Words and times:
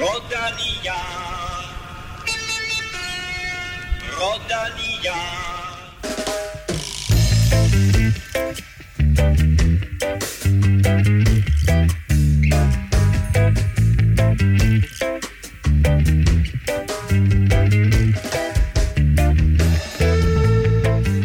Rodania. 0.00 0.94
Rodania. 4.20 5.12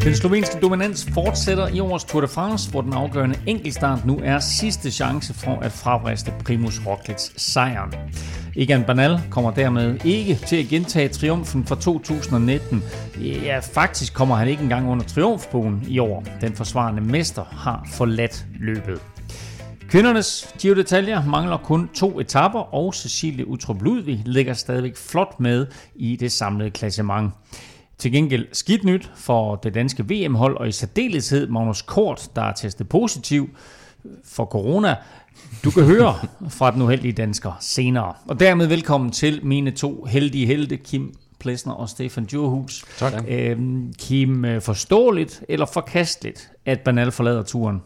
Den 0.04 0.16
slovenske 0.16 0.60
dominans 0.62 1.08
fortsætter 1.14 1.68
i 1.68 1.80
årets 1.80 2.06
Tour 2.06 2.22
de 2.22 2.28
France, 2.28 2.72
hvor 2.72 2.82
den 2.82 2.94
afgørende 2.94 3.40
enkeltstart 3.48 4.06
nu 4.06 4.20
er 4.24 4.40
sidste 4.40 4.92
chance 4.92 5.34
for 5.34 5.60
at 5.60 5.72
fravriste 5.72 6.34
Primus 6.46 6.82
Roglic 6.86 7.32
sejren. 7.38 7.94
Egan 8.56 8.84
Bernal 8.84 9.20
kommer 9.30 9.52
dermed 9.52 10.06
ikke 10.06 10.36
til 10.36 10.56
at 10.56 10.66
gentage 10.66 11.10
triumfen 11.10 11.66
fra 11.66 11.76
2019. 11.76 12.84
Ja, 13.22 13.60
faktisk 13.60 14.14
kommer 14.14 14.36
han 14.36 14.48
ikke 14.48 14.64
engang 14.64 14.90
under 14.90 15.06
triumfbogen 15.06 15.84
i 15.88 16.00
år. 16.00 16.24
Den 16.42 16.54
forsvarende 16.54 17.02
mester 17.02 17.44
har 17.44 17.88
forladt 17.94 18.46
løbet. 18.60 19.02
Kvindernes 19.90 20.56
Giro 20.60 20.74
d'Italia 20.74 21.30
mangler 21.30 21.58
kun 21.58 21.90
to 21.96 22.20
etapper, 22.20 22.60
og 22.60 22.94
Cecilie 22.94 23.48
Utrup 23.48 23.82
Ludvig 23.82 24.22
ligger 24.26 24.54
stadigvæk 24.54 24.98
flot 24.98 25.40
med 25.40 25.68
i 25.96 26.16
det 26.16 26.32
samlede 26.32 26.72
klassement. 26.72 27.34
Til 27.98 28.12
gengæld 28.12 28.48
skidt 28.52 28.84
nyt 28.84 29.12
for 29.16 29.56
det 29.56 29.74
danske 29.74 30.06
VM-hold, 30.10 30.58
og 30.58 30.68
i 30.68 30.72
særdeleshed 30.72 31.48
Magnus 31.48 31.82
Kort, 31.82 32.30
der 32.36 32.42
er 32.42 32.54
testet 32.54 32.90
positiv 32.90 33.50
for 34.26 34.46
corona. 34.46 34.96
Du 35.64 35.72
kan 35.72 35.84
høre 35.84 36.16
fra 36.50 36.72
den 36.72 36.82
uheldige 36.82 37.12
dansker 37.12 37.58
senere. 37.60 38.14
Og 38.28 38.40
dermed 38.40 38.68
velkommen 38.68 39.12
til 39.12 39.46
mine 39.46 39.72
to 39.72 40.04
heldige 40.04 40.46
helte, 40.46 40.78
Kim 40.78 41.16
Plesner 41.40 41.74
og 41.74 41.90
Stefan 41.90 42.26
Djurhus. 42.26 42.86
Tak. 42.98 43.14
Øhm, 43.28 43.94
Kim, 44.00 44.46
øh, 44.46 44.62
forståeligt 44.62 45.44
eller 45.50 45.66
forkasteligt, 45.66 46.52
at 46.66 46.80
Banal 46.80 47.12
forlader 47.12 47.44
turen? 47.44 47.82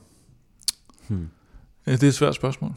Ja, 1.88 1.92
det 1.92 2.04
er 2.04 2.08
et 2.08 2.14
svært 2.14 2.36
spørgsmål. 2.36 2.72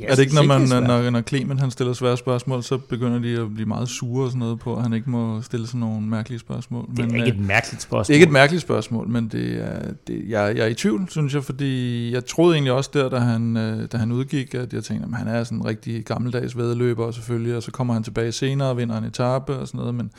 Jeg 0.00 0.06
er 0.08 0.14
det 0.14 0.22
ikke, 0.22 0.34
når, 0.34 0.42
man, 0.42 0.68
når, 0.68 1.10
når 1.10 1.22
Clement 1.22 1.60
han 1.60 1.70
stiller 1.70 1.92
svære 1.92 2.16
spørgsmål, 2.16 2.62
så 2.62 2.78
begynder 2.78 3.18
de 3.18 3.40
at 3.40 3.54
blive 3.54 3.66
meget 3.66 3.88
sure 3.88 4.24
og 4.24 4.30
sådan 4.30 4.38
noget 4.38 4.58
på, 4.58 4.76
at 4.76 4.82
han 4.82 4.92
ikke 4.92 5.10
må 5.10 5.42
stille 5.42 5.66
sådan 5.66 5.80
nogle 5.80 6.06
mærkelige 6.06 6.38
spørgsmål. 6.38 6.88
Det 6.96 6.98
er 6.98 7.04
ikke 7.04 7.20
øh, 7.20 7.28
et 7.28 7.38
mærkeligt 7.38 7.82
spørgsmål. 7.82 8.04
det 8.04 8.10
er 8.10 8.14
ikke 8.14 8.26
et 8.26 8.32
mærkeligt 8.32 8.62
spørgsmål, 8.62 9.08
men 9.08 9.28
det 9.28 9.64
er, 9.64 9.92
det, 10.06 10.24
jeg, 10.28 10.56
jeg 10.56 10.64
er 10.64 10.68
i 10.68 10.74
tvivl, 10.74 11.08
synes 11.10 11.34
jeg, 11.34 11.44
fordi 11.44 12.12
jeg 12.12 12.26
troede 12.26 12.54
egentlig 12.54 12.72
også 12.72 12.90
der, 12.94 13.08
da 13.08 13.18
han, 13.18 13.56
øh, 13.56 13.88
da 13.92 13.96
han 13.96 14.12
udgik, 14.12 14.54
at 14.54 14.72
jeg 14.72 14.84
tænkte, 14.84 15.08
at 15.12 15.18
han 15.18 15.28
er 15.28 15.44
sådan 15.44 15.58
en 15.58 15.64
rigtig 15.64 16.04
gammeldags 16.04 16.56
vedløber 16.56 17.10
selvfølgelig, 17.10 17.56
og 17.56 17.62
så 17.62 17.70
kommer 17.70 17.94
han 17.94 18.02
tilbage 18.02 18.32
senere 18.32 18.68
og 18.68 18.76
vinder 18.76 18.98
en 18.98 19.04
etape 19.04 19.56
og 19.56 19.66
sådan 19.66 19.78
noget, 19.78 19.94
men 19.94 20.10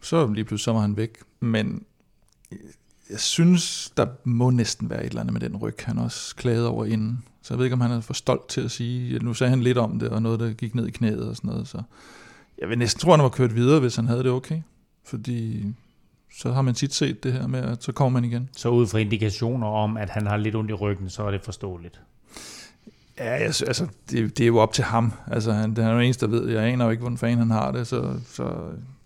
så 0.00 0.26
lige 0.26 0.44
pludselig 0.44 0.64
så 0.64 0.72
var 0.72 0.80
han 0.80 0.96
væk. 0.96 1.10
Men 1.40 1.82
jeg 3.10 3.20
synes, 3.20 3.92
der 3.96 4.06
må 4.24 4.50
næsten 4.50 4.90
være 4.90 5.00
et 5.04 5.08
eller 5.08 5.20
andet 5.20 5.32
med 5.32 5.40
den 5.40 5.56
ryg, 5.56 5.74
han 5.78 5.98
også 5.98 6.36
klagede 6.36 6.68
over 6.68 6.84
inden. 6.84 7.24
Så 7.44 7.54
jeg 7.54 7.58
ved 7.58 7.64
ikke, 7.66 7.74
om 7.74 7.80
han 7.80 7.90
er 7.90 8.00
for 8.00 8.14
stolt 8.14 8.48
til 8.48 8.60
at 8.60 8.70
sige, 8.70 9.18
nu 9.18 9.34
sagde 9.34 9.50
han 9.50 9.60
lidt 9.60 9.78
om 9.78 9.98
det, 9.98 10.08
og 10.08 10.22
noget, 10.22 10.40
der 10.40 10.52
gik 10.52 10.74
ned 10.74 10.86
i 10.86 10.90
knæet 10.90 11.28
og 11.28 11.36
sådan 11.36 11.50
noget, 11.50 11.68
så 11.68 11.82
jeg 12.60 12.68
vil 12.68 12.78
næsten 12.78 13.00
tro, 13.00 13.10
han 13.10 13.22
var 13.22 13.28
kørt 13.28 13.54
videre, 13.54 13.80
hvis 13.80 13.96
han 13.96 14.06
havde 14.06 14.22
det 14.22 14.30
okay. 14.30 14.60
Fordi 15.04 15.66
så 16.38 16.52
har 16.52 16.62
man 16.62 16.74
tit 16.74 16.94
set 16.94 17.24
det 17.24 17.32
her 17.32 17.46
med, 17.46 17.60
at 17.60 17.84
så 17.84 17.92
kommer 17.92 18.20
man 18.20 18.30
igen. 18.30 18.48
Så 18.56 18.68
ud 18.68 18.86
fra 18.86 18.98
indikationer 18.98 19.66
om, 19.66 19.96
at 19.96 20.10
han 20.10 20.26
har 20.26 20.36
lidt 20.36 20.54
ondt 20.54 20.70
i 20.70 20.74
ryggen, 20.74 21.10
så 21.10 21.22
er 21.22 21.30
det 21.30 21.40
forståeligt. 21.44 22.00
Ja, 23.18 23.42
jeg, 23.42 23.54
sy- 23.54 23.62
altså, 23.62 23.86
det, 24.10 24.38
det 24.38 24.44
er 24.44 24.46
jo 24.48 24.58
op 24.58 24.72
til 24.72 24.84
ham. 24.84 25.12
Altså, 25.30 25.52
han, 25.52 25.70
det 25.70 25.84
er 25.84 25.88
jo 25.88 25.94
den 25.94 26.04
eneste, 26.04 26.26
der 26.26 26.30
ved. 26.32 26.48
Jeg 26.50 26.62
aner 26.64 26.84
jo 26.84 26.90
ikke, 26.90 27.00
hvordan 27.00 27.18
fanden 27.18 27.38
han 27.38 27.50
har 27.50 27.70
det, 27.72 27.86
så, 27.86 28.14
så, 28.32 28.52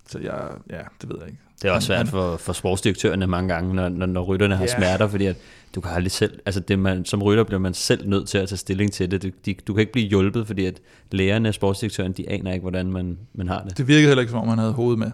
så 0.09 0.19
jeg, 0.19 0.49
ja, 0.71 0.81
det 1.01 1.09
ved 1.09 1.17
jeg 1.21 1.27
ikke. 1.29 1.41
Det 1.63 1.69
er 1.69 1.73
også 1.73 1.87
svært 1.87 2.09
for, 2.09 2.37
for 2.37 2.53
sportsdirektørerne 2.53 3.27
mange 3.27 3.55
gange, 3.55 3.75
når, 3.75 3.89
når, 3.89 4.07
når 4.07 4.23
rytterne 4.23 4.57
har 4.57 4.65
Ja. 4.65 4.77
smerter, 4.79 5.09
fordi 5.09 5.27
at 5.27 5.37
du 5.75 5.81
kan 5.81 5.91
aldrig 5.91 6.11
selv, 6.13 6.39
altså 6.47 6.61
det 6.61 6.79
man, 6.79 7.05
som 7.05 7.23
rytter 7.23 7.45
bliver 7.45 7.61
man 7.61 7.75
selv 7.75 8.09
nødt 8.09 8.29
til 8.29 8.39
at 8.39 8.49
tage 8.49 8.59
stilling 8.59 8.93
til 8.93 9.11
det. 9.11 9.23
Du, 9.23 9.31
de, 9.47 9.55
du 9.55 9.75
kan 9.75 9.81
ikke 9.81 9.93
blive 9.93 10.09
hjulpet, 10.09 10.47
fordi 10.47 10.65
at 10.65 10.81
lægerne 11.11 11.49
og 11.49 11.55
sportsdirektøren, 11.55 12.13
de 12.13 12.31
aner 12.31 12.53
ikke, 12.53 12.63
hvordan 12.63 12.93
man, 12.93 13.19
man 13.35 13.49
har 13.49 13.63
det. 13.63 13.79
Det 13.79 13.89
virkede 13.89 14.07
heller 14.07 14.21
ikke, 14.21 14.31
som 14.31 14.41
om 14.41 14.49
han 14.49 14.59
havde 14.59 14.73
hovedet 14.73 14.99
med. 14.99 15.11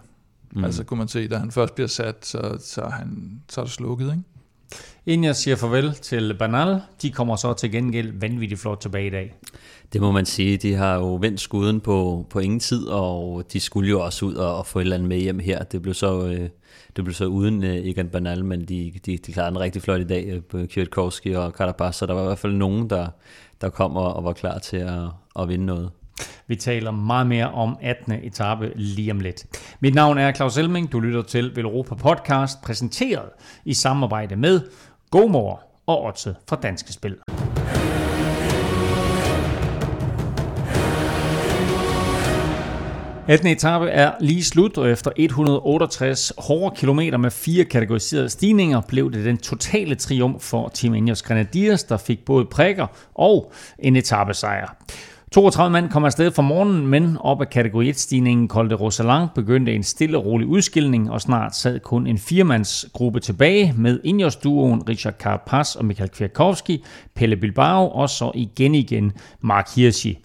Mm. 0.51 0.63
Altså 0.63 0.83
kunne 0.83 0.97
man 0.97 1.07
se, 1.07 1.27
da 1.27 1.37
han 1.37 1.51
først 1.51 1.75
bliver 1.75 1.87
sat, 1.87 2.25
så, 2.25 2.57
så, 2.59 2.81
er 2.81 2.89
han, 2.89 3.39
så 3.49 3.61
er 3.61 3.65
det 3.65 3.73
slukket, 3.73 4.05
ikke? 4.05 4.23
Inden 5.05 5.23
jeg 5.23 5.35
siger 5.35 5.55
farvel 5.55 5.93
til 5.93 6.35
Banal, 6.39 6.81
de 7.01 7.11
kommer 7.11 7.35
så 7.35 7.53
til 7.53 7.71
gengæld 7.71 8.19
vanvittigt 8.19 8.61
flot 8.61 8.79
tilbage 8.79 9.07
i 9.07 9.09
dag. 9.09 9.35
Det 9.93 10.01
må 10.01 10.11
man 10.11 10.25
sige, 10.25 10.57
de 10.57 10.73
har 10.73 10.95
jo 10.95 11.15
vendt 11.15 11.41
skuden 11.41 11.79
på, 11.79 12.27
på 12.29 12.39
ingen 12.39 12.59
tid, 12.59 12.87
og 12.87 13.45
de 13.53 13.59
skulle 13.59 13.89
jo 13.89 14.01
også 14.01 14.25
ud 14.25 14.33
og, 14.33 14.57
og 14.57 14.65
få 14.65 14.79
et 14.79 14.83
eller 14.83 14.95
andet 14.95 15.09
med 15.09 15.17
hjem 15.17 15.39
her. 15.39 15.63
Det 15.63 15.81
blev 15.81 15.93
så, 15.93 16.27
øh, 16.27 16.49
det 16.95 17.03
blev 17.03 17.13
så 17.13 17.25
uden 17.25 17.63
øh, 17.63 17.75
Egan 17.75 18.09
Banal, 18.09 18.45
men 18.45 18.61
de, 18.61 18.93
de, 19.05 19.17
de 19.17 19.33
klarede 19.33 19.51
den 19.51 19.59
rigtig 19.59 19.81
flot 19.81 20.01
i 20.01 20.03
dag 20.03 20.25
øh, 20.27 20.43
på 20.43 20.57
Kwiatkowski 20.69 21.33
og 21.33 21.51
Carapaz, 21.51 21.95
så 21.95 22.05
der 22.05 22.13
var 22.13 22.21
i 22.21 22.25
hvert 22.25 22.39
fald 22.39 22.53
nogen, 22.53 22.89
der, 22.89 23.07
der 23.61 23.69
kom 23.69 23.95
og, 23.95 24.13
og 24.13 24.23
var 24.23 24.33
klar 24.33 24.59
til 24.59 24.77
at, 24.77 25.01
at 25.39 25.49
vinde 25.49 25.65
noget. 25.65 25.91
Vi 26.47 26.55
taler 26.55 26.91
meget 26.91 27.27
mere 27.27 27.51
om 27.51 27.77
18. 27.81 28.11
etape 28.11 28.71
lige 28.75 29.11
om 29.11 29.19
lidt. 29.19 29.45
Mit 29.79 29.95
navn 29.95 30.17
er 30.17 30.33
Claus 30.33 30.57
Elming. 30.57 30.91
Du 30.91 30.99
lytter 30.99 31.21
til 31.21 31.55
Velropa 31.55 31.95
Podcast, 31.95 32.61
præsenteret 32.61 33.29
i 33.65 33.73
samarbejde 33.73 34.35
med 34.35 34.61
GoMore 35.11 35.57
og 35.85 36.03
Otse 36.03 36.35
fra 36.49 36.55
Danske 36.55 36.93
Spil. 36.93 37.17
18. 43.27 43.47
etape 43.47 43.89
er 43.89 44.11
lige 44.19 44.43
slut, 44.43 44.77
og 44.77 44.89
efter 44.89 45.11
168 45.15 46.33
hårde 46.37 46.75
kilometer 46.75 47.17
med 47.17 47.31
fire 47.31 47.65
kategoriserede 47.65 48.29
stigninger, 48.29 48.81
blev 48.81 49.11
det 49.11 49.25
den 49.25 49.37
totale 49.37 49.95
triumf 49.95 50.41
for 50.41 50.71
Team 50.73 50.95
Ineos 50.95 51.21
Grenadiers, 51.21 51.83
der 51.83 51.97
fik 51.97 52.25
både 52.25 52.45
prikker 52.45 52.87
og 53.15 53.51
en 53.79 53.95
etapesejr. 53.95 54.75
32 55.31 55.71
mand 55.71 55.89
kom 55.89 56.05
afsted 56.05 56.31
fra 56.31 56.41
morgenen, 56.41 56.87
men 56.87 57.17
op 57.19 57.41
ad 57.41 57.45
kategori 57.45 57.89
1-stigningen 57.89 58.47
Col 58.47 58.69
de 58.69 58.75
Rosalang 58.75 59.29
begyndte 59.35 59.73
en 59.73 59.83
stille 59.83 60.17
og 60.17 60.25
rolig 60.25 60.47
udskilning, 60.47 61.11
og 61.11 61.21
snart 61.21 61.55
sad 61.55 61.79
kun 61.79 62.07
en 62.07 62.17
firemandsgruppe 62.17 63.19
tilbage 63.19 63.73
med 63.77 63.99
Ineos-duoen 64.03 64.89
Richard 64.89 65.13
Carapaz 65.13 65.75
og 65.75 65.85
Michael 65.85 66.09
Kwiatkowski, 66.09 66.83
Pelle 67.15 67.37
Bilbao 67.37 67.89
og 67.89 68.09
så 68.09 68.31
igen 68.35 68.75
igen 68.75 69.11
Mark 69.41 69.69
Hirschi. 69.75 70.19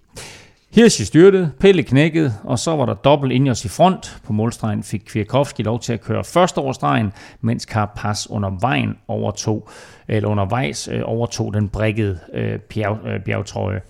Hirschi 0.75 1.05
styrtede, 1.05 1.53
Pelle 1.61 1.83
knækkede, 1.83 2.35
og 2.45 2.59
så 2.59 2.77
var 2.77 2.87
der 2.87 2.95
dobbelt 2.95 3.33
Ingers 3.33 3.65
i 3.65 3.69
front. 3.69 4.21
På 4.27 4.33
målstregen 4.33 4.83
fik 4.83 5.03
Kvirkovski 5.07 5.63
lov 5.63 5.81
til 5.81 5.93
at 5.93 6.01
køre 6.01 6.25
først 6.25 6.59
over 6.59 6.73
stregen, 6.73 7.13
mens 7.41 7.63
Carapaz 7.63 8.27
under 8.31 8.51
vejen 8.61 8.97
overtog, 9.09 9.69
eller 10.09 10.29
undervejs 10.29 10.89
øh, 10.89 11.01
overtog 11.05 11.55
den 11.55 11.69
brækkede 11.69 12.19
øh, 12.35 12.59
bjerg, 12.59 12.99
øh, 13.07 13.21
bjergtrøje. 13.21 13.81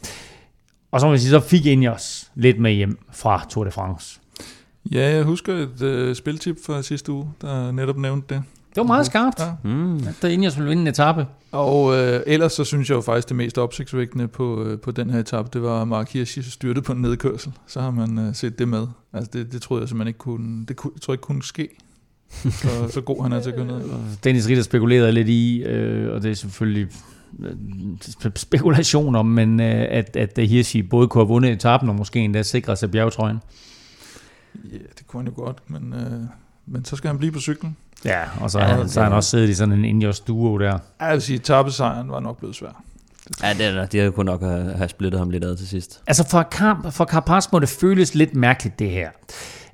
Og 0.90 1.00
så 1.00 1.06
må 1.06 1.10
man 1.10 1.18
sige, 1.18 1.30
så 1.30 1.40
fik 1.40 1.66
Ingers 1.66 2.30
lidt 2.34 2.58
med 2.58 2.72
hjem 2.72 2.98
fra 3.12 3.46
Tour 3.50 3.64
de 3.64 3.70
France. 3.70 4.20
Ja, 4.92 5.14
jeg 5.14 5.24
husker 5.24 5.54
et 5.54 5.82
øh, 5.82 6.14
spiltip 6.14 6.56
fra 6.66 6.82
sidste 6.82 7.12
uge, 7.12 7.28
der 7.40 7.72
netop 7.72 7.96
nævnte 7.96 8.34
det. 8.34 8.42
Det 8.74 8.76
var 8.76 8.82
meget 8.82 9.06
skarpt, 9.06 9.40
Ja. 9.40 9.52
Mm. 9.64 9.96
at 10.22 10.24
Ineos 10.30 10.56
ville 10.56 10.68
vinde 10.68 10.80
en 10.82 10.86
etape. 10.88 11.26
Og 11.52 11.96
øh, 11.98 12.20
ellers 12.26 12.52
så 12.52 12.64
synes 12.64 12.90
jeg 12.90 12.96
jo 12.96 13.00
faktisk, 13.00 13.28
det 13.28 13.36
mest 13.36 13.58
opsigtsvækkende 13.58 14.28
på, 14.28 14.62
øh, 14.64 14.80
på 14.80 14.90
den 14.90 15.10
her 15.10 15.20
etape, 15.20 15.48
det 15.52 15.62
var 15.62 15.84
Mark 15.84 16.12
Hirschi 16.12 16.42
styrtet 16.42 16.84
på 16.84 16.92
en 16.92 17.02
nedkørsel. 17.02 17.52
Så 17.66 17.80
har 17.80 17.90
man 17.90 18.18
øh, 18.18 18.34
set 18.34 18.58
det 18.58 18.68
med. 18.68 18.86
Altså 19.12 19.30
det, 19.32 19.52
det 19.52 19.62
troede 19.62 19.80
jeg 19.82 19.88
simpelthen 19.88 20.08
ikke 20.08 20.18
kunne, 20.18 20.66
det 20.66 20.76
kunne, 20.76 20.90
jeg 20.94 21.00
tror 21.00 21.14
ikke 21.14 21.22
kunne 21.22 21.42
ske. 21.42 21.68
Så, 22.50 22.68
så 22.90 23.00
god 23.00 23.22
han 23.22 23.32
er 23.32 23.40
til 23.40 23.50
at 23.50 23.56
gå 23.56 23.64
ned. 23.64 23.80
Dennis 24.24 24.48
Ritter 24.48 24.62
spekulerede 24.62 25.12
lidt 25.12 25.28
i, 25.28 25.62
øh, 25.62 26.14
og 26.14 26.22
det 26.22 26.30
er 26.30 26.34
selvfølgelig 26.34 26.88
øh, 27.40 27.52
spe- 28.04 28.30
spekulationer, 28.36 29.22
men 29.22 29.60
øh, 29.60 29.86
at, 29.90 30.16
at 30.16 30.48
Hirschi 30.48 30.82
både 30.82 31.08
kunne 31.08 31.20
have 31.22 31.28
vundet 31.28 31.52
etappen 31.52 31.88
og 31.88 31.94
måske 31.94 32.18
endda 32.20 32.42
sikret 32.42 32.78
sig 32.78 32.90
bjergetrøjen. 32.90 33.38
Ja, 34.72 34.78
det 34.98 35.06
kunne 35.06 35.22
han 35.22 35.32
jo 35.36 35.42
godt, 35.42 35.58
men, 35.70 35.92
øh, 35.92 36.20
men 36.66 36.84
så 36.84 36.96
skal 36.96 37.08
han 37.08 37.18
blive 37.18 37.32
på 37.32 37.40
cyklen. 37.40 37.76
Ja, 38.04 38.20
og 38.40 38.50
så, 38.50 38.58
Ja, 38.58 38.64
han, 38.64 38.88
så 38.88 39.00
har 39.00 39.08
han 39.08 39.16
også 39.16 39.30
siddet 39.30 39.48
i 39.48 39.54
sådan 39.54 39.74
en 39.74 39.84
Ineos 39.84 40.20
duo 40.20 40.58
der. 40.58 40.78
Ja, 41.00 41.04
Jeg 41.04 41.12
vil 41.12 41.22
sige, 41.22 41.36
at 41.36 41.42
tabesejren 41.42 42.10
var 42.10 42.20
nok 42.20 42.38
blevet 42.38 42.56
svær. 42.56 42.82
Ja, 43.42 43.52
det 43.52 43.66
er, 43.66 43.72
der. 43.72 43.86
de 43.86 43.98
havde 43.98 44.12
kunne 44.12 44.26
nok 44.26 44.42
have, 44.42 44.72
have 44.76 44.88
splittet 44.88 45.18
ham 45.18 45.30
lidt 45.30 45.44
ad 45.44 45.56
til 45.56 45.68
sidst. 45.68 46.00
Altså 46.06 46.28
for, 46.28 46.48
Car- 46.54 46.90
for 46.90 47.04
Carapaz 47.04 47.52
må 47.52 47.58
det 47.58 47.68
føles 47.68 48.14
lidt 48.14 48.34
mærkeligt 48.34 48.78
det 48.78 48.90
her. 48.90 49.08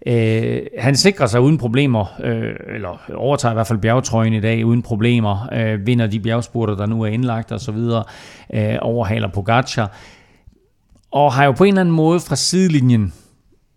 Øh, 0.06 0.60
han 0.78 0.96
sikrer 0.96 1.26
sig 1.26 1.40
uden 1.40 1.58
problemer, 1.58 2.06
øh, 2.24 2.54
eller 2.74 3.00
overtager 3.14 3.52
i 3.52 3.54
hvert 3.54 3.66
fald 3.66 3.78
bjergetrøjen 3.78 4.32
i 4.32 4.40
dag 4.40 4.66
uden 4.66 4.82
problemer, 4.82 5.48
øh, 5.52 5.86
vinder 5.86 6.06
de 6.06 6.20
bjergspurter, 6.20 6.74
der 6.76 6.86
nu 6.86 7.02
er 7.02 7.06
indlagt 7.06 7.52
og 7.52 7.60
så 7.60 7.72
videre, 7.72 8.04
øh, 8.54 8.74
overhaler 8.80 9.28
Pogacar, 9.28 9.92
og 11.10 11.32
har 11.32 11.44
jo 11.44 11.52
på 11.52 11.64
en 11.64 11.68
eller 11.68 11.80
anden 11.80 11.94
måde 11.94 12.20
fra 12.20 12.36
sidelinjen 12.36 13.12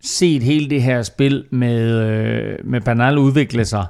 set 0.02 0.42
hele 0.42 0.70
det 0.70 0.82
her 0.82 1.02
spil 1.02 1.44
med, 1.50 1.98
øh, 2.00 2.58
med 2.64 2.80
Bernal 2.80 3.18
udvikle 3.18 3.64
sig. 3.64 3.86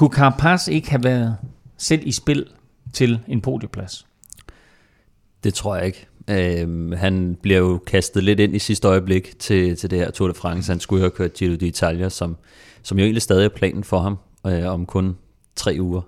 Kunne 0.00 0.12
Carapaz 0.12 0.68
ikke 0.68 0.90
have 0.90 1.04
været 1.04 1.36
selv 1.78 2.06
i 2.06 2.12
spil 2.12 2.46
til 2.92 3.20
en 3.28 3.40
podieplads? 3.40 4.06
Det 5.44 5.54
tror 5.54 5.76
jeg 5.76 5.86
ikke. 5.86 6.06
Øh, 6.30 6.90
han 6.90 7.36
bliver 7.42 7.58
jo 7.58 7.78
kastet 7.86 8.24
lidt 8.24 8.40
ind 8.40 8.56
i 8.56 8.58
sidste 8.58 8.88
øjeblik 8.88 9.38
til, 9.38 9.76
til 9.76 9.90
det 9.90 9.98
her 9.98 10.10
Tour 10.10 10.28
de 10.28 10.34
France. 10.34 10.72
Han 10.72 10.80
skulle 10.80 11.00
have 11.00 11.10
kørt 11.10 11.32
Giro 11.32 11.54
d'Italia, 11.54 12.08
som, 12.08 12.36
som 12.82 12.98
jo 12.98 13.04
egentlig 13.04 13.22
stadig 13.22 13.44
er 13.44 13.48
planen 13.48 13.84
for 13.84 13.98
ham 14.00 14.18
øh, 14.46 14.66
om 14.66 14.86
kun 14.86 15.16
tre 15.56 15.76
uger. 15.80 16.02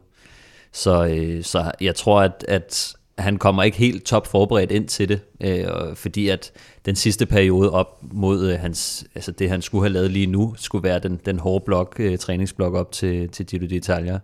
Så, 0.72 1.06
øh, 1.06 1.44
så 1.44 1.72
jeg 1.80 1.94
tror, 1.94 2.20
at, 2.20 2.44
at 2.48 2.94
han 3.22 3.36
kommer 3.36 3.62
ikke 3.62 3.78
helt 3.78 4.04
top 4.04 4.26
forberedt 4.26 4.72
ind 4.72 4.88
til 4.88 5.08
det, 5.08 5.20
øh, 5.40 5.66
fordi 5.94 6.28
at 6.28 6.52
den 6.86 6.96
sidste 6.96 7.26
periode 7.26 7.70
op 7.70 7.98
mod 8.12 8.50
øh, 8.50 8.58
hans, 8.58 9.04
altså 9.14 9.32
det, 9.32 9.50
han 9.50 9.62
skulle 9.62 9.84
have 9.84 9.92
lavet 9.92 10.10
lige 10.10 10.26
nu, 10.26 10.54
skulle 10.56 10.82
være 10.84 10.98
den, 10.98 11.20
den 11.26 11.38
hårde 11.38 11.64
blok, 11.64 11.96
øh, 11.98 12.18
træningsblok 12.18 12.74
op 12.74 12.92
til, 12.92 13.28
til 13.28 13.46
Giro 13.46 13.64
d'Italia. 13.64 14.18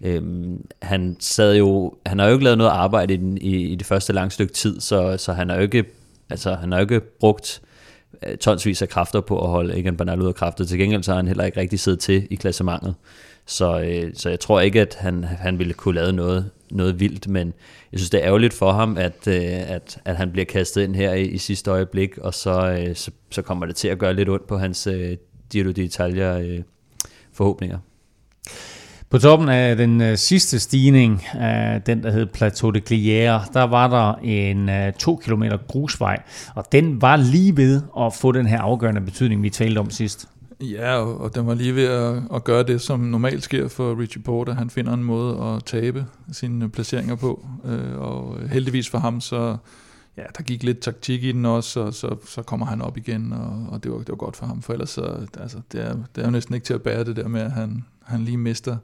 Øhm, 0.00 0.66
han 0.82 1.16
sad 1.20 1.56
jo, 1.56 1.94
han 2.06 2.18
har 2.18 2.26
jo 2.26 2.32
ikke 2.32 2.44
lavet 2.44 2.58
noget 2.58 2.70
arbejde 2.70 3.14
i, 3.14 3.16
den, 3.16 3.38
i, 3.38 3.56
i 3.56 3.74
det 3.74 3.86
første 3.86 4.12
lange 4.12 4.30
stykke 4.30 4.52
tid, 4.52 4.80
så, 4.80 5.16
så 5.16 5.32
han 5.32 5.48
har 5.48 5.56
jo 5.56 5.62
ikke, 5.62 5.84
altså 6.30 6.54
han 6.54 6.72
har 6.72 6.78
jo 6.78 6.82
ikke 6.82 7.00
brugt 7.00 7.62
øh, 8.26 8.36
tonsvis 8.36 8.82
af 8.82 8.88
kræfter 8.88 9.20
på 9.20 9.44
at 9.44 9.50
holde 9.50 9.78
Egan 9.78 9.96
Bernal 9.96 10.20
ud 10.20 10.28
af 10.28 10.34
kræfter. 10.34 10.64
Til 10.64 10.78
gengæld 10.78 11.02
så 11.02 11.10
har 11.10 11.16
han 11.16 11.28
heller 11.28 11.44
ikke 11.44 11.60
rigtig 11.60 11.80
siddet 11.80 12.00
til 12.00 12.26
i 12.30 12.34
klassementet. 12.34 12.94
Så, 13.46 13.80
øh, 13.80 14.10
så 14.14 14.28
jeg 14.28 14.40
tror 14.40 14.60
ikke, 14.60 14.80
at 14.80 14.96
han, 15.00 15.24
han 15.24 15.58
ville 15.58 15.74
kunne 15.74 15.94
lave 15.94 16.12
noget, 16.12 16.50
noget 16.70 17.00
vildt, 17.00 17.28
men 17.28 17.52
jeg 17.92 18.00
synes, 18.00 18.10
det 18.10 18.20
er 18.20 18.26
ærgerligt 18.26 18.54
for 18.54 18.72
ham, 18.72 18.98
at, 18.98 19.26
øh, 19.26 19.70
at, 19.70 19.98
at 20.04 20.16
han 20.16 20.32
bliver 20.32 20.44
kastet 20.44 20.82
ind 20.82 20.94
her 20.94 21.12
i, 21.12 21.26
i 21.26 21.38
sidste 21.38 21.70
øjeblik, 21.70 22.18
og 22.18 22.34
så, 22.34 22.70
øh, 22.70 22.96
så, 22.96 23.10
så 23.30 23.42
kommer 23.42 23.66
det 23.66 23.76
til 23.76 23.88
at 23.88 23.98
gøre 23.98 24.14
lidt 24.14 24.28
ondt 24.28 24.46
på 24.46 24.58
hans 24.58 24.86
øh, 24.86 25.16
Giro 25.50 25.70
d'Italia 25.70 26.40
øh, 26.40 26.62
forhåbninger. 27.32 27.78
På 29.10 29.18
toppen 29.18 29.48
af 29.48 29.76
den 29.76 30.00
øh, 30.00 30.16
sidste 30.16 30.60
stigning, 30.60 31.24
øh, 31.34 31.80
den 31.86 32.02
der 32.02 32.10
hed 32.10 32.26
Plateau 32.26 32.70
de 32.70 32.78
Glière, 32.78 33.52
der 33.52 33.62
var 33.62 33.88
der 33.88 34.14
en 34.22 34.68
øh, 34.68 34.92
km 35.22 35.42
grusvej, 35.68 36.22
og 36.54 36.64
den 36.72 37.02
var 37.02 37.16
lige 37.16 37.56
ved 37.56 37.82
at 38.00 38.14
få 38.14 38.32
den 38.32 38.46
her 38.46 38.60
afgørende 38.60 39.00
betydning, 39.00 39.42
vi 39.42 39.50
talte 39.50 39.78
om 39.78 39.90
sidst. 39.90 40.28
Ja, 40.60 40.96
og, 40.96 41.20
og 41.20 41.34
den 41.34 41.46
var 41.46 41.54
lige 41.54 41.74
ved 41.74 41.84
at, 41.84 42.22
at 42.34 42.44
gøre 42.44 42.62
det, 42.62 42.80
som 42.80 43.00
normalt 43.00 43.42
sker 43.42 43.68
for 43.68 44.00
Richie 44.00 44.22
Porter. 44.22 44.54
Han 44.54 44.70
finder 44.70 44.92
en 44.92 45.04
måde 45.04 45.44
at 45.44 45.64
tabe 45.64 46.06
sine 46.32 46.70
placeringer 46.70 47.16
på, 47.16 47.46
øh, 47.64 47.98
og 47.98 48.48
heldigvis 48.48 48.88
for 48.88 48.98
ham, 48.98 49.20
så 49.20 49.56
ja, 50.16 50.22
der 50.36 50.42
gik 50.42 50.62
lidt 50.62 50.80
taktik 50.80 51.24
i 51.24 51.32
den 51.32 51.44
også, 51.44 51.80
og 51.80 51.94
så, 51.94 52.16
så 52.26 52.42
kommer 52.42 52.66
han 52.66 52.82
op 52.82 52.96
igen, 52.96 53.32
og, 53.32 53.66
og 53.68 53.84
det, 53.84 53.92
var, 53.92 53.98
det 53.98 54.08
var 54.08 54.16
godt 54.16 54.36
for 54.36 54.46
ham, 54.46 54.62
for 54.62 54.72
ellers 54.72 54.90
så, 54.90 55.26
altså, 55.38 55.58
det, 55.72 55.80
er, 55.80 55.94
det 56.14 56.22
er 56.22 56.24
jo 56.24 56.30
næsten 56.30 56.54
ikke 56.54 56.64
til 56.64 56.74
at 56.74 56.82
bære 56.82 57.04
det 57.04 57.16
der 57.16 57.28
med, 57.28 57.40
at 57.40 57.52
han, 57.52 57.84
han 58.02 58.24
lige 58.24 58.38
mister, 58.38 58.76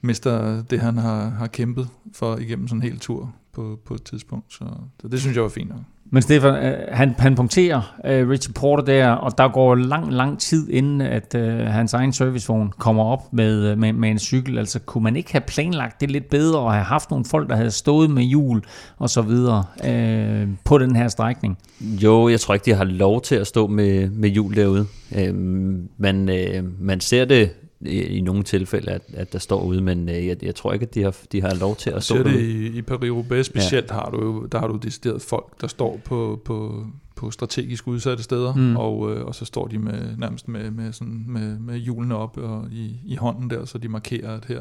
mister 0.00 0.62
det, 0.62 0.80
han 0.80 0.98
har, 0.98 1.28
har 1.28 1.46
kæmpet 1.46 1.88
for 2.12 2.36
igennem 2.36 2.68
sådan 2.68 2.78
en 2.78 2.90
hel 2.90 2.98
tur 2.98 3.34
på, 3.52 3.78
på 3.84 3.94
et 3.94 4.02
tidspunkt. 4.02 4.52
Så, 4.52 4.64
så 5.00 5.08
det 5.08 5.20
synes 5.20 5.36
jeg 5.36 5.42
var 5.42 5.48
fint 5.48 5.68
nok. 5.68 5.80
Men 6.14 6.22
Stefan, 6.22 6.54
øh, 6.54 6.78
han, 6.90 7.14
han 7.18 7.34
punkterer 7.34 7.96
øh, 8.06 8.28
Richard 8.28 8.54
Porter 8.54 8.84
der, 8.84 9.08
og 9.08 9.38
der 9.38 9.48
går 9.48 9.74
lang, 9.74 10.12
lang 10.12 10.40
tid 10.40 10.70
inden, 10.70 11.00
at 11.00 11.34
uh, 11.38 11.42
hans 11.66 11.94
egen 11.94 12.12
servicevogn 12.12 12.72
kommer 12.78 13.04
op 13.04 13.32
med, 13.32 13.70
øh, 13.70 13.78
med, 13.78 13.92
med 13.92 14.10
en 14.10 14.18
cykel. 14.18 14.58
Altså, 14.58 14.78
kunne 14.78 15.04
man 15.04 15.16
ikke 15.16 15.32
have 15.32 15.40
planlagt 15.40 16.00
det 16.00 16.10
lidt 16.10 16.30
bedre, 16.30 16.58
og 16.58 16.72
have 16.72 16.84
haft 16.84 17.10
nogle 17.10 17.24
folk, 17.24 17.48
der 17.48 17.56
havde 17.56 17.70
stået 17.70 18.10
med 18.10 18.22
hjul 18.22 18.62
og 18.98 19.10
så 19.10 19.22
videre 19.22 19.64
uh, 19.78 20.48
på 20.64 20.78
den 20.78 20.96
her 20.96 21.08
strækning? 21.08 21.58
Jo, 21.80 22.28
jeg 22.28 22.40
tror 22.40 22.54
ikke, 22.54 22.64
de 22.64 22.74
har 22.74 22.84
lov 22.84 23.20
til 23.20 23.34
at 23.34 23.46
stå 23.46 23.66
med, 23.66 24.10
med 24.10 24.28
hjul 24.28 24.56
derude. 24.56 24.86
Uh, 25.10 25.36
man, 25.98 26.28
uh, 26.28 26.80
man 26.80 27.00
ser 27.00 27.24
det 27.24 27.50
i, 27.84 28.02
i 28.02 28.20
nogle 28.20 28.42
tilfælde, 28.42 28.90
at, 28.90 29.02
at 29.14 29.32
der 29.32 29.38
står 29.38 29.62
ude, 29.62 29.82
men 29.82 30.08
øh, 30.08 30.26
jeg, 30.26 30.44
jeg 30.44 30.54
tror 30.54 30.72
ikke, 30.72 30.82
at 30.82 30.94
de 30.94 31.02
har, 31.02 31.16
de 31.32 31.40
har 31.40 31.54
lov 31.54 31.76
til 31.76 31.90
at 31.90 32.02
stå 32.02 32.18
det 32.18 32.40
i, 32.40 32.78
i 32.78 32.82
Paris-Roubaix 32.82 33.42
specielt 33.42 33.90
ja. 33.90 33.94
har 33.94 34.10
du 34.10 34.24
jo, 34.24 34.46
der 34.46 34.58
har 34.58 34.66
du 34.66 34.76
decideret 34.76 35.22
folk, 35.22 35.60
der 35.60 35.66
står 35.66 36.00
på, 36.04 36.40
på, 36.44 36.86
på 37.16 37.30
strategisk 37.30 37.88
udsatte 37.88 38.22
steder, 38.22 38.54
mm. 38.54 38.76
og, 38.76 39.12
øh, 39.12 39.24
og 39.24 39.34
så 39.34 39.44
står 39.44 39.66
de 39.66 39.78
med 39.78 40.16
nærmest 40.16 40.48
med, 40.48 40.70
med, 40.70 40.92
sådan, 40.92 41.24
med, 41.28 41.58
med 41.58 41.78
hjulene 41.78 42.16
op 42.16 42.36
og 42.36 42.66
i, 42.72 43.00
i 43.04 43.16
hånden 43.16 43.50
der, 43.50 43.64
så 43.64 43.78
de 43.78 43.88
markerer, 43.88 44.36
at 44.36 44.44
her, 44.44 44.60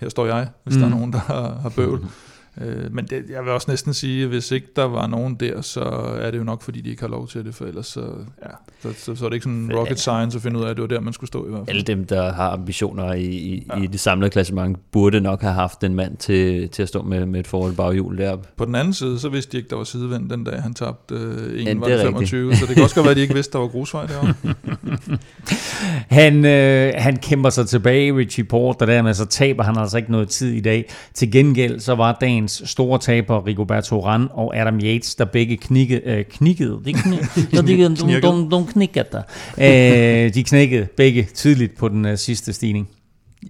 her 0.00 0.08
står 0.08 0.26
jeg, 0.26 0.48
hvis 0.64 0.74
mm. 0.74 0.80
der 0.80 0.86
er 0.86 0.90
nogen, 0.90 1.12
der 1.12 1.18
har, 1.18 1.58
har 1.62 1.72
bøvl. 1.76 2.06
Øh, 2.60 2.94
men 2.94 3.04
det, 3.04 3.24
jeg 3.30 3.44
vil 3.44 3.52
også 3.52 3.70
næsten 3.70 3.94
sige, 3.94 4.22
at 4.22 4.28
hvis 4.28 4.50
ikke 4.50 4.66
der 4.76 4.84
var 4.84 5.06
nogen 5.06 5.34
der, 5.34 5.60
så 5.60 5.80
er 6.20 6.30
det 6.30 6.38
jo 6.38 6.44
nok, 6.44 6.62
fordi 6.62 6.80
de 6.80 6.90
ikke 6.90 7.02
har 7.02 7.08
lov 7.08 7.28
til 7.28 7.44
det, 7.44 7.54
for 7.54 7.64
ellers 7.64 7.86
så, 7.86 8.00
ja, 8.42 8.48
så, 8.82 8.88
så, 8.98 9.14
så 9.14 9.24
er 9.24 9.28
det 9.28 9.34
ikke 9.34 9.44
sådan 9.44 9.70
rocket 9.76 9.98
science 9.98 10.36
at 10.36 10.42
finde 10.42 10.58
ud 10.58 10.64
af, 10.64 10.70
at 10.70 10.76
det 10.76 10.82
var 10.82 10.88
der, 10.88 11.00
man 11.00 11.12
skulle 11.12 11.28
stå 11.28 11.46
i 11.46 11.50
hvert 11.50 11.60
fald. 11.60 11.68
Alle 11.68 11.82
dem, 11.82 12.04
der 12.04 12.32
har 12.32 12.50
ambitioner 12.50 13.12
i, 13.12 13.24
i, 13.24 13.66
ja. 13.76 13.82
i 13.82 13.86
det 13.86 14.00
samlede 14.00 14.30
klassement, 14.30 14.78
burde 14.92 15.20
nok 15.20 15.40
have 15.40 15.54
haft 15.54 15.84
en 15.84 15.94
mand 15.94 16.16
til, 16.16 16.68
til 16.68 16.82
at 16.82 16.88
stå 16.88 17.02
med, 17.02 17.26
med 17.26 17.40
et 17.40 17.46
forhold 17.46 17.76
baghjul 17.76 18.18
deroppe. 18.18 18.48
På 18.56 18.64
den 18.64 18.74
anden 18.74 18.94
side, 18.94 19.18
så 19.18 19.28
vidste 19.28 19.52
de 19.52 19.56
ikke, 19.56 19.70
der 19.70 19.76
var 19.76 19.84
sidevind 19.84 20.30
den 20.30 20.44
dag, 20.44 20.62
han 20.62 20.74
tabte 20.74 21.14
øh, 21.14 21.60
en 21.60 21.84
ja, 21.84 22.04
25, 22.04 22.56
så 22.56 22.66
det 22.66 22.74
kan 22.74 22.82
også 22.82 22.94
godt 22.94 23.04
være, 23.04 23.10
at 23.10 23.16
de 23.16 23.22
ikke 23.22 23.34
vidste, 23.34 23.52
der 23.52 23.58
var 23.58 23.68
grusvej 23.68 24.06
deroppe. 24.06 24.34
han, 26.20 26.44
øh, 26.44 26.92
han 26.96 27.16
kæmper 27.16 27.50
sig 27.50 27.66
tilbage, 27.68 28.16
Richie 28.16 28.44
Porter, 28.44 28.86
der 28.86 29.02
med, 29.02 29.14
så 29.14 29.26
taber 29.26 29.62
han 29.62 29.76
altså 29.78 29.96
ikke 29.96 30.12
noget 30.12 30.28
tid 30.28 30.52
i 30.52 30.60
dag. 30.60 30.92
Til 31.14 31.32
gengæld, 31.32 31.80
så 31.80 31.94
var 31.94 32.16
dagens 32.44 32.70
store 32.70 32.98
taber 32.98 33.46
Rigoberto 33.46 34.00
Ran 34.00 34.28
og 34.30 34.56
Adam 34.56 34.78
Yates, 34.78 35.14
der 35.14 35.24
begge 35.24 35.56
knikke, 35.56 36.00
øh, 36.04 36.24
knikkede. 36.24 36.80
De, 36.84 36.92
kni, 36.92 37.16
de, 37.34 37.46
de, 37.50 37.56
de, 37.56 37.62
de, 37.62 38.50
de 38.50 38.66
knikkede 38.72 39.06
der. 39.12 39.22
Øh, 39.58 40.34
de 40.34 40.44
knækkede 40.44 40.86
begge 40.96 41.28
tidligt 41.34 41.76
på 41.76 41.88
den 41.88 42.04
øh, 42.04 42.18
sidste 42.18 42.52
stigning. 42.52 42.88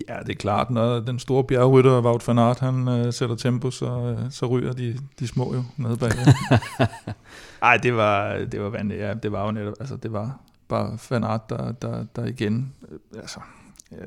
Ja, 0.09 0.15
det 0.27 0.29
er 0.29 0.37
klart, 0.37 0.71
når 0.71 1.01
den 1.01 1.19
store 1.19 1.45
bjergrytter 1.45 2.01
Wout 2.01 2.29
van 2.29 2.39
Aert, 2.39 2.61
han 2.61 2.89
øh, 2.89 3.13
sætter 3.13 3.37
tempo, 3.37 3.71
så, 3.71 3.87
øh, 3.87 4.31
så 4.31 4.47
ryger 4.47 4.73
de, 4.73 4.97
de 5.21 5.29
små 5.29 5.55
jo 5.55 5.63
nede 5.77 5.97
bag. 5.97 6.11
Ej, 7.63 7.77
det 7.77 7.97
var, 7.97 8.39
det 8.53 8.61
var 8.61 8.69
vanligt. 8.69 9.01
Ja, 9.01 9.15
det 9.15 9.33
var 9.33 9.45
jo 9.45 9.51
netop, 9.53 9.75
altså 9.81 9.97
det 9.97 10.13
var 10.13 10.39
bare 10.69 10.99
Van 11.11 11.25
Aert, 11.25 11.51
der, 11.51 11.73
der, 11.73 12.05
der 12.17 12.27
igen, 12.27 12.73
øh, 12.91 12.99
altså, 13.21 13.41
jeg, 13.91 13.99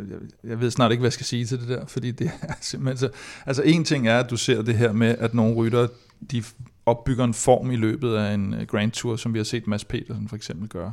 jeg, 0.43 0.59
ved 0.59 0.71
snart 0.71 0.91
ikke, 0.91 0.99
hvad 0.99 1.07
jeg 1.07 1.13
skal 1.13 1.25
sige 1.25 1.45
til 1.45 1.59
det 1.59 1.67
der, 1.67 1.85
fordi 1.85 2.11
det 2.11 2.31
er 2.41 2.53
simpelthen 2.61 2.97
så, 2.97 3.09
altså 3.45 3.61
en 3.61 3.83
ting 3.83 4.07
er, 4.07 4.19
at 4.19 4.29
du 4.29 4.37
ser 4.37 4.61
det 4.61 4.75
her 4.75 4.91
med, 4.91 5.15
at 5.19 5.33
nogle 5.33 5.55
rytter, 5.55 5.87
de 6.31 6.43
opbygger 6.85 7.23
en 7.23 7.33
form 7.33 7.71
i 7.71 7.75
løbet 7.75 8.15
af 8.15 8.33
en 8.33 8.53
øh, 8.53 8.67
Grand 8.67 8.91
Tour, 8.91 9.15
som 9.15 9.33
vi 9.33 9.39
har 9.39 9.43
set 9.43 9.67
Mads 9.67 9.85
Petersen 9.85 10.27
for 10.27 10.35
eksempel 10.35 10.69
gøre, 10.69 10.91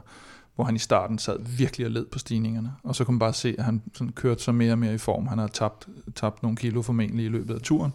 hvor 0.54 0.64
han 0.64 0.76
i 0.76 0.78
starten 0.78 1.18
sad 1.18 1.38
virkelig 1.58 1.86
og 1.86 1.92
led 1.92 2.06
på 2.06 2.18
stigningerne, 2.18 2.72
og 2.82 2.96
så 2.96 3.04
kunne 3.04 3.12
man 3.12 3.18
bare 3.18 3.32
se, 3.32 3.54
at 3.58 3.64
han 3.64 3.82
sådan 3.94 4.12
kørte 4.12 4.42
sig 4.42 4.54
mere 4.54 4.72
og 4.72 4.78
mere 4.78 4.94
i 4.94 4.98
form. 4.98 5.26
Han 5.26 5.38
har 5.38 5.46
tabt, 5.46 5.88
tabt 6.14 6.42
nogle 6.42 6.56
kilo 6.56 6.82
formentlig 6.82 7.26
i 7.26 7.28
løbet 7.28 7.54
af 7.54 7.60
turen, 7.60 7.92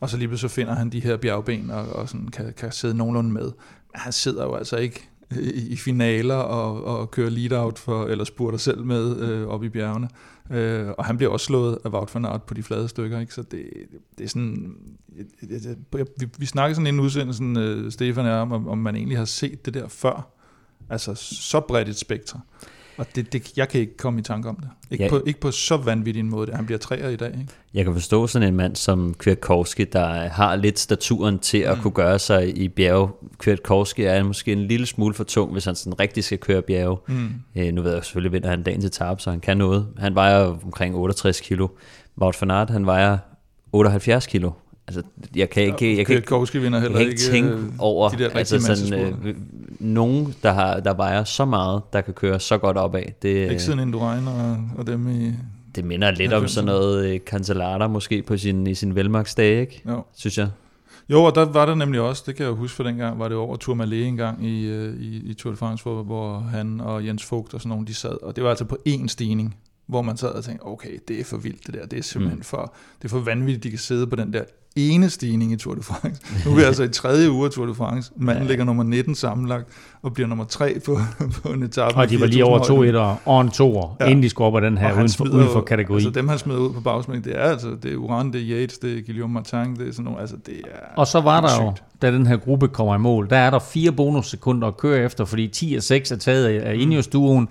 og 0.00 0.10
så 0.10 0.16
lige 0.16 0.38
så 0.38 0.48
finder 0.48 0.74
han 0.74 0.90
de 0.90 1.00
her 1.00 1.16
bjergben 1.16 1.70
og, 1.70 1.88
og 1.88 2.08
sådan 2.08 2.28
kan, 2.28 2.52
kan 2.56 2.72
sidde 2.72 2.94
nogenlunde 2.94 3.30
med. 3.30 3.52
Men 3.92 4.00
han 4.00 4.12
sidder 4.12 4.44
jo 4.44 4.54
altså 4.54 4.76
ikke 4.76 5.08
i 5.54 5.76
finaler 5.76 6.34
og, 6.34 6.84
og 6.84 7.10
kører 7.10 7.30
lead-out 7.30 7.78
for, 7.78 8.04
eller 8.04 8.24
spurter 8.24 8.58
selv 8.58 8.84
med 8.84 9.20
øh, 9.20 9.46
op 9.46 9.64
i 9.64 9.68
bjergene. 9.68 10.08
Øh, 10.50 10.88
og 10.98 11.04
han 11.04 11.16
bliver 11.16 11.32
også 11.32 11.46
slået 11.46 11.78
af 11.84 11.90
Wout 11.90 12.14
van 12.14 12.24
Aert 12.24 12.42
på 12.42 12.54
de 12.54 12.62
flade 12.62 12.88
stykker, 12.88 13.20
ikke? 13.20 13.34
så 13.34 13.42
det, 13.42 13.64
det 14.18 14.24
er 14.24 14.28
sådan, 14.28 14.76
jeg, 15.16 15.50
jeg, 15.50 15.76
jeg, 15.94 16.06
vi, 16.20 16.28
vi 16.38 16.46
snakker 16.46 16.74
sådan 16.74 16.86
inden 16.86 17.02
udsendelsen, 17.02 17.56
øh, 17.56 17.92
Stefan 17.92 18.26
er 18.26 18.36
om, 18.36 18.68
om 18.68 18.78
man 18.78 18.96
egentlig 18.96 19.18
har 19.18 19.24
set 19.24 19.66
det 19.66 19.74
der 19.74 19.88
før, 19.88 20.32
altså 20.90 21.14
så 21.14 21.60
bredt 21.60 21.88
et 21.88 21.96
spektrum. 21.96 22.40
Og 22.96 23.06
det, 23.14 23.32
det, 23.32 23.56
jeg 23.56 23.68
kan 23.68 23.80
ikke 23.80 23.96
komme 23.96 24.20
i 24.20 24.22
tanke 24.22 24.48
om 24.48 24.56
det. 24.56 24.68
Ikke, 24.90 25.04
ja. 25.04 25.10
på, 25.10 25.22
ikke 25.26 25.40
på 25.40 25.50
så 25.50 25.76
vanvittig 25.76 26.20
en 26.20 26.30
måde. 26.30 26.52
Han 26.52 26.66
bliver 26.66 26.78
træer 26.78 27.08
i 27.08 27.16
dag. 27.16 27.28
Ikke? 27.28 27.52
Jeg 27.74 27.84
kan 27.84 27.94
forstå 27.94 28.26
sådan 28.26 28.48
en 28.48 28.56
mand 28.56 28.76
som 28.76 29.14
Kwiatkowski, 29.14 29.84
der 29.84 30.28
har 30.28 30.56
lidt 30.56 30.78
staturen 30.78 31.38
til 31.38 31.58
at 31.58 31.76
mm. 31.76 31.82
kunne 31.82 31.92
gøre 31.92 32.18
sig 32.18 32.58
i 32.58 32.68
bjerge. 32.68 33.08
Kwiatkowski 33.38 34.02
er 34.02 34.22
måske 34.22 34.52
en 34.52 34.66
lille 34.66 34.86
smule 34.86 35.14
for 35.14 35.24
tung, 35.24 35.52
hvis 35.52 35.64
han 35.64 35.74
sådan 35.74 36.00
rigtig 36.00 36.24
skal 36.24 36.38
køre 36.38 36.62
bjerge. 36.62 36.96
Mm. 37.08 37.30
Øh, 37.56 37.72
nu 37.72 37.82
ved 37.82 37.94
jeg 37.94 38.04
selvfølgelig, 38.04 38.44
at 38.44 38.50
han 38.50 38.62
dagen 38.62 38.80
til 38.80 38.90
tab, 38.90 39.20
så 39.20 39.30
han 39.30 39.40
kan 39.40 39.56
noget. 39.56 39.86
Han 39.98 40.14
vejer 40.14 40.58
omkring 40.64 40.96
68 40.96 41.40
kilo. 41.40 41.68
Wout 42.18 42.40
van 42.40 42.50
Aert, 42.50 42.70
han 42.70 42.86
vejer 42.86 43.18
78 43.72 44.26
kilo. 44.26 44.50
Altså, 44.96 45.10
jeg 45.36 45.50
kan 45.50 45.62
ikke, 45.62 45.96
jeg 45.96 46.06
kan 46.06 46.16
ikke, 46.16 46.60
vinder 46.60 46.80
heller 46.80 46.98
jeg 46.98 47.06
kan 47.06 47.10
ikke 47.10 47.22
tænke 47.22 47.50
øh, 47.50 47.72
over 47.78 48.08
de 48.08 48.18
der 48.18 48.30
altså 48.30 48.60
sådan, 48.60 49.14
øh, 49.24 49.34
nogen, 49.78 50.34
der, 50.42 50.52
har, 50.52 50.80
der 50.80 50.94
vejer 50.94 51.24
så 51.24 51.44
meget, 51.44 51.82
der 51.92 52.00
kan 52.00 52.14
køre 52.14 52.40
så 52.40 52.58
godt 52.58 52.76
opad. 52.76 53.02
Det, 53.22 53.50
ikke 53.50 53.62
siden 53.62 53.78
Indurain 53.78 54.28
og, 54.28 54.58
og 54.78 54.86
dem 54.86 55.08
i... 55.08 55.32
Det 55.74 55.84
minder 55.84 56.10
lidt 56.10 56.32
om 56.32 56.48
sådan 56.48 56.66
noget 56.66 57.04
øh, 57.06 57.20
måske 57.90 58.22
på 58.22 58.36
sin, 58.36 58.66
i 58.66 58.74
sin 58.74 58.94
velmagsdag, 58.94 59.60
ikke? 59.60 59.82
Jo. 59.88 60.04
Synes 60.16 60.38
jeg. 60.38 60.48
Jo, 61.08 61.24
og 61.24 61.34
der 61.34 61.44
var 61.44 61.66
der 61.66 61.74
nemlig 61.74 62.00
også, 62.00 62.22
det 62.26 62.36
kan 62.36 62.46
jeg 62.46 62.54
huske 62.54 62.76
for 62.76 62.84
dengang, 62.84 63.18
var 63.18 63.28
det 63.28 63.36
over 63.36 63.56
Tourmalet 63.56 64.06
en 64.06 64.16
gang 64.16 64.46
i, 64.46 64.66
øh, 64.66 65.00
i, 65.00 65.30
i 65.30 65.34
Tour 65.34 65.52
de 65.52 65.56
France, 65.56 65.82
hvor, 65.82 66.02
hvor 66.02 66.38
han 66.38 66.80
og 66.80 67.06
Jens 67.06 67.32
Vogt 67.32 67.54
og 67.54 67.60
sådan 67.60 67.68
nogle, 67.68 67.86
de 67.86 67.94
sad, 67.94 68.22
og 68.22 68.36
det 68.36 68.44
var 68.44 68.50
altså 68.50 68.64
på 68.64 68.76
én 68.88 69.08
stigning, 69.08 69.56
hvor 69.86 70.02
man 70.02 70.16
sad 70.16 70.28
og 70.28 70.44
tænkte, 70.44 70.62
okay, 70.66 70.98
det 71.08 71.20
er 71.20 71.24
for 71.24 71.36
vildt 71.36 71.66
det 71.66 71.74
der, 71.74 71.86
det 71.86 71.98
er 71.98 72.02
simpelthen 72.02 72.38
mm. 72.38 72.44
for, 72.44 72.74
det 72.98 73.04
er 73.04 73.08
for 73.08 73.20
vanvittigt, 73.20 73.64
de 73.64 73.70
kan 73.70 73.78
sidde 73.78 74.06
på 74.06 74.16
den 74.16 74.32
der 74.32 74.42
ene 74.76 75.10
stigning 75.10 75.52
i 75.52 75.56
Tour 75.56 75.74
de 75.74 75.82
France. 75.82 76.22
Nu 76.44 76.50
er 76.50 76.56
vi 76.56 76.62
altså 76.62 76.82
i 76.82 76.88
tredje 76.88 77.30
uge 77.30 77.44
af 77.44 77.50
Tour 77.50 77.66
de 77.66 77.74
France. 77.74 78.12
Manden 78.16 78.42
ja. 78.42 78.48
ligger 78.48 78.64
nummer 78.64 78.84
19 78.84 79.14
sammenlagt, 79.14 79.68
og 80.02 80.14
bliver 80.14 80.28
nummer 80.28 80.44
3 80.44 80.80
på, 80.86 80.98
på 81.42 81.48
en 81.48 81.62
etape. 81.62 81.96
Og 81.96 82.10
de 82.10 82.20
var 82.20 82.26
lige 82.26 82.44
over 82.44 82.58
to 82.58 82.82
etter 82.82 83.16
og 83.24 83.40
en 83.40 83.50
toer, 83.50 83.96
ja. 84.00 84.06
inden 84.06 84.22
de 84.22 84.28
skulle 84.28 84.46
op 84.46 84.54
af 84.54 84.60
den 84.60 84.78
her 84.78 84.94
uden 84.96 85.08
for, 85.08 85.24
uden 85.24 85.48
for 85.52 85.60
kategori. 85.60 85.96
Altså 85.96 86.10
dem, 86.10 86.28
han 86.28 86.38
smider 86.38 86.60
ud 86.60 86.72
på 86.72 86.80
bagsmæng, 86.80 87.24
det 87.24 87.38
er 87.38 87.42
altså, 87.42 87.68
det 87.82 87.92
er 87.92 87.96
Uran, 87.96 88.32
det 88.32 88.40
er 88.40 88.58
Yates, 88.58 88.78
det 88.78 88.98
er 88.98 89.02
Guillaume 89.02 89.34
Martin, 89.34 89.76
det 89.76 89.88
er 89.88 89.92
sådan 89.92 90.04
nogle, 90.04 90.20
altså 90.20 90.36
det 90.46 90.54
er 90.54 90.86
Og 90.96 91.06
så 91.06 91.20
var 91.20 91.40
der 91.40 91.48
sygt. 91.48 91.62
jo, 91.62 91.72
da 92.02 92.12
den 92.12 92.26
her 92.26 92.36
gruppe 92.36 92.68
kommer 92.68 92.94
i 92.94 92.98
mål, 92.98 93.30
der 93.30 93.36
er 93.36 93.50
der 93.50 93.58
fire 93.58 93.92
bonussekunder 93.92 94.68
at 94.68 94.76
køre 94.76 95.04
efter, 95.04 95.24
fordi 95.24 95.48
10 95.48 95.74
og 95.76 95.82
6 95.82 96.10
er 96.10 96.16
taget 96.16 96.46
af 96.46 96.74
Ineos-duoen. 96.74 97.48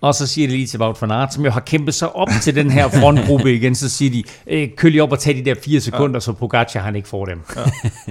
Og 0.00 0.14
så 0.14 0.26
siger 0.26 0.48
de 0.48 0.52
lige 0.52 0.66
til 0.66 0.80
Wout 0.80 1.02
van 1.02 1.10
Aert, 1.10 1.34
som 1.34 1.44
jo 1.44 1.50
har 1.50 1.60
kæmpet 1.60 1.94
sig 1.94 2.16
op 2.16 2.28
til 2.42 2.54
den 2.54 2.70
her 2.70 2.88
frontgruppe 2.88 3.54
igen, 3.54 3.74
så 3.74 3.88
siger 3.88 4.10
de, 4.10 4.22
øh, 4.46 4.68
køl 4.76 4.90
lige 4.90 5.02
op 5.02 5.12
og 5.12 5.18
tag 5.18 5.36
de 5.36 5.44
der 5.44 5.54
fire 5.62 5.80
sekunder, 5.80 6.16
ja. 6.16 6.20
så 6.20 6.32
Pogacar 6.32 6.80
han 6.80 6.96
ikke 6.96 7.08
får 7.08 7.24
dem. 7.26 7.40
Ja, 7.56 7.62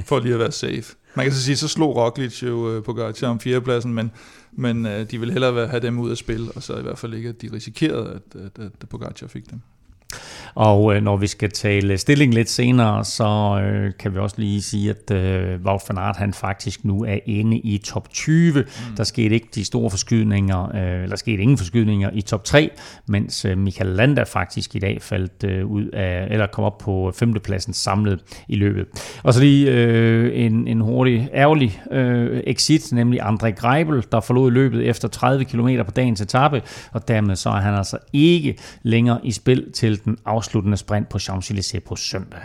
for 0.05 0.19
lige 0.19 0.33
at 0.33 0.39
være 0.39 0.51
safe. 0.51 0.83
Man 1.15 1.25
kan 1.25 1.33
så 1.33 1.43
sige, 1.43 1.57
så 1.57 1.67
slog 1.67 1.95
Roglic 1.95 2.43
jo 2.43 2.71
øh, 2.71 2.83
Pogacar 2.83 3.27
om 3.27 3.39
fjerdepladsen, 3.39 3.93
men, 3.93 4.11
men 4.51 4.85
øh, 4.85 5.11
de 5.11 5.19
vil 5.19 5.31
hellere 5.31 5.67
have 5.67 5.79
dem 5.79 5.99
ud 5.99 6.11
af 6.11 6.17
spil, 6.17 6.49
og 6.55 6.63
så 6.63 6.77
i 6.77 6.81
hvert 6.81 6.97
fald 6.97 7.13
ikke, 7.13 7.29
at 7.29 7.41
de 7.41 7.49
risikerede, 7.53 8.09
at, 8.35 8.41
at, 8.41 8.71
at 8.81 8.89
Pogacar 8.89 9.27
fik 9.27 9.51
dem. 9.51 9.61
Og 10.55 10.95
øh, 10.95 11.03
når 11.03 11.17
vi 11.17 11.27
skal 11.27 11.51
tale 11.51 11.97
stilling 11.97 12.33
lidt 12.33 12.49
senere, 12.49 13.05
så 13.05 13.61
øh, 13.63 13.91
kan 13.99 14.13
vi 14.13 14.19
også 14.19 14.35
lige 14.39 14.61
sige, 14.61 14.89
at 14.89 15.11
øh, 15.11 15.61
Wout 15.65 15.81
van 15.89 15.97
Aert 15.97 16.17
han 16.17 16.33
faktisk 16.33 16.85
nu 16.85 17.03
er 17.03 17.17
inde 17.25 17.57
i 17.57 17.77
top 17.77 18.09
20. 18.09 18.61
Mm. 18.61 18.65
Der 18.97 19.03
skete 19.03 19.35
ikke 19.35 19.47
de 19.55 19.65
store 19.65 19.89
forskydninger, 19.89 20.75
øh, 20.75 21.09
der 21.09 21.15
skete 21.15 21.41
ingen 21.41 21.57
forskydninger 21.57 22.09
i 22.13 22.21
top 22.21 22.43
3, 22.43 22.69
mens 23.07 23.45
øh, 23.45 23.57
Michael 23.57 23.89
Landa 23.89 24.23
faktisk 24.23 24.75
i 24.75 24.79
dag 24.79 25.01
faldt 25.01 25.43
øh, 25.43 25.65
ud 25.65 25.85
af, 25.85 26.27
eller 26.31 26.47
kom 26.47 26.63
op 26.63 26.77
på 26.77 27.11
femtepladsen 27.15 27.73
samlet 27.73 28.19
i 28.47 28.55
løbet. 28.55 28.85
Og 29.23 29.33
så 29.33 29.39
lige 29.39 29.71
øh, 29.71 30.45
en, 30.45 30.67
en 30.67 30.81
hurtig, 30.81 31.29
ærgerlig 31.33 31.81
øh, 31.91 32.41
exit, 32.47 32.91
nemlig 32.91 33.21
André 33.21 33.49
Greibel, 33.49 34.03
der 34.11 34.19
forlod 34.19 34.51
løbet 34.51 34.87
efter 34.87 35.07
30 35.07 35.45
km 35.45 35.67
på 35.85 35.91
dagens 35.91 36.21
etape, 36.21 36.61
og 36.91 37.07
dermed 37.07 37.35
så 37.35 37.49
er 37.49 37.59
han 37.59 37.73
altså 37.73 37.97
ikke 38.13 38.57
længere 38.83 39.19
i 39.23 39.31
spil 39.31 39.71
til 39.73 40.05
den 40.05 40.17
afsluttende 40.25 40.44
sprint 40.75 41.09
på 41.09 41.17
Champs-Élysées 41.17 41.79
på 41.79 41.95
søndag. 41.95 42.41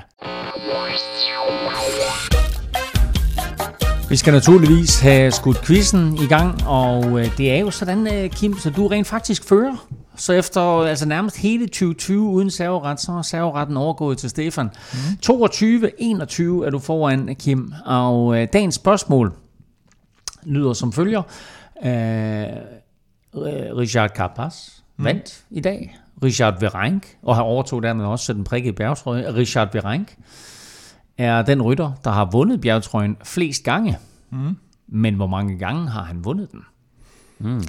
Vi 4.10 4.16
skal 4.16 4.32
naturligvis 4.32 5.00
have 5.00 5.30
skudt 5.30 5.64
quizzen 5.64 6.16
i 6.22 6.26
gang, 6.26 6.66
og 6.66 7.20
øh, 7.20 7.36
det 7.38 7.52
er 7.52 7.58
jo 7.58 7.70
sådan, 7.70 8.14
øh, 8.14 8.30
Kim, 8.30 8.58
så 8.58 8.70
du 8.70 8.86
rent 8.86 9.06
faktisk 9.06 9.48
fører. 9.48 9.86
Så 10.16 10.32
efter 10.32 10.60
altså 10.60 11.08
nærmest 11.08 11.36
hele 11.36 11.66
2020 11.66 12.22
uden 12.22 12.50
serveret, 12.50 13.00
så 13.00 13.12
er 13.12 13.22
serveretten 13.22 13.76
overgået 13.76 14.18
til 14.18 14.30
Stefan. 14.30 14.66
Mm. 14.92 14.98
22-21 15.26 16.66
er 16.66 16.70
du 16.70 16.78
foran, 16.78 17.36
Kim, 17.38 17.72
og 17.84 18.36
øh, 18.36 18.48
dagens 18.52 18.74
spørgsmål 18.74 19.32
lyder 20.44 20.72
som 20.72 20.92
følger. 20.92 21.22
Richard 23.76 24.10
Carpas 24.10 24.82
mm. 24.96 25.04
vandt 25.04 25.44
i 25.50 25.60
dag 25.60 25.98
Richard 26.24 26.60
Verenk, 26.60 27.16
og 27.22 27.34
har 27.34 27.42
overtog 27.42 27.82
dermed 27.82 28.04
også 28.04 28.32
den 28.32 28.44
prikkede 28.44 28.72
bjergtrøje. 28.72 29.34
Richard 29.34 29.72
Verenk 29.72 30.16
er 31.18 31.42
den 31.42 31.62
rytter, 31.62 31.92
der 32.04 32.10
har 32.10 32.28
vundet 32.32 32.60
bjergtrøjen 32.60 33.16
flest 33.24 33.64
gange. 33.64 33.98
Mm. 34.30 34.56
Men 34.88 35.14
hvor 35.14 35.26
mange 35.26 35.58
gange 35.58 35.88
har 35.88 36.02
han 36.02 36.24
vundet 36.24 36.52
den? 36.52 36.60
Mm. 37.38 37.62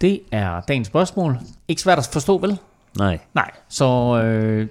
Det 0.00 0.20
er 0.32 0.60
dagens 0.60 0.86
spørgsmål. 0.86 1.38
Ikke 1.68 1.82
svært 1.82 1.98
at 1.98 2.08
forstå, 2.12 2.38
vel? 2.38 2.58
Nej. 2.98 3.18
Nej, 3.34 3.50
så 3.68 4.20
øh, 4.24 4.68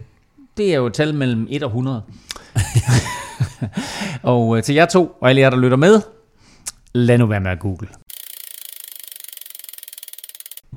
det 0.57 0.71
er 0.71 0.75
jo 0.75 0.85
et 0.85 0.93
tal 0.93 1.15
mellem 1.15 1.47
1 1.49 1.63
og 1.63 1.67
100. 1.67 2.01
og 4.23 4.57
øh, 4.57 4.63
til 4.63 4.75
jer 4.75 4.85
to, 4.85 5.17
og 5.21 5.29
alle 5.29 5.41
jer, 5.41 5.49
der 5.49 5.57
lytter 5.57 5.77
med, 5.77 6.01
lad 6.93 7.17
nu 7.17 7.25
være 7.25 7.39
med 7.39 7.51
at 7.51 7.59
google. 7.59 7.87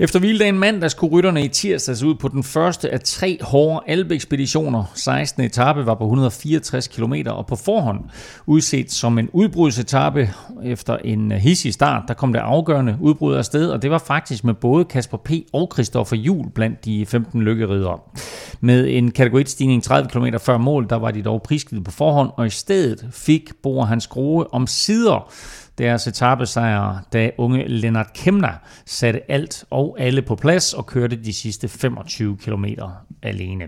Efter 0.00 0.18
hviledagen 0.18 0.58
mandag 0.58 0.90
skulle 0.90 1.12
rytterne 1.12 1.44
i 1.44 1.48
tirsdags 1.48 2.02
ud 2.02 2.14
på 2.14 2.28
den 2.28 2.42
første 2.42 2.90
af 2.90 3.00
tre 3.00 3.38
hårde 3.42 3.80
albeekspeditioner. 3.86 4.84
16. 4.94 5.42
etape 5.42 5.86
var 5.86 5.94
på 5.94 6.04
164 6.04 6.88
km 6.88 7.14
og 7.26 7.46
på 7.46 7.56
forhånd 7.56 8.00
udset 8.46 8.92
som 8.92 9.18
en 9.18 9.28
udbrudsetape. 9.32 10.30
Efter 10.64 10.96
en 10.96 11.32
hissig 11.32 11.74
start, 11.74 12.02
der 12.08 12.14
kom 12.14 12.32
det 12.32 12.40
afgørende 12.40 12.98
udbrud 13.00 13.34
afsted, 13.34 13.70
og 13.70 13.82
det 13.82 13.90
var 13.90 13.98
faktisk 13.98 14.44
med 14.44 14.54
både 14.54 14.84
Kasper 14.84 15.18
P. 15.18 15.30
og 15.52 15.70
Christoffer 15.72 16.16
Jul 16.16 16.50
blandt 16.50 16.84
de 16.84 17.06
15 17.06 17.42
lykkeridere. 17.42 17.98
Med 18.60 18.88
en 18.88 19.10
kategoristigning 19.10 19.82
30 19.82 20.08
km 20.08 20.26
før 20.40 20.58
mål, 20.58 20.86
der 20.90 20.96
var 20.96 21.10
de 21.10 21.22
dog 21.22 21.42
prisgivet 21.42 21.84
på 21.84 21.90
forhånd, 21.90 22.30
og 22.36 22.46
i 22.46 22.50
stedet 22.50 23.08
fik 23.12 23.50
Bor 23.62 23.84
Hans 23.84 24.06
Grohe 24.06 24.54
om 24.54 24.66
sider 24.66 25.32
deres 25.78 26.06
etappesejr, 26.06 26.98
da 27.12 27.30
unge 27.38 27.68
Lennart 27.68 28.12
Kemner 28.12 28.52
satte 28.86 29.30
alt 29.30 29.64
og 29.70 29.96
alle 29.98 30.22
på 30.22 30.36
plads 30.36 30.74
og 30.74 30.86
kørte 30.86 31.16
de 31.16 31.32
sidste 31.32 31.68
25 31.68 32.36
km 32.36 32.64
alene. 33.22 33.64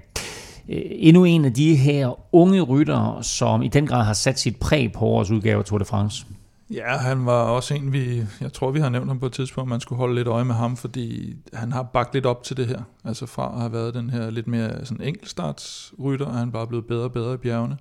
Øh, 0.69 0.83
endnu 0.91 1.25
en 1.25 1.45
af 1.45 1.53
de 1.53 1.77
her 1.77 2.35
unge 2.35 2.61
ryttere, 2.61 3.25
som 3.25 3.63
i 3.63 3.69
den 3.69 3.87
grad 3.87 4.05
har 4.05 4.13
sat 4.13 4.39
sit 4.39 4.57
præg 4.57 4.93
på 4.93 5.05
årets 5.05 5.31
udgave 5.31 5.59
af 5.59 5.65
Tour 5.65 5.79
de 5.79 5.85
France. 5.85 6.27
Ja, 6.71 6.97
han 6.97 7.27
var 7.27 7.43
også 7.43 7.75
en, 7.75 7.93
vi, 7.93 8.23
jeg 8.41 8.53
tror, 8.53 8.71
vi 8.71 8.81
har 8.81 8.89
nævnt 8.89 9.09
ham 9.09 9.21
på 9.21 9.27
et 9.27 9.33
tidspunkt, 9.33 9.69
man 9.69 9.81
skulle 9.81 9.97
holde 9.99 10.15
lidt 10.15 10.29
øje 10.29 10.45
med 10.45 10.55
ham, 10.55 10.77
fordi 10.77 11.37
han 11.55 11.73
har 11.73 11.83
bagt 11.83 12.15
lidt 12.15 12.27
op 12.27 12.43
til 12.43 12.57
det 12.57 12.67
her. 12.67 12.83
Altså 13.05 13.27
fra 13.27 13.53
at 13.55 13.61
have 13.61 13.73
været 13.73 13.95
den 13.95 14.11
her 14.11 14.31
lidt 14.31 14.47
mere 14.47 14.87
sådan 14.87 15.07
enkeltstartsrytter, 15.07 16.27
er 16.27 16.33
han 16.33 16.53
bare 16.53 16.67
blevet 16.67 16.87
bedre 16.87 17.05
og 17.05 17.13
bedre 17.13 17.35
i 17.35 17.37
bjergene. 17.37 17.77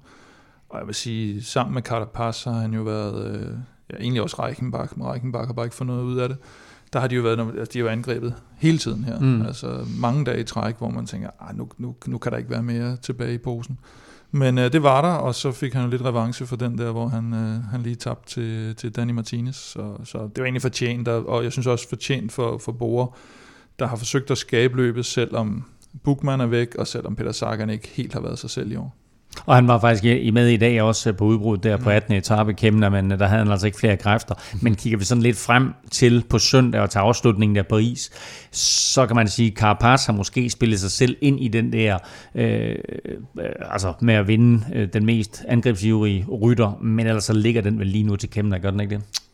Og 0.70 0.80
jeg 0.80 0.88
vil 0.88 0.96
sige, 0.96 1.44
sammen 1.44 1.74
med 1.74 1.82
Carapaz 1.82 2.44
har 2.44 2.52
han 2.52 2.74
jo 2.74 2.82
været 2.82 3.36
øh, 3.36 3.52
ja, 3.94 3.98
egentlig 3.98 4.22
også 4.22 4.44
Reichenbach, 4.44 4.94
men 4.98 5.08
Reichenbach 5.08 5.46
har 5.46 5.54
bare 5.54 5.66
ikke 5.66 5.76
fået 5.76 5.88
noget 5.88 6.04
ud 6.04 6.18
af 6.18 6.30
det. 6.30 6.38
Der 6.94 7.00
har 7.00 7.08
de 7.08 7.16
jo 7.16 7.22
været, 7.22 7.40
altså 7.40 7.74
de 7.74 7.80
har 7.80 7.86
jo 7.86 7.92
angrebet 7.92 8.34
hele 8.58 8.78
tiden 8.78 9.04
her. 9.04 9.20
Mm. 9.20 9.42
Altså 9.42 9.86
mange 10.00 10.26
dage 10.26 10.40
i 10.40 10.44
træk, 10.44 10.78
hvor 10.78 10.90
man 10.90 11.06
tænker, 11.06 11.30
ah, 11.40 11.58
nu, 11.58 11.70
nu, 11.78 11.96
nu 12.06 12.18
kan 12.18 12.32
der 12.32 12.38
ikke 12.38 12.50
være 12.50 12.64
mere 12.64 12.98
tilbage 12.98 13.34
i 13.34 13.38
posen. 13.38 13.80
Men 14.32 14.58
øh, 14.58 14.72
det 14.72 14.84
var 14.84 15.02
der, 15.02 15.14
og 15.14 15.36
så 15.36 15.52
fik 15.52 15.74
han 15.74 15.84
jo 15.84 15.90
lidt 15.90 16.02
revanche 16.02 16.46
for 16.46 16.56
den 16.56 16.78
der, 16.78 16.92
hvor 16.92 17.08
han, 17.08 17.34
øh, 17.34 17.64
han 17.64 17.82
lige 17.82 17.96
tabte 17.96 18.34
til, 18.34 18.76
til 18.76 18.96
Danny 18.96 19.12
Martinez. 19.12 19.56
Så, 19.56 19.98
så 20.04 20.18
det 20.18 20.38
var 20.38 20.44
egentlig 20.44 20.62
fortjent, 20.62 21.08
og 21.08 21.44
jeg 21.44 21.52
synes 21.52 21.68
også 21.68 21.90
fortjent 21.90 22.32
for, 22.32 22.58
for 22.58 22.72
Bore, 22.72 23.08
der 23.80 23.88
har 23.88 23.96
forsøgt 23.96 24.32
at 24.32 24.38
skabe 24.38 24.78
løbet, 24.78 25.06
selvom 25.06 25.64
Bukman 26.04 26.42
er 26.42 26.46
væk, 26.46 26.76
og 26.76 26.88
selvom 26.88 27.16
Peter 27.16 27.32
Sagan 27.32 27.70
ikke 27.70 27.88
helt 27.88 28.14
har 28.14 28.22
været 28.22 28.40
sig 28.40 28.50
selv 28.50 28.72
i 28.72 28.76
år. 28.76 28.96
Og 29.46 29.56
han 29.56 29.68
var 29.68 29.80
faktisk 29.80 30.04
i 30.04 30.32
med 30.32 30.48
i 30.48 30.58
dag 30.58 30.82
også 30.82 31.14
på 31.14 31.26
udbruddet 31.26 31.64
der 31.64 31.78
på 31.78 31.90
18. 31.90 32.14
Mm. 32.14 32.18
etape 32.18 32.54
kæmpe, 32.54 32.90
men 32.90 33.12
der 33.12 33.28
havde 33.28 33.44
han 33.44 33.52
altså 33.52 33.66
ikke 33.66 33.80
flere 33.80 33.98
kræfter. 33.98 34.36
Men 34.62 34.76
kigger 34.76 34.98
vi 34.98 35.06
sådan 35.06 35.22
lidt 35.22 35.38
frem 35.38 35.74
til 35.92 36.24
på 36.30 36.40
søndag 36.40 36.82
og 36.82 36.90
til 36.90 37.00
afslutningen 37.00 37.56
der 37.56 37.64
Paris, 37.64 38.12
så 38.52 39.06
kan 39.08 39.16
man 39.16 39.28
sige, 39.28 39.52
at 39.52 39.58
Carapaz 39.58 40.06
har 40.06 40.14
måske 40.14 40.50
spillet 40.50 40.80
sig 40.80 40.92
selv 40.92 41.18
ind 41.22 41.40
i 41.40 41.48
den 41.48 41.74
der, 41.74 41.98
øh, 42.36 42.76
øh, 43.40 43.50
altså 43.62 43.94
med 44.02 44.14
at 44.14 44.28
vinde 44.28 44.66
øh, 44.74 44.88
den 44.94 45.06
mest 45.06 45.44
angrebsivrige 45.48 46.26
rytter, 46.42 46.78
men 46.82 47.08
ellers 47.08 47.24
så 47.24 47.34
ligger 47.34 47.62
den 47.62 47.80
vel 47.80 47.88
lige 47.88 48.04
nu 48.04 48.16
til 48.16 48.30
Kemner, 48.30 48.58
gør 48.58 48.72
den 48.72 48.80
ikke 48.80 48.96
det? 48.96 49.29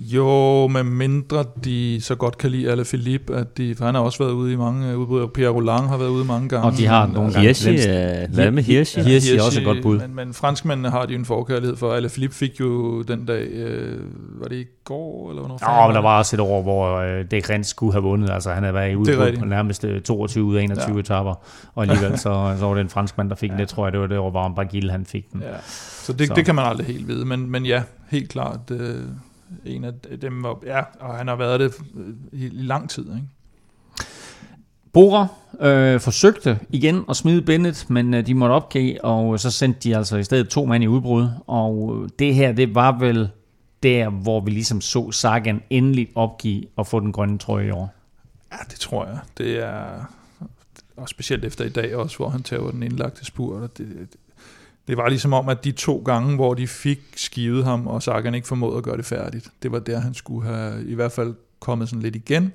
Jo, 0.00 0.66
med 0.66 0.82
mindre 0.82 1.44
de 1.64 2.00
så 2.00 2.14
godt 2.14 2.38
kan 2.38 2.50
lide 2.50 2.70
alle 2.70 2.84
Philippe, 2.84 3.36
at 3.36 3.58
de, 3.58 3.74
for 3.74 3.84
han 3.84 3.94
har 3.94 4.02
også 4.02 4.18
været 4.24 4.32
ude 4.32 4.52
i 4.52 4.56
mange 4.56 4.98
udbud, 4.98 5.20
og 5.20 5.32
Pierre 5.32 5.52
Roland 5.52 5.86
har 5.86 5.96
været 5.96 6.08
ude 6.08 6.24
mange 6.24 6.48
gange. 6.48 6.66
Og 6.66 6.76
de 6.76 6.86
har 6.86 7.06
nogle 7.06 7.32
gange 7.32 7.40
Hirschi, 7.40 7.70
øh, 7.70 8.34
hvad 8.34 8.50
med 8.50 8.62
Hirschi? 8.62 9.02
Hirschi 9.02 9.36
er 9.36 9.42
også 9.42 9.60
et 9.60 9.66
godt 9.66 9.82
bud. 9.82 9.98
Men, 9.98 10.14
men 10.14 10.34
franskmændene 10.34 10.90
har 10.90 11.06
de 11.06 11.12
jo 11.12 11.18
en 11.18 11.24
forkærlighed 11.24 11.76
for. 11.76 11.92
Alle 11.92 12.08
Philippe 12.08 12.36
fik 12.36 12.60
jo 12.60 13.02
den 13.02 13.26
dag, 13.26 13.46
øh, 13.46 14.00
var 14.40 14.48
det 14.48 14.56
i 14.56 14.64
går, 14.84 15.30
eller 15.30 15.42
hvornår? 15.42 15.80
Ja, 15.80 15.86
men 15.86 15.94
der 15.94 16.02
var 16.02 16.18
også 16.18 16.36
et 16.36 16.40
år, 16.40 16.62
hvor 16.62 16.96
øh, 16.98 17.24
det 17.30 17.50
Rens 17.50 17.66
skulle 17.66 17.92
have 17.92 18.02
vundet. 18.02 18.30
Altså 18.30 18.50
han 18.50 18.62
havde 18.62 18.74
været 18.74 18.92
i 18.92 18.96
udbrud 18.96 19.36
på 19.38 19.44
nærmest 19.44 19.84
22 20.04 20.42
øh, 20.42 20.48
ud 20.48 20.56
af 20.56 20.62
21 20.62 20.94
ja. 20.94 21.00
etapper, 21.00 21.34
og 21.74 21.82
alligevel 21.82 22.18
så, 22.18 22.22
så 22.58 22.66
var 22.66 22.74
det 22.74 22.80
en 22.80 22.88
franskmand, 22.88 23.30
der 23.30 23.36
fik 23.36 23.50
ja. 23.50 23.56
det, 23.56 23.68
tror 23.68 23.86
jeg, 23.86 23.92
det 23.92 24.00
var 24.00 24.06
det 24.06 24.18
år, 24.18 24.30
hvor 24.30 24.52
Bagil 24.56 24.90
han 24.90 25.04
fik 25.06 25.32
den. 25.32 25.42
Ja. 25.42 25.48
Så 26.02 26.12
det, 26.12 26.28
så 26.28 26.34
det 26.34 26.44
kan 26.44 26.54
man 26.54 26.64
aldrig 26.64 26.86
helt 26.86 27.08
vide, 27.08 27.24
men, 27.24 27.50
men 27.50 27.66
ja, 27.66 27.82
helt 28.10 28.28
klart... 28.28 28.70
Øh, 28.70 28.94
en 29.64 29.84
af 29.84 29.92
dem, 30.20 30.42
var, 30.42 30.58
ja, 30.66 30.80
og 31.00 31.14
han 31.14 31.28
har 31.28 31.36
været 31.36 31.60
det 31.60 31.74
i, 32.32 32.48
lang 32.52 32.90
tid. 32.90 33.04
Ikke? 33.04 33.28
Bora 34.92 35.26
øh, 35.60 36.00
forsøgte 36.00 36.58
igen 36.70 37.04
at 37.08 37.16
smide 37.16 37.42
Bennett, 37.42 37.90
men 37.90 38.14
øh, 38.14 38.26
de 38.26 38.34
måtte 38.34 38.52
opgive, 38.52 39.04
og 39.04 39.40
så 39.40 39.50
sendte 39.50 39.80
de 39.80 39.96
altså 39.96 40.16
i 40.16 40.24
stedet 40.24 40.48
to 40.48 40.64
mand 40.64 40.84
i 40.84 40.86
udbrud. 40.86 41.28
Og 41.46 42.06
det 42.18 42.34
her, 42.34 42.52
det 42.52 42.74
var 42.74 42.98
vel 42.98 43.28
der, 43.82 44.08
hvor 44.08 44.40
vi 44.40 44.50
ligesom 44.50 44.80
så 44.80 45.10
Sagan 45.10 45.62
endelig 45.70 46.08
opgive 46.14 46.64
og 46.76 46.86
få 46.86 47.00
den 47.00 47.12
grønne 47.12 47.38
trøje 47.38 47.66
i 47.66 47.70
år. 47.70 47.94
Ja, 48.52 48.58
det 48.70 48.80
tror 48.80 49.06
jeg. 49.06 49.18
Det 49.38 49.64
er 49.64 50.04
og 50.98 51.08
specielt 51.08 51.44
efter 51.44 51.64
i 51.64 51.68
dag 51.68 51.96
også, 51.96 52.16
hvor 52.16 52.28
han 52.28 52.42
tager 52.42 52.70
den 52.70 52.82
indlagte 52.82 53.24
spur. 53.24 53.60
Det, 53.60 53.78
det, 53.78 54.16
det 54.88 54.96
var 54.96 55.08
ligesom 55.08 55.32
om, 55.32 55.48
at 55.48 55.64
de 55.64 55.72
to 55.72 56.02
gange, 56.04 56.34
hvor 56.34 56.54
de 56.54 56.66
fik 56.66 57.00
skivet 57.16 57.64
ham, 57.64 57.86
og 57.86 58.02
Sagan 58.02 58.34
ikke 58.34 58.48
formåede 58.48 58.76
at 58.76 58.82
gøre 58.82 58.96
det 58.96 59.04
færdigt, 59.04 59.48
det 59.62 59.72
var 59.72 59.78
der, 59.78 59.98
han 59.98 60.14
skulle 60.14 60.48
have 60.48 60.84
i 60.86 60.94
hvert 60.94 61.12
fald 61.12 61.34
kommet 61.60 61.88
sådan 61.88 62.02
lidt 62.02 62.16
igen, 62.16 62.52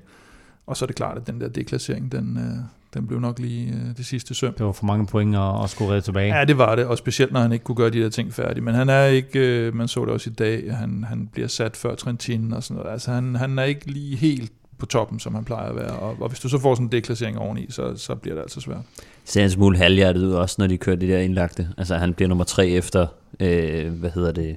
Og 0.66 0.76
så 0.76 0.84
er 0.84 0.86
det 0.86 0.96
klart, 0.96 1.16
at 1.16 1.26
den 1.26 1.40
der 1.40 1.48
deklassering, 1.48 2.12
den, 2.12 2.38
øh, 2.38 2.64
den 2.94 3.06
blev 3.06 3.20
nok 3.20 3.38
lige 3.38 3.68
øh, 3.68 3.96
det 3.96 4.06
sidste 4.06 4.34
søm. 4.34 4.54
Det 4.54 4.66
var 4.66 4.72
for 4.72 4.86
mange 4.86 5.06
point 5.06 5.36
at, 5.36 5.62
at 5.64 5.70
skulle 5.70 5.90
redde 5.90 6.00
tilbage. 6.00 6.38
Ja, 6.38 6.44
det 6.44 6.58
var 6.58 6.74
det, 6.74 6.86
og 6.86 6.98
specielt 6.98 7.32
når 7.32 7.40
han 7.40 7.52
ikke 7.52 7.64
kunne 7.64 7.76
gøre 7.76 7.90
de 7.90 8.02
der 8.02 8.08
ting 8.08 8.34
færdige. 8.34 8.64
Men 8.64 8.74
han 8.74 8.88
er 8.88 9.04
ikke, 9.04 9.38
øh, 9.38 9.74
man 9.74 9.88
så 9.88 10.04
det 10.04 10.08
også 10.08 10.30
i 10.30 10.32
dag, 10.32 10.76
han, 10.76 11.04
han 11.08 11.26
bliver 11.32 11.48
sat 11.48 11.76
før 11.76 11.94
Trentin 11.94 12.52
og 12.52 12.62
sådan 12.62 12.76
noget. 12.76 12.92
Altså 12.92 13.12
han, 13.12 13.34
han 13.34 13.58
er 13.58 13.64
ikke 13.64 13.90
lige 13.90 14.16
helt 14.16 14.52
på 14.78 14.86
toppen, 14.86 15.20
som 15.20 15.34
han 15.34 15.44
plejer 15.44 15.68
at 15.68 15.76
være. 15.76 15.92
Og, 15.92 16.16
og 16.20 16.28
hvis 16.28 16.40
du 16.40 16.48
så 16.48 16.58
får 16.58 16.74
sådan 16.74 16.86
en 16.86 16.92
deklassering 16.92 17.38
oveni, 17.38 17.66
så, 17.70 17.96
så 17.96 18.14
bliver 18.14 18.34
det 18.34 18.42
altså 18.42 18.60
svært. 18.60 18.82
Ser 19.24 19.44
en 19.44 19.50
smule 19.50 19.78
halvhjertet 19.78 20.22
ud 20.22 20.32
også, 20.32 20.56
når 20.58 20.66
de 20.66 20.76
kører 20.78 20.96
det 20.96 21.08
der 21.08 21.18
indlagte. 21.18 21.68
Altså 21.78 21.96
han 21.96 22.14
bliver 22.14 22.28
nummer 22.28 22.44
tre 22.44 22.68
efter, 22.68 23.06
øh, 23.40 23.92
hvad 23.92 24.10
hedder 24.14 24.32
det, 24.32 24.56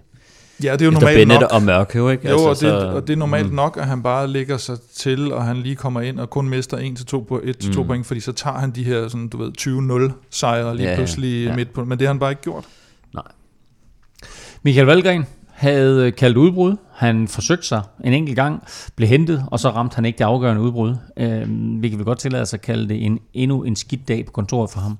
Ja, 0.64 0.74
det 0.74 0.82
er 0.82 0.86
jo 0.86 0.92
Efter 0.92 1.00
normalt 1.02 1.18
Bennett 1.18 1.42
nok. 1.42 1.52
og 1.54 1.62
Mørke, 1.62 2.12
ikke? 2.12 2.30
Jo, 2.30 2.50
altså, 2.50 2.50
og, 2.50 2.52
det, 2.52 2.60
så, 2.60 2.88
og 2.96 3.08
det 3.08 3.14
er 3.14 3.18
normalt 3.18 3.50
mm. 3.50 3.56
nok, 3.56 3.78
at 3.78 3.88
han 3.88 4.04
bare 4.04 4.28
lægger 4.28 4.58
sig 4.58 4.78
til, 4.96 5.34
og 5.34 5.44
han 5.46 5.58
lige 5.58 5.76
kommer 5.76 6.02
ind 6.02 6.20
og 6.20 6.30
kun 6.30 6.50
mister 6.50 6.78
1 6.78 6.98
til 6.98 7.06
2 7.06 7.20
på 7.30 7.42
1 7.44 7.58
til 7.58 7.74
2 7.74 7.82
Mm. 7.82 7.88
point, 7.88 8.06
fordi 8.06 8.20
så 8.20 8.32
tager 8.32 8.58
han 8.58 8.72
de 8.72 8.84
her 8.84 9.08
sådan, 9.08 9.28
du 9.28 9.38
ved, 9.38 9.52
20-0 10.12 10.14
sejre 10.30 10.76
lige 10.78 10.90
Ja, 10.90 10.96
pludselig 10.96 11.46
ja. 11.46 11.56
midt 11.56 11.74
på. 11.74 11.86
Men 11.86 12.00
det 12.00 12.08
har 12.08 12.14
han 12.14 12.20
bare 12.20 12.32
ikke 12.32 12.42
gjort. 12.42 12.66
Michael 14.64 14.86
Valgren 14.86 15.26
havde 15.58 16.06
øh, 16.06 16.16
kaldt 16.16 16.38
udbrud. 16.38 16.76
Han 16.94 17.28
forsøgte 17.28 17.68
sig 17.68 17.82
en 18.04 18.14
enkelt 18.14 18.36
gang, 18.36 18.64
blev 18.96 19.10
hentet, 19.10 19.46
og 19.52 19.60
så 19.60 19.70
ramte 19.70 19.96
han 19.96 20.06
ikke 20.06 20.18
det 20.18 20.24
afgørende 20.24 20.62
udbrud. 20.62 20.96
Øh, 21.18 21.48
vi 21.82 21.90
kan 21.90 21.98
vel 21.98 22.06
godt 22.06 22.20
tillade 22.20 22.42
os 22.42 22.54
at 22.54 22.62
kalde 22.62 22.90
det 22.90 23.06
en, 23.06 23.20
endnu 23.34 23.64
en 23.64 23.76
skidt 23.76 24.08
dag 24.08 24.26
på 24.26 24.32
kontoret 24.32 24.70
for 24.70 24.80
ham. 24.80 24.98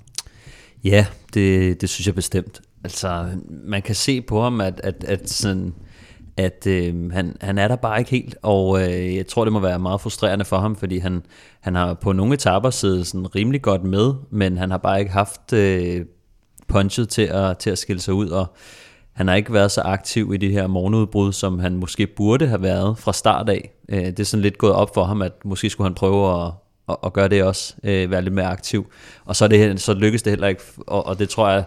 Ja, 0.84 1.06
det, 1.34 1.82
det 1.82 1.90
synes 1.90 2.08
jeg 2.08 2.16
bestemt. 2.16 2.62
Altså, 2.84 3.26
man 3.50 3.82
kan 3.82 3.96
se 3.96 4.22
på 4.22 4.42
ham, 4.42 4.62
at, 4.62 4.82
at, 4.84 5.04
at, 5.04 5.30
sådan, 5.30 5.74
at 6.38 6.68
øh, 6.68 7.12
han, 7.12 7.38
han 7.42 7.58
er 7.58 7.68
der 7.68 7.76
bare 7.76 8.00
ikke 8.00 8.12
helt, 8.12 8.36
og 8.42 8.82
øh, 8.82 9.16
jeg 9.16 9.28
tror, 9.28 9.44
det 9.44 9.54
må 9.54 9.60
være 9.60 9.80
meget 9.80 10.02
frustrerende 10.02 10.46
for 10.46 10.58
ham, 10.58 10.76
fordi 10.76 10.98
han, 10.98 11.24
han 11.62 11.76
har 11.76 11.94
på 11.94 12.14
nogle 12.14 12.34
etaper 12.34 12.70
siddet 12.70 13.08
sådan 13.08 13.36
rimelig 13.36 13.62
godt 13.62 13.84
med, 13.84 14.14
men 14.30 14.58
han 14.58 14.72
har 14.72 14.78
bare 14.78 15.00
ikke 15.00 15.12
haft 15.12 15.54
øh, 15.54 16.06
punchet 16.68 17.10
til 17.10 17.22
at, 17.22 17.58
til 17.58 17.70
at 17.70 17.78
skille 17.78 18.02
sig 18.02 18.14
ud, 18.14 18.30
og 18.30 18.56
han 19.18 19.28
har 19.28 19.36
ikke 19.36 19.54
været 19.54 19.72
så 19.72 19.82
aktiv 19.82 20.32
i 20.34 20.38
det 20.38 20.52
her 20.52 20.68
morgenudbrud, 20.68 21.34
som 21.34 21.60
han 21.60 21.76
måske 21.76 22.08
burde 22.08 22.48
have 22.48 22.62
været 22.62 22.98
fra 22.98 23.14
start 23.14 23.50
af. 23.50 23.72
Øh, 23.90 24.06
det 24.06 24.20
er 24.20 24.24
sådan 24.24 24.42
lidt 24.42 24.58
gået 24.58 24.74
op 24.74 24.94
for 24.94 25.04
ham, 25.04 25.22
at 25.22 25.32
måske 25.46 25.70
skulle 25.70 25.86
han 25.86 25.96
prøve 25.96 26.46
at, 26.46 26.52
at, 26.90 26.96
at 27.04 27.14
gøre 27.14 27.28
det 27.28 27.44
også, 27.44 27.76
øh, 27.84 28.12
være 28.12 28.22
lidt 28.22 28.34
mere 28.34 28.46
aktiv. 28.46 28.88
Og 29.26 29.36
så, 29.36 29.44
er 29.44 29.50
det, 29.50 29.82
så 29.82 29.94
lykkes 29.94 30.24
det 30.24 30.32
heller 30.32 30.48
ikke, 30.48 30.62
og, 30.88 31.06
og 31.06 31.20
det 31.20 31.30
tror 31.30 31.50
jeg, 31.50 31.64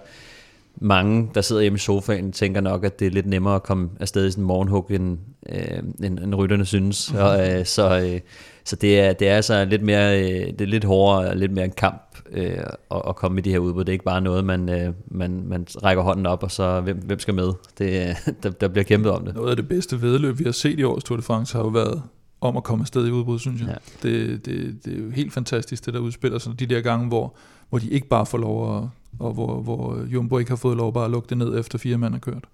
mange, 0.77 1.31
der 1.35 1.41
sidder 1.41 1.63
hjemme 1.63 1.77
i 1.77 1.79
sofaen, 1.79 2.33
tænker 2.33 2.61
nok, 2.61 2.85
at 2.85 3.01
det 3.01 3.07
er 3.07 3.11
lidt 3.11 3.27
nemmere 3.27 3.55
at 3.55 3.63
komme 3.63 3.91
afsted 4.01 4.27
i 4.27 4.31
sådan 4.31 4.43
en 4.43 4.47
morgenhug, 4.47 4.87
end, 4.91 5.19
øh, 5.49 5.79
end, 6.05 6.19
end 6.19 6.35
rytterne 6.35 6.67
synes. 6.67 7.13
Mm-hmm. 7.13 7.27
Og, 7.27 7.51
øh, 7.51 7.67
så 7.67 8.01
øh, 8.01 8.21
så 8.65 8.77
det, 8.77 9.01
er, 9.01 9.13
det 9.13 9.29
er 9.29 9.37
altså 9.37 9.65
lidt 9.65 9.83
mere, 9.83 10.21
øh, 10.21 10.47
det 10.47 10.61
er 10.61 10.67
lidt 10.67 10.85
hårdere, 10.85 11.31
og 11.31 11.37
lidt 11.37 11.53
mere 11.53 11.65
en 11.65 11.71
kamp 11.71 12.10
øh, 12.33 12.57
at, 12.91 13.03
at 13.09 13.17
komme 13.17 13.39
i 13.39 13.43
de 13.43 13.51
her 13.51 13.59
udbud. 13.59 13.85
Det 13.85 13.89
er 13.89 13.93
ikke 13.93 14.05
bare 14.05 14.21
noget, 14.21 14.45
man, 14.45 14.69
øh, 14.69 14.93
man, 15.09 15.43
man 15.47 15.67
rækker 15.83 16.03
hånden 16.03 16.27
op, 16.27 16.43
og 16.43 16.51
så 16.51 16.81
hvem, 16.81 16.97
hvem 16.97 17.19
skal 17.19 17.35
med? 17.35 17.53
Det, 17.79 18.09
øh, 18.09 18.33
der, 18.43 18.51
der 18.51 18.69
bliver 18.69 18.85
kæmpet 18.85 19.13
om 19.13 19.25
det. 19.25 19.35
Noget 19.35 19.51
af 19.51 19.57
det 19.57 19.69
bedste 19.69 20.03
vedløb, 20.03 20.39
vi 20.39 20.45
har 20.45 20.53
set 20.53 20.79
i 20.79 20.83
årets 20.83 21.05
Tour 21.05 21.17
de 21.17 21.23
France, 21.23 21.57
har 21.57 21.65
jo 21.65 21.69
været 21.69 22.03
om 22.41 22.57
at 22.57 22.65
komme 22.65 22.83
afsted 22.83 23.07
i 23.07 23.11
udbrud, 23.11 23.39
synes 23.39 23.61
jeg. 23.61 23.69
Ja. 23.69 24.09
Det, 24.09 24.47
det, 24.47 24.85
det 24.85 24.99
er 24.99 25.03
jo 25.03 25.11
helt 25.11 25.33
fantastisk, 25.33 25.87
det 25.87 25.95
der 25.95 26.01
udspiller 26.01 26.39
sig. 26.39 26.61
De 26.61 26.67
der 26.67 26.81
gange, 26.81 27.09
hvor, 27.09 27.35
hvor 27.69 27.79
de 27.79 27.91
ikke 27.91 28.09
bare 28.09 28.27
får 28.27 28.39
lov 28.39 28.77
at, 28.77 28.83
og 29.19 29.33
hvor, 29.33 29.61
hvor 29.61 30.05
Jumbo 30.13 30.39
ikke 30.39 30.51
har 30.51 30.57
fået 30.57 30.77
lov 30.77 30.93
bare 30.93 31.05
at 31.05 31.11
lukke 31.11 31.29
det 31.29 31.39
ned, 31.39 31.59
efter 31.59 31.79
fire 31.79 31.99
mand 31.99 32.13
har 32.13 32.21
kørt. 32.21 32.45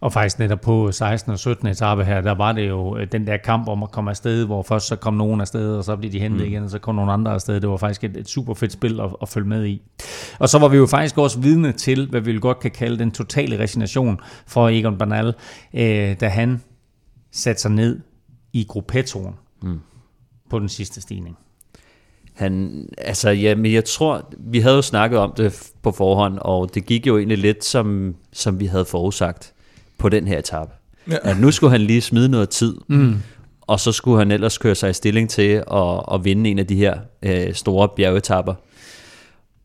Og 0.00 0.12
faktisk 0.12 0.38
netop 0.38 0.60
på 0.60 0.92
16. 0.92 1.32
og 1.32 1.38
17. 1.38 1.68
etape 1.68 2.04
her, 2.04 2.20
der 2.20 2.34
var 2.34 2.52
det 2.52 2.68
jo 2.68 2.96
øh, 2.96 3.06
den 3.12 3.26
der 3.26 3.36
kamp 3.36 3.68
om 3.68 3.82
at 3.82 3.90
komme 3.90 4.10
afsted, 4.10 4.44
hvor 4.46 4.62
først 4.62 4.86
så 4.86 4.96
kom 4.96 5.14
nogen 5.14 5.40
afsted, 5.40 5.76
og 5.76 5.84
så 5.84 5.96
blev 5.96 6.12
de 6.12 6.20
hentet 6.20 6.40
mm. 6.40 6.46
igen, 6.46 6.62
og 6.62 6.70
så 6.70 6.78
kom 6.78 6.94
nogle 6.94 7.12
andre 7.12 7.32
afsted. 7.32 7.60
Det 7.60 7.68
var 7.70 7.76
faktisk 7.76 8.04
et, 8.04 8.16
et 8.16 8.28
super 8.28 8.54
fedt 8.54 8.72
spil 8.72 9.00
at, 9.00 9.10
at 9.22 9.28
følge 9.28 9.48
med 9.48 9.66
i. 9.66 9.82
Og 10.38 10.48
så 10.48 10.58
var 10.58 10.68
vi 10.68 10.76
jo 10.76 10.86
faktisk 10.86 11.18
også 11.18 11.40
vidne 11.40 11.72
til, 11.72 12.08
hvad 12.10 12.20
vi 12.20 12.38
godt 12.38 12.60
kan 12.60 12.70
kalde 12.70 12.98
den 12.98 13.10
totale 13.10 13.58
resignation 13.58 14.20
for 14.46 14.68
Egon 14.68 14.98
Bernal, 14.98 15.34
øh, 15.74 16.16
da 16.20 16.28
han 16.28 16.62
satte 17.32 17.62
sig 17.62 17.70
ned 17.70 18.00
i 18.52 18.64
gruppettoen 18.68 19.34
Mm. 19.62 19.80
på 20.50 20.58
den 20.58 20.68
sidste 20.68 21.00
stigning. 21.00 21.36
Han, 22.34 22.84
altså, 22.98 23.30
ja, 23.30 23.54
men 23.54 23.72
jeg 23.72 23.84
tror, 23.84 24.30
vi 24.38 24.60
havde 24.60 24.76
jo 24.76 24.82
snakket 24.82 25.18
om 25.18 25.32
det 25.36 25.70
på 25.82 25.90
forhånd, 25.92 26.38
og 26.38 26.74
det 26.74 26.86
gik 26.86 27.06
jo 27.06 27.18
egentlig 27.18 27.38
lidt, 27.38 27.64
som, 27.64 28.14
som 28.32 28.60
vi 28.60 28.66
havde 28.66 28.84
forudsagt 28.84 29.54
på 30.00 30.08
den 30.08 30.26
her 30.26 30.38
etape. 30.38 30.70
Ja. 31.10 31.16
At 31.22 31.40
nu 31.40 31.50
skulle 31.50 31.70
han 31.70 31.80
lige 31.80 32.00
smide 32.00 32.28
noget 32.28 32.48
tid, 32.48 32.74
Mm. 32.88 33.16
og 33.60 33.80
så 33.80 33.92
skulle 33.92 34.18
han 34.18 34.30
ellers 34.30 34.58
køre 34.58 34.74
sig 34.74 34.90
i 34.90 34.92
stilling 34.92 35.30
til 35.30 35.62
at, 35.72 36.02
at 36.14 36.24
vinde 36.24 36.50
en 36.50 36.58
af 36.58 36.66
de 36.66 36.76
her 36.76 36.98
øh, 37.22 37.54
store 37.54 37.88
bjergetapper. 37.88 38.54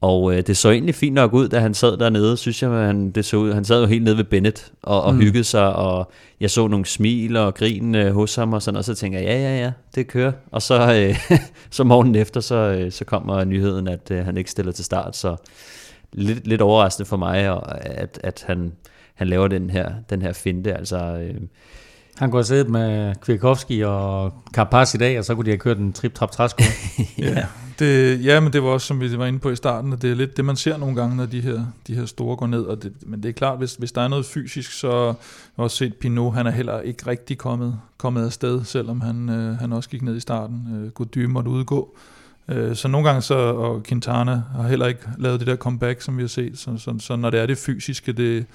Og 0.02 0.34
øh, 0.36 0.44
det 0.48 0.58
så 0.58 0.70
egentlig 0.72 0.96
fint 0.96 1.14
nok 1.14 1.34
ud, 1.34 1.48
da 1.48 1.60
han 1.60 1.74
sad 1.74 1.98
dernede, 1.98 2.38
synes 2.38 2.62
jeg, 2.64 2.70
han, 2.72 3.12
det 3.12 3.26
så 3.26 3.38
ud. 3.38 3.54
Han 3.54 3.66
sad 3.66 3.82
jo 3.82 3.88
helt 3.88 4.04
nede 4.04 4.18
ved 4.18 4.24
Bennett 4.24 4.72
og, 4.84 5.04
og 5.04 5.14
Mm. 5.14 5.20
hyggede 5.22 5.44
sig, 5.44 5.76
og 5.76 6.12
jeg 6.40 6.52
så 6.52 6.68
nogle 6.68 6.86
smil 6.86 7.38
og 7.38 7.56
grin 7.56 7.96
øh, 7.96 8.14
hos 8.14 8.36
ham, 8.36 8.54
og 8.54 8.62
sådan, 8.62 8.78
og 8.78 8.84
så 8.86 8.96
tænker 8.96 9.20
jeg, 9.20 9.28
ja, 9.28 9.38
ja, 9.40 9.60
ja, 9.64 9.72
det 9.96 10.08
kører. 10.08 10.32
Og 10.52 10.62
så, 10.62 10.94
øh, 10.94 11.38
så 11.72 11.84
morgenen 11.84 12.16
efter, 12.16 12.40
så, 12.42 12.56
øh, 12.56 12.92
så 12.92 13.06
kommer 13.06 13.44
nyheden, 13.44 13.88
at 13.88 14.12
øh, 14.12 14.26
han 14.26 14.38
ikke 14.38 14.52
stiller 14.52 14.72
til 14.72 14.86
start, 14.86 15.16
så 15.16 15.36
lidt, 16.14 16.48
lidt 16.48 16.62
overraskende 16.62 17.08
for 17.10 17.18
mig, 17.18 17.50
og 17.50 17.86
at, 17.86 18.20
at 18.24 18.44
han, 18.48 18.72
han 19.16 19.28
laver 19.28 19.48
den 19.48 19.70
her, 19.70 19.92
den 20.10 20.22
her 20.22 20.34
finte, 20.34 20.74
altså... 20.74 20.98
Øh, 20.98 21.42
Han 22.18 22.32
kunne 22.32 22.40
have 22.40 22.44
siddet 22.46 22.70
med 22.70 23.16
Kwiatkowski 23.22 23.82
og 23.82 24.34
Carapaz 24.54 24.94
i 24.94 24.98
dag, 24.98 25.20
og 25.20 25.26
så 25.26 25.36
kunne 25.36 25.46
de 25.46 25.50
have 25.52 25.58
kørt 25.58 25.78
en 25.78 25.94
trip-trap-træsko. 25.94 26.64
Ja, 27.18 27.46
det, 27.80 28.26
ja, 28.26 28.40
men 28.40 28.54
det 28.54 28.64
var 28.64 28.70
også, 28.70 28.88
som 28.88 29.02
vi 29.02 29.18
var 29.18 29.26
inde 29.26 29.40
på 29.40 29.50
i 29.50 29.56
starten, 29.56 29.94
at 29.94 30.02
det 30.02 30.12
er 30.12 30.16
lidt 30.16 30.38
det, 30.38 30.46
man 30.46 30.56
ser 30.56 30.78
nogle 30.78 30.96
gange, 30.96 31.16
når 31.16 31.26
de 31.26 31.42
her, 31.42 31.66
de 31.88 31.96
her 31.96 32.06
store 32.06 32.36
går 32.38 32.48
ned. 32.48 32.62
Og 32.62 32.84
det, 32.84 32.94
men 33.06 33.24
det 33.24 33.30
er 33.30 33.34
klart, 33.34 33.58
hvis, 33.58 33.76
hvis 33.76 33.92
der 33.92 34.02
er 34.02 34.08
noget 34.08 34.26
fysisk, 34.26 34.72
så 34.72 34.92
har 34.92 35.06
jeg 35.58 35.64
også 35.64 35.78
set 35.78 35.96
Pinot, 35.96 36.34
han 36.34 36.48
er 36.48 36.52
heller 36.52 36.82
ikke 36.82 37.08
rigtig 37.08 37.38
kommet, 37.38 37.80
kommet 37.98 38.26
afsted, 38.26 38.64
selvom 38.64 39.02
han, 39.02 39.30
øh, 39.30 39.58
han 39.58 39.74
også 39.74 39.90
gik 39.90 40.02
ned 40.02 40.16
i 40.16 40.20
starten. 40.20 40.68
Øh, 40.76 40.92
Gody 40.92 41.26
måtte 41.26 41.50
udgå. 41.50 41.98
Øh, 42.50 42.76
så 42.76 42.88
nogle 42.88 43.08
gange 43.08 43.22
så, 43.22 43.36
og 43.36 43.84
Quintana 43.84 44.42
har 44.56 44.68
heller 44.68 44.86
ikke 44.86 45.02
lavet 45.18 45.40
det 45.40 45.48
der 45.48 45.56
comeback, 45.56 46.02
som 46.02 46.18
vi 46.18 46.24
har 46.24 46.28
set. 46.28 46.58
Så, 46.60 46.78
så, 46.78 46.96
så 47.00 47.16
når 47.16 47.30
det 47.30 47.40
er 47.40 47.46
det 47.46 47.58
fysiske, 47.58 48.12
det, 48.12 48.46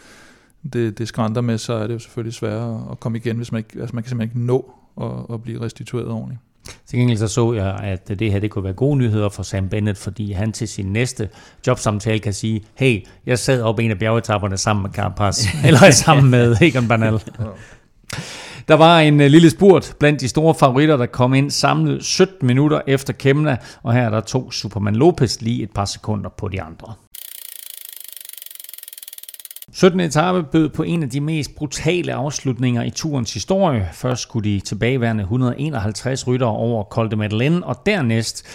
det, 0.73 0.99
det 0.99 1.09
skrænder 1.09 1.41
med, 1.41 1.59
så 1.59 1.73
er 1.73 1.87
det 1.87 1.95
jo 1.95 1.99
selvfølgelig 1.99 2.35
sværere 2.35 2.87
at 2.91 3.01
komme 3.01 3.19
igen, 3.19 3.37
hvis 3.37 3.53
man 3.53 3.59
ikke, 3.59 3.81
altså 3.81 3.95
man 3.95 4.03
kan 4.03 4.09
simpelthen 4.09 4.39
ikke 4.39 4.47
nå 4.47 4.75
at, 5.01 5.35
at 5.35 5.43
blive 5.43 5.61
restitueret 5.61 6.09
ordentligt. 6.09 6.41
Til 6.87 6.99
gengæld 6.99 7.19
så 7.19 7.29
så 7.29 7.53
jeg, 7.53 7.75
at 7.83 8.09
det 8.09 8.33
her 8.33 8.39
det 8.39 8.51
kunne 8.51 8.65
være 8.65 8.73
gode 8.73 8.97
nyheder 8.97 9.29
for 9.29 9.43
Sam 9.43 9.69
Bennett, 9.69 9.99
fordi 9.99 10.33
han 10.33 10.53
til 10.53 10.69
sin 10.69 10.87
næste 10.87 11.29
jobsamtale 11.67 12.19
kan 12.19 12.33
sige, 12.33 12.65
hey, 12.75 13.07
jeg 13.27 13.39
sad 13.39 13.63
op 13.63 13.79
en 13.79 13.91
af 13.91 13.99
bjergetapperne 13.99 14.57
sammen 14.57 14.83
med 14.83 14.91
Carapaz, 14.91 15.47
eller 15.67 15.91
sammen 15.91 16.31
med 16.31 16.57
Egan 16.61 16.89
Bernal. 16.89 17.21
Der 18.69 18.75
var 18.75 19.01
en 19.01 19.21
uh, 19.21 19.27
lille 19.27 19.51
spurt 19.51 19.95
blandt 19.99 20.21
de 20.21 20.29
store 20.29 20.55
favoritter, 20.55 20.97
der 20.97 21.07
kom 21.07 21.35
ind 21.35 21.51
samlet 21.51 22.05
17 22.05 22.47
minutter 22.47 22.81
efter 22.87 23.13
Kemna, 23.13 23.57
og 23.83 23.93
her 23.93 24.03
er 24.03 24.11
der 24.11 24.21
to 24.21 24.51
Superman 24.51 24.97
Lopez 24.97 25.41
lige 25.41 25.63
et 25.63 25.71
par 25.71 25.85
sekunder 25.85 26.31
på 26.31 26.49
de 26.49 26.63
andre. 26.63 26.95
17. 29.81 30.01
etape 30.01 30.43
bød 30.43 30.69
på 30.69 30.83
en 30.83 31.03
af 31.03 31.11
de 31.11 31.21
mest 31.21 31.55
brutale 31.55 32.15
afslutninger 32.15 32.83
i 32.83 32.91
turens 32.91 33.35
historie. 33.35 33.89
Først 33.93 34.23
skulle 34.23 34.51
de 34.51 34.61
tilbageværende 34.61 35.23
151 35.23 36.27
ryttere 36.27 36.51
over 36.51 36.85
Col 36.85 37.11
de 37.11 37.17
Madeleine, 37.17 37.67
og 37.67 37.77
dernæst 37.87 38.47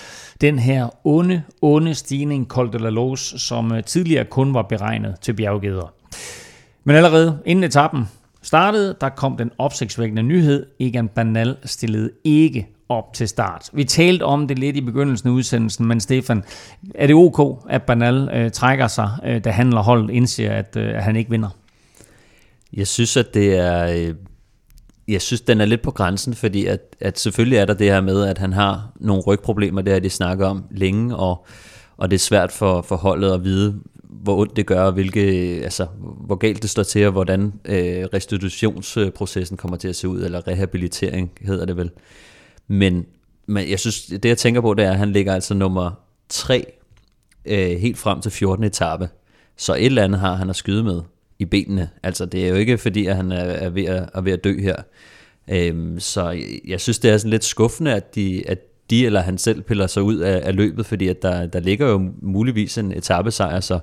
den 0.41 0.59
her 0.59 1.07
onde, 1.07 1.43
onde 1.61 1.95
stigning 1.95 2.47
Col 2.47 2.73
de 2.73 2.77
la 2.77 2.89
Loze, 2.89 3.39
som 3.39 3.71
øh, 3.71 3.83
tidligere 3.83 4.25
kun 4.25 4.53
var 4.53 4.61
beregnet 4.61 5.15
til 5.21 5.33
bjerggeder. 5.33 5.93
Men 6.83 6.95
allerede 6.95 7.39
inden 7.45 7.63
etappen 7.63 8.05
startede, 8.41 8.95
der 9.01 9.09
kom 9.09 9.37
den 9.37 9.51
opsigtsvækkende 9.57 10.23
nyhed. 10.23 10.65
Egan 10.79 11.07
Banal 11.07 11.57
stillede 11.63 12.11
ikke 12.23 12.74
op 12.89 13.13
til 13.13 13.27
start. 13.27 13.69
Vi 13.73 13.83
talte 13.83 14.23
om 14.23 14.47
det 14.47 14.59
lidt 14.59 14.75
i 14.75 14.81
begyndelsen 14.81 15.29
af 15.29 15.33
udsendelsen, 15.33 15.87
men 15.87 15.99
Stefan, 15.99 16.43
er 16.95 17.07
det 17.07 17.15
ok, 17.15 17.65
at 17.69 17.83
Banal 17.83 18.29
øh, 18.33 18.51
trækker 18.51 18.87
sig, 18.87 19.09
øh, 19.25 19.43
da 19.43 19.49
han 19.49 19.73
og 19.73 19.83
holdet 19.83 20.09
indser, 20.09 20.51
at, 20.51 20.77
øh, 20.77 20.95
at 20.95 21.03
han 21.03 21.15
ikke 21.15 21.29
vinder? 21.29 21.49
Jeg 22.73 22.87
synes, 22.87 23.17
at 23.17 23.33
det 23.33 23.57
er... 23.57 24.07
øh, 24.09 24.15
Jeg 25.07 25.21
synes, 25.21 25.41
den 25.41 25.61
er 25.61 25.65
lidt 25.65 25.81
på 25.81 25.91
grænsen, 25.91 26.33
fordi 26.33 26.65
at, 26.65 26.79
at 26.99 27.19
selvfølgelig 27.19 27.57
er 27.57 27.65
der 27.65 27.73
det 27.73 27.87
her 27.87 28.01
med, 28.01 28.23
at 28.25 28.37
han 28.37 28.53
har 28.53 28.91
nogle 28.99 29.23
rygproblemer, 29.27 29.81
det 29.81 29.93
har 29.93 29.99
de 29.99 30.09
snakket 30.09 30.47
om 30.47 30.63
længe, 30.71 31.15
og, 31.15 31.45
og 31.97 32.11
det 32.11 32.15
er 32.15 32.19
svært 32.19 32.51
for, 32.51 32.81
for 32.81 32.95
holdet 32.95 33.31
at 33.31 33.43
vide, 33.43 33.75
hvor 34.03 34.37
ondt 34.37 34.55
det 34.55 34.65
gør, 34.65 34.81
og 34.83 34.91
hvilke, 34.91 35.21
altså, 35.63 35.87
hvor 36.25 36.35
galt 36.35 36.61
det 36.61 36.69
står 36.69 36.83
til, 36.83 37.05
og 37.05 37.11
hvordan 37.11 37.53
øh, 37.65 38.05
restitutionsprocessen 38.13 39.57
kommer 39.57 39.77
til 39.77 39.87
at 39.87 39.95
se 39.95 40.07
ud, 40.07 40.23
eller 40.23 40.47
rehabilitering 40.47 41.31
hedder 41.41 41.65
det 41.65 41.77
vel. 41.77 41.89
Men, 42.67 43.05
men 43.45 43.69
jeg 43.69 43.79
synes, 43.79 44.05
det 44.05 44.25
jeg 44.25 44.37
tænker 44.37 44.61
på, 44.61 44.73
det 44.73 44.85
er, 44.85 44.91
at 44.91 44.97
han 44.97 45.11
ligger 45.11 45.33
altså 45.33 45.53
nummer 45.53 45.91
3 46.29 46.65
øh, 47.45 47.79
helt 47.79 47.97
frem 47.97 48.21
til 48.21 48.31
14. 48.31 48.63
etape. 48.63 49.09
Så 49.57 49.73
et 49.73 49.85
eller 49.85 50.03
andet 50.03 50.19
har 50.19 50.35
han 50.35 50.49
at 50.49 50.55
skyde 50.55 50.83
med 50.83 51.01
i 51.39 51.45
benene. 51.45 51.89
Altså 52.03 52.25
det 52.25 52.45
er 52.45 52.49
jo 52.49 52.55
ikke 52.55 52.77
fordi, 52.77 53.05
at 53.05 53.15
han 53.15 53.31
er, 53.31 53.43
er, 53.43 53.69
ved, 53.69 53.85
at, 53.85 54.09
er 54.13 54.21
ved 54.21 54.31
at 54.31 54.43
dø 54.43 54.61
her. 54.61 54.75
Øhm, 55.49 55.99
så 55.99 56.29
jeg, 56.29 56.59
jeg 56.67 56.81
synes, 56.81 56.99
det 56.99 57.11
er 57.11 57.17
sådan 57.17 57.31
lidt 57.31 57.43
skuffende, 57.43 57.93
at 57.93 58.15
de, 58.15 58.43
at 58.47 58.59
de 58.89 59.05
eller 59.05 59.21
han 59.21 59.37
selv 59.37 59.61
piller 59.61 59.87
sig 59.87 60.03
ud 60.03 60.17
af, 60.17 60.41
af 60.47 60.55
løbet, 60.55 60.85
fordi 60.85 61.07
at 61.07 61.21
der, 61.21 61.45
der 61.45 61.59
ligger 61.59 61.87
jo 61.87 62.11
muligvis 62.21 62.77
en 62.77 62.91
etappesejr, 62.91 63.59
så 63.59 63.79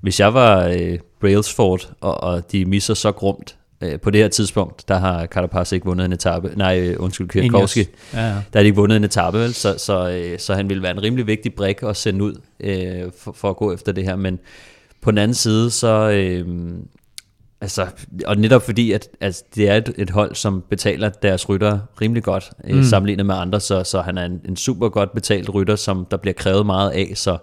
hvis 0.00 0.20
jeg 0.20 0.34
var 0.34 0.66
øh, 0.66 0.98
Brailsford, 1.20 1.92
og, 2.00 2.22
og 2.22 2.52
de 2.52 2.64
misser 2.64 2.94
så 2.94 3.12
grumt, 3.12 3.56
på 4.02 4.10
det 4.10 4.20
her 4.20 4.28
tidspunkt, 4.28 4.88
der 4.88 4.98
har 4.98 5.26
Carapaz 5.26 5.72
ikke 5.72 5.86
vundet 5.86 6.04
en 6.04 6.12
etape, 6.12 6.52
nej, 6.56 6.80
øh, 6.80 6.96
undskyld, 6.98 7.28
Kwiatkowski, 7.28 7.80
ja, 8.14 8.20
ja. 8.20 8.26
der 8.28 8.34
har 8.52 8.60
de 8.60 8.64
ikke 8.64 8.76
vundet 8.76 8.96
en 8.96 9.04
etape, 9.04 9.38
vel? 9.38 9.54
Så, 9.54 9.74
så, 9.78 10.10
øh, 10.10 10.38
så 10.38 10.54
han 10.54 10.68
ville 10.68 10.82
være 10.82 10.92
en 10.92 11.02
rimelig 11.02 11.26
vigtig 11.26 11.54
brik 11.54 11.82
at 11.82 11.96
sende 11.96 12.24
ud 12.24 12.40
øh, 12.60 13.02
for, 13.18 13.32
for 13.32 13.50
at 13.50 13.56
gå 13.56 13.72
efter 13.72 13.92
det 13.92 14.04
her, 14.04 14.16
men 14.16 14.38
på 15.00 15.10
den 15.10 15.18
anden 15.18 15.34
side, 15.34 15.70
så, 15.70 16.10
øh, 16.10 16.46
Altså, 17.60 17.86
og 18.26 18.36
netop 18.36 18.62
fordi, 18.62 18.92
at, 18.92 19.08
at 19.20 19.42
det 19.54 19.68
er 19.68 19.76
et, 19.76 19.92
et 19.98 20.10
hold, 20.10 20.34
som 20.34 20.64
betaler 20.70 21.08
deres 21.08 21.48
rytter 21.48 21.78
rimelig 22.00 22.22
godt, 22.22 22.50
øh, 22.64 22.76
mm. 22.76 22.82
sammenlignet 22.82 23.26
med 23.26 23.34
andre, 23.34 23.60
så, 23.60 23.84
så 23.84 24.00
han 24.00 24.18
er 24.18 24.24
en, 24.24 24.40
en 24.44 24.56
super 24.56 24.88
godt 24.88 25.12
betalt 25.14 25.54
rytter, 25.54 25.76
som 25.76 26.06
der 26.10 26.16
bliver 26.16 26.34
krævet 26.34 26.66
meget 26.66 26.90
af, 26.90 27.12
så 27.14 27.38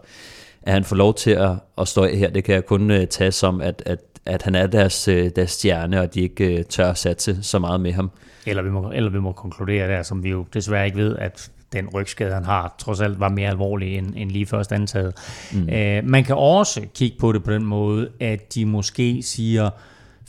at 0.62 0.74
han 0.74 0.84
får 0.84 0.96
lov 0.96 1.14
til 1.14 1.32
at, 1.32 1.52
at 1.78 1.88
stå 1.88 2.06
her, 2.06 2.30
det 2.30 2.44
kan 2.44 2.56
jeg 2.56 2.66
kun 2.66 2.92
uh, 2.92 3.06
tage 3.10 3.32
som, 3.32 3.62
at, 3.62 3.84
at, 3.86 4.00
at 4.26 4.44
han 4.44 4.56
er 4.56 4.68
deres, 4.68 5.08
uh, 5.08 5.14
deres 5.14 5.52
stjerne, 5.52 6.02
og 6.02 6.14
de 6.14 6.22
ikke 6.22 6.56
uh, 6.60 6.66
tør 6.66 6.90
at 6.90 6.98
satse 6.98 7.44
så 7.44 7.60
meget 7.60 7.82
med 7.82 7.92
ham. 7.92 8.12
Eller 8.46 8.64
vi, 8.64 8.70
må, 8.70 8.92
eller 8.92 9.10
vi 9.10 9.20
må 9.20 9.32
konkludere 9.32 9.88
der, 9.88 10.04
som 10.04 10.24
vi 10.24 10.30
jo 10.30 10.46
desværre 10.54 10.86
ikke 10.86 10.98
ved, 10.98 11.16
at 11.16 11.52
den 11.74 11.90
rygskade, 11.94 12.34
han 12.34 12.46
har, 12.46 12.76
trods 12.80 13.02
alt 13.02 13.20
var 13.20 13.30
mere 13.30 13.50
alvorlig 13.50 13.98
end, 13.98 14.14
end 14.18 14.32
lige 14.32 14.46
først 14.46 14.72
antaget. 14.72 15.14
Mm. 15.54 15.62
Uh, 15.62 16.10
man 16.10 16.24
kan 16.24 16.36
også 16.36 16.82
kigge 16.96 17.18
på 17.20 17.32
det 17.32 17.44
på 17.44 17.52
den 17.52 17.66
måde, 17.66 18.10
at 18.20 18.56
de 18.56 18.66
måske 18.66 19.24
siger, 19.24 19.70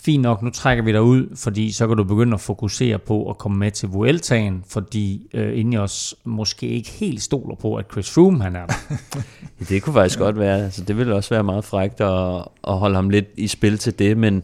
fint 0.05 0.23
nok, 0.23 0.43
nu 0.43 0.51
trækker 0.51 0.85
vi 0.85 0.93
dig 0.93 1.03
ud, 1.03 1.37
fordi 1.37 1.73
så 1.73 1.89
kan 1.89 1.97
du 1.97 2.05
begynde 2.05 2.35
at 2.35 2.41
fokusere 2.41 2.99
på 2.99 3.31
at 3.31 3.39
komme 3.39 3.59
med 3.59 3.71
til 3.71 3.89
Vueltaen, 3.89 4.65
fordi 4.69 5.31
øh, 5.35 5.59
Ineos 5.59 6.15
måske 6.25 6.67
ikke 6.67 6.91
helt 6.91 7.23
stoler 7.23 7.55
på, 7.55 7.75
at 7.75 7.87
Chris 7.93 8.11
Froome 8.11 8.43
han 8.43 8.57
er 8.57 8.67
der. 8.67 8.75
det 9.69 9.83
kunne 9.83 9.95
faktisk 9.95 10.19
godt 10.19 10.39
være, 10.39 10.65
altså 10.65 10.85
det 10.85 10.97
ville 10.97 11.15
også 11.15 11.35
være 11.35 11.45
meget 11.45 11.65
frægt 11.65 12.01
at, 12.01 12.45
at 12.69 12.79
holde 12.79 12.95
ham 12.95 13.11
lidt 13.11 13.27
i 13.37 13.47
spil 13.47 13.79
til 13.79 13.99
det, 13.99 14.17
men, 14.17 14.43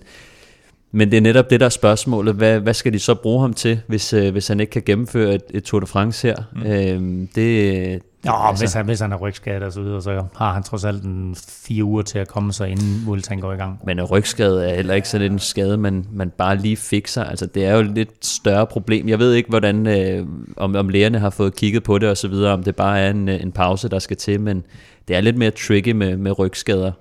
men 0.93 1.11
det 1.11 1.17
er 1.17 1.21
netop 1.21 1.51
det 1.51 1.61
der 1.61 1.69
spørgsmålet, 1.69 2.35
hvad, 2.35 2.61
hvad 2.61 2.75
skal 2.75 2.93
de 2.93 2.99
så 2.99 3.15
bruge 3.15 3.41
ham 3.41 3.55
til, 3.55 3.81
hvis, 3.87 4.13
øh, 4.13 4.33
hvis 4.33 4.49
han 4.49 4.61
ikke 4.61 4.71
kan 4.71 4.83
gennemføre 4.87 5.35
et, 5.35 5.43
et 5.51 5.65
Tour 5.65 5.81
de 5.81 5.87
France 5.87 6.29
her? 6.29 6.37
Mm. 6.55 6.67
Øhm, 6.67 7.29
det, 7.35 8.03
Ja, 8.27 8.49
altså, 8.49 8.65
hvis, 8.65 8.73
han, 8.73 8.85
hvis 8.85 9.01
han 9.01 9.13
er 9.13 9.17
rygskadet 9.17 9.63
og 9.63 9.73
så 9.73 9.83
videre, 9.83 10.03
så 10.03 10.25
har 10.37 10.53
han 10.53 10.63
trods 10.63 10.85
alt 10.85 11.03
en 11.03 11.37
fire 11.49 11.85
uger 11.85 12.03
til 12.03 12.19
at 12.19 12.29
komme 12.29 12.53
sig 12.53 12.69
inden 12.69 13.07
Vueltaen 13.07 13.41
går 13.41 13.53
i 13.53 13.57
gang. 13.57 13.81
Men 13.85 13.99
en 13.99 14.05
rygskade 14.05 14.71
er 14.71 14.75
heller 14.75 14.95
ikke 14.95 15.09
sådan 15.09 15.33
en 15.33 15.39
skade, 15.39 15.77
man, 15.77 16.07
man 16.13 16.31
bare 16.31 16.57
lige 16.57 16.77
fikser. 16.77 17.25
Altså, 17.25 17.47
det 17.47 17.65
er 17.65 17.73
jo 17.73 17.81
et 17.81 17.95
lidt 17.95 18.27
større 18.27 18.67
problem. 18.67 19.09
Jeg 19.09 19.19
ved 19.19 19.33
ikke, 19.33 19.49
hvordan, 19.49 19.87
øh, 19.87 20.27
om, 20.57 20.77
om 20.77 20.89
lægerne 20.89 21.19
har 21.19 21.31
fået 21.31 21.57
kigget 21.57 21.83
på 21.83 21.99
det 21.99 22.09
og 22.09 22.17
så 22.17 22.29
videre, 22.29 22.53
om 22.53 22.63
det 22.63 22.77
bare 22.77 23.01
er 23.01 23.11
en, 23.11 23.29
en 23.29 23.53
pause, 23.53 23.89
der 23.89 23.99
skal 23.99 24.17
til, 24.17 24.41
men 24.41 24.65
det 25.09 25.17
er 25.17 25.21
lidt 25.21 25.37
mere 25.37 25.51
tricky 25.51 25.93
med, 25.93 26.17
med 26.17 26.39
rygskader. 26.39 26.93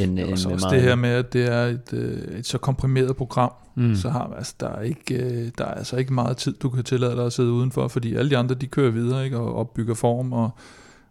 End, 0.00 0.18
end 0.18 0.32
også, 0.32 0.48
med 0.48 0.54
også 0.54 0.66
meget 0.66 0.80
det 0.80 0.88
her 0.88 0.94
med, 0.94 1.10
at 1.10 1.32
det 1.32 1.52
er 1.52 1.62
et, 1.62 1.92
øh, 1.92 2.38
et 2.38 2.46
så 2.46 2.58
komprimeret 2.58 3.16
program, 3.16 3.52
mm. 3.74 3.94
så 3.94 4.10
har 4.10 4.34
altså, 4.36 4.54
der 4.60 4.68
er 4.68 4.82
ikke 4.82 5.14
øh, 5.14 5.50
der 5.58 5.64
er 5.64 5.74
altså 5.74 5.96
ikke 5.96 6.14
meget 6.14 6.36
tid, 6.36 6.54
du 6.62 6.70
kan 6.70 6.84
tillade 6.84 7.16
dig 7.16 7.26
at 7.26 7.32
sidde 7.32 7.52
udenfor, 7.52 7.88
fordi 7.88 8.14
alle 8.14 8.30
de 8.30 8.36
andre, 8.36 8.54
de 8.54 8.66
kører 8.66 8.90
videre 8.90 9.24
ikke, 9.24 9.38
og 9.38 9.56
opbygger 9.56 9.94
form, 9.94 10.32
og, 10.32 10.50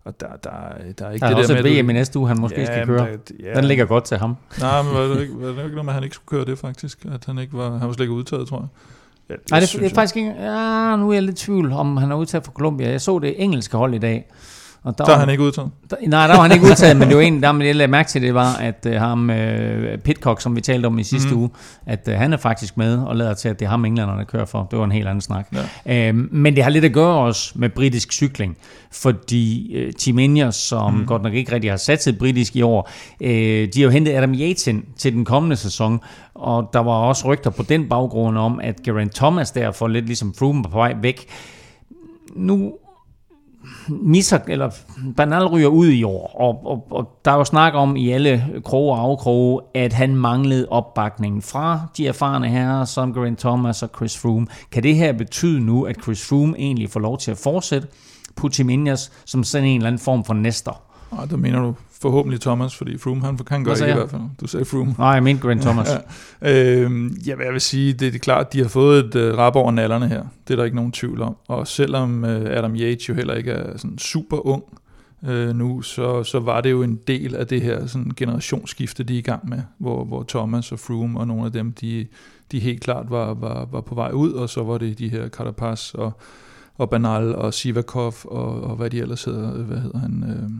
og 0.03 0.19
der, 0.19 0.27
der, 0.27 0.49
der 0.97 1.05
er 1.05 1.11
ikke 1.11 1.19
der 1.19 1.25
er 1.25 1.29
det 1.29 1.37
også 1.37 1.53
der 1.53 1.63
med, 1.63 1.71
et 1.71 1.83
VM 1.83 1.89
i 1.89 1.93
næste 1.93 2.19
uge, 2.19 2.27
han 2.27 2.41
måske 2.41 2.59
ja, 2.59 2.65
skal 2.65 2.85
køre. 2.85 2.99
Der, 2.99 3.17
ja. 3.39 3.53
Den 3.53 3.65
ligger 3.65 3.85
godt 3.85 4.03
til 4.03 4.17
ham. 4.17 4.37
Nej, 4.59 4.81
men 4.81 4.93
var 4.93 5.01
det, 5.01 5.21
ikke, 5.21 5.33
var 5.39 5.47
det 5.47 5.49
ikke 5.49 5.61
noget 5.61 5.85
med, 5.85 5.89
at 5.89 5.93
han 5.93 6.03
ikke 6.03 6.15
skulle 6.15 6.39
køre 6.39 6.51
det 6.51 6.59
faktisk? 6.59 7.05
At 7.11 7.25
han 7.25 7.37
ikke 7.37 7.53
var, 7.53 7.77
han 7.77 7.87
var 7.87 7.93
slet 7.93 8.03
ikke 8.03 8.13
udtaget, 8.13 8.47
tror 8.47 8.59
jeg. 8.59 8.67
Ja, 9.29 9.33
det 9.33 9.51
Nej, 9.51 9.59
det, 9.59 9.71
det 9.71 9.91
er 9.91 9.95
faktisk 9.95 10.17
ikke... 10.17 10.29
Ja, 10.29 10.95
nu 10.95 11.09
er 11.09 11.13
jeg 11.13 11.23
lidt 11.23 11.41
i 11.41 11.45
tvivl, 11.45 11.71
om 11.71 11.97
han 11.97 12.11
er 12.11 12.15
udtaget 12.15 12.45
for 12.45 12.51
Colombia. 12.51 12.89
Jeg 12.89 13.01
så 13.01 13.19
det 13.19 13.43
engelske 13.43 13.77
hold 13.77 13.93
i 13.93 13.97
dag, 13.97 14.31
og 14.83 14.97
der, 14.97 15.05
der 15.05 15.11
var 15.11 15.19
han 15.19 15.29
ikke 15.29 15.43
udtaget? 15.43 15.71
Der, 15.89 15.95
nej, 16.07 16.27
der 16.27 16.35
var 16.35 16.41
han 16.41 16.51
ikke 16.51 16.65
udtaget, 16.65 16.97
men 16.97 17.07
det 17.07 17.17
var 17.17 17.23
en, 17.23 17.43
der 17.43 17.63
jeg 17.63 17.75
lagde 17.75 17.91
mærke 17.91 18.09
til, 18.09 18.21
det 18.21 18.33
var, 18.33 18.53
at 18.53 18.87
uh, 18.89 18.93
ham, 18.93 19.29
uh, 19.29 19.35
Pitcock, 20.03 20.41
som 20.41 20.55
vi 20.55 20.61
talte 20.61 20.85
om 20.85 20.99
i 20.99 21.03
sidste 21.03 21.33
mm. 21.33 21.39
uge, 21.39 21.49
at 21.85 22.07
uh, 22.07 22.13
han 22.13 22.33
er 22.33 22.37
faktisk 22.37 22.77
med 22.77 22.97
og 22.97 23.15
lader 23.15 23.33
til, 23.33 23.49
at 23.49 23.59
det 23.59 23.65
er 23.65 23.69
ham, 23.69 23.85
englænderne 23.85 24.25
kører 24.25 24.45
for. 24.45 24.67
Det 24.71 24.79
var 24.79 24.85
en 24.85 24.91
helt 24.91 25.07
anden 25.07 25.21
snak. 25.21 25.47
Ja. 25.85 26.09
Uh, 26.09 26.15
men 26.15 26.55
det 26.55 26.63
har 26.63 26.71
lidt 26.71 26.85
at 26.85 26.93
gøre 26.93 27.17
også 27.17 27.51
med 27.55 27.69
britisk 27.69 28.13
cykling, 28.13 28.57
fordi 28.91 29.75
uh, 29.77 29.91
Team 29.99 30.19
Ineos, 30.19 30.55
som 30.55 30.93
mm. 30.93 31.05
godt 31.05 31.23
nok 31.23 31.33
ikke 31.33 31.51
rigtig 31.53 31.71
har 31.71 31.77
sat 31.77 32.03
sig 32.03 32.17
britisk 32.17 32.55
i 32.55 32.61
år, 32.61 32.89
uh, 33.21 33.27
de 33.27 33.71
har 33.75 33.83
jo 33.83 33.89
hentet 33.89 34.13
Adam 34.13 34.33
Yates 34.33 34.67
ind 34.67 34.83
til 34.97 35.13
den 35.13 35.25
kommende 35.25 35.55
sæson, 35.55 35.99
og 36.33 36.69
der 36.73 36.79
var 36.79 36.93
også 36.93 37.27
rygter 37.27 37.49
på 37.49 37.63
den 37.63 37.89
baggrund 37.89 38.37
om, 38.37 38.59
at 38.63 38.83
Geraint 38.83 39.15
Thomas 39.15 39.51
derfor 39.51 39.87
lidt 39.87 40.05
ligesom 40.05 40.33
Froome 40.33 40.63
på 40.63 40.69
vej 40.69 40.95
væk. 41.01 41.25
Nu 42.35 42.73
misser, 43.89 44.39
eller 44.47 44.69
Bernal 45.17 45.45
ryger 45.45 45.67
ud 45.67 45.87
i 45.87 46.03
år, 46.03 46.35
og, 46.39 46.65
og, 46.65 46.87
og 46.91 47.19
der 47.25 47.31
er 47.31 47.35
jo 47.35 47.43
snak 47.43 47.73
om 47.75 47.95
i 47.95 48.11
alle 48.11 48.45
kroge 48.65 48.93
og 48.93 48.99
afkroge, 48.99 49.61
at 49.75 49.93
han 49.93 50.15
manglede 50.15 50.67
opbakning 50.69 51.43
fra 51.43 51.79
de 51.97 52.07
erfarne 52.07 52.47
herrer, 52.47 52.85
som 52.85 53.13
Grant 53.13 53.39
Thomas 53.39 53.83
og 53.83 53.89
Chris 53.95 54.17
Froome. 54.17 54.47
Kan 54.71 54.83
det 54.83 54.95
her 54.95 55.13
betyde 55.13 55.59
nu, 55.59 55.83
at 55.83 55.95
Chris 56.03 56.27
Froome 56.27 56.55
egentlig 56.57 56.89
får 56.89 56.99
lov 56.99 57.17
til 57.17 57.31
at 57.31 57.37
fortsætte 57.37 57.87
på 58.35 58.49
som 59.25 59.43
sådan 59.43 59.67
en 59.67 59.75
eller 59.75 59.87
anden 59.87 59.99
form 59.99 60.23
for 60.23 60.33
næster? 60.33 60.81
Ah, 61.11 61.29
der 61.29 61.37
mener 61.37 61.59
du 61.61 61.73
forhåbentlig 62.01 62.41
Thomas, 62.41 62.75
fordi 62.75 62.97
Froome 62.97 63.21
han 63.21 63.37
kan 63.37 63.63
gøre 63.63 63.75
det 63.75 63.89
i 63.89 63.93
hvert 63.93 64.09
fald. 64.09 64.21
Du 64.41 64.47
sagde 64.47 64.65
Froome. 64.65 64.95
Nej, 64.97 65.07
jeg 65.07 65.23
mente 65.23 65.41
Grant 65.41 65.61
Thomas. 65.61 65.89
ja, 66.41 66.81
øh, 66.81 67.11
ja, 67.27 67.35
jeg 67.45 67.53
vil 67.53 67.61
sige, 67.61 67.93
det 67.93 68.15
er 68.15 68.19
klart, 68.19 68.45
at 68.45 68.53
de 68.53 68.61
har 68.61 68.67
fået 68.67 69.05
et 69.05 69.15
uh, 69.15 69.37
rap 69.37 69.55
over 69.55 69.71
nallerne 69.71 70.07
her. 70.07 70.23
Det 70.47 70.53
er 70.53 70.57
der 70.57 70.63
ikke 70.63 70.75
nogen 70.75 70.91
tvivl 70.91 71.21
om. 71.21 71.35
Og 71.47 71.67
selvom 71.67 72.23
uh, 72.23 72.29
Adam 72.29 72.75
Yates 72.75 73.09
jo 73.09 73.13
heller 73.13 73.33
ikke 73.33 73.51
er 73.51 73.77
sådan 73.77 73.97
super 73.97 74.47
ung 74.47 74.63
uh, 75.21 75.55
nu, 75.55 75.81
så, 75.81 76.23
så 76.23 76.39
var 76.39 76.61
det 76.61 76.71
jo 76.71 76.83
en 76.83 76.99
del 77.07 77.35
af 77.35 77.47
det 77.47 77.61
her 77.61 77.85
sådan 77.85 78.11
generationsskifte, 78.15 79.03
de 79.03 79.13
er 79.13 79.17
i 79.17 79.21
gang 79.21 79.49
med, 79.49 79.61
hvor, 79.77 80.03
hvor 80.03 80.25
Thomas 80.27 80.71
og 80.71 80.79
Froome 80.79 81.19
og 81.19 81.27
nogle 81.27 81.45
af 81.45 81.51
dem, 81.51 81.71
de, 81.73 82.07
de 82.51 82.59
helt 82.59 82.81
klart 82.81 83.09
var, 83.09 83.33
var, 83.33 83.67
var 83.71 83.81
på 83.81 83.95
vej 83.95 84.11
ud, 84.11 84.31
og 84.31 84.49
så 84.49 84.63
var 84.63 84.77
det 84.77 84.99
de 84.99 85.09
her 85.09 85.29
Carapaz 85.29 85.93
og, 85.93 86.11
og 86.75 86.89
Banal 86.89 87.35
og 87.35 87.53
Sivakov 87.53 88.13
og, 88.25 88.63
og 88.63 88.75
hvad 88.75 88.89
de 88.89 88.99
ellers 88.99 89.23
hedder, 89.23 89.51
hvad 89.51 89.77
hedder 89.77 89.99
han... 89.99 90.23
Uh, 90.23 90.51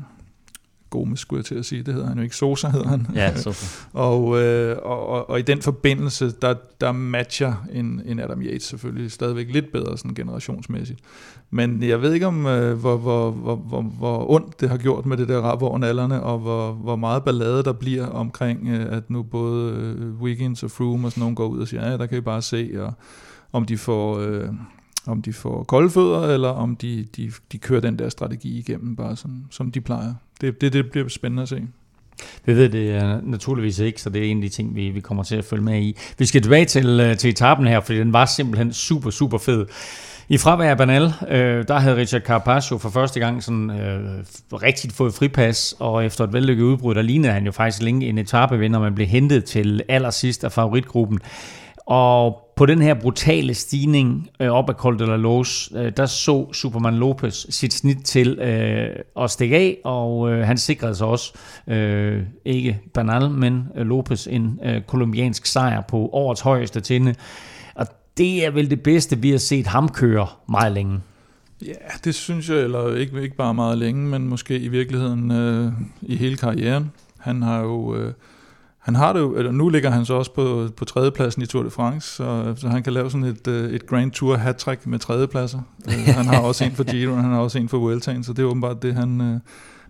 Gomes, 0.91 1.19
skulle 1.19 1.39
jeg 1.39 1.45
til 1.45 1.55
at 1.55 1.65
sige. 1.65 1.83
Det 1.83 1.93
hedder 1.93 2.07
han 2.07 2.17
jo 2.17 2.23
ikke. 2.23 2.35
Sosa 2.35 2.69
hedder 2.69 2.87
han. 2.87 3.07
Ja, 3.15 3.35
Sosa. 3.35 3.65
og, 3.93 4.41
øh, 4.41 4.77
og, 4.83 5.07
og, 5.07 5.29
og, 5.29 5.39
i 5.39 5.41
den 5.41 5.61
forbindelse, 5.61 6.31
der, 6.41 6.55
der 6.81 6.91
matcher 6.91 7.53
en, 7.73 8.01
en 8.05 8.19
Adam 8.19 8.41
Yates 8.41 8.63
selvfølgelig 8.63 9.11
stadigvæk 9.11 9.47
lidt 9.53 9.71
bedre 9.71 9.97
sådan 9.97 10.15
generationsmæssigt. 10.15 10.99
Men 11.49 11.83
jeg 11.83 12.01
ved 12.01 12.13
ikke 12.13 12.27
om, 12.27 12.45
øh, 12.45 12.79
hvor, 12.79 12.97
hvor, 12.97 13.31
hvor, 13.31 13.55
hvor, 13.55 13.81
hvor 13.81 14.31
ondt 14.31 14.61
det 14.61 14.69
har 14.69 14.77
gjort 14.77 15.05
med 15.05 15.17
det 15.17 15.27
der 15.27 15.41
rap 15.41 15.61
over 15.61 15.83
alderne, 15.83 16.23
og 16.23 16.39
hvor, 16.39 16.71
hvor 16.71 16.95
meget 16.95 17.23
ballade 17.23 17.63
der 17.63 17.73
bliver 17.73 18.07
omkring, 18.07 18.67
øh, 18.67 18.97
at 18.97 19.09
nu 19.09 19.23
både 19.23 19.73
øh, 19.73 20.21
Wiggins 20.21 20.63
og 20.63 20.71
Froome 20.71 21.07
og 21.07 21.11
sådan 21.11 21.21
nogen 21.21 21.35
går 21.35 21.47
ud 21.47 21.59
og 21.59 21.67
siger, 21.67 21.89
ja, 21.89 21.97
der 21.97 22.05
kan 22.05 22.17
I 22.17 22.21
bare 22.21 22.41
se, 22.41 22.71
og 22.77 22.93
om 23.51 23.65
de 23.65 23.77
får... 23.77 24.19
Øh, 24.19 24.49
om 25.07 25.21
de 25.21 25.33
får 25.33 25.63
kolde 25.63 25.89
fødder, 25.89 26.21
eller 26.21 26.49
om 26.49 26.75
de, 26.75 27.05
de, 27.15 27.31
de 27.51 27.57
kører 27.57 27.81
den 27.81 27.99
der 27.99 28.09
strategi 28.09 28.59
igennem, 28.59 28.95
bare 28.95 29.15
som, 29.15 29.43
som 29.51 29.71
de 29.71 29.81
plejer. 29.81 30.13
Det, 30.41 30.61
det, 30.61 30.73
det 30.73 30.91
bliver 30.91 31.09
spændende 31.09 31.43
at 31.43 31.49
se. 31.49 31.67
Vi 32.45 32.55
ved 32.55 32.69
det 32.69 32.91
er 32.91 33.21
naturligvis 33.23 33.79
ikke, 33.79 34.01
så 34.01 34.09
det 34.09 34.21
er 34.21 34.31
en 34.31 34.37
af 34.37 34.41
de 34.41 34.49
ting, 34.49 34.75
vi, 34.75 34.89
vi 34.89 34.99
kommer 34.99 35.23
til 35.23 35.35
at 35.35 35.45
følge 35.45 35.63
med 35.63 35.81
i. 35.81 35.97
Vi 36.17 36.25
skal 36.25 36.41
tilbage 36.41 36.65
til, 36.65 36.99
øh, 36.99 37.17
til 37.17 37.29
etappen 37.29 37.67
her, 37.67 37.79
fordi 37.79 37.99
den 37.99 38.13
var 38.13 38.25
simpelthen 38.25 38.73
super, 38.73 39.09
super 39.09 39.37
fed. 39.37 39.65
I 40.29 40.37
fravær 40.37 40.69
af 40.69 40.77
Banal, 40.77 41.13
øh, 41.29 41.67
der 41.67 41.79
havde 41.79 41.95
Richard 41.95 42.21
Carpaccio 42.21 42.77
for 42.77 42.89
første 42.89 43.19
gang 43.19 43.43
sådan 43.43 43.69
øh, 43.69 44.23
rigtigt 44.53 44.93
fået 44.93 45.13
fripas, 45.13 45.75
og 45.79 46.05
efter 46.05 46.23
et 46.23 46.33
vellykket 46.33 46.63
udbrud, 46.63 46.95
der 46.95 47.01
lignede 47.01 47.33
han 47.33 47.45
jo 47.45 47.51
faktisk 47.51 47.81
længe 47.81 48.07
en 48.07 48.17
etapevinder, 48.17 48.79
man 48.79 48.95
blev 48.95 49.07
hentet 49.07 49.45
til 49.45 49.81
allersidst 49.89 50.43
af 50.43 50.51
favoritgruppen. 50.51 51.19
Og 51.85 52.50
på 52.61 52.65
den 52.65 52.81
her 52.81 52.93
brutale 52.93 53.53
stigning 53.53 54.29
øh, 54.39 54.49
op 54.49 54.69
ad 54.69 54.73
Col 54.73 54.99
de 54.99 55.05
la 55.05 55.15
Lose, 55.15 55.77
øh, 55.77 55.91
der 55.97 56.05
så 56.05 56.53
Superman 56.53 56.95
Lopez 56.95 57.45
sit 57.49 57.73
snit 57.73 57.97
til 58.05 58.39
øh, 58.39 58.95
at 59.23 59.31
stikke 59.31 59.57
af, 59.57 59.77
og 59.83 60.31
øh, 60.31 60.45
han 60.47 60.57
sikrede 60.57 60.95
sig 60.95 61.07
også, 61.07 61.33
øh, 61.67 62.23
ikke 62.45 62.79
Banal, 62.93 63.29
men 63.29 63.67
øh, 63.75 63.85
Lopez 63.85 64.27
en 64.27 64.59
øh, 64.65 64.81
kolumbiansk 64.81 65.45
sejr 65.45 65.81
på 65.81 65.97
årets 66.13 66.41
højeste 66.41 66.81
tinde. 66.81 67.15
Og 67.75 67.87
det 68.17 68.45
er 68.45 68.51
vel 68.51 68.69
det 68.69 68.83
bedste, 68.83 69.17
vi 69.17 69.31
har 69.31 69.37
set 69.37 69.67
ham 69.67 69.89
køre 69.89 70.27
meget 70.49 70.71
længe. 70.71 70.99
Ja, 71.65 71.73
det 72.03 72.15
synes 72.15 72.49
jeg, 72.49 72.57
eller 72.57 72.95
ikke, 72.95 73.21
ikke 73.21 73.35
bare 73.35 73.53
meget 73.53 73.77
længe, 73.77 74.07
men 74.07 74.27
måske 74.27 74.59
i 74.59 74.67
virkeligheden 74.67 75.31
øh, 75.31 75.71
i 76.01 76.15
hele 76.15 76.37
karrieren. 76.37 76.91
Han 77.19 77.41
har 77.41 77.61
jo... 77.61 77.95
Øh, 77.95 78.13
han 78.81 78.95
har 78.95 79.13
det 79.13 79.19
jo, 79.19 79.35
eller 79.35 79.51
nu 79.51 79.69
ligger 79.69 79.89
han 79.89 80.05
så 80.05 80.13
også 80.13 80.33
på, 80.33 80.69
på 80.77 80.85
tredjepladsen 80.85 81.41
i 81.41 81.45
Tour 81.45 81.63
de 81.63 81.69
France, 81.69 82.09
så, 82.15 82.53
så 82.57 82.67
han 82.67 82.83
kan 82.83 82.93
lave 82.93 83.11
sådan 83.11 83.27
et, 83.27 83.47
øh, 83.47 83.71
et 83.71 83.87
Grand 83.87 84.11
Tour 84.11 84.35
hat 84.35 84.67
med 84.85 84.99
tredjepladser. 84.99 85.59
Øh, 85.87 86.15
han 86.15 86.25
har 86.25 86.41
også 86.41 86.65
en 86.65 86.71
for 86.71 86.83
Giro, 86.91 87.15
han 87.15 87.31
har 87.31 87.39
også 87.39 87.59
en 87.59 87.69
for 87.69 87.77
Vueltaen, 87.77 88.23
så 88.23 88.33
det 88.33 88.43
er 88.43 88.47
åbenbart 88.47 88.81
det, 88.81 88.93
han, 88.93 89.21
øh, 89.21 89.39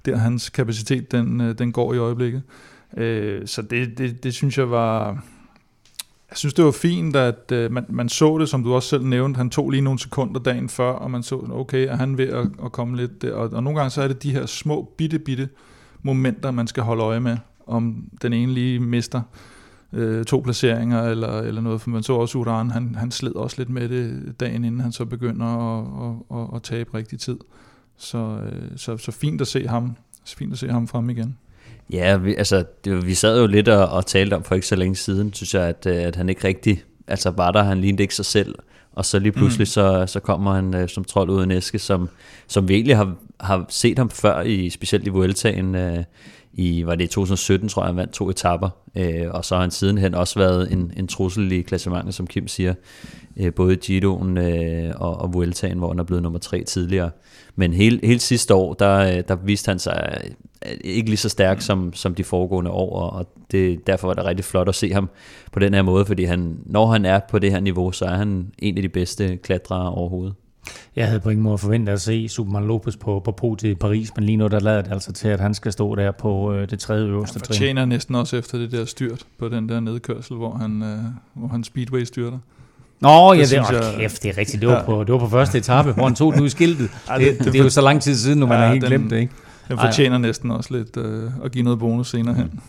der 0.05 0.17
hans 0.17 0.49
kapacitet, 0.49 1.11
den, 1.11 1.39
den 1.39 1.71
går 1.71 1.93
i 1.93 1.97
øjeblikket. 1.97 2.41
Så 3.45 3.61
det, 3.69 3.97
det, 3.97 4.23
det 4.23 4.33
synes 4.33 4.57
jeg 4.57 4.71
var, 4.71 5.07
Jeg 6.29 6.37
synes, 6.37 6.53
det 6.53 6.65
var 6.65 6.71
fint, 6.71 7.15
at 7.15 7.51
øh, 7.51 7.71
man, 7.71 7.85
man 7.89 8.09
så 8.09 8.37
det, 8.37 8.49
som 8.49 8.63
du 8.63 8.73
også 8.73 8.89
selv 8.89 9.05
nævnte. 9.05 9.37
Han 9.37 9.49
tog 9.49 9.69
lige 9.69 9.81
nogle 9.81 9.99
sekunder 9.99 10.39
dagen 10.39 10.69
før, 10.69 10.91
og 10.91 11.11
man 11.11 11.23
så, 11.23 11.47
okay, 11.51 11.87
er 11.87 11.95
han 11.95 12.17
ved 12.17 12.27
at, 12.27 12.47
at 12.65 12.71
komme 12.71 12.97
lidt 12.97 13.21
der. 13.21 13.33
Og, 13.33 13.49
og 13.53 13.63
nogle 13.63 13.79
gange 13.79 13.89
så 13.89 14.01
er 14.01 14.07
det 14.07 14.23
de 14.23 14.31
her 14.31 14.45
små, 14.45 14.91
bitte, 14.97 15.19
bitte 15.19 15.49
momenter, 16.01 16.51
man 16.51 16.67
skal 16.67 16.83
holde 16.83 17.03
øje 17.03 17.19
med, 17.19 17.37
om 17.67 18.03
den 18.21 18.33
ene 18.33 18.53
lige 18.53 18.79
mister 18.79 19.21
øh, 19.93 20.25
to 20.25 20.39
placeringer 20.39 21.03
eller, 21.03 21.39
eller 21.39 21.61
noget. 21.61 21.81
For 21.81 21.89
man 21.89 22.03
så 22.03 22.13
også 22.13 22.37
Uran, 22.37 22.71
han, 22.71 22.95
han 22.95 23.11
sled 23.11 23.35
også 23.35 23.55
lidt 23.57 23.69
med 23.69 23.89
det 23.89 24.35
dagen 24.39 24.65
inden 24.65 24.81
han 24.81 24.91
så 24.91 25.05
begynder 25.05 25.45
at, 25.45 25.85
at, 26.09 26.39
at, 26.39 26.55
at 26.55 26.63
tabe 26.63 26.97
rigtig 26.97 27.19
tid. 27.19 27.37
Så, 27.97 28.17
øh, 28.17 28.77
så, 28.77 28.97
så 28.97 29.11
fint 29.11 29.41
at 29.41 29.47
se 29.47 29.67
ham, 29.67 29.95
så 30.23 30.37
fint 30.37 30.53
at 30.53 30.59
se 30.59 30.69
ham 30.69 30.87
frem 30.87 31.09
igen. 31.09 31.37
Ja, 31.93 32.17
vi, 32.17 32.35
altså, 32.35 32.65
det, 32.85 33.05
vi 33.05 33.13
sad 33.13 33.41
jo 33.41 33.47
lidt 33.47 33.67
og, 33.67 33.89
og 33.89 34.05
talte 34.05 34.33
om 34.33 34.43
for 34.43 34.55
ikke 34.55 34.67
så 34.67 34.75
længe 34.75 34.95
siden, 34.95 35.33
synes 35.33 35.53
jeg, 35.53 35.63
at, 35.63 35.85
øh, 35.87 35.95
at 35.95 36.15
han 36.15 36.29
ikke 36.29 36.47
rigtig 36.47 36.83
altså 37.07 37.29
var 37.29 37.51
der, 37.51 37.63
han 37.63 37.81
lignede 37.81 38.03
ikke 38.03 38.15
sig 38.15 38.25
selv, 38.25 38.55
og 38.91 39.05
så 39.05 39.19
lige 39.19 39.31
pludselig, 39.31 39.61
mm. 39.61 39.65
så, 39.65 40.03
så 40.07 40.19
kommer 40.19 40.53
han 40.53 40.73
uh, 40.73 40.87
som 40.87 41.03
trold 41.03 41.29
ud 41.29 41.39
af 41.39 41.43
en 41.43 41.51
æske, 41.51 41.79
som, 41.79 42.09
som 42.47 42.67
vi 42.67 42.73
egentlig 42.73 42.97
har, 42.97 43.15
har 43.39 43.65
set 43.69 43.97
ham 43.97 44.09
før, 44.09 44.41
i, 44.41 44.69
specielt 44.69 45.07
i 45.07 45.09
Vueltaen, 45.09 45.75
uh, 45.75 46.03
i, 46.53 46.85
var 46.85 46.95
det 46.95 47.03
i 47.03 47.07
2017, 47.07 47.69
tror 47.69 47.81
jeg, 47.81 47.87
han 47.87 47.95
vandt 47.95 48.13
to 48.13 48.29
etapper, 48.29 48.69
øh, 48.95 49.27
og 49.29 49.45
så 49.45 49.55
har 49.55 49.61
han 49.61 49.71
sidenhen 49.71 50.15
også 50.15 50.39
været 50.39 50.71
en, 50.71 50.93
en 50.97 51.07
trussel 51.07 51.51
i 51.51 51.61
klassementet, 51.61 52.13
som 52.13 52.27
Kim 52.27 52.47
siger, 52.47 52.73
øh, 53.37 53.53
både 53.53 53.73
i 53.73 53.75
Giroen 53.75 54.37
øh, 54.37 54.93
og, 54.95 55.17
og 55.17 55.33
Vueltaen, 55.33 55.77
hvor 55.77 55.87
han 55.87 55.99
er 55.99 56.03
blevet 56.03 56.23
nummer 56.23 56.39
tre 56.39 56.63
tidligere. 56.63 57.09
Men 57.55 57.73
hele, 57.73 57.99
hele 58.03 58.19
sidste 58.19 58.53
år, 58.53 58.73
der, 58.73 58.97
øh, 58.97 59.23
der 59.27 59.35
viste 59.35 59.69
han 59.69 59.79
sig 59.79 60.21
øh, 60.65 60.71
ikke 60.83 61.09
lige 61.09 61.17
så 61.17 61.29
stærk 61.29 61.61
som, 61.61 61.93
som 61.93 62.15
de 62.15 62.23
foregående 62.23 62.71
år, 62.71 62.99
og 62.99 63.27
det, 63.51 63.87
derfor 63.87 64.07
var 64.07 64.13
det 64.13 64.25
rigtig 64.25 64.45
flot 64.45 64.69
at 64.69 64.75
se 64.75 64.93
ham 64.93 65.09
på 65.51 65.59
den 65.59 65.73
her 65.73 65.81
måde, 65.81 66.05
fordi 66.05 66.23
han, 66.23 66.57
når 66.65 66.87
han 66.87 67.05
er 67.05 67.19
på 67.29 67.39
det 67.39 67.51
her 67.51 67.59
niveau, 67.59 67.91
så 67.91 68.05
er 68.05 68.15
han 68.15 68.51
en 68.59 68.77
af 68.77 68.81
de 68.81 68.89
bedste 68.89 69.37
klatrere 69.37 69.89
overhovedet. 69.89 70.33
Jeg 70.95 71.07
havde 71.07 71.19
på 71.19 71.29
ingen 71.29 71.43
måde 71.43 71.57
forventet 71.57 71.93
at 71.93 72.01
se 72.01 72.29
Superman 72.29 72.67
Lopez 72.67 72.95
på, 72.95 73.21
på 73.25 73.31
po 73.31 73.55
til 73.55 73.75
Paris, 73.75 74.15
men 74.15 74.25
lige 74.25 74.37
nu 74.37 74.47
der 74.47 74.59
lader 74.59 74.81
det 74.81 74.91
altså 74.91 75.13
til, 75.13 75.27
at 75.27 75.39
han 75.39 75.53
skal 75.53 75.71
stå 75.71 75.95
der 75.95 76.11
på 76.11 76.53
øh, 76.53 76.69
det 76.69 76.79
tredje 76.79 77.07
øverste 77.07 77.39
trin. 77.39 77.41
Han 77.41 77.47
fortjener 77.47 77.85
næsten 77.85 78.15
også 78.15 78.37
efter 78.37 78.57
det 78.57 78.71
der 78.71 78.85
styrt 78.85 79.23
på 79.39 79.49
den 79.49 79.69
der 79.69 79.79
nedkørsel, 79.79 80.35
hvor 80.35 80.53
han, 80.53 80.83
øh, 80.83 80.99
hvor 81.33 81.47
han 81.47 81.63
speedway 81.63 82.03
styrter. 82.03 82.37
Nå, 82.99 83.33
ja, 83.33 83.41
det, 83.41 83.53
er, 83.53 83.71
jeg, 83.71 83.93
kæft, 83.97 84.23
det 84.23 84.29
er 84.29 84.37
rigtigt. 84.37 84.61
Det 84.61 84.69
var, 84.69 84.83
på, 84.85 85.03
det 85.03 85.13
var 85.13 85.19
på 85.19 85.29
første 85.29 85.57
etape, 85.57 85.91
hvor 85.91 86.03
han 86.03 86.15
tog 86.15 86.33
den 86.33 86.41
ud 86.41 86.47
i 86.47 86.49
skiltet. 86.49 86.89
Det, 87.17 87.19
det, 87.19 87.39
det, 87.39 87.53
det, 87.53 87.59
er 87.59 87.63
jo 87.63 87.69
så 87.69 87.81
lang 87.81 88.01
tid 88.01 88.15
siden, 88.15 88.39
når 88.39 88.47
man 88.47 88.57
ja, 88.57 88.63
har 88.63 88.71
helt 88.71 88.81
den, 88.81 88.89
glemt 88.89 89.11
det, 89.11 89.19
ikke? 89.19 89.33
Den 89.67 89.77
fortjener 89.77 90.15
Ej. 90.15 90.21
næsten 90.21 90.51
også 90.51 90.77
lidt 90.77 90.97
øh, 90.97 91.31
at 91.43 91.51
give 91.51 91.63
noget 91.63 91.79
bonus 91.79 92.09
senere 92.09 92.35
hen. 92.35 92.59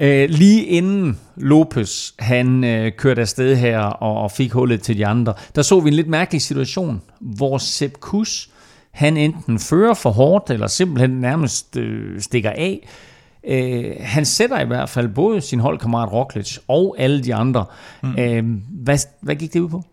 Øh, 0.00 0.28
lige 0.30 0.64
inden 0.64 1.18
Lopez 1.36 2.12
han 2.18 2.64
øh, 2.64 2.92
kørte 2.92 3.20
afsted 3.20 3.56
her 3.56 3.78
og, 3.80 4.22
og 4.22 4.30
fik 4.30 4.52
hullet 4.52 4.82
til 4.82 4.98
de 4.98 5.06
andre, 5.06 5.34
der 5.54 5.62
så 5.62 5.80
vi 5.80 5.88
en 5.88 5.94
lidt 5.94 6.08
mærkelig 6.08 6.42
situation, 6.42 7.02
hvor 7.20 7.58
Sepp 7.58 7.94
Kuss, 8.00 8.50
han 8.90 9.16
enten 9.16 9.58
fører 9.58 9.94
for 9.94 10.10
hårdt, 10.10 10.50
eller 10.50 10.66
simpelthen 10.66 11.10
nærmest 11.10 11.76
øh, 11.76 12.20
stikker 12.20 12.50
af. 12.50 12.88
Øh, 13.48 13.92
han 14.00 14.24
sætter 14.24 14.60
i 14.60 14.66
hvert 14.66 14.88
fald 14.88 15.08
både 15.08 15.40
sin 15.40 15.60
holdkammerat 15.60 16.12
Roglic 16.12 16.58
og 16.68 16.96
alle 16.98 17.24
de 17.24 17.34
andre. 17.34 17.64
Mm. 18.02 18.18
Øh, 18.18 18.44
hvad, 18.70 18.98
hvad 19.20 19.34
gik 19.34 19.52
det 19.52 19.60
ud 19.60 19.68
på? 19.68 19.84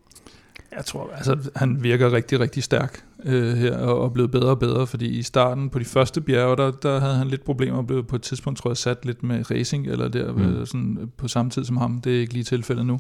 Jeg 0.76 0.86
tror, 0.86 1.10
altså, 1.16 1.50
han 1.56 1.84
virker 1.84 2.14
rigtig, 2.14 2.40
rigtig 2.40 2.64
stærk 2.64 3.04
øh, 3.26 3.54
her, 3.54 3.78
og, 3.78 4.02
og 4.02 4.14
blevet 4.14 4.32
bedre 4.32 4.50
og 4.50 4.60
bedre, 4.60 4.88
fordi 4.88 5.06
i 5.06 5.22
starten 5.22 5.70
på 5.70 5.80
de 5.80 5.86
første 5.86 6.22
bjerge, 6.22 6.58
der, 6.58 6.72
der 6.72 7.00
havde 7.00 7.16
han 7.16 7.28
lidt 7.28 7.44
problemer, 7.44 7.78
og 7.78 7.88
blev 7.88 8.04
på 8.04 8.16
et 8.16 8.22
tidspunkt, 8.22 8.60
tror 8.60 8.70
jeg, 8.70 8.78
sat 8.78 9.06
lidt 9.06 9.24
med 9.24 9.52
racing, 9.52 9.88
eller 9.88 10.08
der 10.08 10.32
mm. 10.32 10.42
øh, 10.42 10.68
sådan, 10.68 11.12
på 11.18 11.28
samme 11.28 11.52
tid 11.52 11.66
som 11.66 11.78
ham. 11.78 12.02
Det 12.02 12.16
er 12.16 12.20
ikke 12.20 12.34
lige 12.34 12.44
tilfældet 12.44 12.86
nu. 12.86 13.00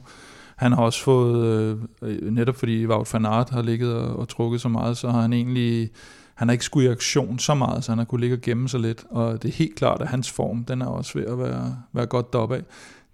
Han 0.55 0.71
har 0.71 0.81
også 0.81 1.03
fået, 1.03 1.77
øh, 2.01 2.31
netop 2.31 2.55
fordi 2.55 2.85
Wout 2.85 3.13
van 3.13 3.25
Aert 3.25 3.49
har 3.49 3.61
ligget 3.61 3.93
og, 3.93 4.19
og 4.19 4.29
trukket 4.29 4.61
så 4.61 4.69
meget, 4.69 4.97
så 4.97 5.09
har 5.09 5.21
han 5.21 5.33
egentlig, 5.33 5.89
han 6.35 6.47
har 6.47 6.53
ikke 6.53 6.65
skulle 6.65 6.89
i 6.89 6.91
aktion 6.91 7.39
så 7.39 7.55
meget, 7.55 7.83
så 7.83 7.91
han 7.91 7.97
har 7.97 8.05
kunne 8.05 8.21
ligge 8.21 8.35
og 8.35 8.41
gemme 8.41 8.69
sig 8.69 8.79
lidt, 8.79 9.05
og 9.09 9.43
det 9.43 9.49
er 9.49 9.53
helt 9.53 9.75
klart, 9.75 10.01
at 10.01 10.07
hans 10.07 10.31
form, 10.31 10.65
den 10.65 10.81
er 10.81 10.85
også 10.85 11.19
ved 11.19 11.25
at 11.25 11.39
være, 11.39 11.77
være 11.93 12.05
godt 12.05 12.33
deroppe 12.33 12.55
af 12.55 12.61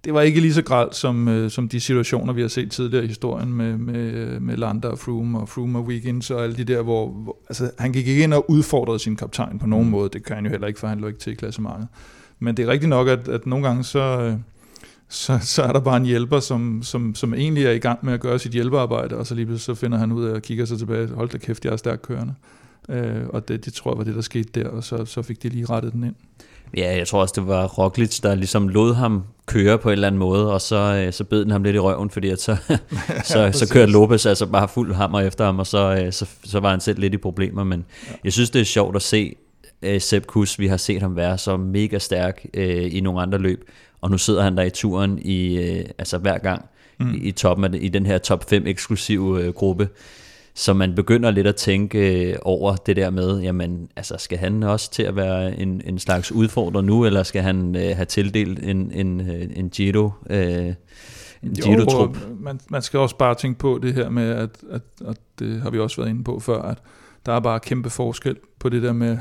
det 0.04 0.14
var 0.14 0.22
ikke 0.22 0.40
lige 0.40 0.54
så 0.54 0.62
gralt 0.62 0.96
som, 0.96 1.28
øh, 1.28 1.52
som 1.52 1.70
de 1.70 1.80
situationer, 1.80 2.34
vi 2.34 2.42
har 2.42 2.48
set 2.48 2.72
tidligere 2.72 3.04
i 3.04 3.08
historien 3.08 3.54
med, 3.54 3.78
med, 3.78 4.40
med 4.40 4.58
Landa 4.58 4.88
og 4.88 5.00
Froome 5.00 5.40
og 5.40 5.50
Froome 5.50 5.80
og 5.80 5.86
Wiggins 5.86 6.32
og 6.32 6.44
alle 6.44 6.56
de 6.56 6.64
der, 6.64 6.82
hvor, 6.82 7.10
hvor 7.10 7.38
altså, 7.50 7.72
han 7.80 7.92
gik 7.92 8.08
ikke 8.08 8.24
ind 8.24 8.34
og 8.34 8.50
udfordrede 8.50 9.00
sin 9.00 9.16
kaptajn 9.16 9.60
på 9.60 9.68
nogen 9.68 9.86
mm. 9.86 9.92
måde. 9.92 10.10
Det 10.10 10.24
kan 10.24 10.36
han 10.36 10.46
jo 10.46 10.52
heller 10.52 10.68
ikke, 10.68 10.80
for 10.80 10.88
han 10.88 11.00
lå 11.00 11.08
ikke 11.08 11.20
til 11.20 11.34
i 11.34 11.36
klassementet. 11.36 11.88
Men 12.40 12.58
det 12.58 12.66
er 12.66 12.68
rigtigt 12.68 12.90
nok, 12.90 13.08
at, 13.08 13.28
at 13.28 13.46
nogle 13.46 13.68
gange 13.68 13.84
så, 13.84 14.22
øh, 14.22 14.34
så, 15.10 15.40
så 15.42 15.64
er 15.64 15.74
der 15.74 15.80
bare 15.80 15.98
en 15.98 16.06
hjælper, 16.06 16.40
som, 16.40 16.84
som, 16.84 17.16
som 17.16 17.34
egentlig 17.34 17.66
er 17.66 17.72
i 17.72 17.80
gang 17.80 18.00
med 18.02 18.14
at 18.14 18.20
gøre 18.20 18.40
sit 18.40 18.52
hjælpearbejde, 18.52 19.18
og 19.18 19.28
så 19.28 19.36
lige 19.36 19.60
så 19.60 19.76
finder 19.76 19.98
han 19.98 20.12
ud 20.12 20.26
af 20.26 20.36
at 20.36 20.42
kigge 20.42 20.66
sig 20.66 20.78
tilbage, 20.78 21.08
hold 21.08 21.30
da 21.30 21.38
kæft, 21.38 21.66
jeg 21.66 21.72
er 21.72 21.78
stærkt 21.78 22.02
kørende. 22.02 22.34
Øh, 22.90 23.28
og 23.30 23.48
det, 23.48 23.66
det 23.66 23.74
tror 23.74 23.92
jeg 23.92 23.98
var 23.98 24.04
det, 24.04 24.16
der 24.16 24.22
skete 24.22 24.62
der, 24.62 24.70
og 24.70 24.84
så, 24.84 25.06
så 25.06 25.22
fik 25.22 25.44
de 25.44 25.50
lige 25.50 25.66
rettet 25.66 25.94
den 25.94 26.04
ind. 26.04 26.16
Ja, 26.78 26.98
jeg 26.98 27.08
tror 27.08 27.22
også, 27.22 27.34
det 27.38 27.48
var 27.48 27.68
Roglic, 27.68 28.20
der 28.20 28.36
ligesom 28.36 28.68
lod 28.68 28.94
ham 28.94 29.24
køre 29.46 29.78
på 29.78 29.90
en 29.90 29.94
eller 29.94 30.08
anden 30.08 30.20
måde, 30.20 30.54
og 30.54 30.62
så, 30.62 31.04
øh, 31.06 31.14
så 31.14 31.24
bed 31.24 31.44
den 31.44 31.52
ham 31.52 31.64
lidt 31.64 31.76
i 31.76 31.80
røven, 31.80 32.10
fordi 32.10 32.30
at 32.30 32.42
så, 32.42 32.56
så, 33.24 33.50
så 33.54 33.70
kørte 33.74 33.92
Lopez 33.92 34.26
altså 34.26 34.46
bare 34.46 34.68
fuld 34.68 34.94
hammer 34.94 35.20
efter 35.20 35.46
ham, 35.46 35.60
og 35.60 35.68
så, 35.68 36.02
øh, 36.06 36.14
så, 36.14 36.26
så 36.44 36.60
var 36.60 36.70
han 36.72 36.80
selv 36.80 37.00
lidt 37.00 37.14
i 37.14 37.18
problemer. 37.18 37.64
Men 37.64 37.86
ja. 38.08 38.14
jeg 38.24 38.34
synes, 38.34 38.50
det 38.50 38.62
er 38.62 38.66
sjovt 38.66 38.96
at 38.96 39.02
se 39.02 39.36
uh, 39.88 39.98
Sepp 40.00 40.26
Kuss. 40.26 40.60
Vi 40.60 40.68
har 40.68 40.78
set 40.78 41.02
ham 41.02 41.16
være 41.16 41.38
så 41.38 41.58
mega 41.58 41.98
stærk 41.98 42.46
uh, 42.58 42.64
i 42.96 43.00
nogle 43.00 43.22
andre 43.22 43.38
løb, 43.38 43.70
og 44.02 44.12
nu 44.12 44.18
sidder 44.18 44.44
han 44.44 44.58
der 44.58 44.64
i 44.64 44.70
turen 44.70 45.20
i, 45.22 45.58
uh, 45.58 45.86
altså 45.98 46.18
hver 46.18 46.38
gang 46.38 46.66
mm. 47.00 47.14
i, 47.14 47.18
i 47.18 47.32
toppen 47.32 47.66
af 47.66 47.80
i 47.82 47.88
den 47.88 48.06
her 48.06 48.18
top 48.18 48.50
5 48.50 48.68
eksklusive 48.68 49.48
uh, 49.48 49.54
gruppe. 49.54 49.90
Så 50.54 50.74
man 50.74 50.96
begynder 50.96 51.32
lidt 51.32 51.48
at 51.48 51.56
tænke 51.56 52.30
øh, 52.30 52.36
over 52.42 52.76
det 52.76 52.96
der 52.96 53.10
med, 53.10 53.40
jamen, 53.40 53.90
altså, 53.96 54.16
skal 54.18 54.38
han 54.38 54.64
også 54.64 54.92
til 54.92 55.04
at 55.04 55.16
være 55.16 55.60
en, 55.60 55.82
en 55.86 56.00
slags 56.00 56.32
udfordrer 56.32 56.82
nu, 56.82 57.06
eller 57.06 57.24
skal 57.24 57.42
han 57.42 57.76
øh, 57.76 57.96
have 57.96 58.06
tildelt 58.06 58.60
en, 58.60 58.92
en, 58.92 59.22
øh, 59.22 59.48
en 59.56 59.70
Giro, 59.70 60.10
øh, 60.30 60.74
en 61.44 61.54
Giro-trup? 61.64 62.18
Man, 62.40 62.60
man 62.70 62.82
skal 62.82 63.00
også 63.00 63.18
bare 63.18 63.36
tænke 63.36 63.60
på 63.60 63.80
det 63.84 63.94
her 63.94 64.10
med, 64.10 64.30
at, 64.30 64.50
at, 64.70 64.82
at 65.08 65.18
det 65.40 65.62
har 65.62 65.70
vi 65.70 65.80
også 65.80 66.02
været 66.02 66.10
inde 66.10 66.24
på 66.24 66.40
før, 66.40 66.62
at 66.62 66.78
der 67.26 67.34
er 67.34 67.40
bare 67.40 67.60
kæmpe 67.60 67.90
forskel 67.90 68.38
på 68.60 68.70
det 68.70 68.84
der 68.84 68.94
med, 68.94 69.18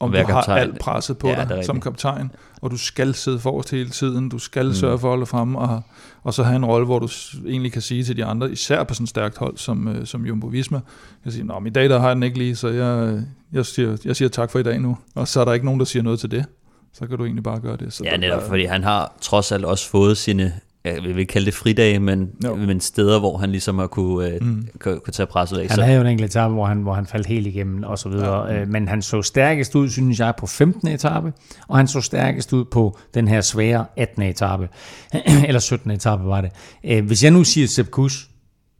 om 0.00 0.12
du 0.12 0.18
har 0.18 0.42
alt 0.42 0.78
presset 0.78 1.18
på 1.18 1.28
ja, 1.28 1.44
dig 1.44 1.64
som 1.64 1.80
kaptajn, 1.80 2.30
og 2.62 2.70
du 2.70 2.78
skal 2.78 3.14
sidde 3.14 3.38
forrest 3.38 3.70
hele 3.70 3.90
tiden, 3.90 4.28
du 4.28 4.38
skal 4.38 4.66
mm. 4.66 4.74
sørge 4.74 4.98
for 4.98 5.08
at 5.08 5.10
holde 5.10 5.26
frem, 5.26 5.54
og, 5.54 5.82
og 6.22 6.34
så 6.34 6.42
have 6.42 6.56
en 6.56 6.64
rolle, 6.64 6.86
hvor 6.86 6.98
du 6.98 7.08
egentlig 7.46 7.72
kan 7.72 7.82
sige 7.82 8.04
til 8.04 8.16
de 8.16 8.24
andre, 8.24 8.52
især 8.52 8.84
på 8.84 8.94
sådan 8.94 9.04
et 9.04 9.08
stærkt 9.08 9.38
hold 9.38 9.56
som, 9.56 9.88
øh, 9.88 10.06
som 10.06 10.26
Jumbo 10.26 10.46
Visma, 10.46 10.80
kan 11.22 11.32
sige, 11.32 11.44
Nå, 11.44 11.62
i 11.66 11.70
dag 11.70 11.88
der 11.88 11.98
har 11.98 12.06
jeg 12.06 12.16
den 12.16 12.22
ikke 12.22 12.38
lige, 12.38 12.56
så 12.56 12.68
jeg, 12.68 13.22
jeg, 13.52 13.66
siger, 13.66 13.96
jeg 14.04 14.16
siger 14.16 14.28
tak 14.28 14.50
for 14.50 14.58
i 14.58 14.62
dag 14.62 14.80
nu, 14.80 14.98
og 15.14 15.28
så 15.28 15.40
er 15.40 15.44
der 15.44 15.52
ikke 15.52 15.66
nogen, 15.66 15.80
der 15.80 15.86
siger 15.86 16.02
noget 16.02 16.20
til 16.20 16.30
det 16.30 16.44
så 16.92 17.06
kan 17.06 17.18
du 17.18 17.24
egentlig 17.24 17.44
bare 17.44 17.60
gøre 17.60 17.76
det. 17.76 17.92
Så 17.92 18.04
ja, 18.04 18.16
netop, 18.16 18.42
fordi 18.42 18.64
han 18.64 18.82
har 18.82 19.12
trods 19.20 19.52
alt 19.52 19.64
også 19.64 19.90
fået 19.90 20.16
sine 20.16 20.52
jeg 20.94 21.02
vil 21.02 21.18
ikke 21.18 21.32
kalde 21.32 21.46
det 21.46 21.54
fridage, 21.54 21.98
men, 21.98 22.30
no. 22.42 22.54
men 22.54 22.80
steder, 22.80 23.18
hvor 23.18 23.38
han 23.38 23.50
ligesom 23.50 23.78
har 23.78 23.86
kunne, 23.86 24.28
øh, 24.28 24.42
mm. 24.42 24.68
kunne, 24.78 25.00
kunne 25.00 25.12
tage 25.12 25.26
presset 25.26 25.58
af. 25.58 25.68
Han 25.68 25.78
havde 25.78 25.94
jo 25.94 26.00
en 26.00 26.06
enkelt 26.06 26.30
etape, 26.30 26.54
hvor 26.54 26.66
han, 26.66 26.82
hvor 26.82 26.94
han 26.94 27.06
faldt 27.06 27.26
helt 27.26 27.46
igennem 27.46 27.82
og 27.82 27.98
så 27.98 28.08
videre. 28.08 28.46
Ja. 28.46 28.60
Øh, 28.60 28.68
men 28.68 28.88
han 28.88 29.02
så 29.02 29.22
stærkest 29.22 29.74
ud, 29.74 29.88
synes 29.88 30.20
jeg, 30.20 30.34
på 30.38 30.46
15. 30.46 30.88
etape, 30.88 31.32
og 31.68 31.76
han 31.76 31.88
så 31.88 32.00
stærkest 32.00 32.52
ud 32.52 32.64
på 32.64 32.98
den 33.14 33.28
her 33.28 33.40
svære 33.40 33.86
18. 33.96 34.22
etape. 34.22 34.68
Eller 35.48 35.60
17. 35.60 35.90
etape 35.90 36.24
var 36.24 36.40
det. 36.40 36.50
Øh, 36.84 37.06
hvis 37.06 37.24
jeg 37.24 37.30
nu 37.30 37.44
siger 37.44 37.66
Sepp 37.66 37.90
Kuss 37.90 38.30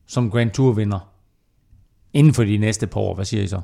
som 0.07 0.31
Grand 0.31 0.51
Tour 0.51 0.73
vinder, 0.73 1.09
inden 2.13 2.35
for 2.35 2.45
de 2.45 2.57
næste 2.57 2.87
par 2.87 3.01
år, 3.01 3.15
hvad 3.15 3.25
siger 3.25 3.43
I 3.43 3.47
så? 3.47 3.61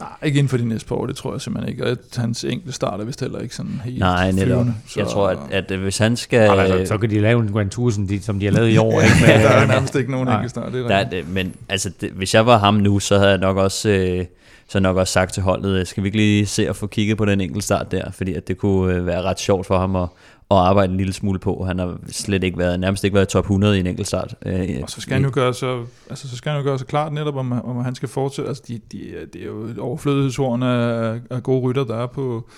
Nej, 0.00 0.10
ikke 0.22 0.38
inden 0.38 0.48
for 0.48 0.56
de 0.56 0.68
næste 0.68 0.88
par 0.88 0.96
år, 0.96 1.06
det 1.06 1.16
tror 1.16 1.32
jeg 1.32 1.40
simpelthen 1.40 1.72
ikke. 1.72 1.86
Og 1.86 1.96
hans 2.16 2.44
enkelte 2.44 2.72
start 2.72 3.00
er 3.00 3.04
vist 3.04 3.20
heller 3.20 3.38
ikke 3.38 3.54
sådan 3.54 3.80
helt 3.84 3.98
Nej, 3.98 4.30
netop. 4.30 4.66
Så... 4.88 5.00
Jeg 5.00 5.08
tror, 5.08 5.28
at, 5.28 5.70
at 5.70 5.78
hvis 5.78 5.98
han 5.98 6.16
skal... 6.16 6.38
Altså, 6.38 6.94
så 6.94 6.98
kan 6.98 7.10
de 7.10 7.20
lave 7.20 7.42
en 7.42 7.52
Grand 7.52 7.70
Tour, 7.70 7.90
som 7.90 8.08
de, 8.08 8.22
som 8.22 8.38
de 8.38 8.46
har 8.46 8.52
lavet 8.52 8.70
i 8.70 8.76
år. 8.76 9.00
ikke? 9.02 9.14
Men, 9.20 9.30
der 9.30 9.48
er 9.48 9.66
nærmest 9.66 9.94
ikke 9.96 10.10
nogen 10.10 10.28
enkelte 10.28 10.48
start. 10.48 10.72
Det 10.72 10.84
er 10.84 10.88
der, 10.88 11.04
det, 11.04 11.28
men 11.28 11.54
altså, 11.68 11.90
det, 12.00 12.10
hvis 12.10 12.34
jeg 12.34 12.46
var 12.46 12.58
ham 12.58 12.74
nu, 12.74 12.98
så 12.98 13.18
havde 13.18 13.30
jeg 13.30 13.38
nok 13.38 13.56
også... 13.56 13.88
Øh, 13.88 14.24
så 14.68 14.80
nok 14.80 14.96
også 14.96 15.12
sagt 15.12 15.32
til 15.32 15.42
holdet, 15.42 15.80
øh, 15.80 15.86
skal 15.86 16.02
vi 16.02 16.08
ikke 16.08 16.18
lige 16.18 16.46
se 16.46 16.68
at 16.68 16.76
få 16.76 16.86
kigget 16.86 17.18
på 17.18 17.24
den 17.24 17.40
enkelte 17.40 17.64
start 17.64 17.90
der, 17.90 18.10
fordi 18.10 18.34
at 18.34 18.48
det 18.48 18.58
kunne 18.58 18.94
øh, 18.94 19.06
være 19.06 19.22
ret 19.22 19.40
sjovt 19.40 19.66
for 19.66 19.78
ham 19.78 19.96
at, 19.96 20.08
at 20.50 20.56
arbejde 20.56 20.90
en 20.90 20.96
lille 20.96 21.12
smule 21.12 21.38
på. 21.38 21.64
Han 21.64 21.78
har 21.78 21.98
slet 22.06 22.44
ikke 22.44 22.58
været, 22.58 22.80
nærmest 22.80 23.04
ikke 23.04 23.14
været 23.14 23.28
top 23.28 23.44
100 23.44 23.76
i 23.76 23.80
en 23.80 23.86
enkelt 23.86 24.06
start. 24.06 24.34
Øh, 24.46 24.68
og 24.82 24.90
så 24.90 25.00
skal 25.00 25.14
han 25.14 25.24
jo 25.24 25.30
gøre 25.32 25.54
så, 25.54 25.84
altså, 26.10 26.28
så 26.28 26.36
skal 26.36 26.52
han 26.52 26.60
jo 26.60 26.64
gøre 26.64 26.78
så 26.78 26.86
klart 26.86 27.12
netop, 27.12 27.36
om, 27.36 27.52
om 27.52 27.84
han 27.84 27.94
skal 27.94 28.08
fortsætte. 28.08 28.48
Altså, 28.48 28.62
de, 28.68 28.80
de, 28.92 29.26
det 29.32 29.42
er 29.42 29.46
jo 29.46 29.68
overflødighedshorn 29.78 30.62
af, 30.62 31.20
af 31.30 31.42
gode 31.42 31.60
rytter, 31.60 31.84
der 31.84 31.96
er 31.96 32.06
på, 32.06 32.48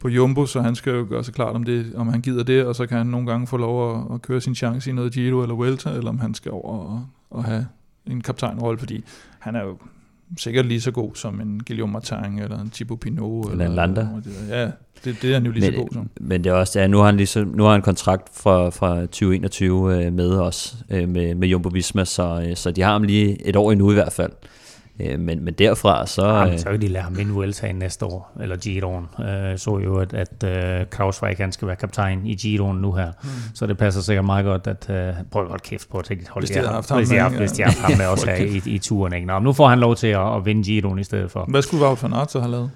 på 0.00 0.08
Jumbo, 0.08 0.46
så 0.46 0.60
han 0.60 0.74
skal 0.74 0.92
jo 0.92 1.06
gøre 1.08 1.24
sig 1.24 1.34
klart, 1.34 1.56
om, 1.56 1.64
det, 1.64 1.92
om 1.96 2.08
han 2.08 2.20
gider 2.20 2.42
det, 2.42 2.64
og 2.64 2.76
så 2.76 2.86
kan 2.86 2.98
han 2.98 3.06
nogle 3.06 3.26
gange 3.26 3.46
få 3.46 3.56
lov 3.56 3.94
at, 3.94 4.14
at 4.14 4.22
køre 4.22 4.40
sin 4.40 4.54
chance 4.54 4.90
i 4.90 4.92
noget 4.92 5.12
Giro 5.12 5.42
eller 5.42 5.54
Vuelta, 5.54 5.90
eller 5.90 6.08
om 6.10 6.18
han 6.18 6.34
skal 6.34 6.52
over 6.52 6.78
og, 6.78 7.06
og 7.30 7.44
have 7.44 7.66
en 8.06 8.20
kaptajnrolle, 8.20 8.78
fordi 8.78 9.04
han 9.38 9.56
er 9.56 9.62
jo 9.62 9.78
sikkert 10.38 10.66
lige 10.66 10.80
så 10.80 10.90
god 10.90 11.10
som 11.14 11.40
en 11.40 11.60
Guillaume 11.66 11.92
Martin 11.92 12.38
eller 12.38 12.60
en 12.60 12.70
Thibaut 12.70 13.00
Pinot. 13.00 13.52
Eller 13.52 13.66
en 13.66 13.74
Landa. 13.74 14.08
Ja, 14.48 14.70
det, 15.04 15.16
det 15.22 15.30
er 15.30 15.34
han 15.34 15.46
jo 15.46 15.52
lige 15.52 15.64
men, 15.64 15.72
så 15.72 15.78
god 15.78 15.88
som. 15.92 16.10
Men 16.20 16.44
det 16.44 16.50
er 16.50 16.54
også, 16.54 16.80
ja, 16.80 16.86
nu 16.86 16.98
har 16.98 17.06
han, 17.06 17.16
ligesom, 17.16 17.48
nu 17.48 17.62
har 17.62 17.72
han 17.72 17.82
kontrakt 17.82 18.28
fra, 18.32 18.70
fra 18.70 19.00
2021 19.00 20.04
øh, 20.04 20.12
med 20.12 20.30
os, 20.30 20.76
øh, 20.90 21.08
med, 21.08 21.34
med 21.34 21.48
Jumbo 21.48 21.68
Visma, 21.68 22.04
så, 22.04 22.46
øh, 22.48 22.56
så 22.56 22.70
de 22.70 22.82
har 22.82 22.92
ham 22.92 23.02
lige 23.02 23.46
et 23.48 23.56
år 23.56 23.72
endnu 23.72 23.90
i 23.90 23.94
hvert 23.94 24.12
fald. 24.12 24.32
Øh, 25.00 25.20
men, 25.20 25.44
men 25.44 25.54
derfra, 25.54 26.06
så... 26.06 26.26
Jamen, 26.28 26.52
øh, 26.52 26.58
så 26.58 26.64
kan 26.64 26.80
de 26.80 26.88
lade 26.88 27.04
ham 27.04 27.16
vinde 27.16 27.32
Vueltaen 27.32 27.76
næste 27.76 28.06
år, 28.06 28.32
eller 28.40 28.56
Giroen. 28.56 29.06
Øh, 29.20 29.58
så 29.58 29.80
jo, 29.84 29.96
at, 29.96 30.14
at 30.14 30.44
uh, 30.82 30.90
Krausweig 30.90 31.36
han 31.36 31.52
skal 31.52 31.68
være 31.68 31.76
kaptajn 31.76 32.26
i 32.26 32.34
Giroen 32.34 32.78
nu 32.78 32.92
her. 32.92 33.12
Mm. 33.22 33.28
Så 33.54 33.66
det 33.66 33.78
passer 33.78 34.00
sikkert 34.00 34.24
meget 34.24 34.44
godt, 34.44 34.66
at... 34.66 34.86
Uh, 34.88 35.24
prøv 35.30 35.42
at 35.42 35.48
holde 35.48 35.62
kæft 35.62 35.90
på 35.90 35.98
at 35.98 36.04
tænke, 36.04 36.30
hold 36.30 36.42
Hvis 36.42 36.50
de 36.50 36.58
har 36.58 36.72
haft 36.72 36.88
ham 36.88 36.98
hvis 36.98 37.08
de 37.08 37.18
har, 37.18 37.30
ja. 37.30 37.38
hvis 37.38 37.52
de 37.52 37.62
har 37.62 37.70
haft 37.70 37.80
ham 37.80 37.98
med 37.98 38.06
også 38.12 38.30
her 38.30 38.36
i, 38.36 38.62
i 38.66 38.78
turen. 38.78 39.12
Ikke? 39.12 39.26
Nå, 39.26 39.38
nu 39.38 39.52
får 39.52 39.68
han 39.68 39.78
lov 39.78 39.96
til 39.96 40.06
at, 40.06 40.36
at 40.36 40.44
vinde 40.44 40.62
Giroen 40.62 40.98
i 40.98 41.04
stedet 41.04 41.30
for. 41.30 41.44
Hvad 41.48 41.62
skulle 41.62 41.84
Wout 41.84 42.02
van 42.02 42.12
Aert 42.12 42.32
så 42.32 42.40
have 42.40 42.50
lavet? 42.50 42.70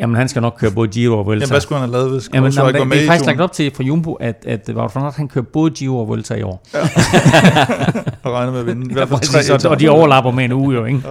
Jamen, 0.00 0.16
han 0.16 0.28
skal 0.28 0.42
nok 0.42 0.56
køre 0.58 0.70
både 0.70 0.88
Giro 0.88 1.18
og 1.18 1.26
Vuelta. 1.26 1.42
Jamen, 1.42 1.50
hvad 1.52 1.60
skulle 1.60 1.80
han 1.80 1.88
have 1.88 1.98
lavet, 2.00 2.12
hvis 2.12 2.30
Jamen, 2.34 2.52
jamen, 2.52 2.66
var 2.74 2.78
det, 2.78 2.88
med 2.88 2.96
det 2.96 3.02
er 3.02 3.08
faktisk 3.08 3.26
lagt 3.26 3.40
op 3.40 3.52
til 3.52 3.72
fra 3.74 3.82
Jumbo, 3.82 4.12
at, 4.12 4.44
at 4.46 4.70
Wout 4.74 4.94
van 4.94 5.04
Aert, 5.04 5.14
han 5.16 5.28
kører 5.28 5.44
både 5.44 5.70
Giro 5.70 5.98
og 5.98 6.08
Vuelta 6.08 6.34
i 6.34 6.42
år. 6.42 6.62
Og 8.22 8.32
regner 8.32 8.52
med 8.52 8.60
at 8.60 8.66
vinde. 8.66 8.86
I 8.86 8.88
Ja, 8.88 8.94
hvert 8.94 9.08
fald 9.08 9.20
tre 9.20 9.38
præcis, 9.38 9.64
og, 9.64 9.70
og 9.70 9.80
de 9.80 9.88
overlapper 9.88 10.30
med 10.30 10.44
en 10.44 10.52
uge 10.52 10.74
jo, 10.74 10.84
ikke? 10.84 11.02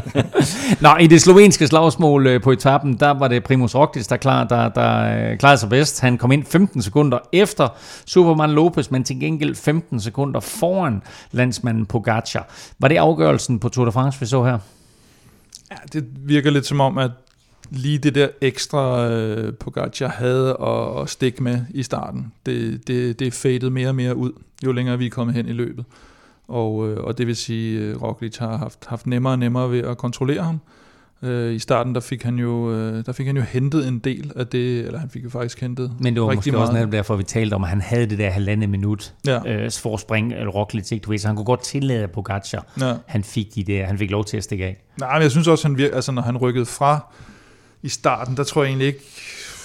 Nå, 0.84 0.96
i 1.00 1.06
det 1.06 1.22
slovenske 1.22 1.66
slagsmål 1.66 2.26
øh, 2.26 2.42
på 2.42 2.50
etappen, 2.52 2.94
der 3.00 3.10
var 3.10 3.28
det 3.28 3.44
Primus 3.44 3.74
Roglic, 3.74 4.06
der, 4.06 4.16
klar, 4.16 4.44
der, 4.44 4.68
der 4.68 5.30
øh, 5.32 5.38
klarede 5.38 5.58
sig 5.58 5.68
bedst. 5.68 6.00
Han 6.00 6.18
kom 6.18 6.32
ind 6.32 6.44
15 6.44 6.82
sekunder 6.82 7.18
efter 7.32 7.68
Superman 8.06 8.50
Lopez, 8.50 8.90
men 8.90 9.04
til 9.04 9.20
gengæld 9.20 9.54
15 9.54 10.00
sekunder 10.00 10.40
foran 10.40 11.02
landsmanden 11.32 11.86
Pogacar. 11.86 12.46
Var 12.78 12.88
det 12.88 12.96
afgørelsen 12.96 13.58
på 13.58 13.68
Tour 13.68 13.84
de 13.84 13.92
France, 13.92 14.20
vi 14.20 14.26
så 14.26 14.44
her? 14.44 14.58
Ja, 15.70 15.76
det 15.92 16.04
virker 16.26 16.50
lidt 16.50 16.66
som 16.66 16.80
om, 16.80 16.98
at 16.98 17.10
lige 17.70 17.98
det 17.98 18.14
der 18.14 18.28
ekstra 18.40 19.08
øh, 19.10 19.54
Pogacar 19.54 20.08
havde 20.08 20.56
at, 20.60 21.02
at 21.02 21.10
stikke 21.10 21.42
med 21.42 21.60
i 21.70 21.82
starten, 21.82 22.32
det, 22.46 22.88
det, 22.88 23.18
det 23.18 23.34
faded 23.34 23.70
mere 23.70 23.88
og 23.88 23.94
mere 23.94 24.16
ud, 24.16 24.32
jo 24.64 24.72
længere 24.72 24.98
vi 24.98 25.06
er 25.06 25.10
kommet 25.10 25.36
hen 25.36 25.48
i 25.48 25.52
løbet. 25.52 25.84
Og, 26.48 26.88
øh, 26.90 27.04
og 27.04 27.18
det 27.18 27.26
vil 27.26 27.36
sige, 27.36 27.90
at 27.90 28.02
Roglic 28.02 28.36
har 28.36 28.56
haft, 28.56 28.86
haft 28.86 29.06
nemmere 29.06 29.32
og 29.32 29.38
nemmere 29.38 29.70
ved 29.70 29.80
at 29.84 29.98
kontrollere 29.98 30.42
ham. 30.42 30.60
Øh, 31.22 31.54
I 31.54 31.58
starten 31.58 31.94
der 31.94 32.00
fik, 32.00 32.22
han 32.22 32.38
jo, 32.38 32.72
øh, 32.72 33.06
der 33.06 33.12
fik 33.12 33.26
han 33.26 33.36
jo 33.36 33.42
hentet 33.42 33.88
en 33.88 33.98
del 33.98 34.32
af 34.36 34.46
det, 34.46 34.86
eller 34.86 34.98
han 34.98 35.10
fik 35.10 35.24
jo 35.24 35.30
faktisk 35.30 35.60
hentet 35.60 35.92
Men 36.00 36.14
det 36.14 36.22
var 36.22 36.34
måske 36.34 36.50
meget. 36.52 36.62
også 36.62 36.72
netop 36.72 36.92
derfor, 36.92 37.16
vi 37.16 37.22
talte 37.22 37.54
om, 37.54 37.62
at 37.62 37.70
han 37.70 37.80
havde 37.80 38.06
det 38.06 38.18
der 38.18 38.30
halvandet 38.30 38.68
minut 38.70 39.14
Ja, 39.26 39.64
øh, 39.64 39.70
forspring, 39.70 40.32
eller 40.32 40.48
Roglic, 40.48 40.92
ikke? 40.92 41.02
Du 41.02 41.10
ved, 41.10 41.18
så 41.18 41.26
han 41.26 41.36
kunne 41.36 41.44
godt 41.44 41.62
tillade 41.62 42.08
Pogacar. 42.08 42.66
ja. 42.80 42.94
Han 43.06 43.24
fik, 43.24 43.54
de 43.54 43.64
der, 43.64 43.86
han 43.86 43.98
fik 43.98 44.10
lov 44.10 44.24
til 44.24 44.36
at 44.36 44.44
stikke 44.44 44.64
af. 44.64 44.84
Nej, 45.00 45.14
men 45.14 45.22
jeg 45.22 45.30
synes 45.30 45.48
også, 45.48 45.68
han 45.68 45.78
virker, 45.78 45.94
altså 45.94 46.12
når 46.12 46.22
han 46.22 46.36
rykkede 46.36 46.66
fra 46.66 47.14
i 47.84 47.88
starten, 47.88 48.36
der 48.36 48.44
tror 48.44 48.62
jeg 48.62 48.68
egentlig 48.68 48.86
ikke, 48.86 49.00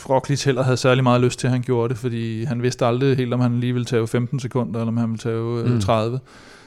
Roglic 0.10 0.44
heller 0.44 0.64
havde 0.64 0.78
særlig 0.78 1.04
meget 1.04 1.22
lyst 1.22 1.40
til, 1.40 1.48
at 1.48 1.52
han 1.52 1.62
gjorde 1.62 1.90
det, 1.90 1.98
fordi 1.98 2.44
han 2.44 2.62
vidste 2.62 2.86
aldrig 2.86 3.18
helt, 3.18 3.34
om 3.34 3.40
han 3.40 3.60
lige 3.60 3.74
ville 3.74 3.86
tage 3.86 4.08
15 4.08 4.40
sekunder, 4.40 4.80
eller 4.80 4.92
om 4.92 4.98
han 4.98 5.10
ville 5.10 5.20
tage 5.20 5.64
Mm. 5.66 5.72
mm. 5.72 5.82
30. 5.82 6.20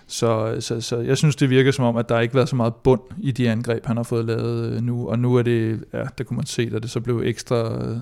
Så, 0.06 0.56
så, 0.60 0.80
så 0.80 0.96
jeg 0.98 1.16
synes, 1.16 1.36
det 1.36 1.50
virker 1.50 1.70
som 1.72 1.84
om, 1.84 1.96
at 1.96 2.08
der 2.08 2.20
ikke 2.20 2.32
har 2.32 2.38
været 2.38 2.48
så 2.48 2.56
meget 2.56 2.74
bund 2.74 3.00
i 3.18 3.30
de 3.30 3.50
angreb, 3.50 3.86
han 3.86 3.96
har 3.96 4.04
fået 4.04 4.24
lavet 4.24 4.72
øh, 4.72 4.82
nu, 4.82 5.08
og 5.08 5.18
nu 5.18 5.36
er 5.36 5.42
det, 5.42 5.84
ja, 5.92 6.02
der 6.18 6.24
kunne 6.24 6.36
man 6.36 6.46
se, 6.46 6.70
at 6.74 6.82
det 6.82 6.90
så 6.90 7.00
blev 7.00 7.22
ekstra 7.24 7.84
øh, 7.84 7.96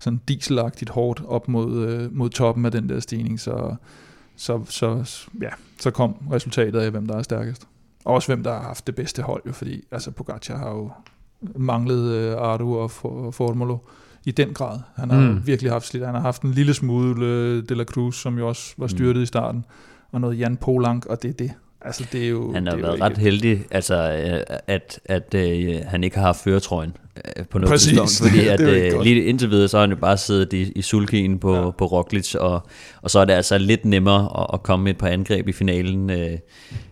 sådan 0.00 0.20
dieselagtigt 0.28 0.90
hårdt 0.90 1.22
op 1.26 1.48
mod, 1.48 1.86
øh, 1.86 2.16
mod 2.16 2.30
toppen 2.30 2.64
af 2.64 2.72
den 2.72 2.88
der 2.88 3.00
stigning, 3.00 3.40
så, 3.40 3.74
så, 4.36 4.60
så, 4.68 5.04
ja, 5.42 5.50
så 5.80 5.90
kom 5.90 6.14
resultatet 6.32 6.80
af, 6.80 6.90
hvem 6.90 7.06
der 7.06 7.16
er 7.16 7.22
stærkest. 7.22 7.66
Og 8.04 8.14
også 8.14 8.28
hvem 8.28 8.42
der 8.42 8.52
har 8.52 8.62
haft 8.62 8.86
det 8.86 8.94
bedste 8.94 9.22
hold, 9.22 9.42
jo, 9.46 9.52
fordi 9.52 9.84
altså, 9.90 10.10
Pogacar 10.10 10.56
har 10.56 10.70
jo 10.70 10.90
manglet 11.56 12.12
øh, 12.12 12.36
Ardu 12.38 12.76
og 12.78 12.90
For- 12.90 13.30
Formolo 13.30 13.78
i 14.24 14.30
den 14.30 14.54
grad. 14.54 14.78
Han 14.96 15.10
har 15.10 15.20
Mm. 15.20 15.26
mm. 15.26 15.46
virkelig 15.46 15.72
haft 15.72 15.86
slidt. 15.86 16.04
Han 16.06 16.14
har 16.14 16.22
haft 16.22 16.42
en 16.42 16.50
lille 16.50 16.74
smule 16.74 17.26
øh, 17.26 17.62
De 17.68 17.74
La 17.74 17.84
Cruz, 17.84 18.16
som 18.16 18.38
jo 18.38 18.48
også 18.48 18.74
var 18.78 18.86
styrtet 18.86 19.16
mm. 19.16 19.22
i 19.22 19.26
starten, 19.26 19.64
og 20.12 20.20
noget 20.20 20.38
Jan 20.38 20.56
Polank, 20.56 21.06
og 21.06 21.22
det 21.22 21.28
er 21.28 21.32
det. 21.32 21.52
Altså, 21.80 22.06
det 22.12 22.24
er 22.24 22.28
jo... 22.28 22.52
Han 22.52 22.66
har 22.66 22.74
det 22.74 22.82
været 22.82 23.00
ret 23.00 23.18
heldig, 23.18 23.64
altså, 23.70 23.94
øh, 24.48 24.56
at, 24.66 25.00
at 25.04 25.34
øh, 25.34 25.76
han 25.86 26.04
ikke 26.04 26.16
har 26.16 26.24
haft 26.26 26.40
føretrøjen 26.40 26.96
på 27.50 27.58
noget 27.58 27.72
Præcis. 27.72 27.88
tidspunkt, 27.88 28.30
fordi 28.32 28.38
Det 28.44 28.48
er 28.50 28.52
at, 28.52 28.60
øh, 28.86 28.92
godt. 28.92 29.04
lige 29.04 29.24
indtil 29.24 29.50
videre, 29.50 29.68
så 29.68 29.76
har 29.76 29.82
han 29.82 29.90
jo 29.90 29.96
bare 29.96 30.16
siddet 30.16 30.52
i, 30.52 30.72
i 30.76 30.82
sulkien 30.82 31.38
på, 31.38 31.54
Ja. 31.54 31.70
på 31.70 31.86
Roglic, 31.86 32.34
og, 32.34 32.62
og 33.02 33.10
så 33.10 33.18
er 33.18 33.24
det 33.24 33.32
altså 33.32 33.58
lidt 33.58 33.84
nemmere 33.84 34.40
at, 34.40 34.46
at 34.52 34.62
komme 34.62 34.84
med 34.84 34.90
et 34.92 34.98
par 34.98 35.08
angreb 35.08 35.48
i 35.48 35.52
finalen, 35.52 36.10
øh, 36.10 36.30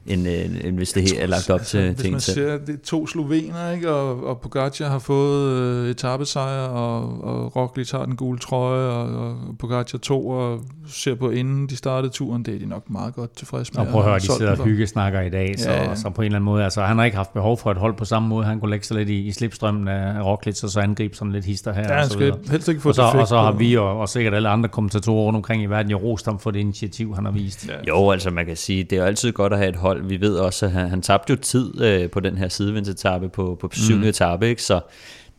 end, 0.07 0.29
øh, 0.29 0.67
end 0.69 0.77
hvis 0.77 0.93
det 0.93 1.03
helt 1.03 1.19
er 1.21 1.27
lagt 1.27 1.51
op 1.51 1.61
til, 1.63 1.79
altså, 1.79 2.03
til 2.03 2.11
Hvis 2.13 2.13
man 2.13 2.21
ser, 2.21 2.59
det 2.59 2.69
er 2.75 2.79
to 2.85 3.07
slovener, 3.07 3.71
ikke? 3.71 3.91
Og, 3.91 4.25
og 4.27 4.41
Pogacar 4.41 4.89
har 4.89 4.99
fået 4.99 5.51
øh, 5.61 5.91
etappesejr, 5.91 6.61
og, 6.69 7.25
og 7.25 7.57
Roglic 7.57 7.91
har 7.91 8.05
den 8.05 8.17
gule 8.17 8.39
trøje, 8.39 8.89
og, 8.89 9.27
og 9.29 9.37
Pogacar 9.59 9.99
to, 9.99 10.29
og 10.29 10.61
ser 10.89 11.15
på 11.15 11.31
inden 11.31 11.67
de 11.67 11.77
startede 11.77 12.13
turen, 12.13 12.43
det 12.43 12.55
er 12.55 12.59
de 12.59 12.67
nok 12.67 12.91
meget 12.91 13.15
godt 13.15 13.37
tilfredse 13.37 13.73
med. 13.75 13.81
Og 13.81 13.87
prøv 13.93 14.01
at 14.01 14.07
høre, 14.09 14.19
de 14.19 14.25
sidder 14.33 14.51
og 14.57 14.65
hyggesnakker 14.65 15.21
i 15.21 15.31
dag, 15.31 15.55
så, 15.59 15.71
Ja, 15.71 15.83
ja. 15.83 15.95
så 15.95 16.11
på 16.11 16.23
en 16.23 16.27
eller 16.27 16.37
anden 16.37 16.45
måde, 16.45 16.65
altså 16.65 16.83
han 16.83 16.99
har 16.99 17.05
ikke 17.05 17.17
haft 17.17 17.33
behov 17.33 17.59
for 17.59 17.71
et 17.71 17.77
hold 17.77 17.95
på 17.95 18.05
samme 18.05 18.29
måde, 18.29 18.45
han 18.47 18.61
kunne 18.61 18.71
lægge 18.71 18.87
sig 18.87 18.97
lidt 18.97 19.09
i, 19.09 19.27
i 19.27 19.33
slipstrømmen 19.33 19.89
af 19.89 20.14
Roglic, 20.23 20.65
og 20.65 20.71
så 20.71 20.81
angribe 20.81 21.17
sådan 21.17 21.33
lidt 21.33 21.45
hister 21.45 21.73
her 21.73 21.83
Ja, 21.83 21.89
og 21.89 21.95
han 21.95 22.07
så 22.07 22.13
skal 22.13 22.25
videre. 22.25 22.39
helst 22.51 22.69
ikke 22.69 22.81
få 22.81 22.89
Og 22.89 22.95
så, 22.95 23.03
og 23.03 23.29
så 23.29 23.37
har 23.37 23.53
vi 23.53 23.77
og, 23.77 24.01
og 24.01 24.09
sikkert 24.09 24.35
alle 24.35 24.49
andre 24.49 24.69
kommentatorer 24.69 25.25
rundt 25.25 25.37
omkring 25.37 25.63
i 25.63 25.67
verden 25.67 25.91
jo 25.91 25.99
rost 25.99 26.27
ham 26.27 26.39
for 26.39 26.51
det 26.51 26.61
initiativ, 26.61 27.15
han 27.15 27.25
har 27.25 27.33
vist. 27.33 27.69
Ja. 27.69 27.75
Jo, 27.89 28.11
altså 28.11 28.31
man 28.31 28.47
kan 28.47 28.57
sige, 28.57 28.85
det 28.85 28.93
er 28.93 29.01
jo 29.01 29.07
altid 29.07 29.33
godt 29.33 29.53
at 29.53 29.59
have 29.59 29.69
et 29.69 29.77
hold. 29.77 30.03
Vi 30.03 30.21
ved 30.21 30.37
også, 30.37 30.67
at 30.67 30.73
han, 30.73 30.89
han 30.89 31.03
tabte 31.03 31.31
jo 31.31 31.37
tid 31.37 31.81
øh, 31.83 32.11
på 32.11 32.21
den 32.21 32.39
her 32.39 32.49
sidevindetappe 32.49 33.29
på, 33.29 33.59
på 33.61 33.69
syvende 33.73 34.05
mm. 34.05 34.09
etape, 34.09 34.49
ikke? 34.49 34.63
så 34.63 34.81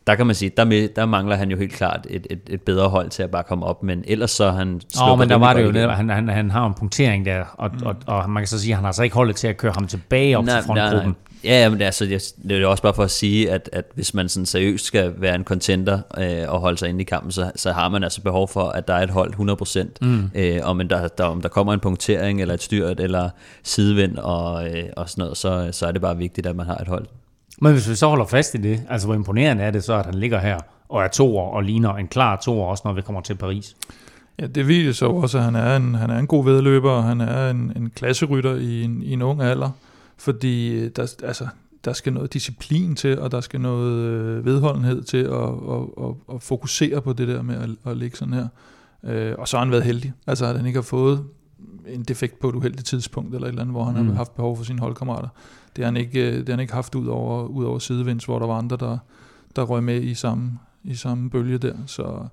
der 0.08 0.16
kan 0.16 0.26
man 0.26 0.36
sige, 0.36 0.52
der, 0.58 0.66
med, 0.66 0.90
der 0.96 1.06
mangler 1.06 1.36
han 1.36 1.52
jo 1.52 1.58
helt 1.58 1.74
klart 1.74 2.08
et, 2.10 2.28
et, 2.30 2.40
et 2.48 2.62
bedre 2.62 2.90
hold 2.90 3.10
til 3.10 3.24
at 3.24 3.32
bare 3.32 3.44
komme 3.44 3.66
op, 3.66 3.84
men 3.84 4.04
ellers 4.08 4.32
så 4.32 4.52
han 4.52 4.68
Nå, 4.68 4.80
sluppet 4.90 5.18
men 5.20 5.30
der 5.30 5.36
var 5.36 5.54
det 5.54 5.64
jo 5.64 5.72
netop, 5.72 5.92
han, 5.92 6.10
han, 6.10 6.30
han 6.30 6.52
har 6.52 6.68
en 6.68 6.74
punktering 6.74 7.26
der, 7.26 7.44
og, 7.54 7.72
mm. 7.74 7.86
og, 7.86 7.96
og, 8.06 8.30
man 8.30 8.42
kan 8.42 8.48
så 8.48 8.60
sige, 8.60 8.72
at 8.72 8.76
han 8.76 8.86
har 8.86 8.92
så 8.92 9.04
ikke 9.04 9.16
holdet 9.16 9.36
til 9.36 9.48
at 9.48 9.58
køre 9.58 9.72
ham 9.72 9.88
tilbage 9.88 10.38
op 10.38 10.46
Nej, 10.46 10.56
til 10.56 10.66
frontgruppen. 10.66 11.16
Ja, 11.44 11.62
ja, 11.62 11.70
men 11.70 11.78
det 11.80 11.84
er, 11.84 11.86
altså, 11.86 12.06
jeg, 12.06 12.22
det 12.50 12.62
er 12.62 12.68
også 12.68 12.84
bare 12.84 12.94
for 12.94 13.04
at 13.04 13.12
sige, 13.12 13.52
at, 13.52 13.70
at 13.74 13.86
hvis 13.96 14.14
man 14.14 14.30
sådan 14.30 14.46
seriøst 14.46 14.86
skal 14.86 15.14
være 15.18 15.36
en 15.36 15.44
contender 15.44 16.00
øh, 16.18 16.54
og 16.54 16.60
holde 16.60 16.78
sig 16.78 16.90
inde 16.90 17.02
i 17.02 17.04
kampen, 17.04 17.32
så, 17.32 17.52
så 17.56 17.72
har 17.72 17.90
man 17.90 18.04
altså 18.04 18.22
behov 18.22 18.48
for, 18.48 18.64
at 18.64 18.88
der 18.88 18.94
er 18.94 19.04
et 19.04 19.10
hold 19.10 19.34
100%. 20.02 20.08
Mm. 20.08 20.30
Øh, 20.36 20.60
om, 20.64 20.88
der, 20.88 21.08
der, 21.08 21.24
om 21.24 21.42
der 21.42 21.50
kommer 21.50 21.74
en 21.74 21.80
punktering, 21.80 22.42
eller 22.42 22.54
et 22.54 22.64
styrt, 22.64 23.00
eller 23.00 23.30
sidevind 23.64 24.18
og, 24.18 24.70
øh, 24.70 24.84
og 24.98 25.10
sådan 25.10 25.22
noget, 25.22 25.38
så, 25.38 25.70
så 25.72 25.88
er 25.88 25.92
det 25.92 26.02
bare 26.02 26.18
vigtigt, 26.18 26.48
at 26.48 26.56
man 26.56 26.66
har 26.66 26.76
et 26.76 26.88
hold. 26.88 27.06
Men 27.62 27.72
hvis 27.72 27.90
vi 27.90 27.96
så 27.96 28.08
holder 28.08 28.26
fast 28.26 28.56
i 28.56 28.58
det, 28.58 28.82
altså 28.90 29.08
hvor 29.08 29.16
imponerende 29.16 29.64
er 29.64 29.72
det 29.72 29.84
så, 29.84 29.94
at 29.94 30.06
han 30.06 30.16
ligger 30.16 30.40
her 30.40 30.60
og 30.90 31.04
er 31.04 31.08
toer 31.08 31.44
og 31.44 31.64
ligner 31.64 31.96
en 31.96 32.08
klar 32.08 32.36
toer, 32.36 32.66
også 32.66 32.82
når 32.86 32.94
vi 32.94 33.02
kommer 33.02 33.22
til 33.22 33.36
Paris. 33.36 33.76
Ja, 34.40 34.48
det 34.48 34.68
viser 34.68 34.92
så 34.92 35.08
også, 35.08 35.38
at 35.38 35.44
han 35.44 35.56
er 35.56 35.76
en, 35.76 35.96
han 35.96 36.10
er 36.10 36.20
en 36.20 36.28
god 36.28 36.46
vedløber, 36.46 36.92
og 36.92 37.04
han 37.04 37.22
er 37.22 37.50
en, 37.50 37.74
en 37.76 37.90
klasserytter 37.96 38.56
i 38.56 38.84
en, 38.84 39.04
i 39.04 39.14
en 39.14 39.22
ung 39.22 39.42
alder, 39.42 39.70
fordi 40.18 40.74
øh, 40.74 40.92
der, 40.96 41.16
altså, 41.24 41.48
der 41.86 41.94
skal 41.94 42.14
noget 42.14 42.34
disciplin 42.34 42.96
til, 42.96 43.20
og 43.20 43.32
der 43.32 43.42
skal 43.42 43.62
noget 43.62 43.94
øh, 43.94 44.46
vedholdenhed 44.46 45.04
til 45.04 45.18
at, 45.18 45.34
at, 45.34 46.06
at, 46.06 46.36
at 46.36 46.42
fokusere 46.42 47.02
på 47.02 47.14
det 47.14 47.28
der 47.28 47.42
med 47.42 47.56
at, 47.56 47.92
at 47.92 47.98
ligge 47.98 48.18
sådan 48.18 48.34
her. 48.34 48.48
Øh, 49.04 49.36
og 49.38 49.48
så 49.48 49.58
har 49.58 49.66
han 49.66 49.72
været 49.72 49.84
heldig, 49.84 50.14
altså 50.28 50.46
at 50.46 50.58
han 50.58 50.66
ikke 50.66 50.78
har 50.78 50.84
fået 50.84 51.24
en 51.88 52.04
defekt 52.04 52.40
på 52.40 52.50
et 52.50 52.56
uheldigt 52.56 52.88
tidspunkt, 52.88 53.36
eller 53.36 53.48
et 53.48 53.50
eller 53.50 53.62
andet, 53.62 53.74
hvor 53.74 53.84
han. 53.84 54.04
Mm. 54.04 54.10
har 54.10 54.16
haft 54.16 54.36
behov 54.36 54.58
for 54.58 54.64
sine 54.64 54.80
holdkammerater. 54.80 55.28
Det 55.76 55.84
har 55.84 55.92
han 55.92 55.98
ikke, 55.98 56.28
øh, 56.28 56.38
det 56.38 56.50
har 56.50 56.54
han 56.54 56.60
ikke 56.60 56.74
haft 56.74 56.96
ud 56.96 57.08
over, 57.08 57.46
ud 57.46 57.66
over 57.66 57.80
sidevinds, 57.80 58.26
hvor 58.26 58.40
der 58.40 58.48
var 58.48 58.58
andre, 58.58 58.78
der, 58.78 58.98
der 59.56 59.64
røg 59.64 59.84
med 59.84 60.02
i 60.02 60.14
samme, 60.14 60.60
i 60.84 60.96
samme 60.96 61.30
bølge 61.30 61.58
der. 61.58 61.76
Så, 61.86 62.28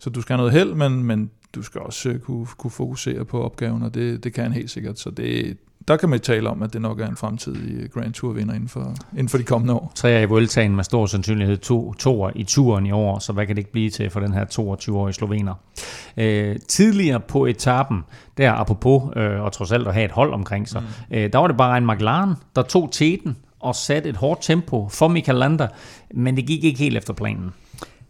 så 0.00 0.10
du 0.10 0.20
skal 0.20 0.36
have 0.36 0.38
noget 0.38 0.52
held, 0.52 0.74
men, 0.74 1.04
men 1.04 1.30
du 1.54 1.62
skal 1.62 1.80
også 1.80 2.08
øh, 2.08 2.18
kunne, 2.18 2.46
kunne 2.46 2.70
fokusere 2.70 3.24
på 3.24 3.42
opgaven, 3.42 3.82
og 3.82 3.94
det, 3.94 4.24
det 4.24 4.32
kan 4.32 4.44
han 4.44 4.52
helt 4.52 4.70
sikkert. 4.70 4.98
Så 4.98 5.10
det, 5.10 5.56
der 5.88 5.96
kan 5.96 6.08
man 6.08 6.20
tale 6.20 6.50
om, 6.50 6.62
at 6.62 6.72
det 6.72 6.82
nok 6.82 7.00
er 7.00 7.06
en 7.06 7.16
fremtidig 7.16 7.90
Grand 7.90 8.12
Tour 8.12 8.32
vinder 8.32 8.54
inden 8.54 8.68
for, 8.68 8.94
inden 9.12 9.28
for 9.28 9.38
de 9.38 9.44
kommende 9.44 9.74
år. 9.74 9.92
Tre 9.94 10.22
i 10.22 10.24
Vueltaen 10.24 10.76
med 10.76 10.84
stor 10.84 11.06
sandsynlighed 11.06 11.56
to, 11.56 11.92
toer 11.92 12.30
i 12.34 12.44
turen 12.44 12.86
i 12.86 12.92
år, 12.92 13.18
så 13.18 13.32
hvad 13.32 13.46
kan 13.46 13.56
det 13.56 13.60
ikke 13.60 13.72
blive 13.72 13.90
til 13.90 14.10
for 14.10 14.20
den 14.20 14.32
her 14.32 14.44
22-årige 14.44 15.14
slovener? 15.14 15.54
Øh, 16.16 16.56
tidligere 16.68 17.20
på 17.20 17.46
etappen, 17.46 18.04
der 18.36 18.52
apropos 18.52 19.02
øh, 19.16 19.40
og 19.40 19.52
trods 19.52 19.72
alt 19.72 19.88
at 19.88 19.94
have 19.94 20.04
et 20.04 20.12
hold 20.12 20.32
omkring 20.32 20.68
sig, 20.68 20.82
mm. 20.82 21.16
øh, 21.16 21.32
der 21.32 21.38
var 21.38 21.46
det 21.46 21.56
bare 21.56 21.78
en 21.78 21.86
McLaren, 21.86 22.34
der 22.56 22.62
tog 22.62 22.92
teten 22.92 23.36
og 23.60 23.74
satte 23.74 24.08
et 24.08 24.16
hårdt 24.16 24.42
tempo 24.42 24.88
for 24.88 25.08
Michael 25.08 25.38
Landa, 25.38 25.68
men 26.14 26.36
det 26.36 26.46
gik 26.46 26.64
ikke 26.64 26.78
helt 26.78 26.96
efter 26.96 27.12
planen. 27.12 27.52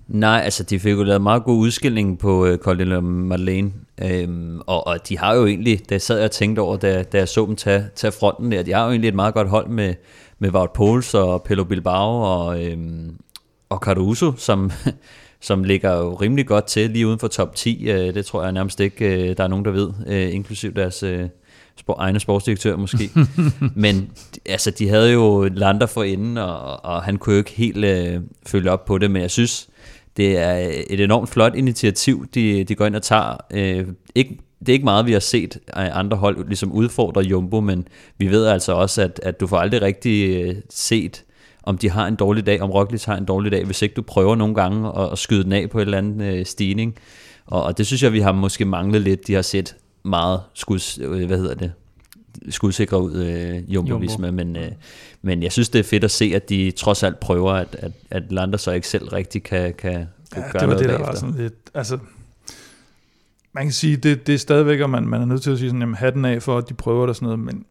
Nej, 0.08 0.40
altså 0.44 0.62
de 0.62 0.80
fik 0.80 0.92
jo 0.92 1.02
lavet 1.02 1.22
meget 1.22 1.44
god 1.44 1.58
udskilling 1.58 2.18
på 2.18 2.46
øh, 2.46 2.58
Col 2.58 2.78
de 2.78 2.84
la 2.84 3.00
Madeleine, 3.00 3.72
øhm, 4.02 4.60
og, 4.66 4.86
og 4.86 5.08
de 5.08 5.18
har 5.18 5.34
jo 5.34 5.46
egentlig, 5.46 5.90
da 5.90 5.98
sad 5.98 6.16
jeg 6.16 6.24
og 6.24 6.30
tænkte 6.30 6.60
over, 6.60 6.76
da, 6.76 7.02
da 7.02 7.18
jeg 7.18 7.28
så 7.28 7.46
dem 7.46 7.56
tage, 7.56 7.84
tage 7.96 8.12
fronten 8.12 8.52
der, 8.52 8.62
de 8.62 8.72
har 8.72 8.84
jo 8.84 8.90
egentlig 8.90 9.08
et 9.08 9.14
meget 9.14 9.34
godt 9.34 9.48
hold 9.48 9.68
med, 9.68 9.94
med 10.38 10.50
Wout 10.54 10.72
Poels 10.72 11.14
og 11.14 11.42
Pello 11.42 11.64
Bilbao 11.64 12.22
og, 12.22 12.64
øhm, 12.64 13.16
og 13.68 13.78
Caruso, 13.78 14.32
som, 14.36 14.70
som 15.40 15.64
ligger 15.64 15.92
jo 15.92 16.14
rimelig 16.14 16.46
godt 16.46 16.64
til 16.64 16.90
lige 16.90 17.06
uden 17.06 17.18
for 17.18 17.28
top 17.28 17.54
10. 17.54 17.90
Øh, 17.90 18.14
det 18.14 18.26
tror 18.26 18.42
jeg 18.42 18.52
nærmest 18.52 18.80
ikke, 18.80 19.30
øh, 19.30 19.36
der 19.36 19.44
er 19.44 19.48
nogen, 19.48 19.64
der 19.64 19.70
ved, 19.70 19.90
øh, 20.06 20.34
inklusiv 20.34 20.74
deres, 20.74 21.02
øh, 21.02 21.28
spor, 21.76 21.96
egne 21.98 22.20
sportsdirektør 22.20 22.76
måske. 22.76 23.10
Men 23.74 24.10
altså, 24.46 24.70
de 24.70 24.88
havde 24.88 25.12
jo 25.12 25.48
Lander 25.52 25.86
for 25.86 26.02
inden, 26.02 26.38
og, 26.38 26.84
og 26.84 27.02
han 27.02 27.16
kunne 27.16 27.32
jo 27.32 27.38
ikke 27.38 27.52
helt 27.52 27.84
øh, 27.84 28.20
følge 28.46 28.70
op 28.70 28.84
på 28.84 28.98
det, 28.98 29.10
men 29.10 29.22
jeg 29.22 29.30
synes, 29.30 29.68
det 30.16 30.38
er 30.38 30.70
et 30.86 31.00
enormt 31.00 31.28
flot 31.28 31.54
initiativ, 31.54 32.26
de, 32.34 32.64
de 32.64 32.74
går 32.74 32.86
ind 32.86 32.96
og 32.96 33.02
tager. 33.02 33.36
Øh, 33.50 33.86
ikke, 34.14 34.38
det 34.60 34.68
er 34.68 34.72
ikke 34.72 34.84
meget, 34.84 35.06
vi 35.06 35.12
har 35.12 35.20
set 35.20 35.58
af 35.68 35.90
andre 35.98 36.16
hold 36.16 36.46
ligesom 36.46 36.72
udfordre 36.72 37.20
Jumbo, 37.20 37.60
men 37.60 37.88
vi 38.18 38.26
ved 38.26 38.46
altså 38.46 38.72
også, 38.72 39.02
at, 39.02 39.20
at 39.22 39.40
du 39.40 39.46
får 39.46 39.56
aldrig 39.56 39.82
rigtig 39.82 40.42
øh, 40.42 40.54
set, 40.70 41.24
om 41.62 41.78
de 41.78 41.90
har 41.90 42.06
en 42.06 42.16
dårlig 42.16 42.46
dag, 42.46 42.62
om 42.62 42.70
Roglic 42.70 43.04
har 43.04 43.16
en 43.16 43.24
dårlig 43.24 43.52
dag, 43.52 43.64
hvis 43.64 43.82
ikke 43.82 43.94
du 43.94 44.02
prøver 44.02 44.36
nogle 44.36 44.54
gange 44.54 44.88
at, 44.98 45.12
at 45.12 45.18
skyde 45.18 45.44
den 45.44 45.52
af 45.52 45.70
på 45.70 45.78
et 45.78 45.82
eller 45.82 45.98
andet 45.98 46.34
øh, 46.34 46.46
stigning. 46.46 46.94
Og, 47.46 47.62
og 47.62 47.78
det 47.78 47.86
synes 47.86 48.02
jeg, 48.02 48.12
vi 48.12 48.20
har 48.20 48.32
måske 48.32 48.64
manglet 48.64 49.02
lidt. 49.02 49.26
De 49.26 49.34
har 49.34 49.42
set 49.42 49.76
meget 50.02 50.40
skuds, 50.54 50.98
øh, 51.02 51.26
hvad 51.26 51.38
hedder 51.38 51.54
det, 51.54 51.72
skudsikre 52.48 53.02
ud, 53.02 53.14
øh, 53.14 53.74
Jumbo, 53.74 53.98
Jumbo. 53.98 54.30
men, 54.30 54.56
øh, 54.56 54.70
men 55.22 55.42
jeg 55.42 55.52
synes, 55.52 55.68
det 55.68 55.78
er 55.78 55.82
fedt 55.82 56.04
at 56.04 56.10
se, 56.10 56.32
at 56.34 56.48
de 56.48 56.70
trods 56.70 57.02
alt 57.02 57.20
prøver, 57.20 57.52
at, 57.52 57.76
at, 57.78 57.92
at 58.10 58.32
Lander 58.32 58.58
så 58.58 58.70
ikke 58.70 58.88
selv 58.88 59.08
rigtig 59.08 59.42
kan, 59.42 59.74
kan, 59.74 59.92
kan 60.32 60.42
ja, 60.42 60.50
gøre 60.52 60.52
det 60.52 60.54
var 60.54 60.66
noget 60.66 60.78
det, 60.78 60.88
der 60.88 60.96
bagefter. 60.96 61.06
var 61.06 61.14
sådan 61.14 61.34
lidt, 61.34 61.54
altså, 61.74 61.98
man 63.52 63.64
kan 63.64 63.72
sige, 63.72 63.96
det, 63.96 64.26
det 64.26 64.34
er 64.34 64.38
stadigvæk, 64.38 64.80
at 64.80 64.90
man, 64.90 65.06
man 65.06 65.20
er 65.20 65.26
nødt 65.26 65.42
til 65.42 65.50
at 65.50 65.58
sige 65.58 65.68
sådan, 65.68 65.80
jamen, 65.80 65.94
hatten 65.94 66.24
af 66.24 66.42
for, 66.42 66.58
at 66.58 66.68
de 66.68 66.74
prøver 66.74 67.00
det 67.00 67.08
og 67.08 67.16
sådan 67.16 67.26
noget, 67.26 67.38
men 67.38 67.64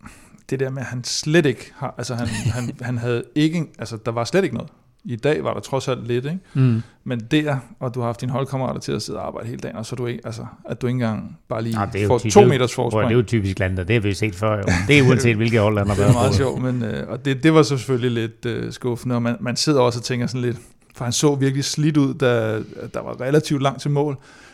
det 0.49 0.59
der 0.59 0.69
med, 0.69 0.81
at 0.81 0.87
han 0.87 1.03
slet 1.03 1.45
ikke 1.45 1.71
har, 1.75 1.95
altså 1.97 2.15
han, 2.15 2.27
han, 2.27 2.71
han 2.81 2.97
havde 2.97 3.23
ikke, 3.35 3.65
altså 3.79 3.97
der 4.05 4.11
var 4.11 4.23
slet 4.23 4.43
ikke 4.43 4.55
noget. 4.55 4.71
I 5.03 5.15
dag 5.15 5.43
var 5.43 5.53
der 5.53 5.59
trods 5.61 5.87
alt 5.87 6.07
lidt, 6.07 6.25
ikke? 6.25 6.39
Mm. 6.53 6.81
Men 7.03 7.19
der, 7.19 7.57
og 7.79 7.95
du 7.95 7.99
har 7.99 8.05
haft 8.07 8.21
dine 8.21 8.31
holdkammerater 8.31 8.79
til 8.79 8.91
at 8.91 9.01
sidde 9.01 9.19
og 9.19 9.27
arbejde 9.27 9.47
hele 9.47 9.59
dagen, 9.59 9.77
og 9.77 9.85
så 9.85 9.95
du 9.95 10.05
ikke, 10.05 10.21
altså, 10.25 10.45
at 10.69 10.81
du 10.81 10.87
ikke 10.87 10.95
engang 10.95 11.37
bare 11.49 11.63
lige 11.63 11.77
jo 12.01 12.07
får 12.07 12.17
ty- 12.19 12.29
to 12.29 12.41
er 12.41 12.47
meters 12.47 12.73
forspring. 12.73 13.09
det 13.09 13.13
er 13.15 13.17
jo 13.17 13.23
typisk 13.23 13.59
lander, 13.59 13.83
det 13.83 13.93
har 13.95 13.99
vi 14.01 14.09
jo 14.09 14.15
set 14.15 14.35
før 14.35 14.57
jo. 14.57 14.63
Det 14.87 14.99
er 14.99 15.03
uanset 15.03 15.35
hvilket 15.35 15.59
hold, 15.61 15.77
han 15.77 15.87
har 15.87 15.95
Det 15.95 16.05
er 16.07 16.13
meget 16.13 16.35
sjovt, 16.35 16.61
men 16.61 16.83
øh, 16.83 17.09
og 17.09 17.25
det, 17.25 17.43
det 17.43 17.53
var 17.53 17.63
så 17.63 17.77
selvfølgelig 17.77 18.11
lidt 18.11 18.45
øh, 18.45 18.71
skuffende, 18.71 19.15
og 19.15 19.21
man, 19.21 19.35
man 19.39 19.55
sidder 19.55 19.79
også 19.81 19.99
og 19.99 20.03
tænker 20.03 20.27
sådan 20.27 20.41
lidt, 20.41 20.57
for 20.95 21.03
han 21.03 21.13
så 21.13 21.35
virkelig 21.35 21.63
slidt 21.65 21.97
ud, 21.97 22.13
da 22.13 22.55
der 22.93 23.01
var 23.01 23.21
relativt 23.21 23.61
langt 23.61 23.81
til 23.81 23.91
mål, 23.91 24.13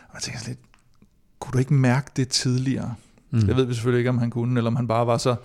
og 0.10 0.14
jeg 0.14 0.22
tænker 0.22 0.40
sådan 0.40 0.52
lidt, 0.52 0.60
kunne 1.40 1.52
du 1.54 1.58
ikke 1.58 1.74
mærke 1.74 2.12
det 2.16 2.28
tidligere? 2.28 2.94
Mm. 3.32 3.42
Det 3.42 3.56
ved 3.58 3.74
selvfølgelig 3.74 4.00
ikke, 4.00 4.10
om 4.10 4.18
han 4.18 4.30
kunne, 4.30 4.60
eller 4.60 4.70
om 4.72 4.76
han 4.76 4.88
bare 4.88 5.08
var 5.08 5.18
så 5.18 5.36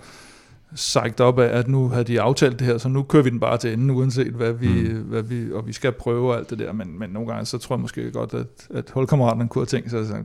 psyched 0.75 1.19
op 1.19 1.39
af, 1.39 1.57
at 1.57 1.67
nu 1.67 1.89
havde 1.89 2.03
de 2.03 2.21
aftalt 2.21 2.59
det 2.59 2.67
her, 2.67 2.77
så 2.77 2.89
nu 2.89 3.03
kører 3.03 3.23
vi 3.23 3.29
den 3.29 3.39
bare 3.39 3.57
til 3.57 3.73
enden, 3.73 3.89
uanset 3.89 4.33
hvad 4.33 4.53
vi, 4.53 4.67
mm. 4.67 5.01
hvad 5.01 5.21
vi 5.21 5.51
og 5.53 5.67
vi 5.67 5.73
skal 5.73 5.91
prøve 5.91 6.37
alt 6.37 6.49
det 6.49 6.59
der, 6.59 6.71
men, 6.71 6.99
men 6.99 7.09
nogle 7.09 7.29
gange, 7.29 7.45
så 7.45 7.57
tror 7.57 7.75
jeg 7.75 7.81
måske 7.81 8.11
godt, 8.11 8.33
at, 8.33 8.67
at 8.73 8.89
holdkammeraterne 8.93 9.47
kunne 9.47 9.61
have 9.61 9.65
tænkt 9.65 9.89
sig, 9.89 9.99
altså, 9.99 10.15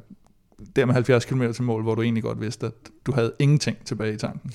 der 0.76 0.86
med 0.86 0.94
70 0.94 1.24
km 1.24 1.42
til 1.52 1.62
mål, 1.62 1.82
hvor 1.82 1.94
du 1.94 2.02
egentlig 2.02 2.22
godt 2.22 2.40
vidste, 2.40 2.66
at 2.66 2.72
du 3.06 3.12
havde 3.12 3.32
ingenting 3.38 3.76
tilbage 3.84 4.14
i 4.14 4.16
tanken. 4.16 4.52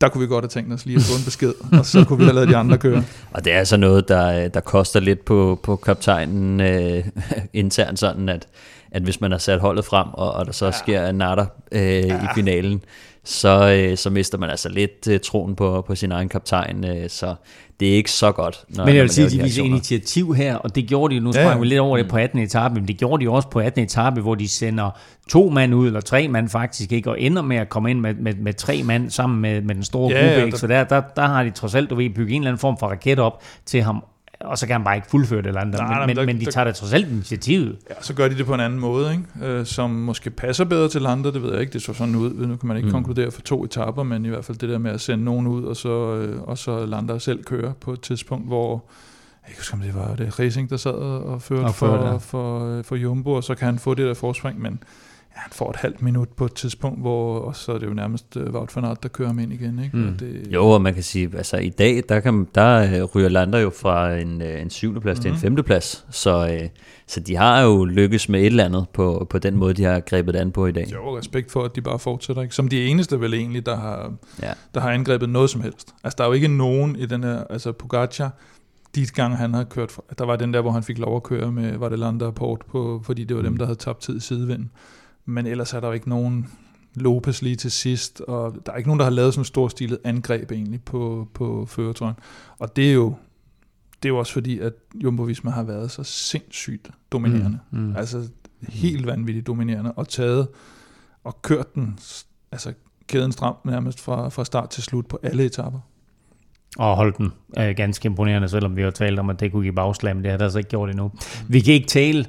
Der 0.00 0.08
kunne 0.08 0.20
vi 0.20 0.26
godt 0.26 0.44
have 0.44 0.48
tænkt 0.48 0.72
os 0.72 0.86
lige 0.86 0.96
at 0.96 1.02
få 1.02 1.18
en 1.18 1.24
besked, 1.24 1.54
og 1.78 1.86
så 1.86 2.04
kunne 2.04 2.18
vi 2.18 2.24
have 2.24 2.34
lavet 2.34 2.48
de 2.48 2.56
andre 2.56 2.78
køre. 2.78 3.04
Og 3.32 3.44
det 3.44 3.52
er 3.52 3.58
altså 3.58 3.76
noget, 3.76 4.08
der, 4.08 4.48
der 4.48 4.60
koster 4.60 5.00
lidt 5.00 5.24
på, 5.24 5.60
på 5.62 5.76
kaptajnen 5.76 6.60
øh, 6.60 7.04
internt, 7.52 7.98
sådan 7.98 8.28
at, 8.28 8.48
at 8.90 9.02
hvis 9.02 9.20
man 9.20 9.30
har 9.30 9.38
sat 9.38 9.60
holdet 9.60 9.84
frem, 9.84 10.08
og, 10.12 10.32
og 10.32 10.46
der 10.46 10.52
så 10.52 10.70
sker 10.70 11.06
en 11.06 11.14
natter 11.14 11.46
øh, 11.72 11.80
ja. 11.80 12.24
i 12.24 12.26
finalen, 12.34 12.82
så, 13.24 13.72
øh, 13.90 13.96
så 13.96 14.10
mister 14.10 14.38
man 14.38 14.50
altså 14.50 14.68
lidt 14.68 15.08
øh, 15.10 15.20
troen 15.20 15.54
på, 15.54 15.84
på 15.86 15.94
sin 15.94 16.12
egen 16.12 16.28
kaptajn, 16.28 16.84
øh, 16.84 17.10
så 17.10 17.34
det 17.80 17.88
er 17.92 17.96
ikke 17.96 18.10
så 18.10 18.32
godt. 18.32 18.64
Når, 18.68 18.84
Men 18.84 18.94
jeg 18.94 19.02
vil 19.02 19.10
sige, 19.10 19.26
at 19.26 19.32
de 19.32 19.42
viser 19.42 19.62
initiativ 19.62 20.34
her, 20.34 20.56
og 20.56 20.74
det 20.74 20.86
gjorde 20.88 21.12
de 21.14 21.16
jo, 21.18 21.22
nu 21.24 21.30
Ja, 21.34 21.42
sprang 21.42 21.54
ja. 21.56 21.60
vi 21.60 21.66
lidt 21.66 21.80
over 21.80 21.96
det 21.96 22.08
på 22.08 22.16
18. 22.16 22.38
etape, 22.40 22.74
men 22.74 22.88
det 22.88 22.96
gjorde 22.98 23.24
de 23.24 23.30
også 23.30 23.48
på 23.48 23.60
18. 23.60 23.82
etape, 23.84 24.20
hvor 24.20 24.34
de 24.34 24.48
sender 24.48 24.90
to 25.30 25.48
mand 25.50 25.74
ud, 25.74 25.86
eller 25.86 26.00
tre 26.00 26.28
mand 26.28 26.48
faktisk 26.48 26.92
ikke, 26.92 27.10
og 27.10 27.20
ender 27.20 27.42
med 27.42 27.56
at 27.56 27.68
komme 27.68 27.90
ind 27.90 28.00
med, 28.00 28.14
med, 28.14 28.34
med 28.34 28.54
tre 28.54 28.82
mand 28.82 29.10
sammen 29.10 29.40
med, 29.40 29.60
med 29.62 29.74
den 29.74 29.84
store 29.84 30.12
Ja, 30.12 30.20
gruppe, 30.26 30.40
ja, 30.40 30.46
der- 30.50 30.56
så 30.56 30.66
der, 30.66 30.84
der, 30.84 31.02
der 31.16 31.26
har 31.26 31.44
de 31.44 31.50
trods 31.50 31.74
alt, 31.74 31.90
du 31.90 31.94
ved, 31.94 32.10
bygget 32.10 32.34
en 32.36 32.42
eller 32.42 32.50
anden 32.50 32.60
form 32.60 32.78
for 32.78 32.86
raket 32.86 33.18
op 33.18 33.42
til 33.66 33.82
ham, 33.82 34.04
og 34.44 34.58
så 34.58 34.66
kan 34.66 34.74
han 34.74 34.84
bare 34.84 34.96
ikke 34.96 35.08
fuldføre 35.10 35.38
det 35.42 35.46
eller 35.46 35.60
andet, 35.60 35.74
Nej, 35.74 35.88
men, 35.88 35.96
nej, 35.96 36.06
men, 36.06 36.16
der- 36.16 36.26
men 36.26 36.40
de 36.40 36.44
der- 36.44 36.50
tager 36.50 36.64
da 36.64 36.72
trods 36.72 36.92
alt 36.92 37.08
initiativet. 37.08 37.76
Ja, 37.90 37.94
så 38.00 38.14
gør 38.14 38.28
de 38.28 38.34
det 38.38 38.46
på 38.46 38.54
en 38.54 38.60
anden 38.60 38.80
måde, 38.80 39.10
ikke? 39.12 39.46
Øh, 39.52 39.66
som 39.66 39.90
måske 39.90 40.30
passer 40.30 40.64
bedre 40.64 40.88
til 40.88 41.06
andre, 41.06 41.32
det 41.32 41.42
ved 41.42 41.52
jeg 41.52 41.60
ikke, 41.60 41.72
det 41.72 41.82
så 41.82 41.92
sådan 41.92 42.14
ud, 42.16 42.34
nu 42.46 42.56
kan 42.56 42.68
man 42.68 42.76
ikke 42.76 42.86
Mm. 42.86 42.92
konkludere 42.92 43.30
for 43.30 43.40
to 43.40 43.64
etapper, 43.64 44.02
men 44.02 44.24
i 44.26 44.28
hvert 44.28 44.44
fald 44.44 44.58
det 44.58 44.68
der 44.68 44.78
med 44.78 44.90
at 44.90 45.00
sende 45.00 45.24
nogen 45.24 45.46
ud, 45.46 45.64
og 45.64 45.76
så, 45.76 46.14
øh, 46.14 46.42
og 46.42 46.58
så 46.58 46.86
lander 46.86 47.18
selv 47.18 47.44
køre 47.44 47.72
på 47.80 47.92
et 47.92 48.00
tidspunkt, 48.00 48.46
hvor 48.46 48.84
jeg 49.46 49.54
kan 49.54 49.56
huske, 49.58 49.74
om 49.74 49.80
det 49.80 49.94
var 49.94 50.14
det 50.16 50.40
Racing, 50.40 50.70
der 50.70 50.76
sad 50.76 50.90
og 50.92 51.42
førte 51.42 51.60
Og 51.64 51.74
for, 51.74 51.86
for, 51.96 52.18
for, 52.18 52.76
øh, 52.78 52.84
for 52.84 52.96
Jumbo, 52.96 53.30
og 53.32 53.44
så 53.44 53.54
kan 53.54 53.66
han 53.66 53.78
få 53.78 53.94
det 53.94 54.06
der 54.06 54.14
forspring, 54.14 54.60
men 54.62 54.80
han 55.34 55.50
får 55.52 55.70
et 55.70 55.76
halvt 55.76 56.02
minut 56.02 56.28
på 56.28 56.44
et 56.44 56.54
tidspunkt, 56.54 57.00
hvor 57.00 57.38
og 57.38 57.56
så 57.56 57.72
er 57.72 57.78
det 57.78 57.86
jo 57.86 57.92
nærmest 57.94 58.36
uh, 58.36 58.54
Wout 58.54 58.76
van 58.76 58.84
Aert, 58.84 59.02
der 59.02 59.08
kører 59.08 59.28
ham 59.28 59.38
ind 59.38 59.52
igen. 59.52 59.78
Ikke? 59.78 59.96
Mm. 59.96 60.08
Og 60.08 60.20
det, 60.20 60.46
Jo, 60.50 60.68
og 60.68 60.82
man 60.82 60.94
kan 60.94 61.02
sige, 61.02 61.30
altså 61.36 61.56
i 61.56 61.68
dag, 61.68 62.02
der, 62.08 62.20
kan, 62.20 62.46
der 62.54 62.98
øh, 63.00 63.02
ryger 63.04 63.28
Lander 63.28 63.58
jo 63.58 63.70
fra 63.70 64.14
en, 64.14 64.42
øh, 64.42 64.62
en 64.62 64.70
syvende 64.70 65.00
plads 65.00 65.16
mm-hmm. 65.18 65.22
til 65.22 65.28
en 65.28 65.34
Mhm. 65.34 65.40
femte 65.40 65.62
plads, 65.62 66.06
så, 66.10 66.48
øh, 66.62 66.68
så 67.06 67.20
de 67.20 67.36
har 67.36 67.60
jo 67.62 67.84
lykkes 67.84 68.28
med 68.28 68.40
et 68.40 68.46
eller 68.46 68.64
andet 68.64 68.86
på, 68.92 69.26
på 69.30 69.38
den 69.38 69.56
måde, 69.56 69.74
de 69.74 69.82
har 69.84 70.00
grebet 70.00 70.36
an 70.36 70.52
på 70.52 70.66
i 70.66 70.72
dag. 70.72 70.88
Jo, 70.92 71.18
respekt 71.18 71.52
for, 71.52 71.62
at 71.64 71.76
de 71.76 71.80
bare 71.82 71.98
fortsætter. 71.98 72.42
Ikke? 72.42 72.54
Som 72.54 72.68
de 72.68 72.84
eneste 72.86 73.20
vel 73.20 73.34
egentlig, 73.34 73.66
der 73.66 73.76
har, 73.76 74.12
Ja. 74.42 74.52
der 74.74 74.80
har 74.80 74.90
angrebet 74.90 75.28
noget 75.28 75.50
som 75.50 75.60
helst. 75.60 75.94
Altså, 76.04 76.14
der 76.18 76.24
er 76.24 76.28
jo 76.28 76.32
ikke 76.34 76.48
nogen 76.48 76.96
i 76.96 77.06
den 77.06 77.24
her, 77.24 77.44
altså 77.50 77.72
Pogacar, 77.72 78.30
de 78.94 79.06
gange 79.06 79.36
han 79.36 79.54
har 79.54 79.64
kørt, 79.64 79.92
der 80.18 80.24
var 80.24 80.36
den 80.36 80.54
der, 80.54 80.60
hvor 80.60 80.70
han 80.70 80.82
fik 80.82 80.98
lov 80.98 81.16
at 81.16 81.22
køre 81.22 81.52
med, 81.52 81.76
var 81.78 81.88
det 81.88 81.98
Landa 81.98 82.24
og 82.24 82.34
Port, 82.34 82.62
på, 82.70 83.02
fordi 83.04 83.24
det 83.24 83.36
var 83.36 83.42
dem, 83.42 83.52
Mm. 83.52 83.58
der 83.58 83.64
havde 83.66 83.78
tabt 83.78 84.00
tid 84.00 84.16
i 84.16 84.20
sidevind. 84.20 84.64
Men 85.26 85.46
ellers 85.46 85.72
er 85.74 85.80
der 85.80 85.86
jo 85.86 85.92
ikke 85.92 86.08
nogen 86.08 86.46
Lopez 86.94 87.42
lige 87.42 87.56
til 87.56 87.70
sidst, 87.70 88.20
og 88.20 88.56
der 88.66 88.72
er 88.72 88.76
ikke 88.76 88.88
nogen, 88.88 88.98
der 88.98 89.04
har 89.04 89.10
lavet 89.10 89.34
sådan 89.34 89.40
en 89.40 89.44
stor 89.44 89.68
stilet 89.68 89.98
angreb 90.04 90.52
egentlig 90.52 90.82
på, 90.82 91.28
på 91.34 91.66
føretrøjen. 91.66 92.16
Og 92.58 92.76
det 92.76 92.88
er 92.88 92.92
jo, 92.92 93.14
det 94.02 94.08
er 94.08 94.12
jo 94.12 94.18
også 94.18 94.32
fordi, 94.32 94.58
at 94.58 94.72
Jumbo 94.94 95.22
Visma 95.22 95.50
har 95.50 95.62
været 95.62 95.90
så 95.90 96.02
sindssygt 96.02 96.90
dominerende. 97.12 97.58
Mm. 97.70 97.78
Mm. 97.78 97.96
Altså 97.96 98.28
helt 98.68 99.06
vanvittigt 99.06 99.46
dominerende, 99.46 99.92
og 99.92 100.08
taget 100.08 100.48
og 101.24 101.42
kørt 101.42 101.74
den, 101.74 101.98
altså 102.52 102.72
kæden 103.06 103.32
stram 103.32 103.54
nærmest 103.64 104.00
fra, 104.00 104.28
fra 104.28 104.44
start 104.44 104.70
til 104.70 104.82
slut 104.82 105.06
på 105.06 105.18
alle 105.22 105.44
etapper. 105.44 105.80
og 106.78 106.96
holdt 106.96 107.18
den 107.18 107.32
øh, 107.58 107.76
ganske 107.76 108.06
imponerende, 108.06 108.48
selvom 108.48 108.76
vi 108.76 108.82
har 108.82 108.90
talt 108.90 109.18
om, 109.18 109.30
at 109.30 109.40
det 109.40 109.52
kunne 109.52 109.62
give 109.62 109.74
bagslag, 109.74 110.16
men 110.16 110.24
det 110.24 110.30
har 110.30 110.38
der 110.38 110.44
altså 110.44 110.58
ikke 110.58 110.70
gjort 110.70 110.90
endnu. 110.90 111.12
Vi 111.48 111.60
kan 111.60 111.74
ikke 111.74 111.86
tale 111.86 112.26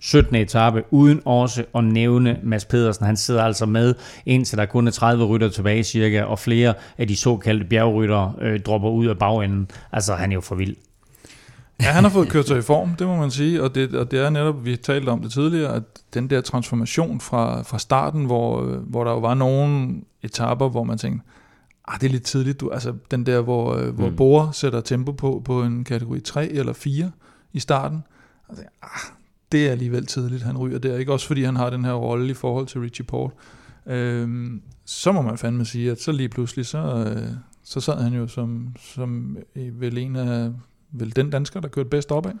17. 0.00 0.34
etape, 0.34 0.82
uden 0.90 1.20
også 1.24 1.64
at 1.74 1.84
nævne 1.84 2.38
Mads 2.42 2.64
Pedersen. 2.64 3.06
Han 3.06 3.16
sidder 3.16 3.44
altså 3.44 3.66
med, 3.66 3.94
indtil 4.26 4.58
der 4.58 4.66
kun 4.66 4.86
er 4.86 4.90
30 4.90 5.24
rytter 5.24 5.48
tilbage 5.48 5.84
cirka, 5.84 6.22
og 6.22 6.38
flere 6.38 6.74
af 6.98 7.08
de 7.08 7.16
såkaldte 7.16 7.64
bjergryttere 7.64 8.32
øh, 8.40 8.60
dropper 8.60 8.90
ud 8.90 9.06
af 9.06 9.18
bagenden. 9.18 9.70
Altså, 9.92 10.14
han 10.14 10.30
er 10.30 10.34
jo 10.34 10.40
for 10.40 10.54
vild. 10.54 10.76
Ja, 11.80 11.86
han 11.86 12.04
har 12.04 12.10
fået 12.10 12.28
kørt 12.28 12.46
sig 12.48 12.58
i 12.58 12.62
form, 12.62 12.94
det 12.94 13.06
må 13.06 13.16
man 13.16 13.30
sige, 13.30 13.62
og 13.62 13.74
det, 13.74 13.94
og 13.94 14.10
det 14.10 14.18
er 14.24 14.30
netop, 14.30 14.64
vi 14.64 14.76
talte 14.76 15.08
om 15.08 15.22
det 15.22 15.32
tidligere, 15.32 15.74
at 15.74 15.82
den 16.14 16.30
der 16.30 16.40
transformation 16.40 17.20
fra, 17.20 17.62
fra 17.62 17.78
starten, 17.78 18.24
hvor, 18.24 18.62
øh, 18.62 18.78
hvor 18.78 19.04
der 19.04 19.10
jo 19.10 19.18
var 19.18 19.34
nogle 19.34 19.94
etapper, 20.22 20.68
hvor 20.68 20.84
man 20.84 20.98
tænkte, 20.98 21.26
ah, 21.88 22.00
det 22.00 22.06
er 22.06 22.10
lidt 22.10 22.22
tidligt, 22.24 22.60
du, 22.60 22.70
altså 22.70 22.92
den 23.10 23.26
der, 23.26 23.40
hvor, 23.40 23.74
øh, 23.74 23.88
hvor 23.94 24.04
Mm. 24.04 24.10
mm. 24.10 24.16
Bore 24.16 24.52
sætter 24.52 24.80
tempo 24.80 25.12
på, 25.12 25.42
på 25.44 25.62
en 25.62 25.84
kategori 25.84 26.20
3 26.20 26.48
eller 26.48 26.72
4 26.72 27.10
i 27.52 27.60
starten, 27.60 28.04
og 28.48 28.56
tænkte, 28.56 28.72
ah, 28.82 29.15
det 29.52 29.66
er 29.66 29.70
alligevel 29.70 30.06
tidligt, 30.06 30.42
han 30.42 30.58
ryger 30.58 30.78
der, 30.78 30.98
ikke 30.98 31.12
også 31.12 31.26
fordi 31.26 31.42
han 31.42 31.56
har 31.56 31.70
den 31.70 31.84
her 31.84 31.92
rolle 31.92 32.30
i 32.30 32.34
forhold 32.34 32.66
til 32.66 32.80
Richie 32.80 33.04
Port. 33.04 33.32
Øhm, 33.86 34.62
så 34.84 35.12
må 35.12 35.22
man 35.22 35.38
fandme 35.38 35.64
sige, 35.64 35.90
at 35.90 36.00
så 36.00 36.12
lige 36.12 36.28
pludselig, 36.28 36.66
så, 36.66 36.78
øh, 36.78 37.28
så 37.64 37.80
sad 37.80 38.02
han 38.02 38.12
jo 38.12 38.26
som, 38.26 38.68
som 38.94 39.38
vel 39.54 39.98
en 39.98 40.16
af 40.16 40.50
vel 40.92 41.16
den 41.16 41.30
dansker, 41.30 41.60
der 41.60 41.68
kørte 41.68 41.88
bedst 41.88 42.12
opad. 42.12 42.32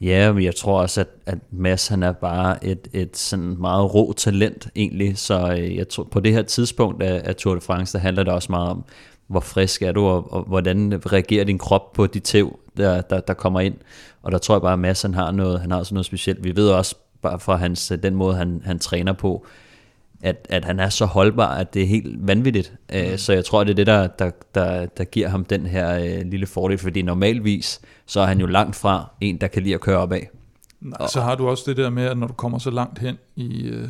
Ja, 0.00 0.32
men 0.32 0.44
jeg 0.44 0.54
tror 0.54 0.80
også, 0.80 1.00
at, 1.00 1.08
at 1.26 1.38
Mads 1.50 1.88
han 1.88 2.02
er 2.02 2.12
bare 2.12 2.64
et, 2.64 2.88
et 2.92 3.16
sådan 3.16 3.56
meget 3.60 3.94
rå 3.94 4.12
talent 4.12 4.68
egentlig, 4.76 5.18
så 5.18 5.52
øh, 5.52 5.76
jeg 5.76 5.88
tror, 5.88 6.04
på 6.04 6.20
det 6.20 6.32
her 6.32 6.42
tidspunkt 6.42 7.02
af, 7.02 7.22
af 7.24 7.36
Tour 7.36 7.54
de 7.54 7.60
France, 7.60 7.92
der 7.92 7.98
handler 7.98 8.22
det 8.22 8.32
også 8.32 8.52
meget 8.52 8.70
om, 8.70 8.84
hvor 9.26 9.40
frisk 9.40 9.82
er 9.82 9.92
du, 9.92 10.04
og, 10.04 10.32
og 10.32 10.42
hvordan 10.42 11.02
reagerer 11.12 11.44
din 11.44 11.58
krop 11.58 11.92
på 11.92 12.06
de 12.06 12.20
tæv, 12.20 12.58
der, 12.76 13.00
der, 13.00 13.20
der 13.20 13.34
kommer 13.34 13.60
ind. 13.60 13.74
Og 14.22 14.32
der 14.32 14.38
tror 14.38 14.54
jeg 14.54 14.62
bare, 14.62 14.72
at 14.72 14.78
Mads 14.78 15.02
han 15.02 15.14
har, 15.14 15.30
noget, 15.30 15.60
han 15.60 15.70
har 15.70 15.82
sådan 15.82 15.94
noget 15.94 16.06
specielt. 16.06 16.44
Vi 16.44 16.56
ved 16.56 16.68
også 16.70 16.94
bare 17.22 17.40
fra 17.40 17.56
hans, 17.56 17.92
den 18.02 18.14
måde, 18.14 18.36
han, 18.36 18.62
han 18.64 18.78
træner 18.78 19.12
på, 19.12 19.46
at, 20.22 20.46
at 20.50 20.64
han 20.64 20.80
er 20.80 20.88
så 20.88 21.06
holdbar, 21.06 21.54
at 21.54 21.74
det 21.74 21.82
er 21.82 21.86
helt 21.86 22.26
vanvittigt. 22.26 22.74
Mm. 22.92 23.18
Så 23.18 23.32
jeg 23.32 23.44
tror, 23.44 23.64
det 23.64 23.70
er 23.70 23.74
det, 23.74 23.86
der, 23.86 24.06
der, 24.06 24.30
der, 24.54 24.86
der 24.86 25.04
giver 25.04 25.28
ham 25.28 25.44
den 25.44 25.66
her 25.66 25.98
øh, 25.98 26.26
lille 26.26 26.46
fordel, 26.46 26.78
fordi 26.78 27.02
normalvis, 27.02 27.80
så 28.06 28.20
er 28.20 28.26
han 28.26 28.40
jo 28.40 28.46
langt 28.46 28.76
fra 28.76 29.10
en, 29.20 29.40
der 29.40 29.46
kan 29.46 29.62
lide 29.62 29.74
at 29.74 29.80
køre 29.80 29.98
opad. 29.98 30.20
Nej, 30.80 31.08
så 31.08 31.20
har 31.20 31.34
du 31.34 31.48
også 31.48 31.64
det 31.66 31.76
der 31.76 31.90
med, 31.90 32.04
at 32.04 32.18
når 32.18 32.26
du 32.26 32.32
kommer 32.32 32.58
så 32.58 32.70
langt 32.70 32.98
hen 32.98 33.18
i, 33.36 33.62
øh, 33.62 33.88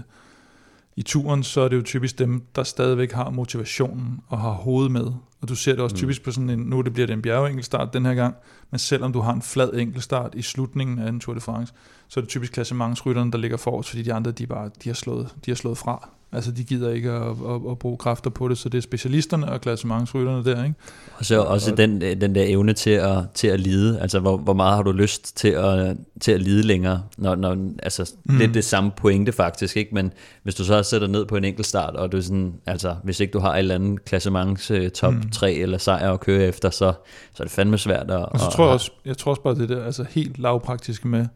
i 0.97 1.03
turen, 1.03 1.43
så 1.43 1.61
er 1.61 1.68
det 1.68 1.76
jo 1.76 1.83
typisk 1.83 2.18
dem, 2.18 2.43
der 2.57 2.62
stadigvæk 2.62 3.12
har 3.12 3.30
motivationen 3.30 4.20
og 4.28 4.39
har 4.39 4.51
hovedet 4.51 4.93
med. 4.93 5.12
Og 5.43 5.49
du 5.49 5.55
ser 5.55 5.72
det 5.72 5.80
også 5.80 5.95
Mm. 5.95 5.99
typisk 5.99 6.22
på 6.24 6.30
sådan 6.30 6.51
en, 6.51 6.59
nu 6.59 6.80
det 6.80 6.93
bliver 6.93 7.07
det 7.07 7.12
en 7.12 7.22
bjergenkelstart 7.22 7.93
den 7.93 8.07
her 8.07 8.14
gang, 8.14 8.34
men 8.70 8.78
selvom 8.78 9.12
du 9.12 9.20
har 9.20 9.32
en 9.32 9.43
flad 9.43 9.72
enkeltstart 9.74 10.34
i 10.34 10.43
slutningen 10.43 10.99
af 10.99 11.09
en 11.09 11.20
Tour 11.20 11.34
de 11.34 11.40
France, 11.40 11.74
så 12.09 12.20
er 12.20 12.22
det 12.22 12.28
typisk 12.28 12.53
klassementsrytterne, 12.53 13.32
der 13.32 13.38
ligger 13.38 13.57
forrest, 13.57 13.88
fordi 13.88 14.03
de 14.03 14.12
andre, 14.14 14.30
de, 14.30 14.47
bare, 14.47 14.70
de, 14.84 14.88
har, 14.88 14.95
slået, 14.95 15.28
de 15.47 15.51
har 15.51 15.57
slået 15.57 15.78
fra. 15.78 16.09
Altså, 16.35 16.51
de 16.51 16.64
gider 16.64 16.91
ikke 16.91 17.11
at, 17.11 17.22
at, 17.30 17.61
at 17.70 17.78
bruge 17.78 17.97
kræfter 17.97 18.30
på 18.30 18.49
det, 18.49 18.59
så 18.59 18.68
det 18.68 18.78
er 18.78 18.83
specialisterne 18.83 19.49
og 19.53 19.61
klassementsrytterne 19.61 20.45
der, 20.45 20.64
ikke? 20.64 20.76
Og 21.18 21.24
så 21.24 21.41
også 21.41 21.70
og, 21.70 21.76
den, 21.76 22.01
den 22.01 22.35
der 22.35 22.45
evne 22.47 22.72
til 22.72 22.91
at, 22.91 23.18
til 23.35 23.49
at 23.49 23.61
lide, 23.61 24.01
altså 24.01 24.20
hvor, 24.20 24.37
hvor 24.37 24.53
meget 24.53 24.76
har 24.76 24.83
du 24.83 24.93
lyst 24.93 25.37
til 25.37 25.49
at, 25.49 25.97
til 26.20 26.33
at 26.33 26.43
lide 26.43 26.62
længere, 26.62 27.03
når, 27.18 27.35
når 27.35 27.57
altså, 27.83 28.12
mm. 28.24 28.39
det 28.39 28.49
er 28.49 28.53
det 28.53 28.64
samme 28.64 28.91
pointe 28.97 29.33
faktisk, 29.33 29.76
ikke? 29.76 29.95
Men 29.95 30.12
hvis 30.43 30.55
du 30.55 30.64
så 30.64 30.83
sætter 30.83 31.09
ned 31.09 31.26
på 31.26 31.37
en 31.37 31.45
enkelt 31.45 31.66
start, 31.66 31.97
og 31.97 32.12
du 32.12 32.16
er 32.16 32.20
sådan, 32.20 32.55
altså, 32.66 32.97
hvis 33.05 33.20
ikke 33.20 33.33
du 33.33 33.39
har 33.39 33.55
et 33.55 33.59
eller 33.59 33.74
andet 33.74 34.05
klassements 34.05 34.70
uh, 34.70 34.89
top 34.89 35.14
mm. 35.14 35.30
3 35.30 35.53
eller 35.53 35.78
sejr 35.78 36.12
at 36.12 36.20
køre 36.20 36.45
efter, 36.45 36.70
så, 36.70 36.93
så 37.35 37.43
er 37.43 37.45
det 37.45 37.53
fandme 37.53 37.78
svært 37.78 38.11
at... 38.11 38.24
Og 38.24 38.41
så 38.41 38.51
tror 38.51 38.64
jeg 38.64 38.72
også, 38.72 38.91
jeg 39.05 39.18
tror 39.18 39.30
også 39.30 39.43
bare 39.43 39.55
det 39.55 39.68
der, 39.68 39.85
altså 39.85 40.05
helt 40.11 40.39
lavpraktiske 40.39 41.09
med, 41.09 41.26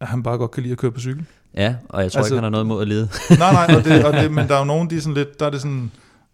at 0.00 0.06
han 0.06 0.22
bare 0.22 0.38
godt 0.38 0.50
kan 0.50 0.62
lide 0.62 0.72
at 0.72 0.78
køre 0.78 0.92
på 0.92 1.00
cykel. 1.00 1.26
Ja, 1.56 1.74
og 1.88 2.02
jeg 2.02 2.12
tror 2.12 2.20
altså, 2.20 2.34
ikke, 2.34 2.36
han 2.36 2.42
har 2.42 2.50
noget 2.50 2.64
imod 2.64 2.82
at 2.82 2.88
lide. 2.88 3.08
nej, 3.38 3.52
nej, 3.52 3.76
og 3.76 3.84
det, 3.84 4.04
og 4.04 4.12
det, 4.12 4.32
men 4.36 4.48
der 4.48 4.54
er 4.54 4.58
jo 4.58 4.64
nogen, 4.64 4.90
de 4.90 4.96
er 4.96 5.00
sådan 5.00 5.14
lidt, 5.14 5.40
der 5.40 5.46
er 5.46 5.50
det 5.50 5.60
sådan 5.60 5.90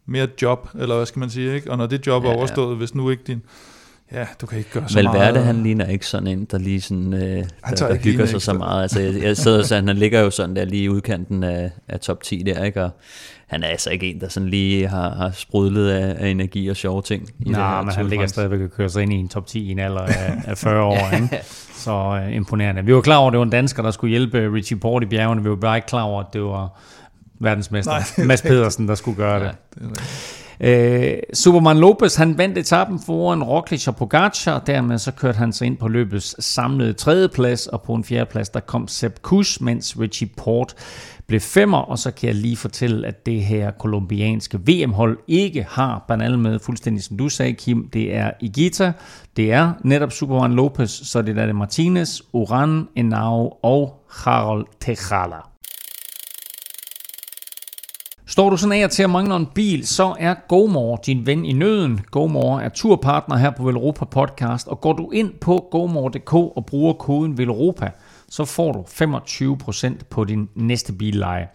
mere 0.07 0.29
job, 0.43 0.69
eller 0.79 0.97
hvad 0.97 1.07
skal 1.07 1.21
man 1.21 1.31
sige, 1.31 1.55
ikke? 1.55 1.71
Og 1.71 1.79
når 1.79 1.87
det 1.87 2.07
job 2.07 2.25
er 2.25 2.29
ja, 2.29 2.37
overstået, 2.37 2.71
ja. 2.71 2.77
hvis 2.77 2.95
nu 2.95 3.11
ikke 3.11 3.23
din... 3.27 3.43
Ja, 4.13 4.27
du 4.41 4.47
kan 4.47 4.59
ikke 4.59 4.71
gøre 4.71 4.89
så 4.89 4.95
Valverde, 4.99 5.33
meget. 5.33 5.47
han 5.47 5.63
ligner 5.63 5.87
ikke 5.87 6.07
sådan 6.07 6.27
en, 6.27 6.45
der 6.45 6.59
lige 6.59 6.81
sådan, 6.81 7.15
øh, 7.15 7.21
der, 7.21 7.45
der 7.77 7.95
hygger 7.95 8.27
sig 8.27 8.43
så 8.43 8.53
meget. 8.53 8.83
Altså, 8.83 9.01
jeg, 9.01 9.23
jeg 9.23 9.37
sidder 9.37 9.63
så, 9.63 9.75
han 9.75 9.89
ligger 9.97 10.21
jo 10.21 10.31
sådan 10.31 10.57
der 10.57 10.65
lige 10.65 10.83
i 10.83 10.89
udkanten 10.89 11.45
af, 11.45 11.71
af 11.89 12.01
top 12.01 12.23
10 12.23 12.43
der, 12.47 12.65
ikke? 12.65 12.83
Og 12.83 12.91
han 13.47 13.63
er 13.63 13.69
altså 13.69 13.91
ikke 13.91 14.07
en, 14.11 14.21
der 14.21 14.29
sådan 14.29 14.49
lige 14.49 14.89
har, 14.89 15.15
har 15.15 15.31
sprudlet 15.31 15.89
af, 15.91 16.25
af 16.25 16.29
energi 16.29 16.69
og 16.69 16.77
sjove 16.77 17.03
ting. 17.03 17.29
I 17.47 17.49
Nej, 17.49 17.83
men 17.83 17.93
han 17.95 18.09
ligger 18.09 18.27
stadigvæk 18.27 18.61
og 18.61 18.71
kører 18.71 18.89
sig 18.89 19.03
ind 19.03 19.13
i 19.13 19.17
en 19.17 19.29
top 19.29 19.47
10 19.47 19.69
i 19.69 19.71
en 19.71 19.79
alder 19.79 20.01
af, 20.01 20.43
af 20.47 20.59
40 20.59 20.83
år. 20.83 21.13
Ikke? 21.17 21.43
Så 21.85 22.21
uh, 22.27 22.35
imponerende. 22.35 22.85
Vi 22.85 22.95
var 22.95 23.01
klar 23.01 23.17
over, 23.17 23.29
at 23.29 23.33
det 23.33 23.39
var 23.39 23.45
en 23.45 23.51
dansker, 23.51 23.83
der 23.83 23.91
skulle 23.91 24.11
hjælpe 24.11 24.53
Richie 24.55 24.79
Port 24.79 25.03
i 25.03 25.07
bjergene. 25.07 25.43
Vi 25.43 25.51
var 25.51 25.57
bare 25.57 25.77
ikke 25.77 25.89
klar 25.89 26.03
over, 26.03 26.21
at 26.21 26.27
det 26.33 26.43
var 26.43 26.81
verdensmester 27.41 27.93
Nej, 27.93 28.27
Mads 28.27 28.43
Pedersen, 28.43 28.89
der 28.89 28.95
skulle 28.95 29.17
gøre 29.17 29.41
det. 29.41 29.51
det 29.75 30.01
Øh, 30.61 31.15
Superman 31.35 31.79
Lopez, 31.79 32.15
han 32.15 32.39
vandt 32.39 32.59
etappen 32.59 33.01
foran 33.07 33.43
Roglic 33.43 33.89
og 33.89 33.97
Pogacar, 33.97 34.59
dermed 34.59 34.99
så 34.99 35.13
kørte 35.13 35.39
han 35.39 35.53
sig 35.53 35.67
ind 35.67 35.77
på 35.77 35.89
løbets 35.89 36.45
samlede 36.45 36.93
tredjeplads, 36.93 37.67
og 37.67 37.83
på 37.83 37.95
en 37.95 38.05
fjerdeplads, 38.05 38.49
der 38.49 38.61
kom 38.61 38.89
Sepp 38.89 39.23
Kuss, 39.23 39.61
mens 39.61 39.97
Richie 40.01 40.29
Port 40.37 40.75
blev 41.27 41.41
femmer, 41.41 41.79
og 41.79 41.99
så 41.99 42.11
kan 42.11 42.27
jeg 42.27 42.35
lige 42.35 42.57
fortælle, 42.57 43.07
at 43.07 43.27
det 43.27 43.43
her 43.43 43.71
kolumbianske 43.71 44.59
VM-hold 44.59 45.19
ikke 45.29 45.67
har 45.69 46.05
banal 46.09 46.39
med, 46.39 46.59
fuldstændig 46.59 47.05
som 47.05 47.17
du 47.17 47.29
sagde, 47.29 47.53
Kim. 47.53 47.89
Det 47.93 48.15
er 48.15 48.31
Igita, 48.41 48.93
det 49.37 49.53
er 49.53 49.73
netop 49.85 50.13
Superman 50.13 50.53
Lopez, 50.53 50.91
så 50.91 51.23
det 51.23 51.39
er 51.39 51.47
det 51.47 51.57
Martinez, 51.57 52.21
Uran, 52.33 52.89
Enau 52.97 53.53
og 53.63 54.05
Harold 54.11 54.67
Tejala. 54.81 55.37
Står 58.27 58.51
du 58.51 58.57
sådan 58.57 58.83
af 58.83 58.91
til 58.91 59.03
at 59.03 59.11
mangle 59.11 59.37
en 59.37 59.47
bil, 59.55 59.87
så 59.87 60.15
er 60.19 60.35
GoMore 60.49 60.99
din 61.07 61.27
ven 61.27 61.45
i 61.45 61.53
nøden. 61.53 62.01
GoMore 62.11 62.65
er 62.65 62.69
turpartner 62.69 63.37
her 63.37 63.51
på 63.51 63.65
Velropa 63.65 64.05
Podcast, 64.05 64.69
og 64.69 64.81
går 64.81 64.93
du 64.93 65.11
ind 65.11 65.33
på 65.41 65.69
gomore.dk 65.71 66.35
og 66.35 66.67
bruger 66.67 66.93
koden 66.93 67.39
Velropa, 67.39 67.91
så 68.35 68.45
får 68.45 68.73
du 68.73 68.81
25% 68.81 69.93
på 70.11 70.25
din 70.25 70.49
næste 70.55 70.93
billeje. 70.93 71.49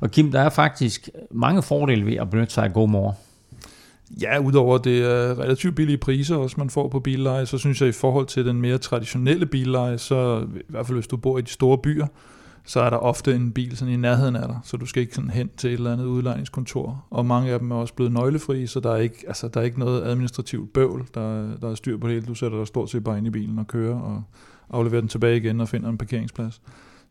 Og 0.00 0.10
Kim, 0.10 0.32
der 0.32 0.40
er 0.40 0.48
faktisk 0.48 1.08
mange 1.30 1.62
fordele 1.62 2.06
ved 2.06 2.14
at 2.14 2.30
benytte 2.30 2.54
sig 2.54 2.64
af 2.64 2.72
GoMore. 2.72 3.14
Ja, 4.20 4.38
udover 4.38 4.78
det 4.78 4.98
er 4.98 5.38
relativt 5.38 5.76
billige 5.76 5.98
priser, 5.98 6.36
også 6.36 6.54
man 6.58 6.70
får 6.70 6.88
på 6.88 7.00
billeje, 7.00 7.46
så 7.46 7.58
synes 7.58 7.80
jeg 7.80 7.88
i 7.88 7.92
forhold 7.92 8.26
til 8.26 8.46
den 8.46 8.60
mere 8.60 8.78
traditionelle 8.78 9.46
billeje, 9.46 9.98
så 9.98 10.46
i 10.56 10.62
hvert 10.68 10.86
fald 10.86 10.96
hvis 10.96 11.06
du 11.06 11.16
bor 11.16 11.38
i 11.38 11.42
de 11.42 11.50
store 11.50 11.78
byer, 11.78 12.06
så 12.64 12.80
er 12.80 12.90
der 12.90 12.96
ofte 12.96 13.34
en 13.34 13.52
bil 13.52 13.76
sådan 13.76 13.94
i 13.94 13.96
nærheden 13.96 14.36
af 14.36 14.48
dig, 14.48 14.58
så 14.64 14.76
du 14.76 14.86
skal 14.86 15.02
ikke 15.02 15.14
sådan 15.14 15.30
hen 15.30 15.50
til 15.56 15.70
et 15.70 15.74
eller 15.74 15.92
andet 15.92 16.04
udlejningskontor. 16.04 17.04
Og 17.10 17.26
mange 17.26 17.52
af 17.52 17.58
dem 17.58 17.70
er 17.70 17.76
også 17.76 17.94
blevet 17.94 18.12
nøglefri, 18.12 18.66
så 18.66 18.80
der 18.80 18.92
er 18.92 18.96
ikke, 18.96 19.24
altså, 19.26 19.48
der 19.48 19.60
er 19.60 19.64
ikke 19.64 19.78
noget 19.78 20.02
administrativt 20.02 20.72
bøvl, 20.72 21.06
der, 21.14 21.56
der 21.56 21.70
er 21.70 21.74
styr 21.74 21.98
på 21.98 22.06
det 22.06 22.14
hele. 22.14 22.26
Du 22.26 22.34
sætter 22.34 22.58
dig 22.58 22.66
stort 22.66 22.90
set 22.90 23.04
bare 23.04 23.18
ind 23.18 23.26
i 23.26 23.30
bilen 23.30 23.58
og 23.58 23.66
kører, 23.66 24.00
og 24.00 24.22
afleverer 24.70 25.00
den 25.00 25.08
tilbage 25.08 25.36
igen 25.36 25.60
og 25.60 25.68
finder 25.68 25.88
en 25.88 25.98
parkeringsplads. 25.98 26.62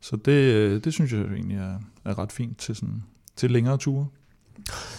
Så 0.01 0.15
det, 0.15 0.31
øh, 0.31 0.83
det 0.83 0.93
synes 0.93 1.13
jeg 1.13 1.21
egentlig 1.21 1.57
er, 1.57 1.75
er 2.05 2.19
ret 2.19 2.31
fint 2.31 2.57
til, 2.57 2.75
sådan, 2.75 3.03
til 3.35 3.51
længere 3.51 3.77
ture. 3.77 4.07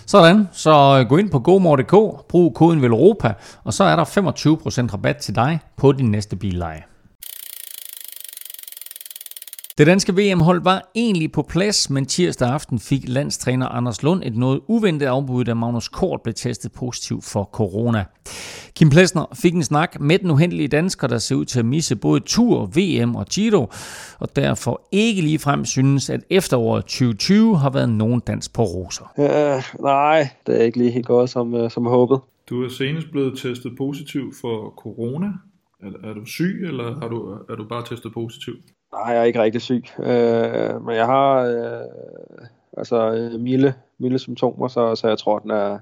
Sådan, 0.07 0.49
så 0.53 1.01
øh, 1.01 1.09
gå 1.09 1.17
ind 1.17 1.31
på 1.31 1.39
gomor.dk, 1.39 2.27
brug 2.29 2.55
koden 2.55 2.83
VELOROPA, 2.83 3.35
og 3.65 3.75
så 3.75 3.85
er 3.85 3.97
der 3.97 4.05
25% 4.05 4.93
rabat 4.93 5.17
til 5.17 5.35
dig 5.35 5.61
på 5.77 5.93
din 5.93 6.11
næste 6.11 6.37
billeje. 6.37 6.83
Det 9.79 9.87
danske 9.87 10.12
VM-hold 10.12 10.62
var 10.62 10.91
egentlig 10.95 11.33
på 11.33 11.43
plads, 11.43 11.91
men 11.91 12.07
tirsdag 12.07 12.49
aften 12.49 12.79
fik 12.79 13.09
landstræner 13.09 13.68
Anders 13.68 14.03
Lund 14.03 14.22
et 14.25 14.37
noget 14.37 14.61
uventet 14.68 15.07
afbud, 15.07 15.45
da 15.45 15.55
Magnus 15.55 15.89
Kort 15.89 16.20
blev 16.22 16.35
testet 16.35 16.72
positiv 16.72 17.22
for 17.22 17.45
corona. 17.53 18.05
Kim 18.77 18.91
Plesner 18.91 19.27
fik 19.43 19.55
en 19.55 19.62
snak 19.62 20.01
med 20.01 20.18
den 20.18 20.31
uhendelige 20.31 20.68
dansker, 20.68 21.07
der 21.07 21.18
ser 21.18 21.37
ud 21.37 21.45
til 21.45 21.59
at 21.59 21.64
misse 21.64 21.97
både 21.97 22.20
Tour, 22.20 22.66
VM 22.66 23.14
og 23.14 23.27
Giro, 23.27 23.70
og 24.18 24.37
derfor 24.37 24.89
ikke 24.93 25.22
lige 25.22 25.39
frem 25.39 25.64
synes, 25.64 26.11
at 26.11 26.20
efteråret 26.31 26.85
2020 26.85 27.59
har 27.59 27.70
været 27.70 27.89
nogen 27.89 28.20
dans 28.20 28.49
på 28.49 28.62
roser. 28.62 29.12
Uh, 29.16 29.83
nej, 29.83 30.29
det 30.47 30.61
er 30.61 30.64
ikke 30.64 30.79
lige 30.79 30.91
helt 30.91 31.07
godt 31.07 31.31
som, 31.31 31.55
uh, 31.55 31.70
som 31.70 31.87
håbet. 31.87 32.20
Du 32.51 32.64
er 32.64 32.68
senest 32.68 33.11
blevet 33.12 33.39
testet 33.39 33.72
positiv 33.79 34.35
for 34.41 34.75
corona. 34.77 35.27
Er, 35.83 36.09
er 36.11 36.14
du 36.14 36.25
syg, 36.25 36.64
eller 36.66 37.01
har 37.01 37.09
du, 37.09 37.39
er 37.49 37.57
du 37.57 37.64
bare 37.68 37.85
testet 37.87 38.12
positiv? 38.12 38.55
Nej, 38.95 39.13
jeg 39.13 39.21
er 39.21 39.25
ikke 39.25 39.43
rigtig 39.43 39.63
syg, 39.63 39.85
øh, 39.99 40.85
men 40.87 40.97
jeg 40.97 41.07
har 41.07 41.41
øh, 41.41 41.89
altså 42.77 43.13
øh, 43.13 43.41
milde, 43.41 43.75
milde 43.99 44.19
symptomer, 44.19 44.69
så, 44.69 44.95
så 44.95 45.09
jeg 45.09 45.19
tror, 45.19 45.37
at 45.37 45.43
den 45.43 45.51
er, 45.51 45.79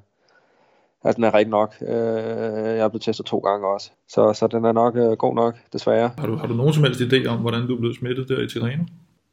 at 1.05 1.17
den 1.17 1.25
er 1.25 1.35
rigtig 1.35 1.51
nok. 1.51 1.75
Øh, 1.81 1.89
jeg 1.89 2.79
er 2.79 2.89
blevet 2.89 3.03
testet 3.03 3.27
to 3.27 3.39
gange 3.39 3.67
også, 3.67 3.91
så, 4.09 4.33
så 4.33 4.47
den 4.47 4.65
er 4.65 4.73
nok 4.73 4.97
øh, 4.97 5.13
god 5.13 5.35
nok, 5.35 5.57
desværre. 5.73 6.11
Har 6.19 6.27
du, 6.27 6.37
har 6.37 6.47
du 6.47 6.55
nogen 6.55 6.73
som 6.73 6.85
helst 6.85 7.01
idé 7.01 7.29
om, 7.29 7.39
hvordan 7.39 7.67
du 7.67 7.75
er 7.75 7.79
blevet 7.79 7.97
smittet 7.97 8.29
der 8.29 8.41
i 8.41 8.49
Tirreno? 8.49 8.85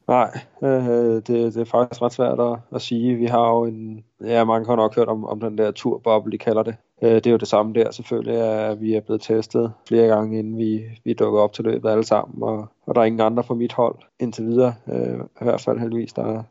Nej, 0.08 0.40
øh, 0.64 1.16
det, 1.16 1.28
det 1.28 1.58
er 1.58 1.66
faktisk 1.66 2.02
ret 2.02 2.14
svært 2.14 2.40
at, 2.40 2.58
at 2.76 2.82
sige. 2.82 3.16
Vi 3.16 3.26
har 3.26 3.50
jo 3.50 3.66
en, 3.66 4.04
ja, 4.24 4.44
mange 4.44 4.68
har 4.68 4.76
nok 4.76 4.96
hørt 4.96 5.08
om, 5.08 5.26
om 5.26 5.40
den 5.40 5.58
der 5.58 5.72
turboble, 5.72 6.32
de 6.32 6.38
kalder 6.38 6.64
det. 6.64 6.76
Øh, 7.02 7.12
det 7.16 7.28
er 7.28 7.32
jo 7.32 7.38
det 7.38 7.48
samme 7.48 7.74
der 7.74 7.92
selvfølgelig, 7.92 8.36
at 8.36 8.82
vi 8.82 8.94
er 8.94 9.02
blevet 9.02 9.22
testet 9.22 9.74
flere 9.88 10.08
gange, 10.08 10.40
inden 10.40 10.58
vi, 10.58 10.82
vi 11.04 11.14
dukker 11.14 11.40
op 11.40 11.54
til 11.54 11.66
løbet 11.66 11.90
alle 11.90 12.04
sammen, 12.04 12.44
og, 12.44 12.68
og 12.86 12.96
der 12.96 13.02
er 13.02 13.06
ingen 13.06 13.22
andre 13.22 13.44
fra 13.44 13.56
mit 13.56 13.74
hold 13.74 13.96
indtil 14.20 14.46
videre, 14.46 14.76
øh, 14.88 15.20
i 15.42 15.44
hvert 15.44 15.62
fald 15.62 15.80
heldigvis, 15.80 16.14
der, 16.14 16.44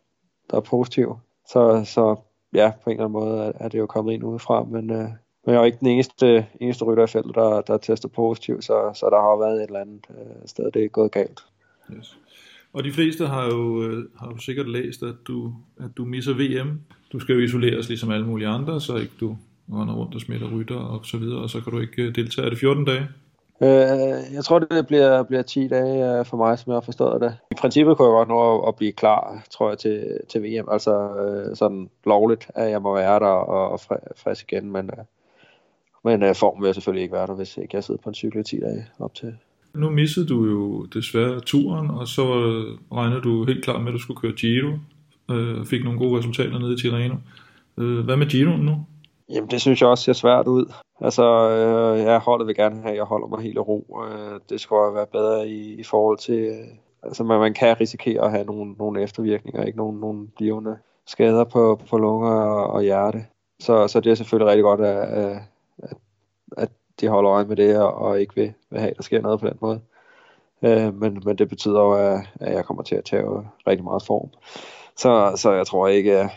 der 0.50 0.56
er 0.56 0.60
positiv. 0.60 1.18
Så, 1.48 1.82
så 1.84 2.16
ja, 2.54 2.72
på 2.84 2.90
en 2.90 2.96
eller 2.96 3.04
anden 3.04 3.20
måde 3.20 3.44
er, 3.44 3.52
er 3.54 3.68
det 3.68 3.78
jo 3.78 3.86
kommet 3.86 4.12
ind 4.12 4.24
udefra, 4.24 4.64
men, 4.64 4.90
øh, 4.90 5.08
men 5.46 5.54
jeg 5.54 5.54
er 5.54 5.58
jo 5.58 5.64
ikke 5.64 5.78
den 5.80 5.86
eneste, 5.86 6.46
eneste 6.60 6.84
rytter 6.84 7.04
i 7.04 7.06
feltet, 7.06 7.34
der, 7.34 7.60
der 7.60 7.74
er 7.74 7.78
testet 7.78 8.12
positiv, 8.12 8.62
så, 8.62 8.90
så 8.94 9.06
der 9.10 9.20
har 9.20 9.30
jo 9.30 9.38
været 9.38 9.56
et 9.56 9.66
eller 9.66 9.80
andet 9.80 10.06
øh, 10.10 10.46
sted, 10.46 10.70
det 10.70 10.84
er 10.84 10.88
gået 10.88 11.12
galt. 11.12 11.40
Yes. 11.92 12.18
Og 12.72 12.84
de 12.84 12.92
fleste 12.92 13.26
har 13.26 13.44
jo, 13.44 13.82
øh, 13.82 14.04
har 14.18 14.30
jo 14.30 14.38
sikkert 14.38 14.68
læst, 14.68 15.02
at 15.02 15.14
du, 15.26 15.54
at 15.80 15.90
du 15.96 16.04
misser 16.04 16.32
VM. 16.32 16.80
Du 17.12 17.20
skal 17.20 17.34
jo 17.34 17.40
isoleres 17.40 17.88
ligesom 17.88 18.10
alle 18.10 18.26
mulige 18.26 18.48
andre, 18.48 18.80
så 18.80 18.96
ikke 18.96 19.12
du 19.20 19.36
render 19.72 19.94
rundt 19.94 20.14
og 20.14 20.20
smitter 20.20 20.50
rytter 20.54 20.76
og 20.76 21.06
så 21.06 21.18
videre, 21.18 21.38
og 21.38 21.50
så 21.50 21.60
kan 21.60 21.72
du 21.72 21.80
ikke 21.80 22.02
øh, 22.02 22.14
deltage. 22.14 22.46
Er 22.46 22.50
det 22.50 22.58
14 22.58 22.84
dage? 22.84 23.08
Øh, 23.62 24.34
jeg 24.34 24.44
tror, 24.44 24.58
det 24.58 24.86
bliver, 24.86 25.22
bliver 25.22 25.42
10 25.42 25.68
dage 25.68 26.18
øh, 26.18 26.26
for 26.26 26.36
mig, 26.36 26.58
som 26.58 26.70
jeg 26.70 26.76
har 26.76 26.80
forstået 26.80 27.20
det. 27.20 27.36
I 27.50 27.54
princippet 27.54 27.96
kunne 27.96 28.08
jeg 28.08 28.12
godt 28.12 28.28
nå 28.28 28.58
at, 28.58 28.68
at 28.68 28.76
blive 28.76 28.92
klar, 28.92 29.46
tror 29.50 29.68
jeg, 29.68 29.78
til, 29.78 30.20
til 30.28 30.42
VM. 30.42 30.68
Altså 30.70 30.92
øh, 31.16 31.56
sådan 31.56 31.90
lovligt, 32.06 32.50
at 32.54 32.70
jeg 32.70 32.82
må 32.82 32.94
være 32.94 33.20
der 33.20 33.26
og, 33.26 33.70
og 33.70 33.80
frisk 34.16 34.52
igen, 34.52 34.72
men, 34.72 34.84
øh, 34.86 35.04
men 36.04 36.22
øh, 36.22 36.34
formen 36.34 36.62
vil 36.62 36.68
jeg 36.68 36.74
selvfølgelig 36.74 37.02
ikke 37.02 37.14
være 37.14 37.26
der, 37.26 37.34
hvis 37.34 37.56
ikke 37.56 37.76
jeg 37.76 37.84
sidder 37.84 38.00
på 38.04 38.08
en 38.08 38.14
cykel 38.14 38.40
i 38.40 38.44
10 38.44 38.60
dage 38.60 38.86
op 38.98 39.14
til. 39.14 39.34
Nu 39.74 39.90
missede 39.90 40.26
du 40.26 40.44
jo 40.44 40.84
desværre 40.84 41.40
turen, 41.40 41.90
og 41.90 42.08
så 42.08 42.24
regnede 42.92 43.20
du 43.20 43.44
helt 43.44 43.64
klart 43.64 43.80
med, 43.80 43.88
at 43.88 43.94
du 43.94 43.98
skulle 43.98 44.20
køre 44.20 44.32
Giro, 44.32 44.72
øh, 45.30 45.66
fik 45.66 45.84
nogle 45.84 45.98
gode 45.98 46.18
resultater 46.18 46.58
nede 46.58 46.74
i 46.74 46.76
Tirreno. 46.76 47.14
Øh, 47.78 48.04
hvad 48.04 48.16
med 48.16 48.26
Giro 48.26 48.56
nu? 48.56 48.86
Jamen, 49.30 49.50
det 49.50 49.60
synes 49.60 49.80
jeg 49.80 49.88
også 49.88 50.04
ser 50.04 50.12
svært 50.12 50.46
ud. 50.46 50.72
Altså, 51.00 51.50
øh, 51.50 51.98
jeg 51.98 52.18
holdet 52.18 52.46
vil 52.46 52.56
gerne 52.56 52.80
have, 52.80 52.90
at 52.90 52.96
jeg 52.96 53.04
holder 53.04 53.26
mig 53.26 53.40
helt 53.40 53.56
i 53.56 53.58
ro. 53.58 54.00
Øh, 54.04 54.40
det 54.48 54.60
skulle 54.60 54.94
være 54.94 55.06
bedre 55.06 55.48
i, 55.48 55.74
i 55.80 55.84
forhold 55.84 56.18
til... 56.18 56.38
Øh, 56.38 56.68
altså, 57.02 57.24
man, 57.24 57.40
man 57.40 57.54
kan 57.54 57.80
risikere 57.80 58.24
at 58.24 58.30
have 58.30 58.44
nogle, 58.44 58.72
nogle 58.72 59.02
eftervirkninger, 59.02 59.64
ikke 59.64 59.78
nogle, 59.78 60.00
nogle 60.00 60.28
blivende 60.36 60.78
skader 61.06 61.44
på, 61.44 61.80
på 61.90 61.98
lunger 61.98 62.30
og, 62.30 62.66
og 62.66 62.82
hjerte. 62.82 63.24
Så, 63.60 63.88
så 63.88 64.00
det 64.00 64.10
er 64.10 64.14
selvfølgelig 64.14 64.50
rigtig 64.50 64.62
godt, 64.62 64.80
at, 64.80 65.08
at, 65.08 65.42
at 66.56 66.68
de 67.00 67.08
holder 67.08 67.32
øje 67.32 67.44
med 67.44 67.56
det, 67.56 67.78
og, 67.78 67.94
og 67.94 68.20
ikke 68.20 68.34
vil, 68.34 68.52
vil 68.70 68.80
have, 68.80 68.90
at 68.90 68.96
der 68.96 69.02
sker 69.02 69.20
noget 69.20 69.40
på 69.40 69.46
den 69.46 69.58
måde. 69.60 69.80
Øh, 70.62 70.94
men, 70.94 71.22
men 71.24 71.38
det 71.38 71.48
betyder 71.48 71.80
jo, 71.80 71.92
at, 71.92 72.20
at 72.40 72.54
jeg 72.54 72.64
kommer 72.64 72.82
til 72.82 72.94
at 72.94 73.04
tage 73.04 73.24
rigtig 73.66 73.84
meget 73.84 74.02
form. 74.06 74.30
Så, 74.96 75.32
så 75.36 75.52
jeg 75.52 75.66
tror 75.66 75.88
ikke, 75.88 76.30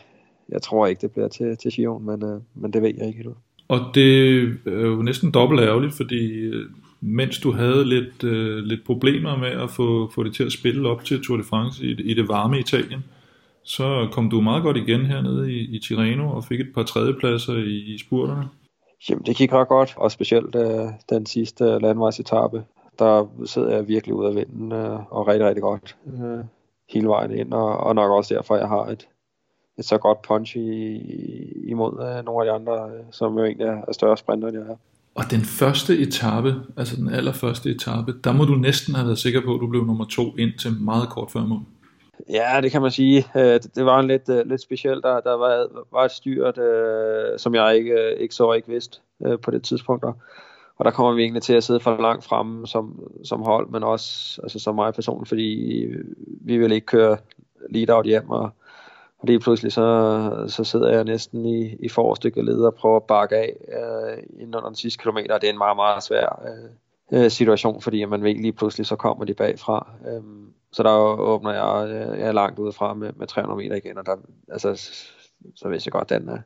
jeg 0.51 0.61
tror 0.61 0.87
ikke, 0.87 1.01
det 1.01 1.11
bliver 1.11 1.27
til, 1.27 1.57
til 1.57 1.71
Sion, 1.71 2.05
men, 2.05 2.23
øh, 2.23 2.41
men 2.55 2.73
det 2.73 2.81
ved 2.81 2.93
jeg 2.97 3.07
ikke 3.07 3.19
endnu. 3.19 3.35
Og 3.67 3.79
det 3.93 4.39
er 4.65 4.87
jo 4.87 5.01
næsten 5.01 5.31
dobbelt 5.31 5.61
ærgerligt, 5.61 5.93
fordi 5.93 6.31
øh, 6.31 6.65
mens 7.01 7.39
du 7.39 7.51
havde 7.51 7.85
lidt, 7.85 8.23
øh, 8.23 8.57
lidt 8.57 8.85
problemer 8.85 9.37
med 9.37 9.49
at 9.49 9.69
få, 9.69 10.11
få 10.15 10.23
det 10.23 10.33
til 10.35 10.43
at 10.43 10.51
spille 10.51 10.89
op 10.89 11.03
til 11.05 11.23
Tour 11.23 11.37
de 11.37 11.43
France 11.43 11.85
i, 11.85 11.91
i 11.91 12.13
det 12.13 12.27
varme 12.27 12.59
Italien, 12.59 13.03
Så 13.63 14.07
kom 14.11 14.29
du 14.29 14.41
meget 14.41 14.63
godt 14.63 14.77
igen 14.77 15.05
hernede 15.05 15.53
i, 15.53 15.75
i 15.75 15.79
Tirreno 15.79 16.29
og 16.29 16.43
fik 16.43 16.59
et 16.59 16.73
par 16.75 16.83
tredjepladser 16.83 17.53
i, 17.53 17.93
i 17.93 17.97
spurterne. 17.97 18.49
Jamen, 19.09 19.25
det 19.25 19.35
gik 19.35 19.53
ret 19.53 19.67
godt, 19.67 19.93
og 19.97 20.11
specielt 20.11 20.55
uh, 20.55 20.89
den 21.09 21.25
sidste 21.25 21.63
landvejsetappe. 21.63 22.63
Der 22.99 23.27
sidder 23.45 23.75
jeg 23.75 23.87
virkelig 23.87 24.15
ude 24.15 24.27
af 24.27 24.35
vinden, 24.35 24.71
uh, 24.71 25.13
og 25.13 25.27
rigtig, 25.27 25.47
rigtig 25.47 25.61
godt 25.61 25.95
uh, 26.05 26.39
hele 26.89 27.07
vejen 27.07 27.31
ind, 27.31 27.53
og, 27.53 27.77
og 27.77 27.95
nok 27.95 28.11
også 28.11 28.35
derfor, 28.35 28.55
jeg 28.55 28.67
har 28.67 28.85
et, 28.85 29.07
et 29.81 29.85
så 29.85 29.97
godt 29.97 30.21
punch 30.21 30.57
i, 30.57 30.95
imod 31.67 31.93
uh, 31.93 32.25
nogle 32.25 32.39
af 32.41 32.45
de 32.45 32.51
andre, 32.51 32.85
uh, 32.85 33.05
som 33.11 33.37
jo 33.37 33.45
egentlig 33.45 33.67
er 33.67 33.91
større 33.91 34.17
sprinter, 34.17 34.47
end 34.47 34.57
jeg 34.57 34.67
er. 34.67 34.75
Og 35.15 35.23
den 35.31 35.41
første 35.41 35.97
etape, 35.97 36.55
altså 36.77 36.95
den 36.95 37.09
allerførste 37.09 37.69
etape, 37.69 38.13
der 38.23 38.31
må 38.31 38.45
du 38.45 38.55
næsten 38.55 38.95
have 38.95 39.07
været 39.07 39.19
sikker 39.19 39.41
på, 39.45 39.53
at 39.53 39.61
du 39.61 39.67
blev 39.67 39.85
nummer 39.85 40.05
to 40.05 40.35
ind 40.37 40.59
til 40.59 40.71
meget 40.81 41.09
kort 41.09 41.31
før 41.31 41.45
mål. 41.45 41.61
Ja, 42.29 42.61
det 42.61 42.71
kan 42.71 42.81
man 42.81 42.91
sige. 42.91 43.25
Det 43.75 43.85
var 43.85 43.99
en 43.99 44.07
lidt, 44.07 44.47
lidt 44.47 44.61
specielt. 44.61 45.03
Der, 45.03 45.19
der 45.19 45.33
var, 45.37 45.67
var 45.91 46.05
et 46.05 46.11
styrt, 46.11 46.59
som 47.41 47.55
jeg 47.55 47.75
ikke, 47.75 48.15
ikke 48.19 48.35
så 48.35 48.43
og 48.43 48.55
ikke 48.55 48.67
vidste 48.67 48.99
på 49.43 49.51
det 49.51 49.63
tidspunkt. 49.63 50.05
Og 50.77 50.85
der 50.85 50.91
kommer 50.91 51.13
vi 51.13 51.21
egentlig 51.21 51.43
til 51.43 51.53
at 51.53 51.63
sidde 51.63 51.79
for 51.79 52.01
langt 52.01 52.23
fremme 52.23 52.67
som, 52.67 52.99
som 53.23 53.41
hold, 53.41 53.69
men 53.69 53.83
også 53.83 54.39
altså 54.43 54.59
som 54.59 54.75
mig 54.75 54.93
personligt, 54.93 55.29
fordi 55.29 55.85
vi 56.41 56.57
vil 56.57 56.71
ikke 56.71 56.85
køre 56.85 57.17
lead 57.69 57.89
out 57.89 58.05
hjem, 58.05 58.29
og 58.29 58.49
lige 59.23 59.39
pludselig 59.39 59.71
så, 59.71 60.45
så 60.47 60.63
sidder 60.63 60.89
jeg 60.89 61.03
næsten 61.03 61.45
i, 61.45 61.75
i 61.79 61.89
forreste 61.89 62.41
led 62.41 62.61
og 62.63 62.75
prøver 62.75 62.95
at 62.95 63.03
bakke 63.03 63.35
af 63.35 63.55
øh, 63.67 64.23
inden 64.39 64.55
under 64.55 64.69
den 64.69 64.75
sidste 64.75 65.01
kilometer. 65.01 65.37
Det 65.37 65.47
er 65.47 65.53
en 65.53 65.57
meget, 65.57 65.75
meget 65.75 66.03
svær 66.03 66.43
øh, 67.11 67.23
øh 67.23 67.31
situation, 67.31 67.81
fordi 67.81 68.05
man 68.05 68.23
ved 68.23 68.35
lige 68.35 68.53
pludselig, 68.53 68.85
så 68.85 68.95
kommer 68.95 69.25
de 69.25 69.33
bagfra. 69.33 69.91
Øh, 70.07 70.23
så 70.71 70.83
der 70.83 70.91
åbner 71.19 71.51
jeg, 71.51 71.89
øh, 71.89 72.19
jeg 72.19 72.27
er 72.27 72.31
langt 72.31 72.59
udefra 72.59 72.93
med, 72.93 73.13
med 73.15 73.27
300 73.27 73.57
meter 73.57 73.75
igen, 73.75 73.97
og 73.97 74.05
der, 74.05 74.15
altså, 74.51 74.75
så 75.55 75.69
vidste 75.69 75.87
jeg 75.87 75.91
godt, 75.91 76.09
den 76.09 76.29
er, 76.29 76.39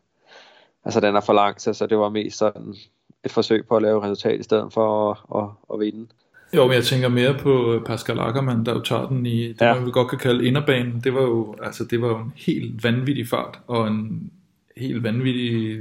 altså, 0.85 0.99
den 0.99 1.15
er 1.15 1.21
for 1.21 1.33
langt, 1.33 1.61
så, 1.61 1.73
så 1.73 1.87
det 1.87 1.97
var 1.97 2.09
mest 2.09 2.37
sådan 2.37 2.75
et 3.23 3.31
forsøg 3.31 3.67
på 3.67 3.75
at 3.75 3.81
lave 3.81 4.03
resultat 4.03 4.39
i 4.39 4.43
stedet 4.43 4.73
for 4.73 5.11
at, 5.11 5.43
at, 5.43 5.49
at 5.73 5.79
vinde. 5.79 6.07
Jo, 6.53 6.65
men 6.67 6.73
jeg 6.73 6.83
tænker 6.83 7.09
mere 7.09 7.33
på 7.33 7.81
Pascal 7.85 8.19
Ackermann, 8.19 8.65
der 8.65 8.73
jo 8.73 8.81
tager 8.81 9.07
den 9.07 9.25
i 9.25 9.47
det, 9.47 9.61
ja. 9.61 9.73
man 9.73 9.85
vi 9.85 9.91
godt 9.91 10.09
kan 10.09 10.19
kalde 10.19 10.47
inderbanen. 10.47 11.01
Det 11.03 11.13
var 11.13 11.21
jo, 11.21 11.55
altså, 11.63 11.83
det 11.83 12.01
var 12.01 12.07
jo 12.07 12.17
en 12.17 12.33
helt 12.35 12.83
vanvittig 12.83 13.27
fart, 13.27 13.59
og 13.67 13.87
en 13.87 14.31
helt 14.77 15.03
vanvittig 15.03 15.79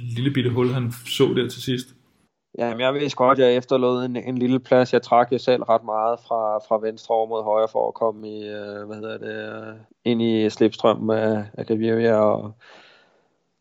lille 0.00 0.30
bitte 0.30 0.50
hul, 0.50 0.68
han 0.68 0.92
så 1.06 1.34
der 1.36 1.48
til 1.48 1.62
sidst. 1.62 1.86
Ja, 2.58 2.70
men 2.70 2.80
jeg 2.80 2.94
vidste 2.94 3.16
godt, 3.16 3.38
at 3.38 3.44
jeg 3.44 3.56
efterlod 3.56 4.04
en, 4.04 4.16
en 4.16 4.38
lille 4.38 4.60
plads. 4.60 4.92
Jeg 4.92 5.02
trak 5.02 5.32
jo 5.32 5.38
selv 5.38 5.62
ret 5.62 5.84
meget 5.84 6.18
fra, 6.28 6.58
fra 6.58 6.78
venstre 6.86 7.14
over 7.14 7.26
mod 7.26 7.42
højre 7.42 7.68
for 7.68 7.88
at 7.88 7.94
komme 7.94 8.28
i, 8.28 8.48
øh, 8.48 8.86
hvad 8.86 8.96
hedder 8.96 9.18
det, 9.18 9.68
øh, 9.68 9.74
ind 10.04 10.22
i 10.22 10.50
slipstrømmen 10.50 11.18
af, 11.18 11.44
af 11.54 11.66
Gaviria, 11.66 12.14
og, 12.14 12.52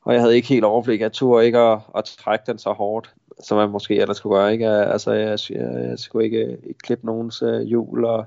og 0.01 0.13
jeg 0.13 0.21
havde 0.21 0.35
ikke 0.35 0.47
helt 0.47 0.65
overblik. 0.65 1.01
Jeg 1.01 1.11
turde 1.11 1.45
ikke 1.45 1.59
at, 1.59 1.79
at 1.95 2.03
trække 2.03 2.43
den 2.47 2.57
så 2.57 2.71
hårdt, 2.71 3.13
som 3.43 3.57
man 3.57 3.69
måske 3.69 3.95
ellers 4.01 4.17
skulle 4.17 4.35
gøre. 4.35 4.53
Ikke? 4.53 4.69
Altså, 4.69 5.11
jeg, 5.11 5.39
jeg, 5.49 5.85
jeg 5.89 5.99
skulle 5.99 6.25
ikke, 6.25 6.57
ikke 6.67 6.79
klippe 6.83 7.05
nogens 7.05 7.41
uh, 7.41 7.61
hjul, 7.61 8.05
og, 8.05 8.25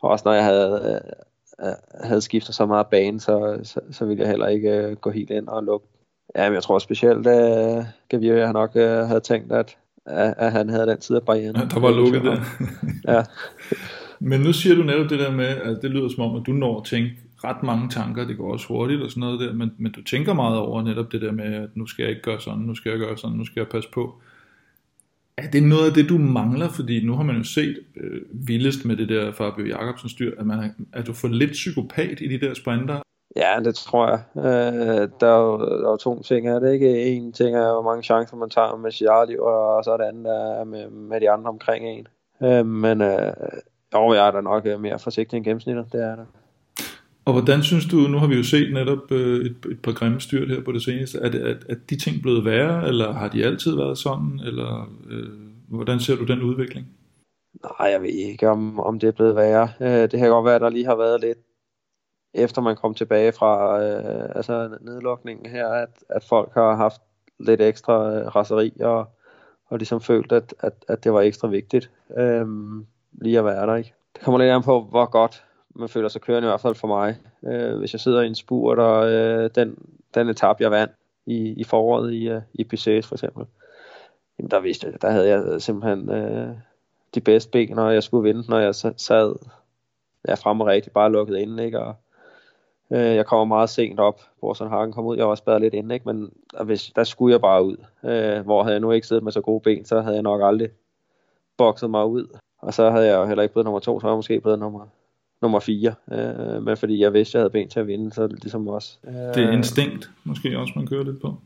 og 0.00 0.10
også 0.10 0.22
når 0.26 0.32
jeg 0.32 0.44
havde, 0.44 1.00
uh, 1.62 1.68
havde 2.04 2.20
skiftet 2.20 2.54
så 2.54 2.66
meget 2.66 2.86
bane, 2.86 3.20
så, 3.20 3.60
så, 3.62 3.80
så 3.90 4.04
ville 4.04 4.22
jeg 4.22 4.30
heller 4.30 4.46
ikke 4.46 4.96
gå 5.00 5.10
helt 5.10 5.30
ind 5.30 5.48
og 5.48 5.64
lukke. 5.64 5.86
Ja, 6.36 6.48
men 6.48 6.54
jeg 6.54 6.62
tror 6.62 6.78
specielt, 6.78 7.26
at 7.26 7.78
uh, 7.78 7.84
Gaviria 8.08 8.52
nok 8.52 8.74
havde 8.74 9.20
tænkt, 9.20 9.52
at 9.52 9.76
at, 10.06 10.34
at 10.36 10.52
han 10.52 10.68
havde 10.68 10.86
den 10.86 11.00
side 11.00 11.18
af 11.18 11.24
barrieren. 11.24 11.56
Ja, 11.56 11.64
der 11.74 11.80
var 11.80 11.90
lukket 11.90 12.22
der. 12.22 12.40
ja. 13.14 13.22
Men 14.20 14.40
nu 14.40 14.52
siger 14.52 14.74
du 14.76 14.82
netop 14.82 15.10
det 15.10 15.18
der 15.18 15.32
med, 15.32 15.44
at 15.46 15.78
det 15.82 15.90
lyder 15.90 16.08
som 16.08 16.24
om, 16.24 16.36
at 16.36 16.46
du 16.46 16.52
når 16.52 16.80
at 16.80 16.86
tænke 16.86 17.10
ret 17.44 17.62
mange 17.62 17.88
tanker, 17.88 18.26
det 18.26 18.36
går 18.36 18.52
også 18.52 18.66
hurtigt 18.68 19.02
og 19.02 19.10
sådan 19.10 19.20
noget 19.20 19.40
der, 19.40 19.52
men, 19.52 19.72
men 19.78 19.92
du 19.92 20.02
tænker 20.02 20.32
meget 20.32 20.58
over 20.58 20.82
netop 20.82 21.12
det 21.12 21.20
der 21.20 21.32
med, 21.32 21.44
at 21.44 21.68
nu 21.74 21.86
skal 21.86 22.02
jeg 22.02 22.10
ikke 22.10 22.22
gøre 22.22 22.40
sådan, 22.40 22.58
nu 22.58 22.74
skal 22.74 22.90
jeg 22.90 22.98
gøre 22.98 23.16
sådan, 23.18 23.36
nu 23.36 23.44
skal 23.44 23.60
jeg 23.60 23.68
passe 23.68 23.90
på. 23.90 24.22
Er 25.42 25.50
det 25.50 25.62
noget 25.62 25.86
af 25.86 25.94
det, 25.94 26.08
du 26.08 26.18
mangler? 26.18 26.68
Fordi 26.68 27.06
nu 27.06 27.14
har 27.14 27.22
man 27.22 27.36
jo 27.36 27.44
set 27.44 27.78
øh, 27.96 28.20
vildest 28.48 28.84
med 28.84 28.96
det 28.96 29.08
der 29.08 29.32
Fabio 29.32 29.66
Jacobsen 29.66 30.08
styr, 30.08 30.40
at, 30.40 30.46
man 30.46 30.70
at 30.92 31.06
du 31.06 31.12
får 31.12 31.28
lidt 31.28 31.50
psykopat 31.50 32.20
i 32.20 32.28
de 32.28 32.46
der 32.46 32.54
sprinter, 32.54 33.00
Ja, 33.36 33.60
det 33.64 33.74
tror 33.74 34.08
jeg. 34.08 34.20
Øh, 34.36 35.08
der, 35.20 35.26
er 35.26 35.40
jo, 35.40 35.58
der 35.58 35.86
er 35.86 35.90
jo 35.90 35.96
to 35.96 36.22
ting. 36.22 36.48
Er 36.48 36.58
det 36.58 36.72
ikke? 36.72 37.06
En 37.06 37.32
ting 37.32 37.56
er, 37.56 37.72
hvor 37.72 37.82
mange 37.82 38.02
chancer 38.02 38.36
man 38.36 38.50
tager 38.50 38.76
med 38.76 38.90
sit 38.90 39.06
eget 39.06 39.28
liv, 39.28 39.40
og 39.40 39.84
så 39.84 39.90
er 39.92 39.96
det 39.96 40.04
andet 40.04 40.26
er 40.32 40.64
med, 40.64 40.90
med 40.90 41.20
de 41.20 41.30
andre 41.30 41.48
omkring 41.48 41.88
en. 41.88 42.06
Øh, 42.42 42.66
men 42.66 43.00
øh, 43.00 43.32
jo, 43.94 44.14
jeg 44.14 44.26
er 44.26 44.30
da 44.30 44.40
nok 44.40 44.66
øh, 44.66 44.80
mere 44.80 44.98
forsigtig 44.98 45.36
end 45.36 45.44
gennemsnittet. 45.44 45.92
Det 45.92 46.02
er 46.02 46.16
der. 46.16 46.24
Og 47.30 47.34
hvordan 47.34 47.62
synes 47.62 47.86
du, 47.86 47.96
nu 47.96 48.18
har 48.18 48.26
vi 48.26 48.36
jo 48.36 48.42
set 48.42 48.72
netop 48.72 49.12
øh, 49.12 49.46
et, 49.46 49.56
et 49.70 49.82
par 49.82 49.92
grimme 49.92 50.20
styrt 50.20 50.48
her 50.48 50.62
på 50.64 50.72
det 50.72 50.82
seneste, 50.82 51.18
er, 51.18 51.28
det, 51.28 51.40
at, 51.40 51.56
at 51.68 51.78
de 51.90 51.98
ting 51.98 52.22
blevet 52.22 52.44
værre, 52.44 52.88
eller 52.88 53.12
har 53.12 53.28
de 53.28 53.44
altid 53.44 53.76
været 53.76 53.98
sådan, 53.98 54.40
eller 54.46 54.90
øh, 55.10 55.28
hvordan 55.68 56.00
ser 56.00 56.16
du 56.16 56.24
den 56.24 56.42
udvikling? 56.42 56.86
Nej, 57.62 57.88
jeg 57.90 58.02
ved 58.02 58.08
ikke, 58.08 58.48
om, 58.48 58.80
om 58.80 58.98
det 58.98 59.08
er 59.08 59.12
blevet 59.12 59.36
værre. 59.36 59.68
Øh, 59.80 60.02
det 60.10 60.18
kan 60.18 60.28
godt 60.28 60.44
være, 60.44 60.54
at 60.54 60.60
der 60.60 60.68
lige 60.68 60.86
har 60.86 60.96
været 60.96 61.20
lidt 61.20 61.38
efter 62.34 62.62
man 62.62 62.76
kom 62.76 62.94
tilbage 62.94 63.32
fra 63.32 63.82
øh, 63.82 64.30
altså 64.34 64.78
nedlukningen 64.80 65.50
her, 65.50 65.68
at, 65.68 66.04
at 66.08 66.24
folk 66.28 66.50
har 66.54 66.76
haft 66.76 67.00
lidt 67.40 67.60
ekstra 67.60 68.14
øh, 68.14 68.36
raseri 68.36 68.72
og, 68.80 69.08
og 69.66 69.78
ligesom 69.78 70.00
følt, 70.00 70.32
at, 70.32 70.54
at, 70.60 70.72
at 70.88 71.04
det 71.04 71.12
var 71.12 71.20
ekstra 71.20 71.48
vigtigt 71.48 71.90
øh, 72.18 72.46
lige 73.12 73.38
at 73.38 73.44
være 73.44 73.66
der. 73.66 73.76
Ikke? 73.76 73.94
Det 74.14 74.22
kommer 74.24 74.38
lidt 74.38 74.50
an 74.50 74.62
på, 74.62 74.82
hvor 74.82 75.10
godt 75.10 75.44
man 75.74 75.88
føler 75.88 76.08
sig 76.08 76.20
kørende, 76.20 76.46
i 76.46 76.50
hvert 76.50 76.60
fald 76.60 76.74
for 76.74 76.88
mig. 76.88 77.16
Øh, 77.44 77.78
hvis 77.78 77.92
jeg 77.92 78.00
sidder 78.00 78.20
i 78.20 78.26
en 78.26 78.34
spurt, 78.34 78.78
og 78.78 79.10
øh, 79.10 79.50
den, 79.54 79.78
den 80.14 80.28
etap, 80.28 80.60
jeg 80.60 80.70
vandt 80.70 80.92
i, 81.26 81.54
i 81.56 81.64
foråret 81.64 82.12
i, 82.12 82.32
uh, 82.32 82.42
i 82.54 82.64
PCS 82.64 83.06
for 83.06 83.14
eksempel, 83.14 83.46
jamen 84.38 84.50
der 84.50 84.60
vidste 84.60 84.86
jeg, 84.86 85.02
der 85.02 85.10
havde 85.10 85.28
jeg 85.28 85.62
simpelthen 85.62 86.10
øh, 86.10 86.56
de 87.14 87.20
bedste 87.20 87.50
ben, 87.50 87.76
når 87.76 87.90
jeg 87.90 88.02
skulle 88.02 88.28
vinde, 88.28 88.50
når 88.50 88.58
jeg 88.58 88.74
sad 88.74 89.34
ja, 90.28 90.34
frem 90.34 90.60
og 90.60 90.66
rigtig 90.66 90.92
bare 90.92 91.12
lukket 91.12 91.38
ind, 91.38 91.60
ikke? 91.60 91.80
Og, 91.80 91.94
Øh, 92.92 93.16
jeg 93.16 93.26
kommer 93.26 93.44
meget 93.44 93.70
sent 93.70 94.00
op, 94.00 94.20
hvor 94.38 94.54
sådan 94.54 94.72
Hagen 94.72 94.92
kom 94.92 95.06
ud. 95.06 95.16
Jeg 95.16 95.24
var 95.24 95.30
også 95.30 95.58
lidt 95.58 95.74
inde, 95.74 95.94
ikke? 95.94 96.12
men 96.12 96.32
hvis, 96.64 96.92
der 96.96 97.04
skulle 97.04 97.32
jeg 97.32 97.40
bare 97.40 97.64
ud. 97.64 97.76
Øh, 98.04 98.44
hvor 98.44 98.62
havde 98.62 98.74
jeg 98.74 98.80
nu 98.80 98.92
ikke 98.92 99.06
siddet 99.06 99.24
med 99.24 99.32
så 99.32 99.40
gode 99.40 99.60
ben, 99.60 99.84
så 99.84 100.00
havde 100.00 100.14
jeg 100.14 100.22
nok 100.22 100.40
aldrig 100.44 100.70
bokset 101.56 101.90
mig 101.90 102.06
ud. 102.06 102.38
Og 102.58 102.74
så 102.74 102.90
havde 102.90 103.06
jeg 103.06 103.16
jo 103.16 103.26
heller 103.26 103.42
ikke 103.42 103.52
blevet 103.52 103.64
nummer 103.64 103.80
to, 103.80 104.00
så 104.00 104.06
var 104.06 104.12
jeg 104.12 104.18
måske 104.18 104.40
blevet 104.40 104.58
nummer, 104.58 104.86
nummer 105.42 105.60
fire. 105.60 105.94
Øh, 106.12 106.62
men 106.62 106.76
fordi 106.76 107.00
jeg 107.00 107.12
vidste, 107.12 107.36
jeg 107.36 107.40
havde 107.40 107.50
ben 107.50 107.68
til 107.68 107.80
at 107.80 107.86
vinde, 107.86 108.12
så 108.12 108.26
det 108.26 108.42
ligesom 108.42 108.68
også. 108.68 108.98
Øh, 109.06 109.14
det 109.14 109.36
er 109.36 109.50
instinkt, 109.50 110.10
måske 110.24 110.58
også, 110.58 110.72
man 110.76 110.86
kører 110.86 111.04
lidt 111.04 111.20
på. 111.22 111.40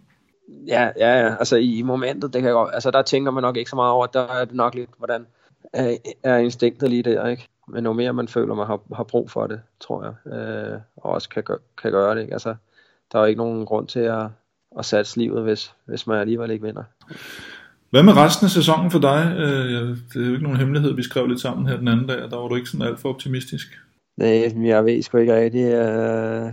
Ja, 0.66 0.90
ja, 0.96 1.20
ja. 1.20 1.36
Altså 1.38 1.56
i 1.56 1.82
momentet, 1.82 2.32
det 2.32 2.42
kan 2.42 2.52
godt, 2.52 2.70
altså 2.74 2.90
der 2.90 3.02
tænker 3.02 3.30
man 3.30 3.42
nok 3.42 3.56
ikke 3.56 3.70
så 3.70 3.76
meget 3.76 3.92
over, 3.92 4.06
der 4.06 4.26
er 4.26 4.44
det 4.44 4.54
nok 4.54 4.74
lidt, 4.74 4.90
hvordan 4.98 5.26
er, 5.72 5.96
er 6.22 6.36
instinktet 6.36 6.90
lige 6.90 7.02
der, 7.02 7.26
ikke? 7.26 7.48
men 7.68 7.84
jo 7.84 7.92
mere 7.92 8.12
man 8.12 8.28
føler, 8.28 8.54
man 8.54 8.66
har, 8.66 8.80
har 8.94 9.04
brug 9.04 9.30
for 9.30 9.46
det, 9.46 9.60
tror 9.80 10.04
jeg, 10.04 10.32
øh, 10.32 10.80
og 10.96 11.10
også 11.10 11.28
kan, 11.28 11.42
kan 11.82 11.90
gøre 11.90 12.14
det. 12.14 12.22
Ikke? 12.22 12.32
Altså, 12.32 12.54
der 13.12 13.18
er 13.18 13.26
ikke 13.26 13.38
nogen 13.38 13.66
grund 13.66 13.88
til 13.88 14.00
at, 14.00 14.26
at 14.78 14.84
satse 14.84 15.18
livet, 15.18 15.42
hvis, 15.42 15.74
hvis 15.84 16.06
man 16.06 16.18
alligevel 16.18 16.50
ikke 16.50 16.66
vinder. 16.66 16.84
Hvad 17.94 18.02
med 18.02 18.16
resten 18.16 18.44
af 18.44 18.50
sæsonen 18.50 18.90
for 18.90 18.98
dig? 18.98 19.36
Øh, 19.38 19.88
det 20.12 20.22
er 20.22 20.26
jo 20.26 20.32
ikke 20.32 20.42
nogen 20.42 20.58
hemmelighed, 20.58 20.94
vi 20.94 21.02
skrev 21.02 21.26
lidt 21.26 21.40
sammen 21.40 21.66
her 21.66 21.76
den 21.76 21.88
anden 21.88 22.06
dag, 22.06 22.22
og 22.22 22.30
der 22.30 22.36
var 22.36 22.48
du 22.48 22.54
ikke 22.54 22.68
sådan 22.68 22.86
alt 22.86 22.98
for 22.98 23.08
optimistisk. 23.08 23.66
Nej, 24.16 24.52
jeg 24.68 24.84
ved 24.84 25.02
sgu 25.02 25.18
ikke 25.18 25.36
rigtigt, 25.36 25.66
øh, 25.66 26.52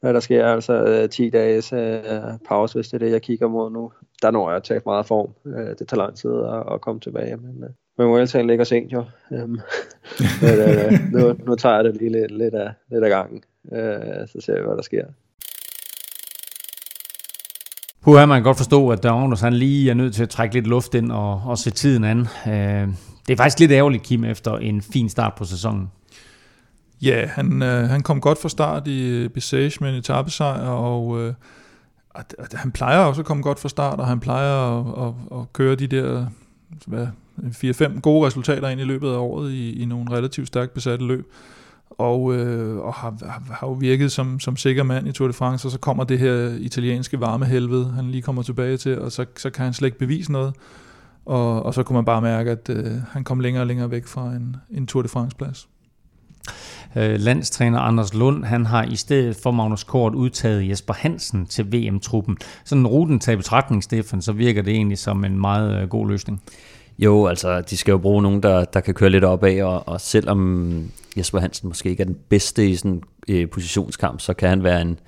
hvad 0.00 0.14
der 0.14 0.20
sker. 0.20 0.46
Altså 0.46 0.84
øh, 0.84 1.08
10 1.08 1.30
dages 1.30 1.72
øh, 1.72 2.00
pause, 2.48 2.74
hvis 2.74 2.88
det 2.88 2.94
er 2.94 2.98
det, 2.98 3.12
jeg 3.12 3.22
kigger 3.22 3.48
mod 3.48 3.70
nu. 3.70 3.92
Der 4.22 4.30
når 4.30 4.48
jeg 4.50 4.56
at 4.56 4.62
tage 4.62 4.80
meget 4.86 5.06
form. 5.06 5.30
Øh, 5.46 5.68
det 5.78 5.88
tager 5.88 6.02
lang 6.02 6.16
tid 6.16 6.30
at, 6.30 6.74
at 6.74 6.80
komme 6.80 7.00
tilbage, 7.00 7.36
men 7.36 7.64
men 7.98 8.08
Vueltaen 8.08 8.46
ligger 8.46 8.64
sent 8.64 8.92
jo. 8.92 9.04
Um, 9.30 9.38
men, 10.42 11.12
nu, 11.12 11.36
nu 11.46 11.54
tager 11.54 11.74
jeg 11.74 11.84
det 11.84 11.96
lige 11.96 12.12
lidt, 12.12 12.30
lidt, 12.30 12.54
af, 12.54 12.72
lidt 12.90 13.04
af 13.04 13.10
gangen, 13.10 13.42
uh, 13.64 14.26
så 14.26 14.38
ser 14.40 14.54
vi, 14.54 14.66
hvad 14.66 14.76
der 14.76 14.82
sker. 14.82 15.04
Puha, 18.08 18.26
man 18.26 18.36
kan 18.36 18.42
godt 18.42 18.56
forstå, 18.56 18.88
at 18.88 19.02
Downers 19.02 19.40
han 19.40 19.52
lige 19.52 19.90
er 19.90 19.94
nødt 19.94 20.14
til 20.14 20.22
at 20.22 20.28
trække 20.28 20.54
lidt 20.54 20.66
luft 20.66 20.94
ind 20.94 21.12
og, 21.12 21.42
og 21.46 21.58
se 21.58 21.70
tiden 21.70 22.04
an. 22.04 22.20
Uh, 22.20 22.52
det 23.26 23.32
er 23.32 23.36
faktisk 23.36 23.58
lidt 23.58 23.72
ærgerligt, 23.72 24.02
Kim, 24.02 24.24
efter 24.24 24.56
en 24.56 24.82
fin 24.82 25.08
start 25.08 25.34
på 25.34 25.44
sæsonen. 25.44 25.90
Ja, 27.02 27.26
han, 27.26 27.62
øh, 27.62 27.88
han 27.88 28.02
kom 28.02 28.20
godt 28.20 28.40
fra 28.42 28.48
start 28.48 28.88
i 28.88 29.06
øh, 29.06 29.30
Besage 29.30 29.78
med 29.80 29.90
en 29.90 29.94
etappesejr, 29.94 30.68
og 30.68 31.20
øh, 31.20 31.34
at, 32.14 32.34
at 32.38 32.52
han 32.52 32.70
plejer 32.70 32.98
også 32.98 33.20
at 33.20 33.26
komme 33.26 33.42
godt 33.42 33.60
fra 33.60 33.68
start, 33.68 34.00
og 34.00 34.06
han 34.06 34.20
plejer 34.20 34.80
at, 34.80 35.06
at, 35.06 35.38
at 35.40 35.52
køre 35.52 35.74
de 35.74 35.86
der 35.86 36.26
hvad, 36.86 37.06
4-5 37.38 38.00
gode 38.00 38.26
resultater 38.26 38.68
ind 38.68 38.80
i 38.80 38.84
løbet 38.84 39.08
af 39.08 39.16
året 39.16 39.52
i, 39.52 39.82
i 39.82 39.84
nogle 39.84 40.16
relativt 40.16 40.46
stærkt 40.46 40.74
besatte 40.74 41.06
løb. 41.06 41.32
Og, 41.90 42.34
øh, 42.34 42.78
og 42.78 42.94
har, 42.94 43.14
har, 43.22 43.42
har 43.50 43.66
jo 43.66 43.72
virket 43.72 44.12
som, 44.12 44.40
som 44.40 44.56
sikker 44.56 44.82
mand 44.82 45.08
i 45.08 45.12
Tour 45.12 45.26
de 45.26 45.32
France, 45.32 45.68
og 45.68 45.72
så 45.72 45.78
kommer 45.78 46.04
det 46.04 46.18
her 46.18 46.56
italienske 46.60 47.20
varmehelvede, 47.20 47.92
han 47.92 48.10
lige 48.10 48.22
kommer 48.22 48.42
tilbage 48.42 48.76
til, 48.76 48.98
og 48.98 49.12
så, 49.12 49.24
så 49.36 49.50
kan 49.50 49.64
han 49.64 49.74
slet 49.74 49.86
ikke 49.86 49.98
bevise 49.98 50.32
noget. 50.32 50.54
Og, 51.26 51.62
og 51.62 51.74
så 51.74 51.82
kunne 51.82 51.94
man 51.94 52.04
bare 52.04 52.22
mærke, 52.22 52.50
at 52.50 52.68
øh, 52.70 52.92
han 53.10 53.24
kom 53.24 53.40
længere 53.40 53.62
og 53.62 53.66
længere 53.66 53.90
væk 53.90 54.06
fra 54.06 54.32
en, 54.32 54.56
en 54.70 54.86
Tour 54.86 55.02
de 55.02 55.08
France-plads. 55.08 55.68
Øh, 56.96 57.20
landstræner 57.20 57.78
Anders 57.78 58.14
Lund, 58.14 58.44
han 58.44 58.66
har 58.66 58.84
i 58.84 58.96
stedet 58.96 59.36
for 59.36 59.50
Magnus 59.50 59.84
Kort 59.84 60.14
udtaget 60.14 60.68
Jesper 60.68 60.94
Hansen 60.94 61.46
til 61.46 61.72
VM-truppen. 61.72 62.36
Sådan 62.64 62.86
ruten 62.86 63.18
tager 63.20 63.34
i 63.34 63.36
betragtning, 63.36 63.84
Stefan, 63.84 64.22
så 64.22 64.32
virker 64.32 64.62
det 64.62 64.74
egentlig 64.74 64.98
som 64.98 65.24
en 65.24 65.40
meget 65.40 65.82
øh, 65.82 65.88
god 65.88 66.08
løsning. 66.08 66.42
Jo, 66.98 67.26
altså 67.26 67.60
de 67.60 67.76
skal 67.76 67.92
jo 67.92 67.98
bruge 67.98 68.22
nogen, 68.22 68.42
der, 68.42 68.64
der 68.64 68.80
kan 68.80 68.94
køre 68.94 69.10
lidt 69.10 69.24
opad, 69.24 69.62
og, 69.62 69.88
og 69.88 70.00
selvom 70.00 70.90
Jesper 71.18 71.40
Hansen 71.40 71.68
måske 71.68 71.90
ikke 71.90 72.00
er 72.00 72.06
den 72.06 72.18
bedste 72.28 72.68
i 72.68 72.76
sådan 72.76 72.90
en 72.90 73.02
øh, 73.28 73.48
positionskamp, 73.50 74.20
så 74.20 74.34
kan 74.34 74.48
han 74.48 74.62
være 74.62 74.82
en, 74.82 74.98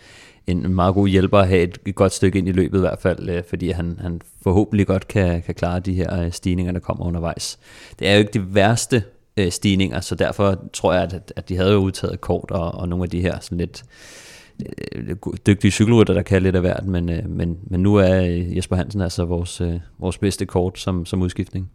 en 0.46 0.74
meget 0.74 0.94
god 0.94 1.08
hjælper 1.08 1.38
at 1.38 1.48
have 1.48 1.62
et, 1.62 1.78
et 1.86 1.94
godt 1.94 2.12
stykke 2.12 2.38
ind 2.38 2.48
i 2.48 2.52
løbet 2.52 2.78
i 2.78 2.80
hvert 2.80 2.98
fald, 2.98 3.28
øh, 3.28 3.42
fordi 3.48 3.70
han, 3.70 3.98
han 4.02 4.20
forhåbentlig 4.42 4.86
godt 4.86 5.08
kan, 5.08 5.42
kan 5.42 5.54
klare 5.54 5.80
de 5.80 5.94
her 5.94 6.22
øh, 6.22 6.32
stigninger, 6.32 6.72
der 6.72 6.80
kommer 6.80 7.06
undervejs. 7.06 7.58
Det 7.98 8.08
er 8.08 8.12
jo 8.12 8.18
ikke 8.18 8.32
de 8.32 8.54
værste 8.54 9.02
øh, 9.36 9.50
stigninger, 9.50 10.00
så 10.00 10.14
derfor 10.14 10.64
tror 10.72 10.92
jeg, 10.92 11.02
at, 11.02 11.32
at 11.36 11.48
de 11.48 11.56
havde 11.56 11.72
jo 11.72 11.78
udtaget 11.78 12.20
kort 12.20 12.50
og, 12.50 12.74
og 12.74 12.88
nogle 12.88 13.04
af 13.04 13.10
de 13.10 13.20
her 13.20 13.40
sådan 13.40 13.58
lidt 13.58 13.84
øh, 14.92 15.16
dygtige 15.46 15.70
cykelrytter, 15.70 16.14
der 16.14 16.22
kan 16.22 16.42
lidt 16.42 16.56
af 16.56 16.60
hvert, 16.60 16.86
men, 16.86 17.08
øh, 17.08 17.30
men, 17.30 17.58
men 17.62 17.80
nu 17.80 17.94
er 17.94 18.22
øh, 18.22 18.56
Jesper 18.56 18.76
Hansen 18.76 19.00
altså 19.00 19.24
vores, 19.24 19.60
øh, 19.60 19.80
vores 19.98 20.18
bedste 20.18 20.46
kort 20.46 20.78
som, 20.78 21.06
som 21.06 21.22
udskiftning. 21.22 21.70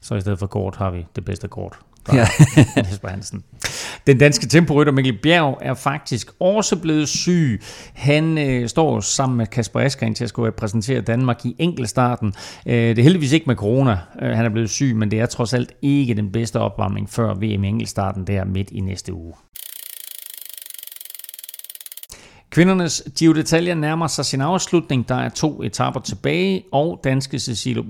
Så 0.00 0.14
i 0.14 0.20
stedet 0.20 0.38
for 0.38 0.46
kort 0.46 0.76
har 0.76 0.90
vi 0.90 1.06
det 1.16 1.24
bedste 1.24 1.48
kort. 1.48 1.78
Ja. 2.12 2.26
Jesper 2.90 3.08
Hansen. 3.08 3.44
Den 4.06 4.18
danske 4.18 4.46
temporytter 4.46 4.92
Mikkel 4.92 5.18
Bjerg 5.22 5.58
er 5.62 5.74
faktisk 5.74 6.30
også 6.40 6.76
blevet 6.76 7.08
syg. 7.08 7.60
Han 7.94 8.38
øh, 8.38 8.68
står 8.68 9.00
sammen 9.00 9.36
med 9.36 9.46
Kasper 9.46 9.80
Askren 9.80 10.14
til 10.14 10.24
at 10.24 10.28
skulle 10.28 10.48
repræsentere 10.48 11.00
Danmark 11.00 11.46
i 11.46 11.56
enkeltstarten. 11.58 12.34
Øh, 12.66 12.74
det 12.74 12.98
er 12.98 13.02
heldigvis 13.02 13.32
ikke 13.32 13.46
med 13.46 13.56
corona, 13.56 13.98
øh, 14.22 14.30
han 14.30 14.44
er 14.44 14.50
blevet 14.50 14.70
syg, 14.70 14.96
men 14.96 15.10
det 15.10 15.20
er 15.20 15.26
trods 15.26 15.54
alt 15.54 15.72
ikke 15.82 16.14
den 16.14 16.32
bedste 16.32 16.60
opvarmning 16.60 17.10
før 17.10 17.34
VM 17.34 17.64
enkeltstarten 17.64 18.26
der 18.26 18.44
midt 18.44 18.70
i 18.70 18.80
næste 18.80 19.14
uge. 19.14 19.32
Kvindernes 22.50 23.02
Giro 23.18 23.32
d'Italia 23.32 23.74
nærmer 23.74 24.06
sig 24.06 24.24
sin 24.24 24.40
afslutning. 24.40 25.08
Der 25.08 25.14
er 25.14 25.28
to 25.28 25.62
etaper 25.62 26.00
tilbage, 26.00 26.64
og 26.72 27.00
danske 27.04 27.38
Cecilie 27.38 27.82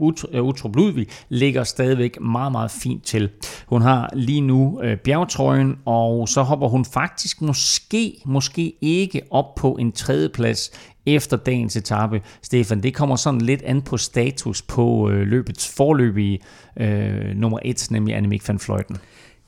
Utrup 0.43 0.77
øh, 0.77 0.77
Ludvig 0.77 1.07
ligger 1.29 1.65
stadigvæk 1.65 2.21
meget, 2.21 2.53
meget 2.53 2.71
fint 2.71 3.05
til. 3.05 3.31
Hun 3.67 3.83
har 3.83 4.11
lige 4.13 4.41
nu 4.41 4.81
øh, 4.83 4.97
bjergtrøjen, 4.97 5.77
og 5.85 6.29
så 6.29 6.43
hopper 6.43 6.69
hun 6.69 6.85
faktisk 6.85 7.43
måske, 7.43 8.23
måske 8.25 8.73
ikke 8.81 9.23
op 9.31 9.55
på 9.55 9.73
en 9.73 9.93
tredjeplads 9.93 10.71
efter 11.07 11.37
dagens 11.37 11.77
etape. 11.77 12.23
Stefan, 12.43 12.83
det 12.83 12.95
kommer 12.95 13.17
sådan 13.17 13.41
lidt 13.41 13.63
an 13.63 13.83
på 13.83 13.97
status 13.97 14.63
på 14.63 15.11
øh, 15.11 15.27
løbets 15.27 15.75
forløbige 15.77 16.39
øh, 16.77 17.37
nummer 17.37 17.59
et, 17.65 17.89
nemlig 17.91 18.17
Annemiek 18.17 18.49
van 18.49 18.61
Vleuten. 18.67 18.97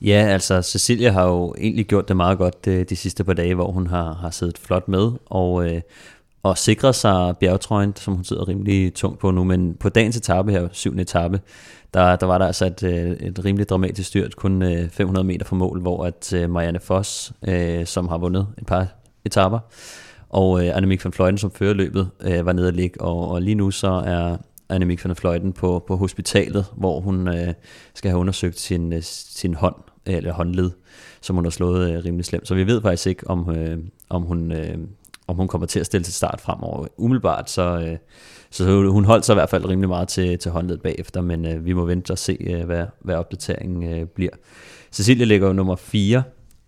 Ja, 0.03 0.27
altså 0.27 0.61
Cecilia 0.61 1.11
har 1.11 1.27
jo 1.27 1.55
egentlig 1.57 1.85
gjort 1.85 2.07
det 2.07 2.17
meget 2.17 2.37
godt 2.37 2.65
de, 2.65 2.71
øh, 2.71 2.85
de 2.89 2.95
sidste 2.95 3.23
par 3.23 3.33
dage, 3.33 3.55
hvor 3.55 3.71
hun 3.71 3.87
har, 3.87 4.13
har 4.13 4.29
siddet 4.29 4.57
flot 4.57 4.87
med 4.87 5.11
og, 5.25 5.71
øh, 5.71 5.81
og 6.43 6.57
sikret 6.57 6.95
sig 6.95 7.37
bjergetrøjen, 7.39 7.95
som 7.95 8.13
hun 8.15 8.23
sidder 8.23 8.47
rimelig 8.47 8.93
tungt 8.93 9.19
på 9.19 9.31
nu. 9.31 9.43
Men 9.43 9.75
på 9.75 9.89
dagens 9.89 10.17
etape 10.17 10.51
her, 10.51 10.67
syvende 10.71 11.01
etape, 11.01 11.41
der, 11.93 12.15
der 12.15 12.25
var 12.25 12.37
der 12.37 12.45
altså 12.45 12.65
et, 12.65 12.83
øh, 12.83 13.11
et 13.11 13.45
rimelig 13.45 13.69
dramatisk 13.69 14.09
styrt, 14.09 14.35
kun 14.35 14.61
øh, 14.61 14.89
500 14.89 15.23
meter 15.23 15.45
fra 15.45 15.55
mål, 15.55 15.81
hvor 15.81 16.05
at 16.05 16.33
øh, 16.33 16.49
Marianne 16.49 16.79
Foss, 16.79 17.33
øh, 17.47 17.85
som 17.85 18.07
har 18.07 18.17
vundet 18.17 18.47
et 18.57 18.65
par 18.65 18.87
etaper, 19.25 19.59
og 20.29 20.65
øh, 20.65 20.77
Annemiek 20.77 21.05
van 21.05 21.13
Fløjten, 21.13 21.37
som 21.37 21.51
fører 21.51 21.73
løbet, 21.73 22.09
øh, 22.21 22.45
var 22.45 22.53
nede 22.53 22.67
at 22.67 22.73
ligge, 22.73 23.01
og, 23.01 23.27
og 23.29 23.41
lige 23.41 23.55
nu 23.55 23.71
så 23.71 23.87
er 24.05 24.37
Annemiek 24.69 25.05
van 25.05 25.15
Fløjten 25.15 25.53
på, 25.53 25.83
på 25.87 25.95
hospitalet, 25.95 26.65
hvor 26.77 26.99
hun 26.99 27.27
øh, 27.27 27.53
skal 27.93 28.11
have 28.11 28.19
undersøgt 28.19 28.59
sin, 28.59 28.93
øh, 28.93 29.01
sin 29.03 29.53
hånd, 29.53 29.75
Øh, 30.05 30.15
eller 30.15 30.33
håndled, 30.33 30.71
som 31.21 31.35
hun 31.35 31.45
har 31.45 31.49
slået 31.49 31.91
øh, 31.91 32.05
rimelig 32.05 32.25
slemt. 32.25 32.47
Så 32.47 32.55
vi 32.55 32.67
ved 32.67 32.81
faktisk 32.81 33.07
ikke, 33.07 33.29
om, 33.29 33.55
øh, 33.55 33.77
om, 34.09 34.21
hun, 34.21 34.51
øh, 34.51 34.77
om 35.27 35.35
hun 35.35 35.47
kommer 35.47 35.67
til 35.67 35.79
at 35.79 35.85
stille 35.85 36.03
til 36.03 36.13
start 36.13 36.41
fremover. 36.41 36.87
Umiddelbart, 36.97 37.49
så, 37.49 37.79
øh, 37.79 37.97
så 38.49 38.89
hun 38.89 39.05
holdt 39.05 39.25
sig 39.25 39.33
i 39.33 39.35
hvert 39.35 39.49
fald 39.49 39.69
rimelig 39.69 39.89
meget 39.89 40.07
til, 40.07 40.39
til 40.39 40.51
håndled 40.51 40.77
bagefter, 40.77 41.21
men 41.21 41.45
øh, 41.45 41.65
vi 41.65 41.73
må 41.73 41.85
vente 41.85 42.11
og 42.11 42.17
se, 42.17 42.37
øh, 42.39 42.65
hvad, 42.65 42.85
hvad 42.99 43.15
opdateringen 43.15 43.99
øh, 43.99 44.05
bliver. 44.05 44.31
Cecilia 44.91 45.25
ligger 45.25 45.47
jo 45.47 45.53
nummer 45.53 45.75
4, 45.75 46.23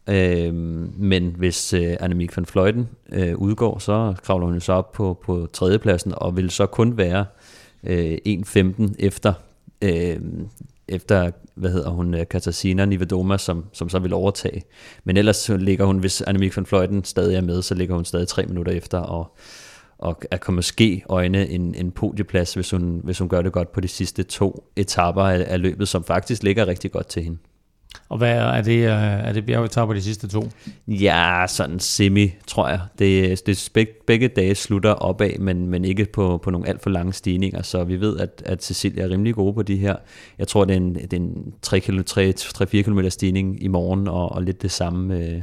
øh, 0.09 0.53
men 0.97 1.36
hvis 1.38 1.73
øh, 1.73 1.97
Annemiek 1.99 2.38
van 2.38 2.45
Fløjten 2.45 2.89
øh, 3.11 3.36
udgår, 3.36 3.79
så 3.79 4.13
kravler 4.23 4.47
hun 4.47 4.59
så 4.59 4.73
op 4.73 4.91
på, 4.91 5.19
på 5.23 5.47
tredjepladsen, 5.53 6.13
og 6.17 6.38
vil 6.38 6.49
så 6.49 6.65
kun 6.65 6.97
være 6.97 7.25
øh, 7.83 8.17
1.15 8.27 8.93
efter 8.99 9.33
øh, 9.81 10.19
efter, 10.88 11.31
hvad 11.55 11.71
hedder 11.71 11.89
hun, 11.89 12.13
øh, 12.13 12.27
Katarzyna 12.27 12.86
Nivedoma, 12.86 13.38
som, 13.38 13.65
som 13.73 13.89
så 13.89 13.99
vil 13.99 14.13
overtage. 14.13 14.63
Men 15.03 15.17
ellers 15.17 15.49
ligger 15.49 15.86
hun, 15.86 15.97
hvis 15.97 16.21
Annemiek 16.21 16.57
van 16.57 16.65
Fløjten 16.65 17.03
stadig 17.03 17.36
er 17.36 17.41
med, 17.41 17.61
så 17.61 17.75
ligger 17.75 17.95
hun 17.95 18.05
stadig 18.05 18.27
tre 18.27 18.45
minutter 18.45 18.71
efter, 18.71 18.97
og, 18.97 19.38
og 19.97 20.21
er 20.31 20.38
komme 20.38 20.55
måske 20.55 21.03
øjne 21.09 21.49
en, 21.49 21.75
en 21.75 21.91
podieplads, 21.91 22.53
hvis 22.53 22.71
hun, 22.71 23.01
hvis 23.03 23.19
hun 23.19 23.29
gør 23.29 23.41
det 23.41 23.51
godt 23.51 23.71
på 23.71 23.81
de 23.81 23.88
sidste 23.88 24.23
to 24.23 24.71
etapper 24.75 25.23
af, 25.23 25.45
af 25.47 25.61
løbet, 25.61 25.88
som 25.88 26.03
faktisk 26.03 26.43
ligger 26.43 26.67
rigtig 26.67 26.91
godt 26.91 27.07
til 27.07 27.23
hende. 27.23 27.38
Og 28.09 28.17
hvad 28.17 28.37
er 28.37 28.61
det, 28.61 28.77
øh, 28.77 29.27
er 29.27 29.33
det 29.33 29.45
bjergetapper 29.45 29.95
de 29.95 30.01
sidste 30.01 30.27
to? 30.27 30.49
Ja, 30.87 31.45
sådan 31.47 31.79
semi, 31.79 32.31
tror 32.47 32.67
jeg. 32.67 32.79
Det, 32.99 33.45
det 33.45 33.69
begge, 33.73 33.93
begge 34.07 34.27
dage 34.27 34.55
slutter 34.55 34.91
opad, 34.91 35.39
men, 35.39 35.69
men 35.69 35.85
ikke 35.85 36.05
på, 36.05 36.37
på 36.37 36.51
nogle 36.51 36.67
alt 36.67 36.81
for 36.81 36.89
lange 36.89 37.13
stigninger, 37.13 37.61
så 37.61 37.83
vi 37.83 37.99
ved, 37.99 38.17
at, 38.19 38.43
at 38.45 38.63
Cecilia 38.63 39.03
er 39.03 39.09
rimelig 39.09 39.35
god 39.35 39.53
på 39.53 39.63
de 39.63 39.77
her. 39.77 39.95
Jeg 40.39 40.47
tror, 40.47 40.65
det 40.65 40.73
er 40.73 40.77
en, 40.77 40.95
det 40.95 41.13
er 41.13 41.17
en 41.17 41.53
3-4 41.67 42.81
km 42.81 43.09
stigning 43.09 43.63
i 43.63 43.67
morgen, 43.67 44.07
og, 44.07 44.31
og 44.31 44.43
lidt 44.43 44.61
det 44.61 44.71
samme 44.71 45.17
øh, 45.17 45.41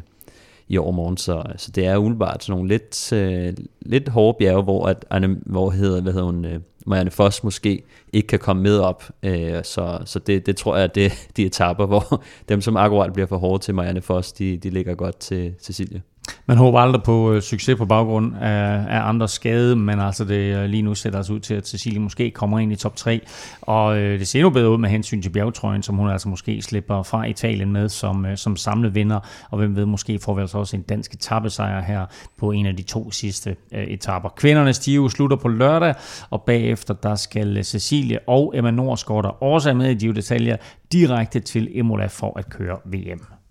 i 0.68 0.78
overmorgen, 0.78 1.16
så, 1.16 1.42
så 1.56 1.70
det 1.70 1.86
er 1.86 1.96
umiddelbart 1.96 2.44
sådan 2.44 2.58
nogle 2.58 2.68
lidt, 2.68 3.12
øh, 3.12 3.54
lidt 3.80 4.08
hårde 4.08 4.36
bjerge, 4.38 4.62
hvor, 4.62 4.86
at, 4.86 5.04
hvor 5.46 5.70
hedder, 5.70 6.00
hvad 6.00 6.12
hedder 6.12 6.26
hun, 6.26 6.44
øh, 6.44 6.60
Marianne 6.86 7.10
Foss 7.10 7.44
måske 7.44 7.82
ikke 8.12 8.28
kan 8.28 8.38
komme 8.38 8.62
med 8.62 8.78
op. 8.78 9.04
Øh, 9.22 9.64
så 9.64 9.98
så 10.04 10.18
det, 10.18 10.46
det 10.46 10.56
tror 10.56 10.76
jeg, 10.76 10.94
det 10.94 11.06
er 11.06 11.10
de 11.36 11.46
etapper, 11.46 11.86
hvor 11.86 12.22
dem, 12.48 12.60
som 12.60 12.76
akkurat 12.76 13.12
bliver 13.12 13.26
for 13.26 13.36
hårde 13.38 13.62
til 13.64 13.74
Marianne 13.74 14.02
Foss, 14.02 14.32
de, 14.32 14.56
de 14.56 14.70
ligger 14.70 14.94
godt 14.94 15.18
til 15.18 15.54
Cecilie. 15.62 16.02
Man 16.46 16.56
håber 16.56 16.78
aldrig 16.78 17.02
på 17.02 17.32
øh, 17.32 17.42
succes 17.42 17.78
på 17.78 17.84
baggrund 17.84 18.36
af, 18.36 18.84
af 18.88 19.08
andres 19.08 19.30
skade, 19.30 19.76
men 19.76 20.00
altså 20.00 20.24
det 20.24 20.56
øh, 20.56 20.64
lige 20.64 20.82
nu 20.82 20.94
sætter 20.94 21.18
os 21.18 21.30
ud 21.30 21.40
til, 21.40 21.54
at 21.54 21.68
Cecilie 21.68 22.00
måske 22.00 22.30
kommer 22.30 22.58
ind 22.58 22.72
i 22.72 22.76
top 22.76 22.96
3, 22.96 23.20
og 23.60 23.98
øh, 23.98 24.18
det 24.18 24.28
ser 24.28 24.38
endnu 24.38 24.50
bedre 24.50 24.70
ud 24.70 24.78
med 24.78 24.88
hensyn 24.88 25.22
til 25.22 25.30
bjergetrøjen, 25.30 25.82
som 25.82 25.96
hun 25.96 26.10
altså 26.10 26.28
måske 26.28 26.62
slipper 26.62 27.02
fra 27.02 27.24
Italien 27.24 27.72
med 27.72 27.88
som, 27.88 28.26
øh, 28.26 28.36
som 28.36 28.56
samlet 28.56 28.94
vinder, 28.94 29.20
og 29.50 29.58
hvem 29.58 29.76
ved, 29.76 29.86
måske 29.86 30.18
får 30.18 30.34
vi 30.34 30.40
altså 30.40 30.58
også 30.58 30.76
en 30.76 30.82
dansk 30.82 31.14
etappesejr 31.14 31.82
her 31.82 32.06
på 32.38 32.50
en 32.50 32.66
af 32.66 32.76
de 32.76 32.82
to 32.82 33.10
sidste 33.10 33.56
øh, 33.72 33.84
etapper. 33.84 34.28
Kvindernes 34.28 34.78
Giro 34.78 35.08
slutter 35.08 35.36
på 35.36 35.48
lørdag, 35.48 35.94
og 36.30 36.42
bagefter 36.42 36.94
der 36.94 37.14
skal 37.14 37.56
øh, 37.56 37.62
Cecilie 37.62 38.18
og 38.26 38.52
Emma 38.56 38.70
Norsgaard, 38.70 39.22
der 39.22 39.42
også 39.42 39.70
er 39.70 39.74
med 39.74 39.90
i 39.90 39.94
de 39.94 40.14
detaljer, 40.14 40.56
direkte 40.92 41.40
til 41.40 41.78
Imola 41.78 42.06
for 42.06 42.38
at 42.38 42.48
køre 42.50 42.76
VM. 42.84 43.41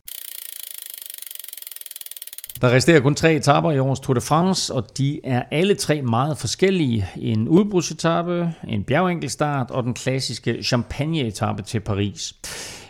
Der 2.62 2.72
resterer 2.72 3.00
kun 3.00 3.16
tre 3.16 3.36
etaper 3.36 3.72
i 3.72 3.80
årets 3.80 4.00
Tour 4.00 4.14
de 4.14 4.22
France, 4.22 4.74
og 4.74 4.98
de 4.98 5.20
er 5.24 5.44
alle 5.52 5.76
tre 5.76 6.02
meget 6.02 6.38
forskellige. 6.38 7.08
En 7.18 7.48
udbrudsetappe, 7.48 8.54
en 8.68 8.84
bjergenkelstart 8.84 9.72
og 9.72 9.84
den 9.84 9.94
klassiske 9.94 10.64
champagne-etappe 10.64 11.64
til 11.64 11.80
Paris. 11.80 12.34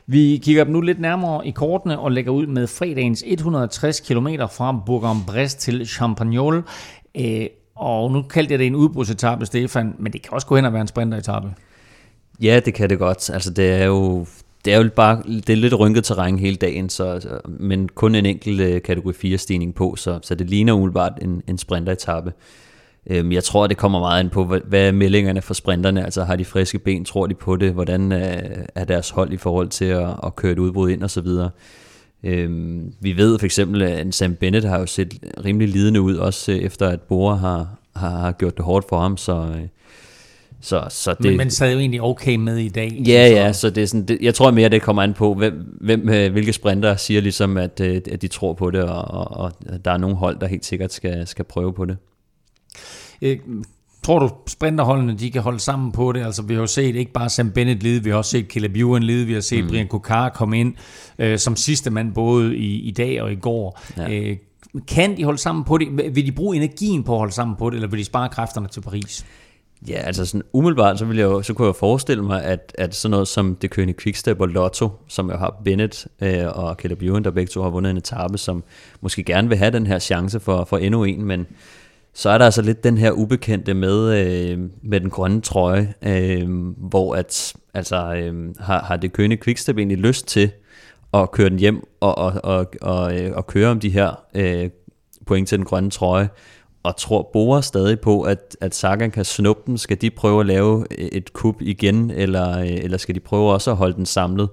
Vi 0.07 0.41
kigger 0.43 0.63
dem 0.63 0.74
nu 0.74 0.82
lidt 0.82 0.99
nærmere 0.99 1.47
i 1.47 1.51
kortene 1.51 1.99
og 1.99 2.11
lægger 2.11 2.32
ud 2.32 2.47
med 2.47 2.67
fredagens 2.67 3.24
160 3.28 3.99
km 3.99 4.28
fra 4.51 4.84
Bourg-en-Bresse 4.86 5.57
til 5.57 5.88
Champagnol. 5.88 6.63
Eh, 7.15 7.47
og 7.76 8.11
nu 8.11 8.22
kaldte 8.22 8.51
jeg 8.51 8.59
det 8.59 8.67
en 8.67 8.76
udbrudsetappe, 8.76 9.45
Stefan, 9.45 9.95
men 9.99 10.13
det 10.13 10.22
kan 10.22 10.34
også 10.34 10.47
gå 10.47 10.55
hen 10.55 10.65
og 10.65 10.74
være 10.74 10.82
en 10.82 10.88
sprinteretappe. 10.88 11.53
Ja, 12.41 12.59
det 12.65 12.74
kan 12.74 12.89
det 12.89 12.99
godt. 12.99 13.30
Altså, 13.30 13.51
det 13.51 13.72
er 13.72 13.86
jo 13.86 14.26
det 14.66 14.74
er 14.74 14.78
jo 14.78 14.89
bare 14.95 15.24
det 15.28 15.49
er 15.49 15.55
lidt 15.57 15.80
rynket 15.80 16.03
terræn 16.03 16.39
hele 16.39 16.55
dagen, 16.55 16.89
så, 16.89 17.39
men 17.45 17.89
kun 17.89 18.16
en 18.16 18.26
enkelt 18.26 18.62
øh, 18.62 18.82
kategori 18.82 19.14
4 19.14 19.38
stigning 19.38 19.76
på, 19.76 19.95
så, 19.95 20.20
så 20.22 20.36
det 20.36 20.49
ligner 20.49 20.74
umiddelbart 20.74 21.14
en, 21.22 21.41
en 21.47 21.57
sprinteretappe. 21.57 22.34
Øhm, 23.07 23.32
jeg 23.32 23.43
tror, 23.43 23.68
det 23.68 23.78
kommer 23.78 23.99
meget 23.99 24.24
ind 24.24 24.32
på, 24.32 24.45
hvad, 24.45 24.59
hvad 24.68 24.88
er 24.88 24.91
meldingerne 24.91 25.41
for 25.41 25.53
sprinterne, 25.53 26.03
altså 26.03 26.24
har 26.24 26.36
de 26.36 26.45
friske 26.45 26.80
ben, 26.80 27.05
tror 27.05 27.28
de 27.28 27.34
på 27.34 27.55
det, 27.55 27.72
hvordan 27.72 28.12
er, 28.12 28.41
er 28.76 28.86
deres 28.86 29.09
hold 29.09 29.34
i 29.34 29.38
forhold 29.38 29.70
til 29.70 29.86
at, 29.86 30.09
at 30.24 30.36
køre 30.36 30.51
et 30.51 30.59
udbrud 30.59 30.89
ind 30.89 31.03
osv. 31.03 31.28
Øhm, 32.24 32.93
vi 32.99 33.18
ved 33.18 33.39
for 33.39 33.45
eksempel, 33.45 33.82
at 33.82 34.16
Sam 34.16 34.36
Bennett 34.36 34.66
har 34.66 34.80
jo 34.80 34.86
set 34.86 35.14
rimelig 35.45 35.70
lidende 35.70 36.01
ud, 36.01 36.16
også 36.16 36.51
øh, 36.51 36.57
efter 36.57 36.88
at 36.88 37.01
Bora 37.01 37.36
har, 37.36 37.68
har, 37.95 38.09
har 38.09 38.32
gjort 38.32 38.57
det 38.57 38.66
hårdt 38.66 38.86
for 38.89 38.99
ham, 38.99 39.18
så, 39.18 39.34
øh, 39.34 39.68
så, 40.62 40.86
så 40.89 41.14
det, 41.14 41.26
men 41.26 41.38
man 41.38 41.51
sad 41.51 41.74
jo 41.74 41.80
egentlig 41.80 42.01
okay 42.01 42.36
med 42.36 42.57
i 42.57 42.70
dag. 42.70 43.03
Ja, 43.07 43.28
så. 43.28 43.36
ja, 43.36 43.53
så 43.53 43.70
det 43.70 43.84
er 43.84 43.88
sådan, 43.88 44.05
det, 44.05 44.18
jeg 44.22 44.36
tror 44.36 44.51
mere, 44.51 44.70
det 44.70 44.82
kommer 44.82 45.01
an 45.03 45.14
på, 45.14 45.34
hvem, 45.34 45.78
hvem, 45.82 46.09
øh, 46.09 46.32
hvilke 46.32 46.53
sprinter 46.53 46.95
siger 46.95 47.22
ligesom, 47.22 47.57
at, 47.57 47.80
øh, 47.80 48.01
at 48.12 48.22
de 48.22 48.28
tror 48.28 48.53
på 48.53 48.72
det, 48.72 48.84
og, 48.84 49.01
og, 49.01 49.32
og 49.32 49.51
der 49.86 49.91
er 49.91 49.97
nogle 49.97 50.16
hold, 50.16 50.39
der 50.39 50.47
helt 50.47 50.66
sikkert 50.66 50.93
skal, 50.93 51.28
skal 51.28 51.45
prøve 51.45 51.74
på 51.74 51.86
det. 51.86 51.97
Øh, 53.22 53.38
Tror 54.03 54.20
du, 54.20 54.30
sprinterholdene 54.47 55.18
de 55.18 55.32
kan 55.32 55.41
holde 55.41 55.59
sammen 55.59 55.91
på 55.91 56.12
det? 56.12 56.26
Altså, 56.26 56.41
vi 56.41 56.53
har 56.53 56.62
jo 56.62 56.68
set 56.68 56.95
ikke 56.95 57.12
bare 57.12 57.30
Sam 57.30 57.51
Bennett 57.51 57.84
lide, 57.84 58.03
vi 58.03 58.09
har 58.09 58.18
også 58.18 58.32
set 58.32 58.45
Caleb 58.45 58.76
Ewan 58.76 59.03
lide, 59.03 59.26
vi 59.26 59.34
har 59.34 59.41
set 59.41 59.64
mm. 59.64 59.70
Brian 59.70 59.88
Kokar 59.88 60.30
komme 60.30 60.59
ind 60.59 60.74
øh, 61.20 61.39
som 61.39 61.55
sidste 61.55 61.89
mand 61.89 62.14
både 62.14 62.57
i, 62.57 62.80
i 62.80 62.91
dag 62.91 63.22
og 63.22 63.32
i 63.32 63.36
går. 63.36 63.80
Ja. 63.97 64.12
Øh, 64.12 64.38
kan 64.88 65.18
de 65.18 65.24
holde 65.24 65.38
sammen 65.38 65.64
på 65.64 65.78
det? 65.78 66.16
Vil 66.16 66.26
de 66.26 66.32
bruge 66.32 66.55
energien 66.55 67.03
på 67.03 67.14
at 67.14 67.18
holde 67.18 67.34
sammen 67.34 67.55
på 67.55 67.70
det, 67.70 67.76
eller 67.76 67.88
vil 67.88 67.99
de 67.99 68.05
spare 68.05 68.30
kræfterne 68.30 68.68
til 68.68 68.82
Paris? 68.82 69.26
Ja, 69.88 69.94
altså 69.94 70.26
sådan 70.26 70.44
umiddelbart, 70.54 71.00
så, 71.00 71.06
ville 71.06 71.20
jeg 71.20 71.26
jo, 71.26 71.42
så 71.42 71.54
kunne 71.54 71.68
jeg 71.68 71.76
forestille 71.76 72.24
mig, 72.24 72.44
at, 72.44 72.76
at 72.78 72.96
sådan 72.96 73.12
noget 73.12 73.28
som 73.28 73.56
det 73.56 73.70
Kønne 73.70 73.94
Quickstep 73.94 74.42
og 74.42 74.48
Lotto, 74.48 74.90
som 75.08 75.32
jo 75.32 75.38
har 75.38 75.62
Bennett 75.64 76.08
øh, 76.22 76.48
og 76.48 76.76
Caleb 76.76 77.02
Ewan, 77.02 77.24
der 77.24 77.32
begge 77.32 77.50
to 77.50 77.62
har 77.62 77.70
vundet 77.70 77.90
en 77.90 77.98
etape, 77.98 78.38
som 78.38 78.64
måske 79.02 79.24
gerne 79.24 79.50
vil 79.50 79.58
have 79.58 79.72
den 79.72 79.88
her 79.88 80.00
chance 80.00 80.40
for, 80.40 80.66
for 80.66 80.78
endnu 80.78 81.04
en, 81.04 81.26
men 81.26 81.48
så 82.14 82.30
er 82.30 82.38
der 82.38 82.46
altså 82.46 82.62
lidt 82.62 82.84
den 82.84 82.98
her 82.98 83.12
ubekendte 83.12 83.74
med, 83.74 84.20
øh, 84.20 84.60
med 84.82 85.00
den 85.00 85.10
grønne 85.10 85.42
trøje, 85.42 85.94
øh, 86.02 86.50
hvor 86.78 87.16
at, 87.16 87.54
altså, 87.74 88.14
øh, 88.16 88.56
har, 88.60 88.84
har 88.84 88.98
det 88.98 89.14
Kønne 89.14 89.38
Quickstep 89.38 89.78
egentlig 89.78 89.98
lyst 89.98 90.28
til 90.28 90.52
at 91.14 91.32
køre 91.32 91.50
den 91.50 91.60
hjem 91.60 91.84
og, 92.00 92.18
og, 92.18 92.34
og, 92.44 92.72
og, 92.82 93.20
øh, 93.20 93.32
og 93.36 93.48
køre 93.48 93.70
om 93.70 93.80
de 93.80 93.90
her 93.90 94.24
øh, 94.36 94.70
point 95.26 95.48
til 95.48 95.58
den 95.58 95.66
grønne 95.66 95.90
trøje, 95.90 96.30
og 96.84 96.98
tror 96.98 97.30
Bora 97.34 97.62
stadig 97.62 98.00
på, 98.00 98.22
at, 98.22 98.58
at 98.62 98.76
Sagan 98.76 99.12
kan 99.12 99.26
snuppe 99.26 99.62
den? 99.66 99.78
Skal 99.78 100.02
de 100.02 100.10
prøve 100.10 100.40
at 100.40 100.46
lave 100.46 100.86
et 101.14 101.34
kup 101.34 101.56
igen, 101.62 102.12
eller, 102.12 102.60
øh, 102.60 102.68
eller 102.68 102.98
skal 102.98 103.16
de 103.16 103.20
prøve 103.20 103.52
også 103.52 103.72
at 103.72 103.78
holde 103.78 103.96
den 103.96 104.06
samlet? 104.06 104.50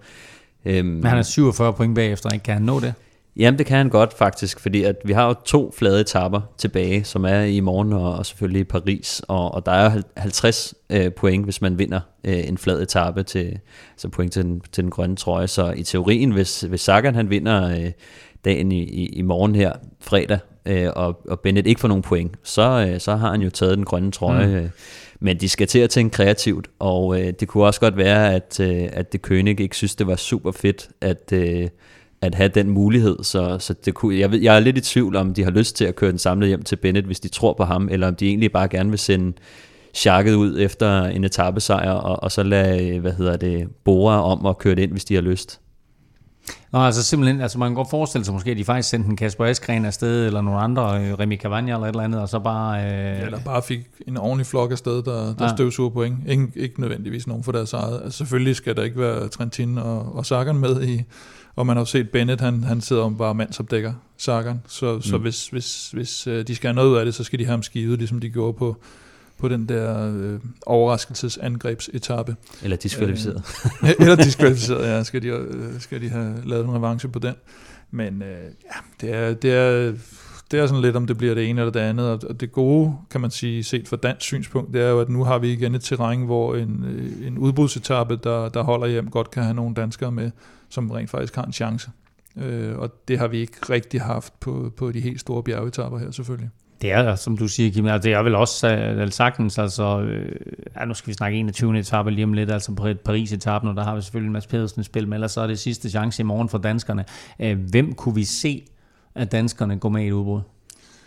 Øhm, 0.64 0.86
Men 0.86 1.04
han 1.04 1.18
er 1.18 1.22
47 1.22 1.72
point 1.72 1.94
bagefter, 1.94 2.30
ikke? 2.30 2.42
Kan 2.42 2.54
han 2.54 2.62
nå 2.62 2.80
det? 2.80 2.94
Jamen 3.38 3.58
det 3.58 3.66
kan 3.66 3.76
han 3.76 3.88
godt 3.88 4.14
faktisk, 4.14 4.60
fordi 4.60 4.84
at 4.84 4.96
vi 5.04 5.12
har 5.12 5.26
jo 5.26 5.34
to 5.44 5.74
flade 5.78 6.00
etapper 6.00 6.40
tilbage, 6.58 7.04
som 7.04 7.24
er 7.24 7.40
i 7.40 7.60
morgen 7.60 7.92
og, 7.92 8.14
og 8.14 8.26
selvfølgelig 8.26 8.60
i 8.60 8.64
Paris, 8.64 9.22
og, 9.28 9.54
og 9.54 9.66
der 9.66 9.72
er 9.72 10.02
50 10.16 10.74
øh, 10.90 11.12
point, 11.12 11.44
hvis 11.44 11.60
man 11.60 11.78
vinder 11.78 12.00
øh, 12.24 12.48
en 12.48 12.58
flad 12.58 12.82
etape 12.82 13.22
til, 13.22 13.58
altså 13.92 14.08
point 14.08 14.32
til 14.32 14.44
den, 14.44 14.60
til 14.72 14.82
den 14.84 14.90
grønne 14.90 15.16
trøje. 15.16 15.46
Så 15.46 15.72
i 15.76 15.82
teorien, 15.82 16.30
hvis, 16.30 16.60
hvis 16.60 16.80
Sagan 16.80 17.14
han 17.14 17.30
vinder 17.30 17.70
øh, 17.70 17.90
dagen 18.44 18.72
i, 18.72 18.82
i, 18.82 19.06
i 19.06 19.22
morgen 19.22 19.54
her, 19.54 19.72
fredag, 20.00 20.38
øh, 20.68 20.90
og, 20.96 21.20
og 21.28 21.40
Bennett 21.40 21.66
ikke 21.66 21.80
får 21.80 21.88
nogen 21.88 22.02
point, 22.02 22.32
så, 22.42 22.88
øh, 22.88 23.00
så 23.00 23.16
har 23.16 23.30
han 23.30 23.40
jo 23.40 23.50
taget 23.50 23.76
den 23.76 23.84
grønne 23.84 24.10
trøje. 24.10 24.46
Mm. 24.46 24.54
Øh, 24.54 24.68
men 25.20 25.36
de 25.36 25.48
skal 25.48 25.66
til 25.66 25.78
at 25.78 25.90
tænke 25.90 26.14
kreativt, 26.14 26.68
og 26.78 27.20
øh, 27.20 27.32
det 27.40 27.48
kunne 27.48 27.64
også 27.64 27.80
godt 27.80 27.96
være, 27.96 28.34
at, 28.34 28.60
øh, 28.60 28.88
at 28.92 29.12
det 29.12 29.26
König 29.26 29.48
ikke 29.48 29.76
synes, 29.76 29.94
det 29.94 30.06
var 30.06 30.16
super 30.16 30.52
fedt, 30.52 30.88
at, 31.00 31.32
øh, 31.32 31.68
at 32.22 32.34
have 32.34 32.48
den 32.48 32.70
mulighed. 32.70 33.16
Så, 33.22 33.56
så 33.58 33.74
det 33.84 33.94
kunne, 33.94 34.18
jeg, 34.18 34.32
ved, 34.32 34.40
jeg 34.40 34.56
er 34.56 34.60
lidt 34.60 34.78
i 34.78 34.80
tvivl 34.80 35.16
om, 35.16 35.34
de 35.34 35.44
har 35.44 35.50
lyst 35.50 35.76
til 35.76 35.84
at 35.84 35.96
køre 35.96 36.10
den 36.10 36.18
samlede 36.18 36.48
hjem 36.48 36.62
til 36.62 36.76
Bennett, 36.76 37.06
hvis 37.06 37.20
de 37.20 37.28
tror 37.28 37.52
på 37.52 37.64
ham, 37.64 37.88
eller 37.90 38.08
om 38.08 38.14
de 38.14 38.28
egentlig 38.28 38.52
bare 38.52 38.68
gerne 38.68 38.90
vil 38.90 38.98
sende 38.98 39.32
sjakket 39.94 40.34
ud 40.34 40.60
efter 40.60 41.04
en 41.04 41.24
etappesejr, 41.24 41.90
og, 41.90 42.22
og 42.22 42.32
så 42.32 42.42
lade, 42.42 43.00
hvad 43.00 43.12
hedder 43.12 43.36
det, 43.36 43.68
Bora 43.84 44.22
om 44.22 44.46
at 44.46 44.58
køre 44.58 44.74
det 44.74 44.82
ind, 44.82 44.90
hvis 44.90 45.04
de 45.04 45.14
har 45.14 45.22
lyst. 45.22 45.60
Nå, 46.72 46.78
altså 46.78 47.04
simpelthen, 47.04 47.40
altså 47.40 47.58
man 47.58 47.68
kan 47.68 47.74
godt 47.74 47.90
forestille 47.90 48.24
sig 48.24 48.34
måske, 48.34 48.50
at 48.50 48.56
de 48.56 48.64
faktisk 48.64 48.88
sendte 48.88 49.10
en 49.10 49.16
Kasper 49.16 49.44
Askren 49.44 49.84
afsted, 49.84 50.26
eller 50.26 50.40
nogle 50.40 50.60
andre, 50.60 51.04
øh, 51.04 51.18
Remy 51.18 51.38
Cavagna 51.38 51.72
eller 51.72 51.86
et 51.86 51.88
eller 51.88 52.02
andet, 52.02 52.20
og 52.20 52.28
så 52.28 52.38
bare... 52.38 52.84
Øh... 52.84 52.90
Ja, 52.90 53.24
eller 53.24 53.40
bare 53.40 53.62
fik 53.62 53.80
en 54.06 54.16
ordentlig 54.16 54.46
flok 54.46 54.72
afsted, 54.72 55.02
der, 55.02 55.34
der 55.34 55.44
ja. 55.44 55.54
støvsuger 55.54 55.90
point. 55.90 56.16
Ikke, 56.26 56.48
ikke 56.56 56.80
nødvendigvis 56.80 57.26
nogen 57.26 57.44
for 57.44 57.52
deres 57.52 57.72
eget. 57.72 58.00
Altså 58.04 58.18
selvfølgelig 58.18 58.56
skal 58.56 58.76
der 58.76 58.82
ikke 58.82 58.98
være 58.98 59.28
Trentin 59.28 59.78
og, 59.78 60.16
og 60.16 60.26
Sagan 60.26 60.58
med 60.58 60.82
i, 60.82 61.02
og 61.56 61.66
man 61.66 61.76
har 61.76 61.80
jo 61.80 61.86
set 61.86 62.10
Bennett, 62.10 62.40
han, 62.40 62.64
han 62.64 62.80
sidder 62.80 63.02
om 63.02 63.16
bare 63.16 63.34
mandsopdækker 63.34 63.92
Sagan, 64.16 64.60
så, 64.68 64.94
mm. 64.94 65.02
så 65.02 65.18
hvis, 65.18 65.48
hvis, 65.48 65.90
hvis 65.90 66.26
øh, 66.26 66.46
de 66.46 66.54
skal 66.54 66.68
have 66.68 66.74
noget 66.74 66.88
ud 66.88 66.96
af 66.96 67.04
det, 67.04 67.14
så 67.14 67.24
skal 67.24 67.38
de 67.38 67.44
have 67.44 67.50
ham 67.50 67.62
skivet, 67.62 67.98
ligesom 67.98 68.20
de 68.20 68.30
gjorde 68.30 68.52
på, 68.58 68.76
på 69.38 69.48
den 69.48 69.68
der 69.68 70.14
øh, 70.14 70.40
overraskelsesangrebsetappe. 70.66 72.36
Eller 72.62 72.76
diskvalificeret. 72.76 73.42
Øh, 73.82 73.90
eller 74.00 74.16
diskvalificeret, 74.16 74.86
ja. 74.86 75.02
Skal 75.02 75.22
de, 75.22 75.28
øh, 75.28 75.80
skal 75.80 76.02
de 76.02 76.08
have 76.08 76.42
lavet 76.44 76.64
en 76.64 76.74
revanche 76.74 77.08
på 77.08 77.18
den. 77.18 77.34
Men 77.90 78.22
øh, 78.22 78.44
ja, 78.64 78.78
det 79.00 79.14
er, 79.14 79.34
det, 79.34 79.52
er, 79.52 79.92
det 80.50 80.60
er 80.60 80.66
sådan 80.66 80.82
lidt, 80.82 80.96
om 80.96 81.06
det 81.06 81.18
bliver 81.18 81.34
det 81.34 81.48
ene 81.50 81.60
eller 81.60 81.72
det 81.72 81.80
andet. 81.80 82.24
Og 82.24 82.40
det 82.40 82.52
gode, 82.52 82.96
kan 83.10 83.20
man 83.20 83.30
sige, 83.30 83.64
set 83.64 83.88
fra 83.88 83.96
dansk 83.96 84.26
synspunkt, 84.26 84.74
det 84.74 84.82
er 84.82 84.88
jo, 84.88 85.00
at 85.00 85.08
nu 85.08 85.24
har 85.24 85.38
vi 85.38 85.52
igen 85.52 85.74
et 85.74 85.82
terræn, 85.82 86.22
hvor 86.22 86.54
en, 86.54 86.84
øh, 86.88 87.26
en 87.26 87.38
udbudsetappe, 87.38 88.18
der, 88.24 88.48
der 88.48 88.62
holder 88.62 88.86
hjem, 88.86 89.10
godt 89.10 89.30
kan 89.30 89.42
have 89.42 89.54
nogle 89.54 89.74
danskere 89.74 90.12
med, 90.12 90.30
som 90.68 90.90
rent 90.90 91.10
faktisk 91.10 91.36
har 91.36 91.44
en 91.44 91.52
chance. 91.52 91.90
Øh, 92.36 92.78
og 92.78 93.08
det 93.08 93.18
har 93.18 93.28
vi 93.28 93.38
ikke 93.38 93.56
rigtig 93.70 94.00
haft 94.00 94.40
på, 94.40 94.72
på 94.76 94.92
de 94.92 95.00
helt 95.00 95.20
store 95.20 95.42
bjergetapper 95.42 95.98
her 95.98 96.10
selvfølgelig. 96.10 96.50
Det 96.82 96.92
er, 96.92 97.14
som 97.14 97.36
du 97.36 97.48
siger, 97.48 97.70
Kim, 97.70 97.86
altså, 97.86 98.08
det 98.08 98.14
er 98.14 98.22
vel 98.22 98.34
også 98.34 98.94
uh, 99.02 99.08
sagtens, 99.08 99.58
altså, 99.58 100.00
øh, 100.00 100.36
ja, 100.76 100.84
nu 100.84 100.94
skal 100.94 101.08
vi 101.08 101.14
snakke 101.14 101.38
21. 101.38 101.78
etape 101.78 102.10
lige 102.10 102.24
om 102.24 102.32
lidt, 102.32 102.50
altså 102.50 102.74
på 102.74 102.88
Paris-etappen, 103.04 103.70
og 103.70 103.76
der 103.76 103.84
har 103.84 103.94
vi 103.94 104.02
selvfølgelig 104.02 104.32
Mads 104.32 104.46
Pedersen 104.46 104.84
spil, 104.84 105.08
men 105.08 105.12
ellers 105.12 105.32
så 105.32 105.40
er 105.40 105.46
det 105.46 105.58
sidste 105.58 105.90
chance 105.90 106.22
i 106.22 106.24
morgen 106.24 106.48
for 106.48 106.58
danskerne. 106.58 107.04
Uh, 107.38 107.52
hvem 107.70 107.94
kunne 107.94 108.14
vi 108.14 108.24
se, 108.24 108.64
at 109.14 109.32
danskerne 109.32 109.78
går 109.78 109.88
med 109.88 110.04
i 110.04 110.06
et 110.06 110.12
udbrud? 110.12 110.40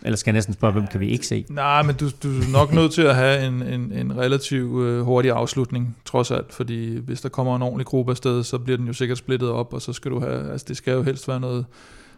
Eller 0.04 0.16
skal 0.16 0.30
jeg 0.30 0.36
næsten 0.36 0.54
spørge, 0.54 0.72
hvem 0.72 0.86
kan 0.86 1.00
vi 1.00 1.08
ikke 1.08 1.26
se? 1.26 1.44
Nej, 1.48 1.82
men 1.82 1.94
du, 1.94 2.08
du 2.22 2.28
er 2.28 2.52
nok 2.52 2.72
nødt 2.72 2.92
til 2.92 3.02
at 3.02 3.14
have 3.14 3.46
en, 3.46 3.62
en, 3.62 3.92
en 3.92 4.18
relativ 4.18 4.82
øh, 4.84 5.02
hurtig 5.02 5.30
afslutning, 5.30 5.96
trods 6.04 6.30
alt, 6.30 6.52
fordi 6.52 6.98
hvis 6.98 7.20
der 7.20 7.28
kommer 7.28 7.56
en 7.56 7.62
ordentlig 7.62 7.86
gruppe 7.86 8.12
afsted, 8.12 8.44
så 8.44 8.58
bliver 8.58 8.76
den 8.76 8.86
jo 8.86 8.92
sikkert 8.92 9.18
splittet 9.18 9.48
op, 9.48 9.74
og 9.74 9.82
så 9.82 9.92
skal 9.92 10.10
du 10.10 10.20
have, 10.20 10.52
altså 10.52 10.66
det 10.68 10.76
skal 10.76 10.92
jo 10.92 11.02
helst 11.02 11.28
være 11.28 11.40
noget, 11.40 11.66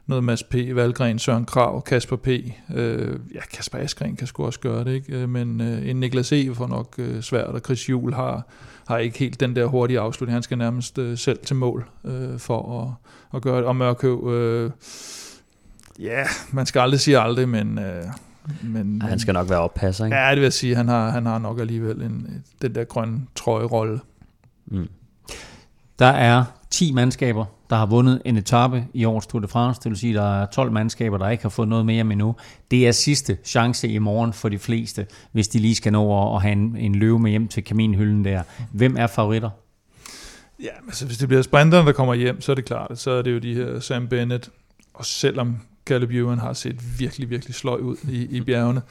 noget 0.06 0.24
Mads 0.24 0.42
P., 0.42 0.54
Valgren, 0.54 1.18
Søren 1.18 1.44
Krav, 1.44 1.82
Kasper 1.82 2.16
P. 2.16 2.28
Øh, 2.74 3.18
ja, 3.34 3.40
Kasper 3.52 3.78
Askren 3.78 4.16
kan 4.16 4.26
sgu 4.26 4.44
også 4.44 4.60
gøre 4.60 4.84
det, 4.84 4.92
ikke? 4.92 5.16
Øh, 5.16 5.28
men 5.28 5.60
øh, 5.60 5.88
en 5.88 6.00
Niklas 6.00 6.32
E. 6.32 6.54
får 6.54 6.66
nok 6.66 6.94
øh, 6.98 7.22
svært, 7.22 7.46
og 7.46 7.60
Chris 7.60 7.88
Juhl 7.88 8.14
har, 8.14 8.46
har 8.88 8.98
ikke 8.98 9.18
helt 9.18 9.40
den 9.40 9.56
der 9.56 9.66
hurtige 9.66 10.00
afslutning. 10.00 10.34
Han 10.34 10.42
skal 10.42 10.58
nærmest 10.58 10.98
øh, 10.98 11.18
selv 11.18 11.38
til 11.38 11.56
mål 11.56 11.88
øh, 12.04 12.38
for 12.38 12.82
at, 12.82 13.08
at 13.36 13.42
gøre 13.42 13.56
det. 13.56 13.64
Og 13.64 13.76
Mørkøv, 13.76 14.32
øh, 14.32 14.70
ja, 15.98 16.24
man 16.52 16.66
skal 16.66 16.80
aldrig 16.80 17.00
sige 17.00 17.18
aldrig, 17.18 17.48
men... 17.48 17.78
Øh, 17.78 18.04
men, 18.62 19.02
han 19.02 19.18
skal 19.18 19.34
nok 19.34 19.50
være 19.50 19.58
oppasser, 19.58 20.04
ikke? 20.04 20.16
Ja, 20.16 20.30
det 20.30 20.36
vil 20.36 20.42
jeg 20.42 20.52
sige. 20.52 20.76
Han 20.76 20.88
har, 20.88 21.10
han 21.10 21.26
har 21.26 21.38
nok 21.38 21.60
alligevel 21.60 22.02
en, 22.02 22.44
den 22.62 22.74
der 22.74 22.84
grønne 22.84 23.20
trøjerolle. 23.34 24.00
Mm. 24.66 24.88
Der 25.98 26.06
er 26.06 26.44
10 26.70 26.92
mandskaber, 26.92 27.44
der 27.70 27.76
har 27.76 27.86
vundet 27.86 28.22
en 28.24 28.36
etape 28.36 28.84
i 28.94 29.04
årets 29.04 29.26
Tour 29.26 29.40
de 29.40 29.48
France. 29.48 29.80
Det 29.84 29.90
vil 29.90 29.98
sige, 29.98 30.10
at 30.10 30.16
der 30.16 30.42
er 30.42 30.46
12 30.46 30.72
mandskaber, 30.72 31.18
der 31.18 31.28
ikke 31.28 31.42
har 31.42 31.48
fået 31.48 31.68
noget 31.68 31.86
mere 31.86 32.04
med 32.04 32.12
endnu. 32.12 32.36
Det 32.70 32.88
er 32.88 32.92
sidste 32.92 33.38
chance 33.44 33.88
i 33.88 33.98
morgen 33.98 34.32
for 34.32 34.48
de 34.48 34.58
fleste, 34.58 35.06
hvis 35.32 35.48
de 35.48 35.58
lige 35.58 35.74
skal 35.74 35.92
nå 35.92 36.34
at 36.36 36.42
have 36.42 36.52
en, 36.52 36.76
en 36.76 36.94
løve 36.94 37.18
med 37.18 37.30
hjem 37.30 37.48
til 37.48 37.64
kaminhylden 37.64 38.24
der. 38.24 38.42
Hvem 38.72 38.96
er 38.96 39.06
favoritter? 39.06 39.50
Ja, 40.62 40.68
altså 40.86 41.06
hvis 41.06 41.18
det 41.18 41.28
bliver 41.28 41.42
sprinterne, 41.42 41.86
der 41.86 41.92
kommer 41.92 42.14
hjem, 42.14 42.40
så 42.40 42.52
er 42.52 42.56
det 42.56 42.64
klart, 42.64 42.98
så 42.98 43.10
er 43.10 43.22
det 43.22 43.32
jo 43.32 43.38
de 43.38 43.54
her 43.54 43.80
Sam 43.80 44.08
Bennett, 44.08 44.50
og 44.94 45.04
selvom 45.04 45.56
Caleb 45.86 46.10
Ewan 46.10 46.38
har 46.38 46.52
set 46.52 46.98
virkelig, 46.98 47.30
virkelig 47.30 47.54
sløj 47.54 47.78
ud 47.78 47.96
i, 48.08 48.36
i 48.36 48.40
bjergene, 48.40 48.82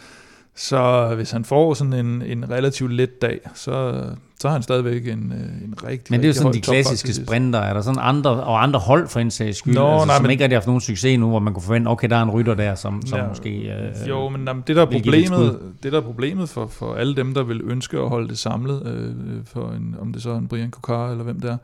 så 0.55 1.11
hvis 1.15 1.31
han 1.31 1.45
får 1.45 1.73
sådan 1.73 1.93
en, 1.93 2.21
en 2.21 2.49
relativt 2.49 2.93
let 2.93 3.21
dag, 3.21 3.39
så, 3.53 4.03
så 4.39 4.47
har 4.47 4.53
han 4.53 4.63
stadigvæk 4.63 5.07
en, 5.07 5.33
øh, 5.35 5.67
en 5.67 5.75
rigtig 5.87 6.11
Men 6.11 6.19
det 6.19 6.25
er 6.25 6.29
jo 6.29 6.33
sådan 6.33 6.53
de 6.53 6.61
klassiske 6.61 7.13
sprinter. 7.13 7.59
Er 7.59 7.73
der 7.73 7.81
sådan 7.81 7.99
andre, 8.01 8.31
og 8.31 8.63
andre 8.63 8.79
hold 8.79 9.07
for 9.07 9.19
en 9.19 9.31
sags 9.31 9.57
skyld, 9.57 9.73
Nå, 9.73 9.91
altså, 9.91 10.05
nej, 10.05 10.15
som 10.15 10.23
men, 10.23 10.31
ikke 10.31 10.43
har 10.43 10.53
haft 10.53 10.67
nogen 10.67 10.81
succes 10.81 11.19
nu, 11.19 11.29
hvor 11.29 11.39
man 11.39 11.53
kunne 11.53 11.63
forvente, 11.63 11.87
okay, 11.87 12.09
der 12.09 12.15
er 12.15 12.21
en 12.21 12.29
rytter 12.29 12.53
der, 12.53 12.75
som, 12.75 13.01
som 13.05 13.19
ja, 13.19 13.27
måske... 13.27 13.49
Øh, 13.49 14.09
jo, 14.09 14.29
men 14.29 14.47
jamen, 14.47 14.63
det 14.67 14.75
der 14.75 14.81
er 14.81 14.85
problemet, 14.85 15.59
det 15.83 15.91
der 15.91 15.97
er 15.97 16.03
problemet 16.03 16.49
for, 16.49 16.67
for 16.67 16.95
alle 16.95 17.15
dem, 17.15 17.33
der 17.33 17.43
vil 17.43 17.61
ønske 17.63 17.97
at 17.97 18.09
holde 18.09 18.27
det 18.27 18.37
samlet, 18.37 18.83
øh, 18.85 19.45
for 19.45 19.71
en, 19.71 19.95
om 20.01 20.13
det 20.13 20.21
så 20.21 20.29
er 20.29 20.37
en 20.37 20.47
Brian 20.47 20.71
Kokar 20.71 21.11
eller 21.11 21.23
hvem 21.23 21.39
der 21.39 21.51
er, 21.51 21.57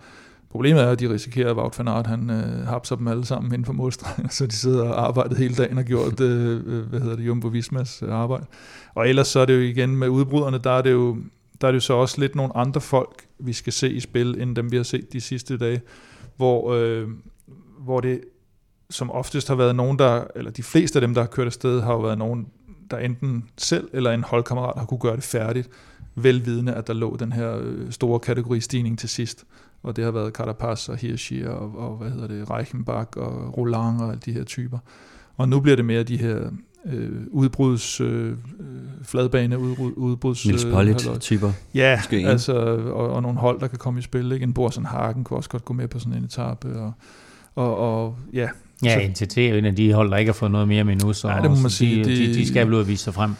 Problemet 0.49 0.81
er, 0.81 0.91
at 0.91 0.99
de 0.99 1.13
risikerer, 1.13 1.51
at 1.51 1.57
Wout 1.57 1.79
van 1.79 1.87
Aert, 1.87 2.07
han 2.07 2.29
øh, 2.29 2.67
hapser 2.67 2.95
dem 2.95 3.07
alle 3.07 3.25
sammen 3.25 3.53
inden 3.53 3.65
for 3.65 3.73
målstregen, 3.73 4.29
så 4.37 4.45
de 4.45 4.55
sidder 4.55 4.89
og 4.89 5.07
arbejder 5.07 5.35
hele 5.35 5.55
dagen 5.55 5.77
og 5.77 5.83
gjort, 5.83 6.19
øh, 6.29 6.61
øh, 6.65 6.89
hvad 6.89 6.99
hedder 6.99 7.15
det, 7.15 7.27
Jumbo 7.27 7.47
Vismas 7.47 8.03
øh, 8.03 8.13
arbejde. 8.13 8.45
Og 8.95 9.09
ellers 9.09 9.27
så 9.27 9.39
er 9.39 9.45
det 9.45 9.55
jo 9.55 9.61
igen 9.61 9.95
med 9.95 10.07
udbruderne, 10.07 10.57
der 10.57 10.71
er 10.71 10.81
det 10.81 10.91
jo, 10.91 11.17
der 11.61 11.67
er 11.67 11.71
det 11.71 11.75
jo 11.75 11.81
så 11.81 11.93
også 11.93 12.21
lidt 12.21 12.35
nogle 12.35 12.57
andre 12.57 12.81
folk, 12.81 13.25
vi 13.39 13.53
skal 13.53 13.73
se 13.73 13.89
i 13.89 13.99
spil, 13.99 14.41
end 14.41 14.55
dem 14.55 14.71
vi 14.71 14.77
har 14.77 14.83
set 14.83 15.13
de 15.13 15.21
sidste 15.21 15.57
dage, 15.57 15.81
hvor, 16.37 16.73
øh, 16.73 17.07
hvor 17.79 17.99
det 17.99 18.21
som 18.89 19.11
oftest 19.11 19.47
har 19.47 19.55
været 19.55 19.75
nogen, 19.75 19.99
der, 19.99 20.23
eller 20.35 20.51
de 20.51 20.63
fleste 20.63 20.97
af 20.97 21.01
dem, 21.01 21.13
der 21.13 21.21
har 21.21 21.27
kørt 21.27 21.47
afsted, 21.47 21.81
har 21.81 21.93
jo 21.93 21.99
været 21.99 22.17
nogen, 22.17 22.47
der 22.91 22.97
enten 22.97 23.49
selv 23.57 23.89
eller 23.93 24.11
en 24.11 24.23
holdkammerat 24.23 24.79
har 24.79 24.85
kunne 24.85 24.99
gøre 24.99 25.15
det 25.15 25.23
færdigt, 25.23 25.69
velvidende, 26.15 26.73
at 26.73 26.87
der 26.87 26.93
lå 26.93 27.15
den 27.15 27.31
her 27.31 27.57
øh, 27.61 27.91
store 27.91 28.19
kategoristigning 28.19 28.99
til 28.99 29.09
sidst 29.09 29.45
og 29.83 29.95
det 29.95 30.03
har 30.03 30.11
været 30.11 30.33
Carapaz 30.33 30.89
og 30.89 30.97
Hirschi 30.97 31.43
og, 31.43 31.77
og 31.77 31.97
hvad 31.97 32.11
hedder 32.11 32.27
det, 32.27 32.49
Reichenbach 32.49 33.09
og 33.17 33.57
Roland 33.57 34.01
og 34.01 34.09
alle 34.09 34.21
de 34.25 34.31
her 34.31 34.43
typer. 34.43 34.77
Og 35.37 35.49
nu 35.49 35.59
bliver 35.59 35.75
det 35.75 35.85
mere 35.85 36.03
de 36.03 36.17
her 36.17 36.49
øh, 36.85 37.11
udbruds, 37.31 38.01
øh, 38.01 38.33
fladbane 39.03 39.59
udbrud, 39.59 39.93
udbruds... 39.95 40.45
Nils 40.45 40.65
Pollitt-typer. 40.65 41.51
Ja, 41.73 41.97
Måske 41.97 42.27
altså, 42.27 42.53
og, 42.93 43.09
og 43.09 43.21
nogle 43.21 43.37
hold, 43.39 43.59
der 43.59 43.67
kan 43.67 43.77
komme 43.77 43.99
i 43.99 44.03
spil. 44.03 44.31
Ikke? 44.31 44.43
En 44.43 44.53
Borsen 44.53 44.85
Hagen 44.85 45.23
kunne 45.23 45.37
også 45.37 45.49
godt 45.49 45.65
gå 45.65 45.73
med 45.73 45.87
på 45.87 45.99
sådan 45.99 46.13
en 46.13 46.23
etape. 46.23 46.79
Og, 46.79 46.93
og, 47.55 47.77
og 47.77 48.15
ja, 48.33 48.49
Ja, 48.83 49.07
NTT 49.07 49.37
er 49.37 49.57
en 49.57 49.65
af 49.65 49.75
de 49.75 49.93
hold, 49.93 50.11
der 50.11 50.17
ikke 50.17 50.29
har 50.29 50.33
fået 50.33 50.51
noget 50.51 50.67
mere 50.67 50.83
med 50.83 50.95
nu, 50.95 51.13
så, 51.13 51.29
ja, 51.29 51.41
det 51.41 51.51
må 51.51 51.57
man 51.57 51.69
sige, 51.69 52.03
de, 52.03 52.09
de, 52.09 52.33
de 52.33 52.47
skal 52.47 52.65
vel 52.65 52.73
ud 52.73 52.79
og 52.79 52.87
vise 52.87 53.03
sig 53.03 53.13
frem. 53.13 53.31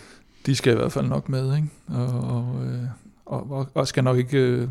de 0.46 0.56
skal 0.56 0.74
i 0.74 0.76
hvert 0.76 0.92
fald 0.92 1.08
nok 1.08 1.30
med, 1.30 1.56
ikke? 1.56 1.68
Og, 1.88 2.08
og, 2.08 2.66
øh, 2.66 2.80
og, 3.30 3.52
og, 3.52 3.68
og 3.74 3.88
skal 3.88 4.04
nok 4.04 4.18
ikke 4.18 4.38
øh, 4.38 4.68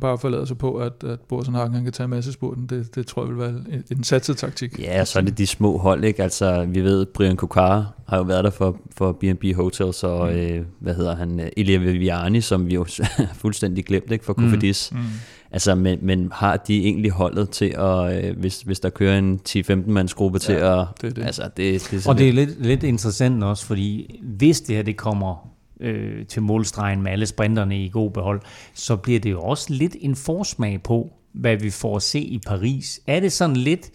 bare 0.00 0.18
forlade 0.18 0.46
sig 0.46 0.58
på, 0.58 0.76
at, 0.76 1.04
at 1.04 1.20
Borsen 1.20 1.54
Hagen 1.54 1.84
kan 1.84 1.92
tage 1.92 2.08
massespurten. 2.08 2.66
Det, 2.66 2.94
det 2.94 3.06
tror 3.06 3.22
jeg 3.22 3.28
vil 3.28 3.38
være 3.38 3.54
en, 3.90 4.04
satset 4.04 4.36
taktik. 4.36 4.78
Ja, 4.78 5.04
så 5.04 5.18
er 5.18 5.22
det 5.22 5.38
de 5.38 5.46
små 5.46 5.78
hold, 5.78 6.04
ikke? 6.04 6.22
Altså, 6.22 6.64
vi 6.68 6.80
ved, 6.80 7.06
Brian 7.06 7.36
Kokar 7.36 7.92
har 8.08 8.16
jo 8.16 8.22
været 8.22 8.44
der 8.44 8.50
for, 8.50 8.76
for 8.96 9.12
B&B 9.12 9.44
Hotels, 9.56 10.04
og 10.04 10.32
mm. 10.32 10.38
øh, 10.38 10.64
hvad 10.78 10.94
hedder 10.94 11.16
han, 11.16 11.50
Elia 11.56 11.78
Viviani, 11.78 12.40
som 12.40 12.66
vi 12.66 12.74
jo 12.74 12.86
fuldstændig 13.42 13.84
glemt, 13.84 14.10
ikke? 14.10 14.24
For 14.24 14.32
Kofidis. 14.32 14.92
Mm. 14.92 14.98
Mm. 14.98 15.04
Altså, 15.50 15.74
men, 15.74 15.98
men 16.02 16.28
har 16.32 16.56
de 16.56 16.84
egentlig 16.84 17.10
holdet 17.10 17.50
til 17.50 17.74
at, 17.78 18.24
øh, 18.24 18.38
hvis, 18.38 18.60
hvis 18.60 18.80
der 18.80 18.90
kører 18.90 19.18
en 19.18 19.40
10-15 19.48 19.74
mands 19.90 20.14
gruppe 20.14 20.36
ja, 20.36 20.46
til 20.46 20.52
at... 20.52 20.86
Det 21.00 21.10
er 21.10 21.14
det. 21.14 21.24
Altså, 21.24 21.42
det, 21.56 21.88
det 21.90 22.06
er 22.06 22.10
og 22.10 22.18
det 22.18 22.28
er 22.28 22.32
lidt, 22.32 22.66
lidt 22.66 22.82
interessant 22.82 23.44
også, 23.44 23.66
fordi 23.66 24.20
hvis 24.22 24.60
det 24.60 24.76
her 24.76 24.82
det 24.82 24.96
kommer 24.96 25.50
øh, 25.80 26.26
til 26.26 26.42
målstregen 26.42 27.02
med 27.02 27.12
alle 27.12 27.26
sprinterne 27.26 27.84
i 27.84 27.88
god 27.88 28.10
behold, 28.10 28.40
så 28.74 28.96
bliver 28.96 29.20
det 29.20 29.30
jo 29.30 29.40
også 29.40 29.72
lidt 29.74 29.96
en 30.00 30.16
forsmag 30.16 30.82
på, 30.82 31.12
hvad 31.32 31.56
vi 31.56 31.70
får 31.70 31.96
at 31.96 32.02
se 32.02 32.20
i 32.20 32.38
Paris. 32.46 33.00
Er 33.06 33.20
det 33.20 33.32
sådan 33.32 33.56
lidt 33.56 33.90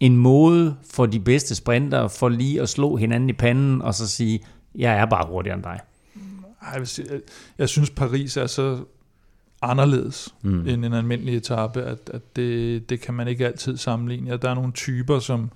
en 0.00 0.16
måde 0.16 0.76
for 0.90 1.06
de 1.06 1.20
bedste 1.20 1.54
sprinter 1.54 2.08
for 2.08 2.28
lige 2.28 2.62
at 2.62 2.68
slå 2.68 2.96
hinanden 2.96 3.30
i 3.30 3.32
panden 3.32 3.82
og 3.82 3.94
så 3.94 4.08
sige, 4.08 4.40
jeg 4.74 4.98
er 4.98 5.06
bare 5.06 5.26
hurtigere 5.28 5.56
end 5.56 5.64
dig? 5.64 5.80
Jeg, 6.76 6.88
sige, 6.88 7.20
jeg 7.58 7.68
synes, 7.68 7.90
Paris 7.90 8.36
er 8.36 8.46
så 8.46 8.84
anderledes 9.62 10.34
mm. 10.42 10.68
end 10.68 10.84
en 10.84 10.92
almindelig 10.92 11.36
etape, 11.36 11.82
at, 11.82 12.10
at 12.14 12.36
det, 12.36 12.90
det 12.90 13.00
kan 13.00 13.14
man 13.14 13.28
ikke 13.28 13.46
altid 13.46 13.76
sammenligne. 13.76 14.30
Ja, 14.30 14.36
der 14.36 14.50
er 14.50 14.54
nogle 14.54 14.72
typer, 14.72 15.18
som 15.18 15.50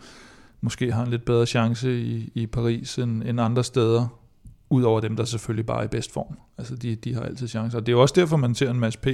måske 0.60 0.92
har 0.92 1.04
en 1.04 1.10
lidt 1.10 1.24
bedre 1.24 1.46
chance 1.46 2.00
i, 2.00 2.32
i 2.34 2.46
Paris 2.46 2.98
end, 2.98 3.22
end 3.22 3.40
andre 3.40 3.64
steder, 3.64 4.08
Udover 4.70 5.00
dem, 5.00 5.16
der 5.16 5.24
selvfølgelig 5.24 5.66
bare 5.66 5.80
er 5.80 5.84
i 5.84 5.88
bedst 5.88 6.12
form. 6.12 6.38
Altså, 6.58 6.76
de, 6.76 6.94
de 6.94 7.14
har 7.14 7.20
altid 7.20 7.48
chancer. 7.48 7.78
Og 7.78 7.86
det 7.86 7.92
er 7.92 7.96
jo 7.96 8.02
også 8.02 8.14
derfor, 8.16 8.36
man 8.36 8.54
ser 8.54 8.70
en 8.70 8.80
masse 8.80 8.98
P 8.98 9.06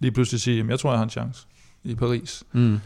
lige 0.00 0.12
pludselig 0.12 0.40
sige, 0.40 0.56
jamen, 0.56 0.70
jeg 0.70 0.78
tror, 0.78 0.90
jeg 0.90 0.98
har 0.98 1.04
en 1.04 1.10
chance 1.10 1.46
i 1.84 1.94
Paris. 1.94 2.44
Mm 2.52 2.78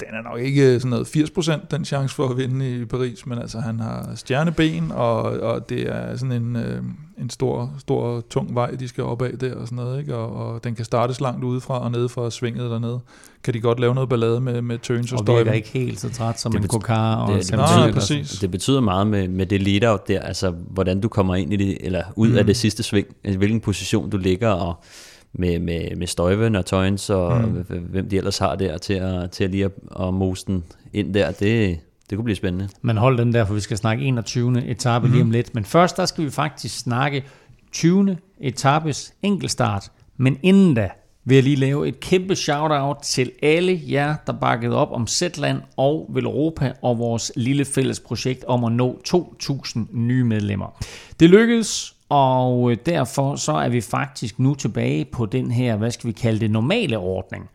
den 0.00 0.08
er 0.12 0.22
nok 0.30 0.40
ikke 0.40 0.80
sådan 0.80 0.90
noget 0.90 1.06
80% 1.06 1.66
den 1.70 1.84
chance 1.84 2.14
for 2.14 2.28
at 2.28 2.36
vinde 2.36 2.80
i 2.80 2.84
Paris, 2.84 3.26
men 3.26 3.38
altså 3.38 3.60
han 3.60 3.80
har 3.80 4.12
stjerneben, 4.14 4.92
og, 4.92 5.22
og 5.22 5.68
det 5.68 5.88
er 5.88 6.16
sådan 6.16 6.42
en, 6.42 6.56
øh, 6.56 6.82
en 7.18 7.30
stor, 7.30 7.74
stor, 7.78 8.20
tung 8.30 8.54
vej, 8.54 8.70
de 8.70 8.88
skal 8.88 9.04
op 9.04 9.22
af 9.22 9.38
der 9.38 9.54
og 9.54 9.66
sådan 9.66 9.76
noget, 9.76 10.00
ikke? 10.00 10.16
Og, 10.16 10.52
og 10.52 10.64
den 10.64 10.74
kan 10.74 10.84
startes 10.84 11.20
langt 11.20 11.44
udefra 11.44 11.84
og 11.84 11.90
nede 11.90 12.08
fra 12.08 12.30
svinget 12.30 12.70
dernede. 12.70 13.00
Kan 13.44 13.54
de 13.54 13.60
godt 13.60 13.80
lave 13.80 13.94
noget 13.94 14.08
ballade 14.08 14.40
med, 14.40 14.62
med 14.62 14.78
turns 14.78 15.12
og, 15.12 15.18
og 15.18 15.24
støj. 15.24 15.48
Og 15.48 15.56
ikke 15.56 15.68
helt 15.68 16.00
så 16.00 16.10
træt 16.10 16.40
som 16.40 16.52
det 16.52 16.62
en 16.62 16.68
Kokar 16.68 17.16
og 17.16 17.34
det, 17.34 17.50
det, 17.50 17.58
betyder, 17.58 17.92
præcis. 17.92 18.30
det 18.30 18.50
betyder 18.50 18.80
meget 18.80 19.06
med, 19.06 19.28
med 19.28 19.46
det 19.46 19.62
lead-out 19.62 20.08
der, 20.08 20.20
altså 20.20 20.50
hvordan 20.50 21.00
du 21.00 21.08
kommer 21.08 21.34
ind 21.34 21.52
i 21.52 21.56
det, 21.56 21.78
eller 21.80 22.02
ud 22.16 22.28
mm. 22.28 22.38
af 22.38 22.46
det 22.46 22.56
sidste 22.56 22.82
sving, 22.82 23.06
altså, 23.24 23.38
hvilken 23.38 23.60
position 23.60 24.10
du 24.10 24.16
ligger, 24.16 24.48
og 24.48 24.82
med, 25.32 25.58
med, 25.58 25.96
med 25.96 26.06
Støjven 26.06 26.54
og 26.56 26.66
Tøjens 26.66 27.10
og 27.10 27.40
mm. 27.40 27.64
hvem 27.90 28.08
de 28.08 28.16
ellers 28.16 28.38
har 28.38 28.54
der 28.54 28.78
til 28.78 28.94
at, 28.94 29.30
til 29.30 29.44
at 29.44 29.50
lige 29.50 29.64
at, 29.64 29.72
at 30.00 30.14
mose 30.14 30.46
den 30.46 30.64
ind 30.92 31.14
der, 31.14 31.30
det, 31.30 31.78
det 32.10 32.16
kunne 32.16 32.24
blive 32.24 32.36
spændende. 32.36 32.68
Men 32.82 32.96
hold 32.96 33.18
den 33.18 33.32
der, 33.32 33.44
for 33.44 33.54
vi 33.54 33.60
skal 33.60 33.76
snakke 33.76 34.04
21. 34.04 34.70
etape 34.70 35.06
mm. 35.06 35.12
lige 35.12 35.22
om 35.22 35.30
lidt. 35.30 35.54
Men 35.54 35.64
først, 35.64 35.96
der 35.96 36.06
skal 36.06 36.24
vi 36.24 36.30
faktisk 36.30 36.78
snakke 36.78 37.24
20. 37.72 38.16
etapes 38.40 39.12
enkeltstart. 39.22 39.90
Men 40.16 40.38
inden 40.42 40.74
da 40.74 40.90
vil 41.24 41.34
jeg 41.34 41.44
lige 41.44 41.56
lave 41.56 41.88
et 41.88 42.00
kæmpe 42.00 42.36
shout-out 42.36 42.96
til 43.02 43.32
alle 43.42 43.80
jer, 43.88 44.16
der 44.26 44.32
bakkede 44.32 44.76
op 44.76 44.92
om 44.92 45.06
Zetland 45.06 45.58
og 45.76 46.10
Velropa 46.14 46.72
og 46.82 46.98
vores 46.98 47.32
lille 47.36 47.64
fælles 47.64 48.00
projekt 48.00 48.44
om 48.44 48.64
at 48.64 48.72
nå 48.72 49.00
2.000 49.08 49.78
nye 49.92 50.24
medlemmer. 50.24 50.84
Det 51.20 51.30
lykkedes, 51.30 51.94
og 52.08 52.70
øh, 52.70 52.76
derfor 52.86 53.36
så 53.36 53.52
er 53.52 53.68
vi 53.68 53.80
faktisk 53.80 54.38
nu 54.38 54.54
tilbage 54.54 55.04
på 55.04 55.26
den 55.26 55.50
her, 55.50 55.76
hvad 55.76 55.90
skal 55.90 56.08
vi 56.08 56.12
kalde 56.12 56.40
det, 56.40 56.50
normale 56.50 56.98
ordning, 56.98 57.48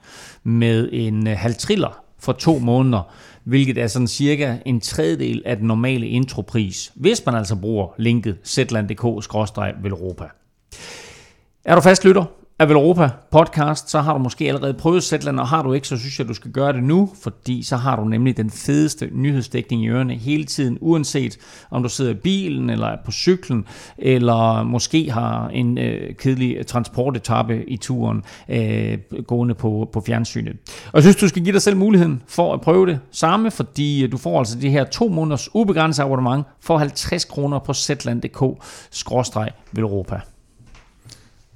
med 0.43 0.89
en 0.91 1.27
øh, 1.27 1.37
halv 1.37 1.55
triller 1.55 2.03
for 2.19 2.33
to 2.33 2.59
måneder, 2.59 3.01
hvilket 3.43 3.77
er 3.77 3.87
sådan 3.87 4.07
cirka 4.07 4.57
en 4.65 4.79
tredjedel 4.79 5.41
af 5.45 5.57
den 5.57 5.67
normale 5.67 6.07
intropris, 6.07 6.91
hvis 6.95 7.25
man 7.25 7.35
altså 7.35 7.55
bruger 7.55 7.87
linket 7.97 8.37
zland.dk-velropa. 8.45 10.25
Er 11.65 11.75
du 11.75 11.81
fast 11.81 12.05
lytter, 12.05 12.25
af 12.59 12.69
Europa 12.69 13.09
podcast, 13.31 13.89
så 13.89 13.99
har 13.99 14.13
du 14.13 14.19
måske 14.19 14.47
allerede 14.47 14.73
prøvet 14.73 15.03
Zetland, 15.03 15.39
og 15.39 15.47
har 15.47 15.63
du 15.63 15.73
ikke, 15.73 15.87
så 15.87 15.97
synes 15.97 16.19
jeg, 16.19 16.27
du 16.27 16.33
skal 16.33 16.51
gøre 16.51 16.73
det 16.73 16.83
nu, 16.83 17.09
fordi 17.23 17.63
så 17.63 17.77
har 17.77 17.95
du 17.95 18.05
nemlig 18.05 18.37
den 18.37 18.49
fedeste 18.49 19.09
nyhedsdækning 19.11 19.83
i 19.83 19.87
ørene 19.87 20.15
hele 20.15 20.43
tiden, 20.43 20.77
uanset 20.81 21.37
om 21.71 21.83
du 21.83 21.89
sidder 21.89 22.11
i 22.11 22.13
bilen, 22.13 22.69
eller 22.69 22.87
er 22.87 22.97
på 23.05 23.11
cyklen, 23.11 23.65
eller 23.97 24.63
måske 24.63 25.11
har 25.11 25.47
en 25.47 25.77
øh, 25.77 26.15
kedelig 26.15 26.67
transportetappe 26.67 27.69
i 27.69 27.77
turen 27.77 28.23
øh, 28.49 28.97
gående 29.27 29.55
på, 29.55 29.89
på 29.93 30.01
fjernsynet. 30.01 30.55
Og 30.85 30.93
jeg 30.93 31.03
synes, 31.03 31.15
du 31.15 31.27
skal 31.27 31.43
give 31.43 31.53
dig 31.53 31.61
selv 31.61 31.77
muligheden 31.77 32.21
for 32.27 32.53
at 32.53 32.61
prøve 32.61 32.87
det 32.87 32.99
samme, 33.11 33.51
fordi 33.51 34.07
du 34.07 34.17
får 34.17 34.39
altså 34.39 34.59
det 34.59 34.71
her 34.71 34.83
to 34.83 35.07
måneders 35.07 35.55
ubegrænset 35.55 36.03
abonnement 36.03 36.45
for 36.61 36.77
50 36.77 37.25
kroner 37.25 37.59
på 37.59 37.73
zetland.dk-velropa. 37.73 40.19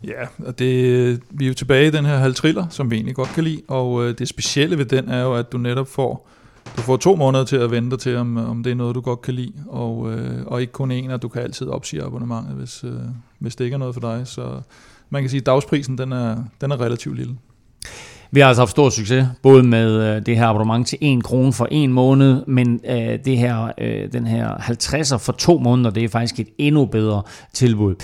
Ja, 0.03 0.45
og 0.45 0.59
det, 0.59 1.21
vi 1.29 1.43
er 1.43 1.47
jo 1.47 1.53
tilbage 1.53 1.87
i 1.87 1.91
den 1.91 2.05
her 2.05 2.17
halvtriller, 2.17 2.65
som 2.69 2.91
vi 2.91 2.95
egentlig 2.95 3.15
godt 3.15 3.29
kan 3.29 3.43
lide, 3.43 3.61
og 3.67 4.03
øh, 4.03 4.17
det 4.17 4.27
specielle 4.27 4.77
ved 4.77 4.85
den 4.85 5.09
er 5.09 5.21
jo, 5.21 5.33
at 5.33 5.51
du 5.51 5.57
netop 5.57 5.87
får, 5.87 6.29
du 6.77 6.81
får 6.81 6.97
to 6.97 7.15
måneder 7.15 7.43
til 7.43 7.55
at 7.55 7.71
vente 7.71 7.97
til, 7.97 8.15
om, 8.15 8.37
om 8.37 8.63
det 8.63 8.71
er 8.71 8.75
noget, 8.75 8.95
du 8.95 9.01
godt 9.01 9.21
kan 9.21 9.33
lide, 9.33 9.53
og, 9.67 10.13
øh, 10.13 10.45
og 10.45 10.61
ikke 10.61 10.73
kun 10.73 10.91
en, 10.91 11.11
at 11.11 11.21
du 11.21 11.27
kan 11.27 11.41
altid 11.41 11.67
opsige 11.67 12.03
abonnementet, 12.03 12.55
hvis, 12.55 12.83
øh, 12.83 12.91
hvis 13.39 13.55
det 13.55 13.65
ikke 13.65 13.75
er 13.75 13.79
noget 13.79 13.93
for 13.95 14.01
dig. 14.01 14.21
Så 14.27 14.61
man 15.09 15.23
kan 15.23 15.29
sige, 15.29 15.39
at 15.39 15.45
dagsprisen 15.45 15.97
den 15.97 16.11
er, 16.11 16.37
den 16.61 16.71
er 16.71 16.81
relativt 16.81 17.17
lille. 17.17 17.37
Vi 18.31 18.39
har 18.39 18.47
altså 18.47 18.61
haft 18.61 18.71
stor 18.71 18.89
succes, 18.89 19.27
både 19.43 19.63
med 19.63 20.15
øh, 20.15 20.25
det 20.25 20.37
her 20.37 20.47
abonnement 20.47 20.87
til 20.87 20.97
1 21.01 21.23
krone 21.23 21.53
for 21.53 21.67
en 21.71 21.93
måned, 21.93 22.45
men 22.47 22.79
øh, 22.89 23.19
det 23.25 23.37
her, 23.37 23.71
øh, 23.77 24.13
den 24.13 24.27
her 24.27 24.53
50'er 24.53 25.17
for 25.17 25.31
to 25.31 25.59
måneder, 25.59 25.89
det 25.89 26.03
er 26.03 26.09
faktisk 26.09 26.39
et 26.39 26.47
endnu 26.57 26.85
bedre 26.85 27.21
tilbud 27.53 27.95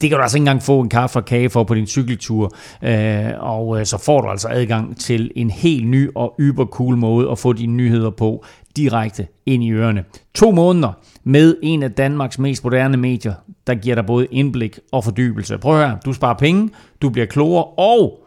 det 0.00 0.10
kan 0.10 0.16
du 0.16 0.22
altså 0.22 0.36
ikke 0.36 0.42
engang 0.42 0.62
få 0.62 0.80
en 0.80 0.88
kaffe 0.88 1.18
og 1.18 1.24
kage 1.24 1.50
for 1.50 1.64
på 1.64 1.74
din 1.74 1.86
cykeltur, 1.86 2.52
øh, 2.82 3.30
og 3.38 3.80
øh, 3.80 3.86
så 3.86 3.98
får 3.98 4.20
du 4.20 4.28
altså 4.28 4.48
adgang 4.48 5.00
til 5.00 5.30
en 5.36 5.50
helt 5.50 5.88
ny 5.88 6.10
og 6.14 6.34
yber 6.40 6.66
cool 6.66 6.96
måde 6.96 7.30
at 7.30 7.38
få 7.38 7.52
dine 7.52 7.72
nyheder 7.72 8.10
på 8.10 8.44
direkte 8.76 9.26
ind 9.46 9.64
i 9.64 9.72
ørerne. 9.72 10.04
To 10.34 10.50
måneder 10.50 10.92
med 11.24 11.56
en 11.62 11.82
af 11.82 11.92
Danmarks 11.92 12.38
mest 12.38 12.64
moderne 12.64 12.96
medier, 12.96 13.34
der 13.66 13.74
giver 13.74 13.94
dig 13.94 14.06
både 14.06 14.26
indblik 14.30 14.78
og 14.92 15.04
fordybelse. 15.04 15.58
Prøv 15.58 15.80
at 15.80 15.88
høre, 15.88 15.98
du 16.04 16.12
sparer 16.12 16.34
penge, 16.34 16.70
du 17.02 17.10
bliver 17.10 17.26
klogere, 17.26 17.64
og 17.64 18.24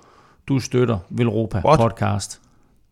du 0.48 0.60
støtter 0.60 0.98
Velropa 1.10 1.62
What? 1.66 1.80
podcast. 1.80 2.41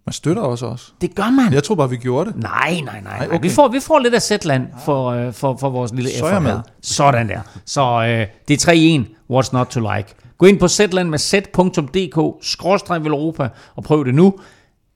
Man 0.10 0.14
støtter 0.14 0.41
også 0.41 0.66
os. 0.66 0.93
Det 1.01 1.16
gør 1.16 1.30
man. 1.30 1.53
Jeg 1.53 1.64
tror 1.64 1.76
bare, 1.76 1.89
vi 1.89 1.97
gjorde 1.97 2.32
det. 2.32 2.39
Nej, 2.41 2.82
nej, 2.86 3.01
nej. 3.01 3.28
okay. 3.28 3.39
vi, 3.41 3.49
får, 3.49 3.68
vi 3.68 3.80
får 3.80 3.99
lidt 3.99 4.14
af 4.14 4.22
Zetland 4.22 4.68
for, 4.86 5.10
øh, 5.10 5.34
for, 5.34 5.57
for 5.60 5.70
vores 5.70 5.93
lille 5.93 6.10
Så 6.12 6.26
er 6.26 6.39
med. 6.39 6.60
Sådan 6.82 7.30
der. 7.30 7.39
Så 7.66 7.82
øh, 7.82 8.28
det 8.47 8.68
er 8.68 9.03
3-1. 9.03 9.34
What's 9.34 9.49
not 9.53 9.68
to 9.68 9.80
like? 9.80 10.16
Gå 10.38 10.45
ind 10.45 10.60
på 10.60 10.68
Zetland 10.68 11.10
med 11.10 11.20
z.dk, 11.20 12.45
skråstrej 12.45 12.97
Europa, 12.97 13.49
og 13.76 13.84
prøv 13.84 14.05
det 14.05 14.16
nu. 14.16 14.34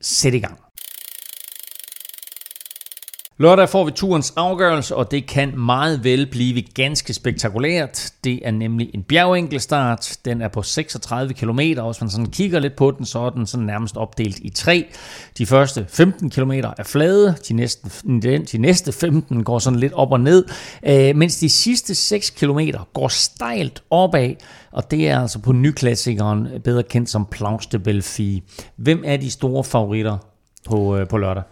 Sæt 0.00 0.34
i 0.34 0.38
gang. 0.38 0.58
Lørdag 3.38 3.68
får 3.68 3.84
vi 3.84 3.90
turens 3.90 4.32
afgørelse, 4.36 4.96
og 4.96 5.10
det 5.10 5.26
kan 5.26 5.58
meget 5.58 6.04
vel 6.04 6.26
blive 6.26 6.62
ganske 6.62 7.14
spektakulært. 7.14 8.12
Det 8.24 8.40
er 8.44 8.50
nemlig 8.50 8.90
en 8.94 9.02
bjergenkelstart. 9.02 10.16
Den 10.24 10.40
er 10.42 10.48
på 10.48 10.62
36 10.62 11.34
km, 11.34 11.60
og 11.78 11.92
hvis 11.92 12.00
man 12.00 12.10
sådan 12.10 12.26
kigger 12.26 12.60
lidt 12.60 12.76
på 12.76 12.90
den, 12.90 13.06
så 13.06 13.18
er 13.18 13.30
den 13.30 13.46
sådan 13.46 13.66
nærmest 13.66 13.96
opdelt 13.96 14.38
i 14.38 14.50
tre. 14.50 14.86
De 15.38 15.46
første 15.46 15.86
15 15.88 16.30
km 16.30 16.50
er 16.50 16.82
flade, 16.84 17.36
de 17.48 17.54
næste, 17.54 17.90
de 18.52 18.58
næste 18.58 18.92
15 18.92 19.44
går 19.44 19.58
sådan 19.58 19.78
lidt 19.78 19.92
op 19.92 20.12
og 20.12 20.20
ned, 20.20 20.44
øh, 20.86 21.16
mens 21.16 21.36
de 21.36 21.48
sidste 21.48 21.94
6 21.94 22.30
km 22.30 22.60
går 22.92 23.08
stejlt 23.08 23.82
opad, 23.90 24.34
og 24.72 24.90
det 24.90 25.08
er 25.08 25.20
altså 25.20 25.38
på 25.38 25.52
nyklassikeren, 25.52 26.48
bedre 26.64 26.82
kendt 26.82 27.10
som 27.10 27.26
Plaus 27.30 27.66
de 27.66 27.78
Belfi. 27.78 28.42
Hvem 28.76 29.02
er 29.06 29.16
de 29.16 29.30
store 29.30 29.64
favoritter 29.64 30.18
på, 30.66 30.96
øh, 30.96 31.08
på 31.08 31.18
lørdag? 31.18 31.42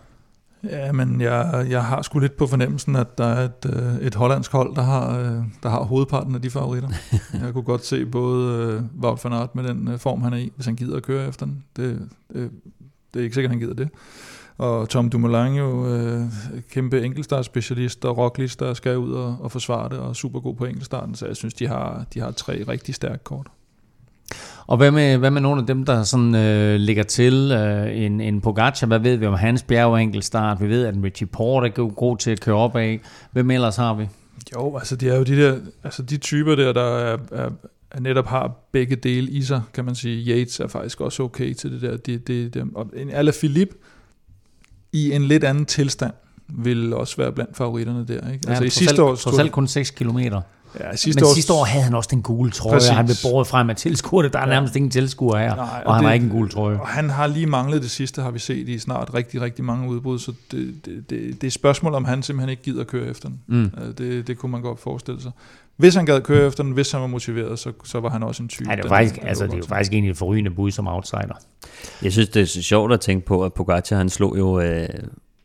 Ja, 0.65 0.93
men 0.93 1.21
jeg, 1.21 1.67
jeg 1.71 1.85
har 1.85 2.03
sgu 2.03 2.19
lidt 2.19 2.37
på 2.37 2.47
fornemmelsen, 2.47 2.97
at 2.97 3.19
der 3.19 3.25
er 3.25 3.45
et, 3.45 3.75
øh, 3.77 4.07
et 4.07 4.15
hollandsk 4.15 4.53
hold, 4.53 4.75
der 4.75 4.83
har, 4.83 5.19
øh, 5.19 5.43
der 5.63 5.69
har 5.69 5.83
hovedparten 5.83 6.35
af 6.35 6.43
de 6.43 6.51
favoritter. 6.51 6.89
jeg 7.45 7.53
kunne 7.53 7.65
godt 7.65 7.85
se 7.85 8.07
både 8.07 8.57
øh, 8.57 9.03
Wout 9.03 9.25
van 9.25 9.33
Aert 9.33 9.55
med 9.55 9.65
den 9.65 9.99
form, 9.99 10.23
han 10.23 10.33
er 10.33 10.37
i, 10.37 10.53
hvis 10.55 10.67
han 10.67 10.77
gider 10.77 10.97
at 10.97 11.03
køre 11.03 11.29
efter 11.29 11.47
den. 11.47 11.65
Det, 11.77 12.09
det, 12.33 12.51
det 13.15 13.21
er 13.21 13.25
ikke 13.25 13.35
sikkert, 13.35 13.51
han 13.51 13.61
gider 13.61 13.75
det. 13.75 13.89
Og 14.59 14.89
Tom 14.89 15.11
Dumoulin 15.11 15.55
jo 15.55 15.87
øh, 15.87 16.23
kæmpe 16.71 17.05
enkeltstartspecialist, 17.05 18.05
og 18.05 18.19
Roglic, 18.19 18.57
der 18.57 18.75
skal 18.75 18.99
ud 18.99 19.13
og, 19.13 19.37
og 19.41 19.53
forsvare 19.53 19.89
det, 19.89 19.99
og 19.99 20.17
super 20.17 20.41
god 20.41 20.55
på 20.55 20.65
enkeltstarten, 20.65 21.15
så 21.15 21.27
jeg 21.27 21.37
synes, 21.37 21.55
de 21.55 21.67
har, 21.67 22.05
de 22.15 22.21
har 22.21 22.31
tre 22.31 22.65
rigtig 22.69 22.95
stærke 22.95 23.25
kort. 23.25 23.47
Og 24.67 24.77
hvad 24.77 24.91
med, 24.91 25.19
hvad 25.19 25.31
med 25.31 25.41
nogle 25.41 25.61
af 25.61 25.67
dem, 25.67 25.85
der 25.85 26.03
sådan 26.03 26.35
øh, 26.35 26.77
ligger 26.77 27.03
til? 27.03 27.53
Øh, 27.53 28.05
en, 28.05 28.21
en 28.21 28.41
Pogacar, 28.41 28.87
hvad 28.87 28.99
ved 28.99 29.17
vi 29.17 29.27
om 29.27 29.35
hans 29.35 29.63
bjergenkelstart? 29.63 30.61
Vi 30.61 30.69
ved, 30.69 30.87
at 30.87 30.95
Richie 31.05 31.27
Porte 31.27 31.67
er 31.67 31.89
god 31.89 32.17
til 32.17 32.31
at 32.31 32.41
køre 32.41 32.57
op 32.57 32.77
af. 32.77 33.01
Hvem 33.33 33.51
ellers 33.51 33.77
har 33.77 33.95
vi? 33.95 34.09
Jo, 34.55 34.77
altså 34.77 34.97
det 34.97 35.09
er 35.09 35.17
jo 35.17 35.23
de 35.23 35.37
der, 35.37 35.57
altså 35.85 36.03
de 36.03 36.17
typer 36.17 36.55
der, 36.55 36.73
der 36.73 36.97
er, 36.99 37.19
er, 37.33 37.51
er 37.91 38.01
netop 38.01 38.27
har 38.27 38.51
begge 38.73 38.97
dele 38.97 39.31
i 39.31 39.43
sig, 39.43 39.63
kan 39.75 39.85
man 39.85 39.95
sige. 39.95 40.37
Yates 40.37 40.61
er 40.61 40.67
faktisk 40.67 41.01
også 41.01 41.23
okay 41.23 41.55
til 41.55 41.73
det 41.73 41.83
der. 41.83 41.97
Det, 41.97 42.27
det, 42.29 42.55
det, 42.55 42.65
og 42.75 42.91
en 42.97 43.11
Alaphilippe 43.11 43.75
i 44.93 45.13
en 45.13 45.23
lidt 45.23 45.45
anden 45.45 45.67
tilstand 45.67 46.13
vil 46.49 46.95
også 46.95 47.17
være 47.17 47.33
blandt 47.33 47.57
favoritterne 47.57 48.07
der. 48.09 48.33
Ikke? 48.33 48.49
Altså 48.49 48.63
ja, 48.63 48.67
i 48.67 48.71
sidste 48.71 49.03
år... 49.03 49.15
Trods 49.15 49.39
alt 49.39 49.53
kun 49.53 49.67
6 49.67 49.91
kilometer. 49.91 50.41
Ja, 50.81 50.97
sidste 50.97 51.21
Men 51.21 51.29
år, 51.29 51.35
sidste 51.35 51.53
år 51.53 51.65
havde 51.65 51.85
han 51.85 51.95
også 51.95 52.09
den 52.13 52.23
gule 52.23 52.51
trøje, 52.51 52.75
præcis. 52.75 52.91
og 52.91 52.97
han 52.97 53.05
blev 53.05 53.17
båret 53.23 53.47
frem 53.47 53.71
af 53.71 53.77
tilskuerne. 53.77 54.29
Der 54.29 54.39
er 54.39 54.47
nærmest 54.47 54.77
ingen 54.77 54.91
tilskuere 54.91 55.39
her, 55.39 55.57
Nej, 55.57 55.65
og, 55.65 55.87
og 55.87 55.95
han 55.95 56.03
det, 56.03 56.09
har 56.09 56.15
ikke 56.15 56.25
en 56.25 56.31
gul 56.31 56.51
trøje. 56.51 56.81
Og 56.81 56.89
han 56.89 57.11
har 57.11 57.27
lige 57.27 57.47
manglet 57.47 57.83
det 57.83 57.91
sidste, 57.91 58.23
har 58.23 58.31
vi 58.31 58.39
set 58.39 58.69
i 58.69 58.79
snart 58.79 59.15
rigtig, 59.15 59.41
rigtig 59.41 59.65
mange 59.65 59.89
udbrud, 59.89 60.19
så 60.19 60.33
det, 60.51 60.75
det, 60.85 61.11
det, 61.11 61.41
det 61.41 61.47
er 61.47 61.51
spørgsmål, 61.51 61.95
om 61.95 62.05
han 62.05 62.23
simpelthen 62.23 62.51
ikke 62.51 62.63
gider 62.63 62.81
at 62.81 62.87
køre 62.87 63.07
efter 63.07 63.29
den. 63.29 63.41
Mm. 63.47 63.71
Det, 63.99 64.27
det 64.27 64.39
kunne 64.39 64.53
man 64.53 64.63
godt 64.63 64.81
forestille 64.81 65.23
sig. 65.23 65.31
Hvis 65.77 65.95
han 65.95 66.07
gad 66.07 66.21
køre 66.21 66.47
efter 66.47 66.63
den, 66.63 66.73
hvis 66.73 66.93
han 66.93 67.01
var 67.01 67.07
motiveret, 67.07 67.59
så, 67.59 67.73
så 67.85 68.01
var 68.01 68.09
han 68.09 68.23
også 68.23 68.43
en 68.43 68.49
type. 68.49 68.71
Ja, 68.71 68.77
det, 68.77 68.85
er 68.85 68.89
faktisk, 68.89 69.15
den, 69.15 69.27
altså, 69.27 69.45
det 69.45 69.53
er 69.53 69.57
jo 69.57 69.65
faktisk 69.65 69.93
egentlig 69.93 70.11
et 70.11 70.17
forrygende 70.17 70.51
bud 70.51 70.71
som 70.71 70.87
outsider. 70.87 71.39
Jeg 72.03 72.13
synes, 72.13 72.29
det 72.29 72.43
er 72.43 72.47
sjovt 72.47 72.93
at 72.93 73.01
tænke 73.01 73.27
på, 73.27 73.45
at 73.45 73.53
Pogacar 73.53 73.97
han 73.97 74.09
slog 74.09 74.39
jo 74.39 74.61
øh, 74.61 74.89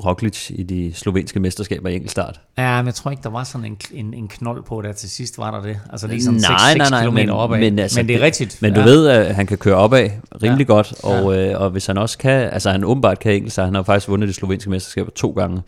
Roglic 0.06 0.50
i 0.50 0.64
de 0.64 0.93
slovenske 0.93 1.39
mesterskaber 1.39 1.89
i 1.89 1.95
enkeltstart. 1.95 2.41
Ja, 2.58 2.82
men 2.82 2.86
jeg 2.86 2.95
tror 2.95 3.12
ikke, 3.12 3.24
der 3.24 3.30
var 3.30 3.43
sådan 3.43 3.66
en, 3.66 3.78
en, 3.91 4.14
en 4.14 4.28
knold 4.28 4.64
på 4.64 4.82
der 4.82 4.93
til 4.93 5.10
sidst, 5.10 5.38
var 5.38 5.52
der 5.52 5.62
det? 5.62 5.80
Altså 5.91 6.08
det 6.08 6.18
er 6.18 6.22
sådan 6.22 6.39
nej, 6.39 6.74
6, 6.74 6.88
6 6.88 6.91
nej, 6.91 7.02
nej, 7.02 7.10
km 7.10 7.16
men, 7.16 7.30
opad. 7.30 7.60
Men, 7.60 7.80
altså, 7.80 8.00
men 8.00 8.08
det 8.08 8.16
er 8.16 8.20
rigtigt. 8.22 8.62
Men 8.62 8.74
du 8.74 8.80
ja. 8.80 8.86
ved, 8.86 9.08
at 9.08 9.36
han 9.36 9.48
kan 9.48 9.58
køre 9.58 9.76
opad 9.76 10.10
rimelig 10.43 10.68
ja. 10.68 10.74
godt, 10.74 10.93
og, 11.04 11.34
ja. 11.34 11.52
øh, 11.52 11.62
og 11.62 11.70
hvis 11.70 11.86
han 11.86 11.98
også 11.98 12.18
kan, 12.18 12.50
altså 12.54 12.72
han 12.72 12.84
åbenbart 12.84 13.20
kan 13.20 13.34
enkeltstart, 13.34 13.66
han 13.66 13.76
har 13.76 13.84
faktisk 13.84 14.10
vundet 14.10 14.30
de 14.30 14.34
slovenske 14.34 14.70
mesterskaber 14.70 15.12
to 15.12 15.30
gange, 15.32 15.62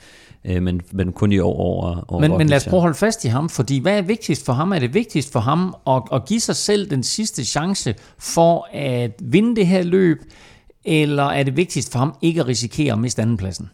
øh, 0.45 0.61
men, 0.61 0.81
men 0.91 1.11
kun 1.11 1.31
i 1.31 1.39
år 1.39 1.59
over, 1.59 2.05
over 2.07 2.21
men, 2.21 2.37
men 2.37 2.47
lad 2.47 2.57
os 2.57 2.65
prøve 2.65 2.77
at 2.77 2.81
holde 2.81 2.97
fast 2.97 3.25
i 3.25 3.27
ham, 3.27 3.49
fordi 3.49 3.79
hvad 3.79 3.97
er 3.97 4.01
vigtigst 4.01 4.45
for 4.45 4.53
ham? 4.53 4.71
Er 4.71 4.79
det 4.79 4.93
vigtigst 4.93 5.31
for 5.31 5.39
ham 5.39 5.75
at, 5.87 6.01
at 6.13 6.25
give 6.25 6.39
sig 6.39 6.55
selv 6.55 6.89
den 6.89 7.03
sidste 7.03 7.45
chance 7.45 7.95
for 8.19 8.67
at 8.73 9.11
vinde 9.21 9.55
det 9.55 9.67
her 9.67 9.83
løb, 9.83 10.17
eller 10.85 11.23
er 11.23 11.43
det 11.43 11.57
vigtigst 11.57 11.91
for 11.91 11.99
ham 11.99 12.15
ikke 12.21 12.41
at 12.41 12.47
risikere 12.47 12.93
at 12.93 12.99
miste 12.99 13.21
andenpladsen? 13.21 13.69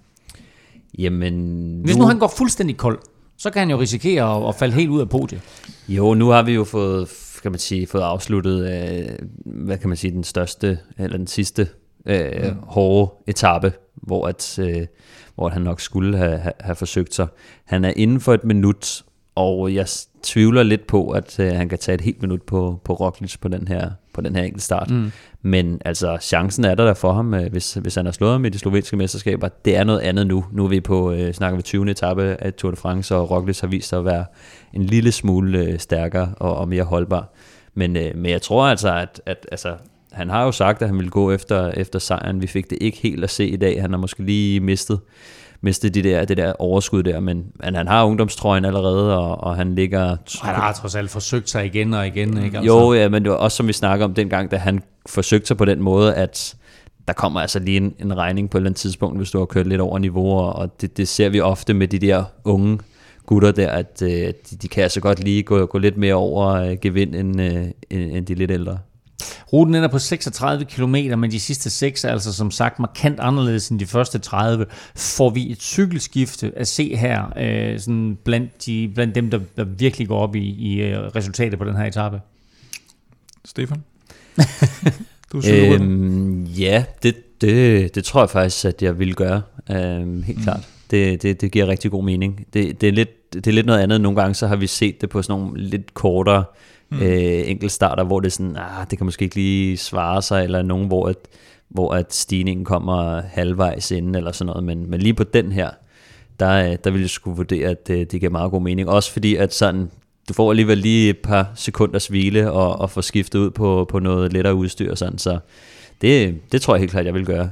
Jamen, 0.99 1.81
Hvis 1.83 1.97
nu 1.97 2.05
han 2.05 2.19
går 2.19 2.33
fuldstændig 2.37 2.77
kold, 2.77 2.99
så 3.37 3.49
kan 3.49 3.59
han 3.59 3.69
jo 3.69 3.79
risikere 3.79 4.37
at, 4.37 4.49
at 4.49 4.55
falde 4.55 4.73
helt 4.73 4.89
ud 4.89 5.01
af 5.01 5.09
podiet. 5.09 5.41
Jo, 5.87 6.13
nu 6.13 6.27
har 6.27 6.43
vi 6.43 6.53
jo 6.53 6.63
fået, 6.63 7.09
kan 7.41 7.51
man 7.51 7.59
sige, 7.59 7.87
fået 7.87 8.01
afsluttet, 8.01 8.59
øh, 8.59 9.09
hvad 9.45 9.77
kan 9.77 9.89
man 9.89 9.97
sige, 9.97 10.11
den 10.11 10.23
største, 10.23 10.79
eller 10.97 11.17
den 11.17 11.27
sidste 11.27 11.67
øh, 12.05 12.43
mm. 12.43 12.57
hårde 12.61 13.11
etape, 13.27 13.73
hvor, 13.95 14.27
at, 14.27 14.59
øh, 14.59 14.87
hvor 15.35 15.49
han 15.49 15.61
nok 15.61 15.81
skulle 15.81 16.17
have, 16.17 16.37
have, 16.37 16.53
have 16.59 16.75
forsøgt 16.75 17.13
sig. 17.13 17.27
Han 17.65 17.85
er 17.85 17.93
inden 17.95 18.19
for 18.19 18.33
et 18.33 18.43
minut, 18.43 19.03
og 19.35 19.73
jeg 19.73 19.87
tvivler 20.23 20.63
lidt 20.63 20.87
på, 20.87 21.09
at 21.09 21.39
øh, 21.39 21.53
han 21.53 21.69
kan 21.69 21.77
tage 21.77 21.95
et 21.95 22.01
helt 22.01 22.21
minut 22.21 22.41
på, 22.41 22.81
på 22.83 22.93
Roglic 22.93 23.37
på 23.41 23.47
den 23.47 23.67
her, 23.67 23.91
på 24.13 24.21
den 24.21 24.35
her 24.35 24.43
enkelte 24.43 24.65
start. 24.65 24.89
Mm. 24.89 25.11
Men 25.41 25.81
altså, 25.85 26.17
chancen 26.21 26.65
er 26.65 26.75
der, 26.75 26.85
der 26.85 26.93
for 26.93 27.13
ham, 27.13 27.33
øh, 27.33 27.51
hvis, 27.51 27.73
hvis 27.73 27.95
han 27.95 28.05
har 28.05 28.11
slået 28.11 28.31
ham 28.31 28.45
i 28.45 28.49
de 28.49 28.59
slovenske 28.59 28.97
mesterskaber. 28.97 29.47
Det 29.47 29.75
er 29.75 29.83
noget 29.83 29.99
andet 29.99 30.27
nu. 30.27 30.45
Nu 30.51 30.63
er 30.63 30.67
vi 30.67 30.81
på, 30.81 31.11
øh, 31.11 31.33
snakker 31.33 31.57
vi 31.57 31.61
20. 31.61 31.91
etape 31.91 32.37
af 32.39 32.53
Tour 32.53 32.71
de 32.71 32.77
France, 32.77 33.15
og 33.15 33.31
Roglic 33.31 33.59
har 33.59 33.67
vist 33.67 33.89
sig 33.89 33.99
at 33.99 34.05
være 34.05 34.25
en 34.73 34.83
lille 34.83 35.11
smule 35.11 35.59
øh, 35.59 35.79
stærkere 35.79 36.33
og, 36.37 36.57
og 36.57 36.67
mere 36.67 36.83
holdbar. 36.83 37.33
Men, 37.73 37.95
øh, 37.95 38.15
men 38.15 38.31
jeg 38.31 38.41
tror 38.41 38.65
altså, 38.65 38.95
at, 38.95 39.21
at 39.25 39.47
altså, 39.51 39.75
han 40.11 40.29
har 40.29 40.43
jo 40.43 40.51
sagt, 40.51 40.81
at 40.81 40.87
han 40.87 40.97
ville 40.97 41.11
gå 41.11 41.31
efter, 41.31 41.71
efter 41.71 41.99
sejren. 41.99 42.41
Vi 42.41 42.47
fik 42.47 42.69
det 42.69 42.77
ikke 42.81 42.97
helt 42.97 43.23
at 43.23 43.29
se 43.29 43.47
i 43.47 43.55
dag. 43.55 43.81
Han 43.81 43.91
har 43.91 43.97
måske 43.97 44.23
lige 44.23 44.59
mistet 44.59 44.99
miste 45.65 45.89
de 45.89 46.03
der, 46.03 46.25
det 46.25 46.37
der 46.37 46.53
overskud 46.59 47.03
der, 47.03 47.19
men, 47.19 47.45
men 47.63 47.75
han 47.75 47.87
har 47.87 48.05
ungdomstrøjen 48.05 48.65
allerede, 48.65 49.17
og, 49.17 49.43
og 49.43 49.55
han 49.55 49.75
ligger... 49.75 50.17
Han 50.41 50.55
har 50.55 50.73
trods 50.73 50.95
alt 50.95 51.09
forsøgt 51.09 51.49
sig 51.49 51.65
igen 51.65 51.93
og 51.93 52.07
igen, 52.07 52.43
ikke? 52.43 52.57
Altså. 52.57 52.73
Jo, 52.73 52.93
ja, 52.93 53.09
men 53.09 53.23
det 53.23 53.31
var 53.31 53.37
også 53.37 53.57
som 53.57 53.67
vi 53.67 53.73
snakker 53.73 54.05
om 54.05 54.13
dengang, 54.13 54.51
da 54.51 54.57
han 54.57 54.83
forsøgte 55.05 55.47
sig 55.47 55.57
på 55.57 55.65
den 55.65 55.81
måde, 55.81 56.15
at 56.15 56.55
der 57.07 57.13
kommer 57.13 57.39
altså 57.39 57.59
lige 57.59 57.77
en, 57.77 57.95
en 57.99 58.17
regning 58.17 58.49
på 58.49 58.57
et 58.57 58.59
eller 58.59 58.69
andet 58.69 58.79
tidspunkt, 58.79 59.17
hvis 59.17 59.31
du 59.31 59.37
har 59.37 59.45
kørt 59.45 59.67
lidt 59.67 59.81
over 59.81 59.99
niveau, 59.99 60.31
og 60.31 60.81
det, 60.81 60.97
det 60.97 61.07
ser 61.07 61.29
vi 61.29 61.41
ofte 61.41 61.73
med 61.73 61.87
de 61.87 61.99
der 61.99 62.23
unge 62.43 62.79
gutter 63.25 63.51
der, 63.51 63.69
at 63.69 64.01
øh, 64.01 64.09
de, 64.09 64.55
de 64.61 64.67
kan 64.67 64.83
altså 64.83 65.01
godt 65.01 65.23
lige 65.23 65.43
gå, 65.43 65.65
gå 65.65 65.77
lidt 65.77 65.97
mere 65.97 66.13
over 66.13 66.47
øh, 66.53 66.77
gevind 66.81 67.15
end, 67.15 67.41
øh, 67.41 67.65
end, 67.89 68.17
end 68.17 68.25
de 68.25 68.35
lidt 68.35 68.51
ældre. 68.51 68.77
Ruten 69.55 69.75
ender 69.75 69.87
på 69.87 69.99
36 69.99 70.65
km, 70.65 70.95
men 70.95 71.31
de 71.31 71.39
sidste 71.39 71.69
6 71.69 72.03
er 72.03 72.09
altså 72.09 72.33
som 72.33 72.51
sagt 72.51 72.79
markant 72.79 73.19
anderledes 73.19 73.69
end 73.69 73.79
de 73.79 73.85
første 73.85 74.19
30. 74.19 74.65
Får 74.95 75.29
vi 75.29 75.51
et 75.51 75.61
cykelskifte 75.61 76.51
at 76.55 76.67
se 76.67 76.95
her, 76.95 77.33
øh, 77.37 77.79
sådan 77.79 78.17
blandt, 78.23 78.65
de, 78.65 78.91
blandt 78.95 79.15
dem, 79.15 79.29
der, 79.29 79.39
der 79.57 79.63
virkelig 79.63 80.07
går 80.07 80.19
op 80.19 80.35
i, 80.35 80.39
i 80.39 80.81
øh, 80.81 80.97
resultatet 80.97 81.59
på 81.59 81.65
den 81.65 81.75
her 81.75 81.83
etape? 81.83 82.21
Stefan? 83.45 83.83
du 85.31 85.37
er 85.37 85.73
øhm, 85.73 86.43
Ja, 86.43 86.83
det, 87.03 87.41
det, 87.41 87.95
det 87.95 88.03
tror 88.03 88.21
jeg 88.21 88.29
faktisk, 88.29 88.65
at 88.65 88.81
jeg 88.81 88.99
vil 88.99 89.15
gøre. 89.15 89.41
Øhm, 89.71 90.23
helt 90.23 90.37
mm. 90.37 90.43
klart. 90.43 90.67
Det, 90.91 91.21
det, 91.21 91.41
det 91.41 91.51
giver 91.51 91.67
rigtig 91.67 91.91
god 91.91 92.03
mening. 92.03 92.47
Det, 92.53 92.81
det, 92.81 92.89
er 92.89 92.93
lidt, 92.93 93.33
det 93.33 93.47
er 93.47 93.51
lidt 93.51 93.65
noget 93.65 93.79
andet. 93.79 94.01
Nogle 94.01 94.21
gange 94.21 94.33
så 94.33 94.47
har 94.47 94.55
vi 94.55 94.67
set 94.67 95.01
det 95.01 95.09
på 95.09 95.21
sådan 95.21 95.41
nogle 95.41 95.61
lidt 95.61 95.93
kortere 95.93 96.43
mm. 96.95 97.01
øh, 97.01 97.49
enkeltstarter, 97.49 98.03
hvor 98.03 98.19
det 98.19 98.27
er 98.27 98.31
sådan, 98.31 98.55
ah, 98.55 98.85
det 98.89 98.97
kan 98.97 99.05
måske 99.05 99.23
ikke 99.23 99.35
lige 99.35 99.77
svare 99.77 100.21
sig, 100.21 100.43
eller 100.43 100.61
nogen, 100.61 100.87
hvor, 100.87 101.07
at, 101.07 101.17
hvor 101.69 101.91
at 101.91 102.13
stigningen 102.13 102.65
kommer 102.65 103.21
halvvejs 103.21 103.91
inden, 103.91 104.15
eller 104.15 104.31
sådan 104.31 104.47
noget. 104.47 104.63
Men, 104.63 104.89
men 104.89 105.01
lige 105.01 105.13
på 105.13 105.23
den 105.23 105.51
her, 105.51 105.69
der, 106.39 106.71
øh, 106.71 106.77
der 106.83 106.89
ville 106.89 107.01
jeg 107.01 107.09
skulle 107.09 107.37
vurdere, 107.37 107.69
at 107.69 107.87
det, 107.87 108.11
det 108.11 108.19
giver 108.19 108.31
meget 108.31 108.51
god 108.51 108.61
mening. 108.61 108.89
Også 108.89 109.11
fordi, 109.11 109.35
at 109.35 109.53
sådan, 109.53 109.89
du 110.29 110.33
får 110.33 110.49
alligevel 110.49 110.77
lige 110.77 111.09
et 111.09 111.17
par 111.17 111.51
sekunders 111.55 112.07
hvile, 112.07 112.51
og, 112.51 112.79
og 112.79 112.89
får 112.89 113.01
skiftet 113.01 113.39
ud 113.39 113.51
på, 113.51 113.85
på 113.89 113.99
noget 113.99 114.33
lettere 114.33 114.55
udstyr 114.55 114.91
og 114.91 114.97
sådan, 114.97 115.17
så 115.17 115.39
det, 116.01 116.41
det 116.51 116.61
tror 116.61 116.75
jeg 116.75 116.79
helt 116.79 116.91
klart, 116.91 117.05
jeg 117.05 117.13
vil 117.13 117.25
gøre. 117.25 117.49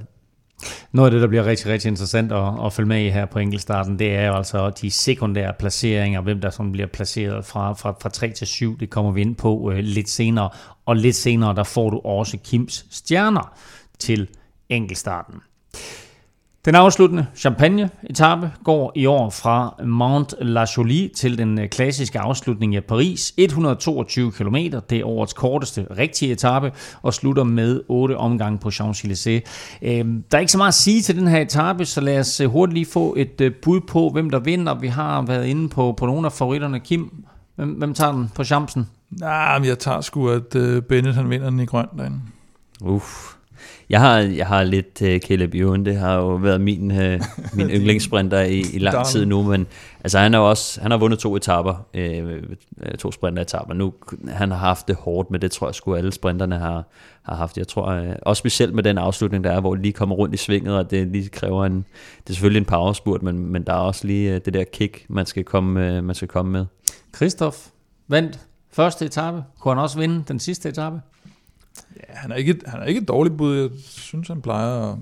Noget 0.91 1.07
af 1.07 1.11
det, 1.11 1.21
der 1.21 1.27
bliver 1.27 1.45
rigtig, 1.45 1.67
rigtig 1.67 1.89
interessant 1.89 2.31
at, 2.31 2.65
at 2.65 2.73
følge 2.73 2.87
med 2.87 3.05
i 3.05 3.09
her 3.09 3.25
på 3.25 3.39
enkeltstarten, 3.39 3.99
det 3.99 4.15
er 4.15 4.27
jo 4.27 4.35
altså 4.35 4.69
de 4.69 4.91
sekundære 4.91 5.53
placeringer, 5.59 6.21
hvem 6.21 6.41
der 6.41 6.49
sådan 6.49 6.71
bliver 6.71 6.87
placeret 6.87 7.45
fra, 7.45 7.73
fra, 7.73 7.95
fra 8.01 8.09
3 8.09 8.31
til 8.31 8.47
7, 8.47 8.79
det 8.79 8.89
kommer 8.89 9.11
vi 9.11 9.21
ind 9.21 9.35
på 9.35 9.71
øh, 9.71 9.77
lidt 9.77 10.09
senere. 10.09 10.49
Og 10.85 10.95
lidt 10.95 11.15
senere, 11.15 11.55
der 11.55 11.63
får 11.63 11.89
du 11.89 11.99
også 11.99 12.37
Kims 12.37 12.85
stjerner 12.89 13.57
til 13.99 14.27
enkeltstarten. 14.69 15.35
Den 16.65 16.75
afsluttende 16.75 17.25
Champagne-etape 17.35 18.51
går 18.63 18.91
i 18.95 19.05
år 19.05 19.29
fra 19.29 19.75
Mont 19.85 20.33
La 20.41 20.65
Jolie 20.77 21.07
til 21.07 21.37
den 21.37 21.59
øh, 21.59 21.69
klassiske 21.69 22.19
afslutning 22.19 22.75
i 22.75 22.79
Paris. 22.79 23.33
122 23.37 24.31
km, 24.31 24.55
det 24.89 24.91
er 24.91 25.05
årets 25.05 25.33
korteste 25.33 25.87
rigtige 25.97 26.31
etape, 26.31 26.71
og 27.01 27.13
slutter 27.13 27.43
med 27.43 27.81
8 27.87 28.17
omgange 28.17 28.59
på 28.59 28.69
Champs-Élysées. 28.69 29.41
Øhm, 29.81 30.23
der 30.31 30.37
er 30.37 30.39
ikke 30.39 30.51
så 30.51 30.57
meget 30.57 30.67
at 30.67 30.73
sige 30.73 31.01
til 31.01 31.19
den 31.19 31.27
her 31.27 31.41
etape, 31.41 31.85
så 31.85 32.01
lad 32.01 32.19
os 32.19 32.39
øh, 32.39 32.49
hurtigt 32.49 32.73
lige 32.73 32.85
få 32.85 33.13
et 33.17 33.41
øh, 33.41 33.51
bud 33.61 33.81
på, 33.81 34.09
hvem 34.09 34.29
der 34.29 34.39
vinder. 34.39 34.73
Vi 34.79 34.87
har 34.87 35.21
været 35.21 35.45
inde 35.45 35.69
på, 35.69 35.93
på 35.97 36.05
nogle 36.05 36.25
af 36.25 36.31
favoritterne. 36.31 36.79
Kim, 36.79 37.23
hvem, 37.55 37.69
hvem 37.69 37.93
tager 37.93 38.11
den 38.11 38.31
på 38.35 38.43
chancen? 38.43 38.89
Nej, 39.09 39.59
men 39.59 39.67
jeg 39.67 39.79
tager 39.79 40.01
sgu, 40.01 40.29
at 40.29 40.49
Bennett 40.89 41.15
han 41.15 41.29
vinder 41.29 41.49
den 41.49 41.59
i 41.59 41.65
grøn 41.65 41.87
derinde. 41.97 42.19
Uff. 42.81 43.32
Jeg 43.93 44.01
har, 44.01 44.17
jeg 44.17 44.47
har 44.47 44.63
lidt 44.63 45.01
uh, 45.01 45.17
Caleb 45.17 45.55
Ewan, 45.55 45.85
det 45.85 45.97
har 45.97 46.15
jo 46.15 46.35
været 46.35 46.61
min, 46.61 46.91
uh, 46.91 46.97
min 47.57 47.69
yndlingssprinter 47.69 48.41
i, 48.41 48.59
i 48.59 48.79
lang 48.79 49.05
tid 49.05 49.25
nu, 49.25 49.41
men 49.41 49.67
altså, 50.03 50.19
han 50.19 50.33
har 50.33 50.39
også 50.39 50.81
han 50.81 50.91
har 50.91 50.97
vundet 50.97 51.19
to 51.19 51.35
etaper, 51.35 51.85
uh, 51.97 52.95
to 52.99 53.11
sprinteretapper. 53.11 53.73
Nu 53.73 53.93
han 54.27 54.51
har 54.51 54.57
haft 54.57 54.87
det 54.87 54.95
hårdt, 54.95 55.31
men 55.31 55.41
det 55.41 55.51
tror 55.51 55.67
jeg 55.67 55.75
sgu 55.75 55.95
alle 55.95 56.11
sprinterne 56.11 56.59
har, 56.59 56.83
har 57.23 57.35
haft. 57.35 57.57
Jeg 57.57 57.67
tror 57.67 58.01
uh, 58.01 58.13
også 58.21 58.39
specielt 58.39 58.75
med 58.75 58.83
den 58.83 58.97
afslutning 58.97 59.43
der 59.43 59.51
er, 59.51 59.59
hvor 59.59 59.75
de 59.75 59.81
lige 59.81 59.93
kommer 59.93 60.15
rundt 60.15 60.33
i 60.33 60.37
svinget, 60.37 60.77
og 60.77 60.91
det 60.91 61.07
lige 61.07 61.29
kræver 61.29 61.65
en, 61.65 61.75
det 62.17 62.29
er 62.29 62.33
selvfølgelig 62.33 62.59
en 62.59 62.65
powerspurt, 62.65 63.23
men, 63.23 63.39
men 63.39 63.63
der 63.63 63.73
er 63.73 63.77
også 63.77 64.07
lige 64.07 64.35
uh, 64.35 64.41
det 64.45 64.53
der 64.53 64.63
kick, 64.63 65.05
man 65.09 65.25
skal 65.25 65.43
komme, 65.43 65.97
uh, 65.97 66.03
man 66.03 66.15
skal 66.15 66.27
komme 66.27 66.51
med. 66.51 66.65
Christoph 67.15 67.57
vandt 68.07 68.39
første 68.71 69.05
etape. 69.05 69.43
Kunne 69.59 69.73
han 69.73 69.83
også 69.83 69.99
vinde 69.99 70.23
den 70.27 70.39
sidste 70.39 70.69
etape? 70.69 71.01
Ja, 71.97 72.13
han 72.13 72.31
er 72.31 72.35
ikke, 72.35 72.59
han 72.65 72.81
er 72.81 72.85
ikke 72.85 73.01
et 73.01 73.07
dårligt 73.07 73.37
bud. 73.37 73.57
Jeg 73.57 73.69
synes, 73.87 74.27
han 74.27 74.41
plejer, 74.41 74.91
at, 74.91 74.97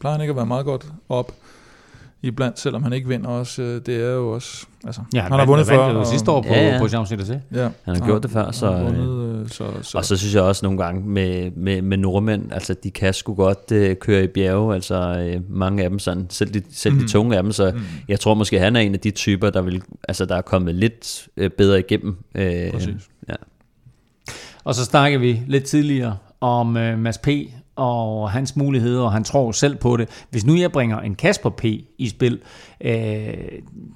plejer 0.00 0.12
han 0.12 0.20
ikke 0.20 0.30
at 0.30 0.36
være 0.36 0.46
meget 0.46 0.64
godt 0.64 0.86
op 1.08 1.32
i 2.22 2.30
blandt, 2.30 2.60
selvom 2.60 2.82
han 2.82 2.92
ikke 2.92 3.08
vinder 3.08 3.28
også. 3.28 3.62
Øh, 3.62 3.80
det 3.86 3.96
er 4.04 4.10
jo 4.10 4.30
også... 4.30 4.66
Altså, 4.86 5.00
ja, 5.14 5.20
han, 5.20 5.30
han 5.30 5.40
har 5.40 5.46
vundet 5.46 5.66
før. 5.66 5.96
Han 5.96 6.06
sidste 6.06 6.30
år 6.30 6.42
på, 6.42 6.48
ja, 6.48 6.72
ja. 6.72 6.78
på 6.78 6.84
Champs-Élysées. 6.84 7.38
Ja, 7.54 7.68
han 7.82 7.96
har 7.96 8.06
gjort 8.06 8.22
det 8.22 8.30
før. 8.30 8.50
Så, 8.50 8.70
vundet, 8.70 9.40
øh, 9.40 9.48
så, 9.48 9.66
så, 9.82 9.98
og 9.98 10.04
så 10.04 10.16
synes 10.16 10.34
jeg 10.34 10.42
også 10.42 10.66
nogle 10.66 10.84
gange 10.84 11.08
med, 11.08 11.50
med, 11.50 11.82
med 11.82 11.96
nordmænd, 11.96 12.52
altså 12.52 12.74
de 12.74 12.90
kan 12.90 13.14
sgu 13.14 13.34
godt 13.34 13.72
uh, 13.72 13.96
køre 14.00 14.24
i 14.24 14.26
bjerge, 14.26 14.74
altså 14.74 15.30
uh, 15.36 15.56
mange 15.56 15.84
af 15.84 15.90
dem 15.90 15.98
sådan, 15.98 16.26
selv 16.30 16.54
de, 16.54 16.62
selv 16.72 16.94
mm. 16.94 17.00
de 17.00 17.08
tunge 17.08 17.36
af 17.36 17.42
dem, 17.42 17.52
så 17.52 17.70
mm. 17.74 17.80
jeg 18.08 18.20
tror 18.20 18.34
måske, 18.34 18.58
han 18.58 18.76
er 18.76 18.80
en 18.80 18.94
af 18.94 19.00
de 19.00 19.10
typer, 19.10 19.50
der, 19.50 19.62
vil, 19.62 19.82
altså, 20.08 20.24
der 20.24 20.36
er 20.36 20.42
kommet 20.42 20.74
lidt 20.74 21.28
uh, 21.40 21.48
bedre 21.58 21.78
igennem. 21.78 22.16
Uh, 22.34 22.42
Præcis. 22.72 22.94
Og 24.64 24.74
så 24.74 24.84
snakker 24.84 25.18
vi 25.18 25.40
lidt 25.46 25.64
tidligere 25.64 26.16
om 26.40 26.76
øh, 26.76 26.98
Mads 26.98 27.18
P. 27.18 27.28
og 27.76 28.30
hans 28.30 28.56
muligheder, 28.56 29.02
og 29.02 29.12
han 29.12 29.24
tror 29.24 29.52
selv 29.52 29.76
på 29.76 29.96
det. 29.96 30.08
Hvis 30.30 30.46
nu 30.46 30.56
jeg 30.56 30.72
bringer 30.72 31.00
en 31.00 31.14
Kasper 31.14 31.50
P. 31.50 31.64
i 31.98 32.08
spil, 32.08 32.40
øh, 32.80 33.34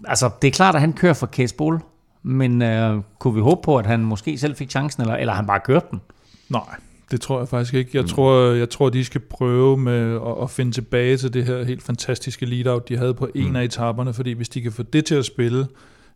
altså 0.05 0.31
det 0.43 0.49
er 0.49 0.53
klart, 0.53 0.75
at 0.75 0.81
han 0.81 0.93
kører 0.93 1.15
for 1.15 1.31
Bull, 1.59 1.79
men 2.23 2.63
øh, 2.63 3.03
kunne 3.19 3.35
vi 3.35 3.41
håbe 3.41 3.61
på, 3.65 3.77
at 3.77 3.87
han 3.87 4.01
måske 4.01 4.39
selv 4.39 4.57
fik 4.57 4.71
chancen, 4.71 5.03
eller, 5.03 5.15
eller 5.15 5.33
han 5.33 5.47
bare 5.47 5.61
kørte 5.61 5.87
den? 5.91 6.01
Nej, 6.49 6.75
det 7.11 7.21
tror 7.21 7.39
jeg 7.39 7.49
faktisk 7.49 7.75
ikke. 7.75 7.91
Jeg, 7.95 8.03
mm. 8.03 8.09
tror, 8.09 8.41
jeg 8.41 8.71
tror, 8.71 8.89
de 8.89 9.05
skal 9.05 9.21
prøve 9.21 9.77
med 9.77 10.15
at, 10.15 10.43
at 10.43 10.51
finde 10.51 10.73
tilbage 10.73 11.17
til 11.17 11.35
det 11.35 11.45
her 11.45 11.65
helt 11.65 11.83
fantastiske 11.83 12.47
lead-out, 12.47 12.89
de 12.89 12.97
havde 12.97 13.15
på 13.15 13.29
en 13.35 13.49
mm. 13.49 13.57
af 13.57 13.65
etaperne, 13.65 14.15
fordi 14.15 14.33
hvis 14.33 14.49
de 14.49 14.63
kan 14.63 14.73
få 14.73 14.83
det 14.83 15.05
til 15.05 15.15
at 15.15 15.25
spille 15.25 15.67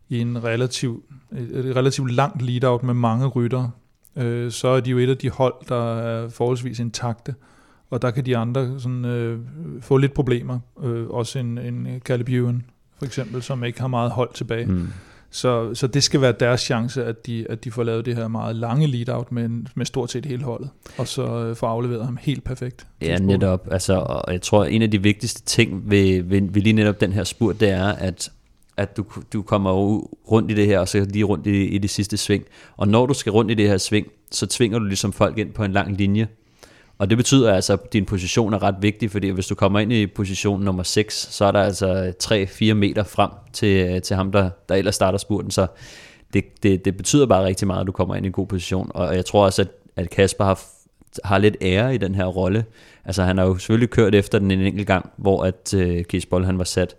i 0.09 0.19
en 0.19 0.43
relativ, 0.43 1.03
et 1.31 1.75
relativt 1.75 2.11
langt 2.11 2.41
lead-out 2.41 2.83
med 2.83 2.93
mange 2.93 3.27
rytter, 3.27 3.69
øh, 4.15 4.51
så 4.51 4.67
er 4.67 4.79
de 4.79 4.89
jo 4.89 4.97
et 4.97 5.09
af 5.09 5.17
de 5.17 5.29
hold, 5.29 5.53
der 5.69 5.95
er 5.95 6.29
forholdsvis 6.29 6.79
intakte, 6.79 7.35
og 7.89 8.01
der 8.01 8.11
kan 8.11 8.25
de 8.25 8.37
andre 8.37 8.79
sådan, 8.79 9.05
øh, 9.05 9.39
få 9.81 9.97
lidt 9.97 10.13
problemer. 10.13 10.59
Øh, 10.83 11.07
også 11.07 11.39
en, 11.39 11.57
en 11.57 11.87
Caleb 12.05 12.29
Ewan, 12.29 12.63
for 12.97 13.05
eksempel, 13.05 13.41
som 13.41 13.63
ikke 13.63 13.81
har 13.81 13.87
meget 13.87 14.11
hold 14.11 14.29
tilbage. 14.33 14.65
Mm. 14.65 14.87
Så, 15.29 15.73
så 15.73 15.87
det 15.87 16.03
skal 16.03 16.21
være 16.21 16.33
deres 16.39 16.61
chance, 16.61 17.05
at 17.05 17.25
de, 17.25 17.45
at 17.49 17.63
de 17.63 17.71
får 17.71 17.83
lavet 17.83 18.05
det 18.05 18.15
her 18.15 18.27
meget 18.27 18.55
lange 18.55 18.87
lead-out 18.87 19.31
med, 19.31 19.49
med 19.75 19.85
stort 19.85 20.11
set 20.11 20.25
hele 20.25 20.43
holdet, 20.43 20.69
og 20.97 21.07
så 21.07 21.45
øh, 21.45 21.55
får 21.55 21.67
afleveret 21.67 22.05
ham 22.05 22.17
helt 22.21 22.43
perfekt. 22.43 22.87
Ja, 23.01 23.17
netop. 23.17 23.67
Altså, 23.71 23.93
og 23.93 24.33
jeg 24.33 24.41
tror, 24.41 24.65
en 24.65 24.81
af 24.81 24.91
de 24.91 25.01
vigtigste 25.01 25.41
ting 25.41 25.91
ved, 25.91 26.23
ved, 26.23 26.41
ved 26.41 26.61
lige 26.61 26.73
netop 26.73 27.01
den 27.01 27.13
her 27.13 27.23
spurt, 27.23 27.59
det 27.59 27.69
er, 27.69 27.87
at 27.87 28.31
at 28.77 28.97
du, 28.97 29.05
du 29.33 29.41
kommer 29.41 29.71
rundt 30.31 30.51
i 30.51 30.53
det 30.53 30.65
her, 30.65 30.79
og 30.79 30.87
så 30.87 31.05
lige 31.09 31.23
rundt 31.23 31.47
i, 31.47 31.65
i 31.65 31.77
det 31.77 31.89
sidste 31.89 32.17
sving. 32.17 32.43
Og 32.77 32.87
når 32.87 33.05
du 33.05 33.13
skal 33.13 33.31
rundt 33.31 33.51
i 33.51 33.53
det 33.53 33.69
her 33.69 33.77
sving, 33.77 34.07
så 34.31 34.47
tvinger 34.47 34.79
du 34.79 34.85
ligesom 34.85 35.13
folk 35.13 35.37
ind 35.37 35.53
på 35.53 35.63
en 35.63 35.71
lang 35.71 35.97
linje. 35.97 36.27
Og 36.97 37.09
det 37.09 37.17
betyder 37.17 37.53
altså, 37.53 37.73
at 37.73 37.93
din 37.93 38.05
position 38.05 38.53
er 38.53 38.63
ret 38.63 38.75
vigtig, 38.81 39.11
fordi 39.11 39.29
hvis 39.29 39.47
du 39.47 39.55
kommer 39.55 39.79
ind 39.79 39.93
i 39.93 40.07
position 40.07 40.61
nummer 40.61 40.83
6, 40.83 41.27
så 41.31 41.45
er 41.45 41.51
der 41.51 41.61
altså 41.61 42.13
3-4 42.23 42.73
meter 42.73 43.03
frem 43.03 43.31
til, 43.53 43.89
øh, 43.89 44.01
til 44.01 44.15
ham, 44.15 44.31
der, 44.31 44.49
der 44.69 44.75
ellers 44.75 44.95
starter 44.95 45.17
spurten. 45.17 45.51
Så 45.51 45.67
det, 46.33 46.63
det, 46.63 46.85
det 46.85 46.97
betyder 46.97 47.25
bare 47.25 47.45
rigtig 47.45 47.67
meget, 47.67 47.81
at 47.81 47.87
du 47.87 47.91
kommer 47.91 48.15
ind 48.15 48.25
i 48.25 48.27
en 48.27 48.33
god 48.33 48.47
position. 48.47 48.91
Og 48.93 49.15
jeg 49.15 49.25
tror 49.25 49.45
også, 49.45 49.61
at, 49.61 49.67
at 49.95 50.09
Kasper 50.09 50.43
har, 50.43 50.61
har 51.23 51.37
lidt 51.37 51.57
ære 51.61 51.95
i 51.95 51.97
den 51.97 52.15
her 52.15 52.25
rolle. 52.25 52.65
Altså 53.05 53.23
han 53.23 53.37
har 53.37 53.45
jo 53.45 53.57
selvfølgelig 53.57 53.89
kørt 53.89 54.15
efter 54.15 54.39
den 54.39 54.51
en 54.51 54.61
enkelt 54.61 54.87
gang, 54.87 55.09
hvor 55.17 55.43
at 55.43 55.73
øh, 55.73 56.03
Kies 56.03 56.27
han 56.31 56.57
var 56.57 56.63
sat. 56.63 56.95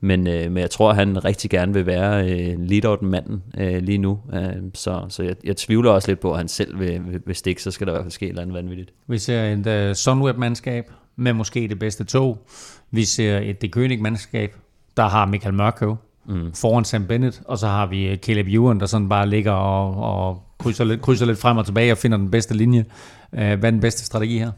Men, 0.00 0.26
øh, 0.26 0.52
men 0.52 0.60
jeg 0.60 0.70
tror, 0.70 0.90
at 0.90 0.96
han 0.96 1.24
rigtig 1.24 1.50
gerne 1.50 1.72
vil 1.72 1.86
være 1.86 2.30
øh, 2.30 2.60
lead-out-manden 2.60 3.42
øh, 3.58 3.82
lige 3.82 3.98
nu. 3.98 4.18
Øh, 4.32 4.52
så 4.74 5.04
så 5.08 5.22
jeg, 5.22 5.36
jeg 5.44 5.56
tvivler 5.56 5.90
også 5.90 6.08
lidt 6.08 6.20
på, 6.20 6.32
at 6.32 6.38
han 6.38 6.48
selv 6.48 6.78
vil, 6.78 7.00
vil, 7.06 7.20
vil 7.26 7.36
stikke, 7.36 7.62
så 7.62 7.70
skal 7.70 7.86
der 7.86 7.92
i 7.92 7.94
hvert 7.94 8.04
fald 8.04 8.12
ske 8.12 8.26
et 8.26 8.28
eller 8.28 8.42
andet 8.42 8.54
vanvittigt. 8.54 8.92
Vi 9.06 9.18
ser 9.18 9.42
et 9.42 9.88
uh, 9.88 9.94
Sunweb-mandskab 9.94 10.90
med 11.16 11.32
måske 11.32 11.68
det 11.68 11.78
bedste 11.78 12.04
tog. 12.04 12.46
Vi 12.90 13.04
ser 13.04 13.38
et 13.38 13.62
De 13.62 13.68
König-mandskab, 13.76 14.48
der 14.96 15.08
har 15.08 15.26
Michael 15.26 15.54
Mørkøv 15.54 15.96
mm. 16.26 16.52
foran 16.54 16.84
Sam 16.84 17.06
Bennett, 17.06 17.42
og 17.44 17.58
så 17.58 17.66
har 17.66 17.86
vi 17.86 18.08
øh, 18.08 18.16
Caleb 18.16 18.46
Ewan, 18.46 18.80
der 18.80 18.86
sådan 18.86 19.08
bare 19.08 19.28
ligger 19.28 19.52
og, 19.52 19.96
og 19.96 20.42
krydser, 20.58 20.84
lidt, 20.84 21.00
krydser 21.00 21.26
lidt 21.26 21.38
frem 21.38 21.56
og 21.56 21.66
tilbage 21.66 21.92
og 21.92 21.98
finder 21.98 22.18
den 22.18 22.30
bedste 22.30 22.54
linje. 22.54 22.84
Uh, 23.32 23.38
hvad 23.38 23.64
er 23.64 23.70
den 23.70 23.80
bedste 23.80 24.04
strategi 24.04 24.38
her? 24.38 24.50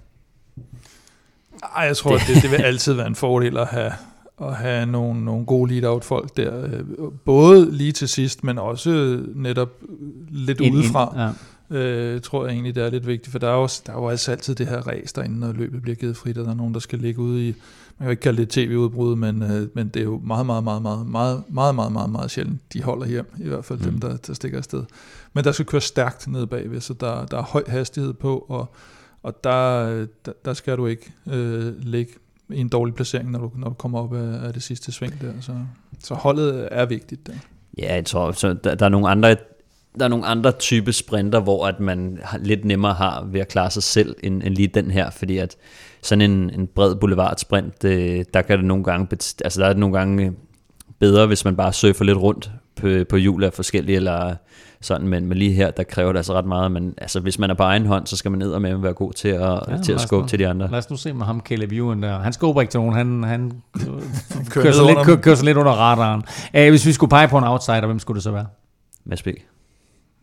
Ej, 1.76 1.84
jeg 1.84 1.96
tror, 1.96 2.10
det, 2.10 2.22
det, 2.26 2.42
det 2.42 2.50
vil 2.50 2.56
altid 2.56 2.92
være 2.92 3.06
en 3.06 3.14
fordel 3.14 3.58
at 3.58 3.66
have 3.66 3.92
at 4.48 4.56
have 4.56 4.86
nogle, 4.86 5.24
nogle 5.24 5.46
gode 5.46 5.72
lead-out 5.72 6.04
folk 6.04 6.36
der, 6.36 6.64
øh, 6.64 6.84
både 7.24 7.70
lige 7.70 7.92
til 7.92 8.08
sidst, 8.08 8.44
men 8.44 8.58
også 8.58 9.22
netop 9.34 9.68
lidt 10.28 10.60
ind, 10.60 10.74
udefra. 10.74 11.12
Ind, 11.12 11.36
ja. 11.70 11.78
øh, 11.78 12.20
tror 12.20 12.44
jeg 12.44 12.52
egentlig, 12.52 12.74
det 12.74 12.84
er 12.84 12.90
lidt 12.90 13.06
vigtigt, 13.06 13.32
for 13.32 13.38
der 13.38 13.48
er, 13.48 13.54
også, 13.54 13.82
der 13.86 13.92
er 13.92 13.96
jo 13.96 14.08
altså 14.08 14.30
altid 14.30 14.54
det 14.54 14.66
her 14.66 14.80
race 14.80 15.14
derinde, 15.14 15.40
når 15.40 15.52
løbet 15.52 15.82
bliver 15.82 15.96
givet 15.96 16.16
frit, 16.16 16.38
og 16.38 16.44
der 16.44 16.50
er 16.50 16.54
nogen, 16.54 16.74
der 16.74 16.80
skal 16.80 16.98
ligge 16.98 17.20
ude 17.20 17.48
i, 17.48 17.54
man 17.98 18.06
kan 18.06 18.10
ikke 18.10 18.20
kalde 18.20 18.38
det 18.38 18.48
tv-udbrud, 18.48 19.16
men, 19.16 19.42
øh, 19.42 19.68
men 19.74 19.88
det 19.88 20.00
er 20.00 20.04
jo 20.04 20.20
meget, 20.24 20.46
meget, 20.46 20.64
meget, 20.64 20.82
meget, 20.82 21.06
meget, 21.06 21.42
meget, 21.48 21.74
meget, 21.74 21.92
meget, 21.92 22.10
meget 22.10 22.30
sjældent, 22.30 22.72
de 22.72 22.82
holder 22.82 23.06
hjem, 23.06 23.34
i 23.38 23.48
hvert 23.48 23.64
fald 23.64 23.78
mm. 23.78 23.84
dem, 23.84 23.98
der, 23.98 24.16
der 24.16 24.34
stikker 24.34 24.58
afsted. 24.58 24.84
Men 25.32 25.44
der 25.44 25.52
skal 25.52 25.66
køre 25.66 25.80
stærkt 25.80 26.28
ned 26.28 26.46
bagved, 26.46 26.80
så 26.80 26.94
der, 26.94 27.26
der 27.26 27.38
er 27.38 27.42
høj 27.42 27.64
hastighed 27.68 28.12
på, 28.12 28.46
og, 28.48 28.74
og 29.22 29.44
der, 29.44 29.86
der, 30.26 30.32
der 30.44 30.52
skal 30.54 30.76
du 30.76 30.86
ikke 30.86 31.12
øh, 31.26 31.72
ligge 31.78 32.12
i 32.54 32.60
en 32.60 32.68
dårlig 32.68 32.94
placering, 32.94 33.30
når 33.30 33.38
du, 33.38 33.50
når 33.56 33.68
du 33.68 33.74
kommer 33.74 33.98
op 33.98 34.14
af, 34.14 34.46
af 34.46 34.52
det 34.52 34.62
sidste 34.62 34.92
sving 34.92 35.20
der. 35.20 35.32
Så, 35.40 35.52
så 35.98 36.14
holdet 36.14 36.68
er 36.70 36.86
vigtigt 36.86 37.26
der. 37.26 37.32
Ja, 37.78 37.94
jeg 37.94 38.04
tror, 38.04 38.32
så 38.32 38.54
der, 38.64 38.74
der 38.74 38.84
er 38.84 38.90
nogle 38.90 39.08
andre 39.08 39.36
der 39.98 40.04
er 40.04 40.08
nogle 40.08 40.26
andre 40.26 40.52
type 40.52 40.92
sprinter, 40.92 41.40
hvor 41.40 41.66
at 41.66 41.80
man 41.80 42.18
lidt 42.38 42.64
nemmere 42.64 42.94
har 42.94 43.24
ved 43.24 43.40
at 43.40 43.48
klare 43.48 43.70
sig 43.70 43.82
selv, 43.82 44.16
end, 44.22 44.42
end 44.42 44.54
lige 44.54 44.68
den 44.68 44.90
her, 44.90 45.10
fordi 45.10 45.38
at 45.38 45.56
sådan 46.02 46.30
en, 46.30 46.50
en 46.50 46.66
bred 46.66 46.94
boulevardsprint, 46.94 47.84
øh, 47.84 48.24
der 48.34 48.42
kan 48.42 48.58
det 48.58 48.66
nogle 48.66 48.84
gange, 48.84 49.08
altså 49.44 49.60
der 49.60 49.66
er 49.66 49.72
det 49.72 49.80
nogle 49.80 49.98
gange 49.98 50.26
øh, 50.26 50.32
bedre, 50.98 51.26
hvis 51.26 51.44
man 51.44 51.56
bare 51.56 51.72
surfer 51.72 52.04
lidt 52.04 52.18
rundt 52.18 52.50
på, 52.76 52.88
på 53.08 53.16
hjul 53.16 53.44
af 53.44 53.52
forskellige, 53.52 53.96
eller 53.96 54.34
sådan, 54.80 55.08
men, 55.08 55.26
men 55.26 55.38
lige 55.38 55.52
her, 55.52 55.70
der 55.70 55.82
kræver 55.82 56.12
det 56.12 56.18
altså 56.18 56.32
ret 56.32 56.46
meget, 56.46 56.72
men 56.72 56.94
altså, 56.98 57.20
hvis 57.20 57.38
man 57.38 57.50
er 57.50 57.54
på 57.54 57.62
egen 57.62 57.86
hånd, 57.86 58.06
så 58.06 58.16
skal 58.16 58.30
man 58.30 58.38
ned 58.38 58.52
og 58.52 58.62
med 58.62 58.76
være 58.76 58.92
god 58.92 59.12
til 59.12 59.28
at, 59.28 59.60
ja, 59.68 59.82
til 59.84 59.92
at 59.92 60.00
skubbe 60.00 60.24
nu, 60.24 60.28
til 60.28 60.38
de 60.38 60.48
andre. 60.48 60.70
Lad 60.70 60.78
os 60.78 60.90
nu 60.90 60.96
se 60.96 61.12
med 61.12 61.26
ham, 61.26 61.40
Caleb 61.40 61.72
Ewan 61.72 62.02
der. 62.02 62.18
Han 62.18 62.32
skubber 62.32 62.60
ikke 62.60 62.70
til 62.70 62.80
nogen, 62.80 62.94
han, 62.94 63.22
han 63.24 63.62
kører, 64.50 64.72
så 64.72 64.86
lidt, 64.86 65.06
kører, 65.06 65.20
kører 65.20 65.36
så 65.36 65.44
lidt 65.44 65.56
under 65.56 65.72
radaren. 65.72 66.22
Uh, 66.54 66.68
hvis 66.70 66.86
vi 66.86 66.92
skulle 66.92 67.10
pege 67.10 67.28
på 67.28 67.38
en 67.38 67.44
outsider, 67.44 67.86
hvem 67.86 67.98
skulle 67.98 68.16
det 68.16 68.22
så 68.22 68.30
være? 68.30 68.46
Mads 69.04 69.22
B. 69.22 69.28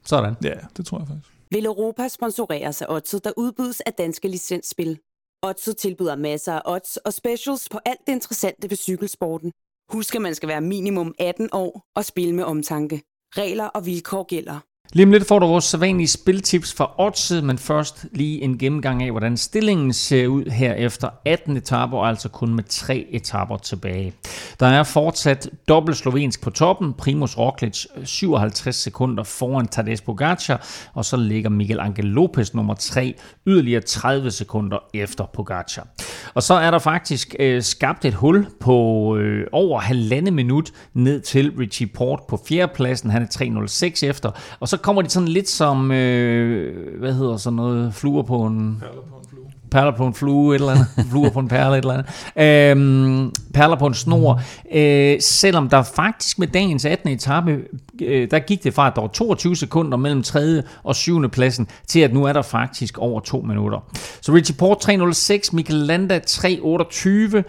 Sådan. 0.06 0.36
Ja, 0.44 0.54
det 0.78 0.86
tror 0.86 1.00
jeg 1.00 1.08
faktisk. 1.08 1.30
Vil 1.52 1.66
Europa 1.66 2.08
sponsoreres 2.08 2.82
af 2.82 2.86
Odset, 2.90 3.24
der 3.24 3.32
udbydes 3.38 3.82
af 3.82 3.94
danske 3.94 4.28
licensspil? 4.28 4.98
Odset 5.44 5.78
tilbyder 5.78 6.16
masser 6.16 6.54
af 6.54 6.62
odds 6.66 6.98
og 6.98 7.14
specials 7.14 7.70
på 7.72 7.80
alt 7.86 8.00
det 8.08 8.14
interessante 8.14 8.70
ved 8.70 8.78
cykelsporten. 8.78 9.52
Husk, 9.92 10.16
at 10.16 10.22
man 10.22 10.36
skal 10.36 10.50
være 10.50 10.62
minimum 10.62 11.16
18 11.20 11.50
år 11.52 11.84
og 11.96 12.06
spille 12.06 12.36
med 12.36 12.44
omtanke. 12.44 13.02
Regler 13.38 13.66
og 13.66 13.86
vilkår 13.86 14.24
gælder. 14.24 14.60
Lige 14.94 15.06
om 15.06 15.12
lidt 15.12 15.28
får 15.28 15.40
du 15.40 15.48
vores 15.48 15.66
sædvanlige 15.66 16.08
spiltips 16.08 16.74
fra 16.74 16.92
Odds, 16.98 17.32
men 17.44 17.58
først 17.58 18.06
lige 18.12 18.42
en 18.42 18.58
gennemgang 18.58 19.04
af, 19.04 19.12
hvordan 19.12 19.38
stillingen 19.38 19.94
ser 19.94 20.28
ud 20.28 20.46
her 20.46 20.74
efter 20.74 21.10
18 21.26 21.58
etaper, 21.58 22.04
altså 22.04 22.30
kun 22.30 22.56
med 22.56 22.64
tre 22.64 23.08
etaper 23.10 23.58
tilbage. 23.58 24.14
Der 24.60 24.68
er 24.68 24.84
fortsat 24.84 25.50
dobbelt 25.68 25.98
slovensk 25.98 26.42
på 26.42 26.50
toppen, 26.50 26.94
Primus 26.94 27.38
Roglic 27.38 27.86
57 28.04 28.76
sekunder 28.76 29.24
foran 29.24 29.68
Tadej 29.68 29.96
Pogacar, 30.06 30.68
og 30.94 31.06
så 31.06 31.18
ligger 31.18 31.50
Miguel 31.50 31.80
Angel 31.80 32.06
Lopez 32.06 32.54
nummer 32.54 32.74
3 32.74 33.16
yderligere 33.48 33.82
30 33.82 34.32
sekunder 34.32 34.78
efter 34.94 35.26
Pogacar. 35.34 35.88
Og 36.34 36.44
så 36.44 36.54
er 36.54 36.72
der 36.72 36.80
faktisk 36.80 37.36
øh, 37.40 37.64
skabt 37.64 38.06
et 38.06 38.14
hul 38.14 38.48
på 38.60 39.18
øh, 39.18 39.48
over 39.52 39.80
halvandet 39.80 40.34
minut 40.34 40.72
ned 40.94 41.22
til 41.22 41.52
Richie 41.60 41.88
Port 41.88 42.20
på 42.30 42.40
fjerdepladsen. 42.48 43.10
Han 43.10 43.22
er 43.22 43.66
3.06 44.02 44.06
efter, 44.06 44.32
og 44.60 44.68
så 44.68 44.79
kommer 44.82 45.02
de 45.02 45.10
sådan 45.10 45.28
lidt 45.28 45.50
som, 45.50 45.92
øh, 45.92 47.00
hvad 47.00 47.14
hedder 47.14 47.38
sådan 47.38 47.56
noget, 47.58 47.94
fluer 47.94 48.24
på 48.24 48.46
en... 48.46 48.84
Perler 48.84 49.02
på 49.02 49.16
en 49.18 49.24
flue. 49.30 49.46
Perler 49.72 49.92
på 49.92 50.08
en 50.08 50.14
flue, 50.14 50.56
et 50.56 50.60
eller 50.60 50.72
andet. 50.72 50.88
fluer 51.12 51.30
på 51.30 51.40
en 51.40 51.48
perle, 51.48 51.78
et 51.78 51.86
eller 51.86 51.94
andet. 51.94 52.72
Øhm, 52.72 53.32
perler 53.54 53.76
på 53.76 53.88
en 53.88 53.94
snor. 53.94 54.42
Øh, 54.74 55.18
selvom 55.22 55.70
der 55.70 55.84
faktisk 55.84 56.40
med 56.40 56.48
dagens 56.48 56.86
18. 56.86 57.10
etape, 57.10 57.60
øh, 58.02 58.32
der 58.32 58.40
gik 58.40 58.64
det 58.64 58.74
fra, 58.74 58.88
at 58.88 58.96
der 58.96 59.02
var 59.02 59.08
22 59.08 59.56
sekunder 59.56 59.98
mellem 59.98 60.24
3. 60.24 60.64
og 60.84 60.96
7. 60.96 61.30
pladsen, 61.30 61.68
til 61.88 62.00
at 62.00 62.14
nu 62.14 62.24
er 62.24 62.34
der 62.34 62.42
faktisk 62.42 62.98
over 62.98 63.20
2 63.20 63.42
minutter. 63.42 63.80
Så 64.22 64.32
Richie 64.34 64.56
Port 64.56 64.90
3.06, 64.90 65.50
Mikel 65.56 65.76
Landa 65.76 66.20
3.28, 66.30 67.44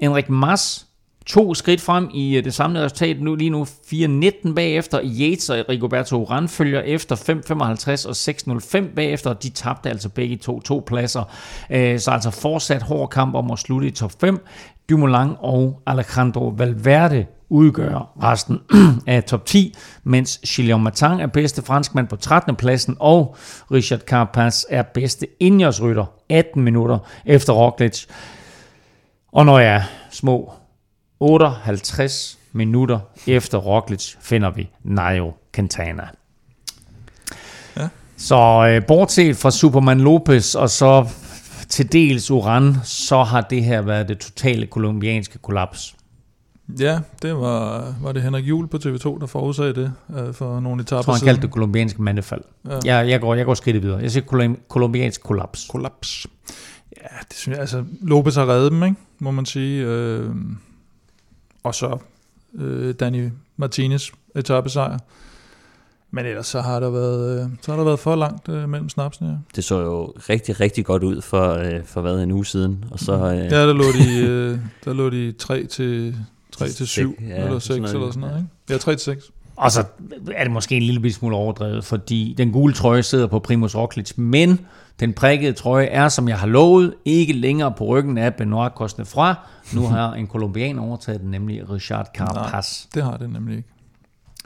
Enrik 0.00 0.30
Mas 0.30 0.87
to 1.28 1.54
skridt 1.54 1.80
frem 1.80 2.10
i 2.14 2.36
øh, 2.36 2.44
det 2.44 2.54
samlede 2.54 2.84
resultat. 2.84 3.20
Nu 3.20 3.34
lige 3.34 3.50
nu 3.50 3.64
4.19 3.64 4.54
bagefter. 4.54 5.00
Yates 5.20 5.50
og 5.50 5.64
Rigoberto 5.68 6.24
Urán 6.24 6.46
følger 6.46 6.80
efter 6.80 7.16
5.55 7.16 8.08
og 8.08 8.84
6.05 8.84 8.94
bagefter. 8.94 9.32
De 9.32 9.48
tabte 9.48 9.90
altså 9.90 10.08
begge 10.08 10.36
to 10.36 10.60
to 10.60 10.84
pladser. 10.86 11.24
Øh, 11.70 11.98
så 11.98 12.10
altså 12.10 12.30
fortsat 12.30 12.82
hård 12.82 13.10
kamp 13.10 13.34
om 13.34 13.50
at 13.50 13.58
slutte 13.58 13.88
i 13.88 13.90
top 13.90 14.12
5. 14.20 14.46
Dumoulin 14.90 15.32
og 15.38 15.82
Alejandro 15.86 16.54
Valverde 16.56 17.26
udgør 17.48 18.12
resten 18.22 18.58
af 19.06 19.24
top 19.24 19.46
10, 19.46 19.74
mens 20.04 20.40
Gilles 20.46 20.78
Martin 20.80 21.20
er 21.20 21.26
bedste 21.26 21.62
franskmand 21.62 22.08
på 22.08 22.16
13. 22.16 22.56
pladsen, 22.56 22.96
og 23.00 23.36
Richard 23.72 24.00
Carapaz 24.00 24.64
er 24.68 24.82
bedste 24.82 25.26
indjørsrytter 25.40 26.04
18 26.28 26.62
minutter 26.62 26.98
efter 27.26 27.52
Roglic. 27.52 28.06
Og 29.32 29.46
når 29.46 29.58
jeg 29.58 29.74
er 29.74 29.82
små 30.10 30.52
58 31.20 32.38
minutter 32.52 33.00
efter 33.26 33.58
Roglic 33.58 34.14
finder 34.20 34.50
vi 34.50 34.68
Nairo 34.82 35.32
Quintana. 35.52 36.08
Ja. 37.76 37.88
Så 38.16 38.68
øh, 38.70 38.86
bortset 38.86 39.36
fra 39.36 39.50
Superman 39.50 40.00
Lopez 40.00 40.54
og 40.54 40.70
så 40.70 41.08
til 41.68 41.92
dels 41.92 42.30
Uran, 42.30 42.76
så 42.84 43.22
har 43.22 43.40
det 43.40 43.64
her 43.64 43.82
været 43.82 44.08
det 44.08 44.18
totale 44.18 44.66
kolumbianske 44.66 45.38
kollaps. 45.38 45.94
Ja, 46.80 46.98
det 47.22 47.36
var, 47.36 47.94
var 48.02 48.12
det 48.12 48.22
Henrik 48.22 48.44
Juhl 48.44 48.68
på 48.68 48.76
TV2, 48.76 49.20
der 49.20 49.26
forudsagde 49.26 49.74
det 49.74 49.92
uh, 50.08 50.34
for 50.34 50.60
nogle 50.60 50.82
etaper 50.82 50.96
Jeg 50.96 51.04
tror, 51.04 51.12
han 51.12 51.24
kaldte 51.24 51.42
det 51.42 51.50
kolumbiansk 51.50 51.98
mandefald. 51.98 52.40
Ja. 52.66 52.78
Jeg, 52.84 53.08
jeg, 53.08 53.20
går, 53.20 53.34
jeg 53.34 53.44
går 53.44 53.54
skridt 53.54 53.82
videre. 53.82 53.98
Jeg 53.98 54.10
siger 54.10 54.54
kolumbiansk 54.68 55.22
kollaps. 55.22 55.66
Kollaps. 55.70 56.26
Ja, 56.96 57.16
det 57.28 57.36
synes 57.36 57.54
jeg, 57.54 57.60
altså 57.60 57.84
Lopez 58.00 58.34
har 58.34 58.48
reddet 58.48 58.72
dem, 58.72 58.82
ikke? 58.82 58.96
må 59.18 59.30
man 59.30 59.46
sige. 59.46 59.86
Uh, 59.86 60.36
og 61.62 61.74
så 61.74 61.98
øh, 62.54 62.94
Danny 62.94 63.30
Martinez 63.56 64.10
etappesejr. 64.34 64.98
Men 66.10 66.26
ellers 66.26 66.46
så 66.46 66.60
har 66.60 66.80
der 66.80 66.90
været, 66.90 67.40
øh, 67.40 67.48
så 67.62 67.70
har 67.70 67.76
der 67.76 67.84
været 67.84 67.98
for 67.98 68.16
langt 68.16 68.48
øh, 68.48 68.68
mellem 68.68 68.88
snapsene. 68.88 69.28
Ja. 69.28 69.36
Det 69.56 69.64
så 69.64 69.80
jo 69.80 70.06
rigtig, 70.06 70.60
rigtig 70.60 70.84
godt 70.84 71.02
ud 71.02 71.20
for, 71.20 71.52
øh, 71.52 71.84
for 71.84 72.00
hvad, 72.00 72.22
en 72.22 72.30
uge 72.30 72.46
siden. 72.46 72.84
Og 72.90 72.98
så, 72.98 73.12
øh, 73.12 73.36
ja, 73.36 73.66
der 73.66 73.72
lå 73.72 73.84
de, 73.84 74.26
øh, 74.26 74.58
der 74.84 74.92
lå 74.92 75.10
de 75.10 75.32
3 75.32 75.66
til, 75.66 76.16
3 76.52 76.68
til 76.78 76.86
7, 76.86 77.16
ja, 77.20 77.44
eller 77.44 77.58
6 77.58 77.64
sådan 77.64 77.82
noget, 77.82 77.94
eller 77.94 78.10
sådan 78.10 78.20
noget. 78.20 78.36
Ikke? 78.36 78.72
Ja, 78.72 78.78
3 78.78 78.92
til 78.92 79.00
6. 79.00 79.30
Og 79.58 79.72
så 79.72 79.84
er 80.34 80.44
det 80.44 80.52
måske 80.52 80.76
en 80.76 80.82
lille 80.82 81.12
smule 81.12 81.36
overdrevet, 81.36 81.84
fordi 81.84 82.34
den 82.38 82.52
gule 82.52 82.74
trøje 82.74 83.02
sidder 83.02 83.26
på 83.26 83.38
Primus 83.38 83.74
Roglic, 83.74 84.12
men 84.16 84.60
den 85.00 85.12
prikkede 85.12 85.52
trøje 85.52 85.86
er, 85.86 86.08
som 86.08 86.28
jeg 86.28 86.38
har 86.38 86.46
lovet, 86.46 86.94
ikke 87.04 87.32
længere 87.32 87.72
på 87.78 87.84
ryggen 87.84 88.18
af 88.18 88.34
Benoit 88.34 88.72
fra 89.04 89.34
Nu 89.74 89.86
har 89.86 90.14
en 90.14 90.26
kolumbianer 90.26 90.82
overtaget 90.82 91.20
den, 91.20 91.30
nemlig 91.30 91.70
Richard 91.70 92.10
Carapaz. 92.16 92.86
det 92.94 93.04
har 93.04 93.16
det 93.16 93.30
nemlig 93.30 93.56
ikke. 93.56 93.68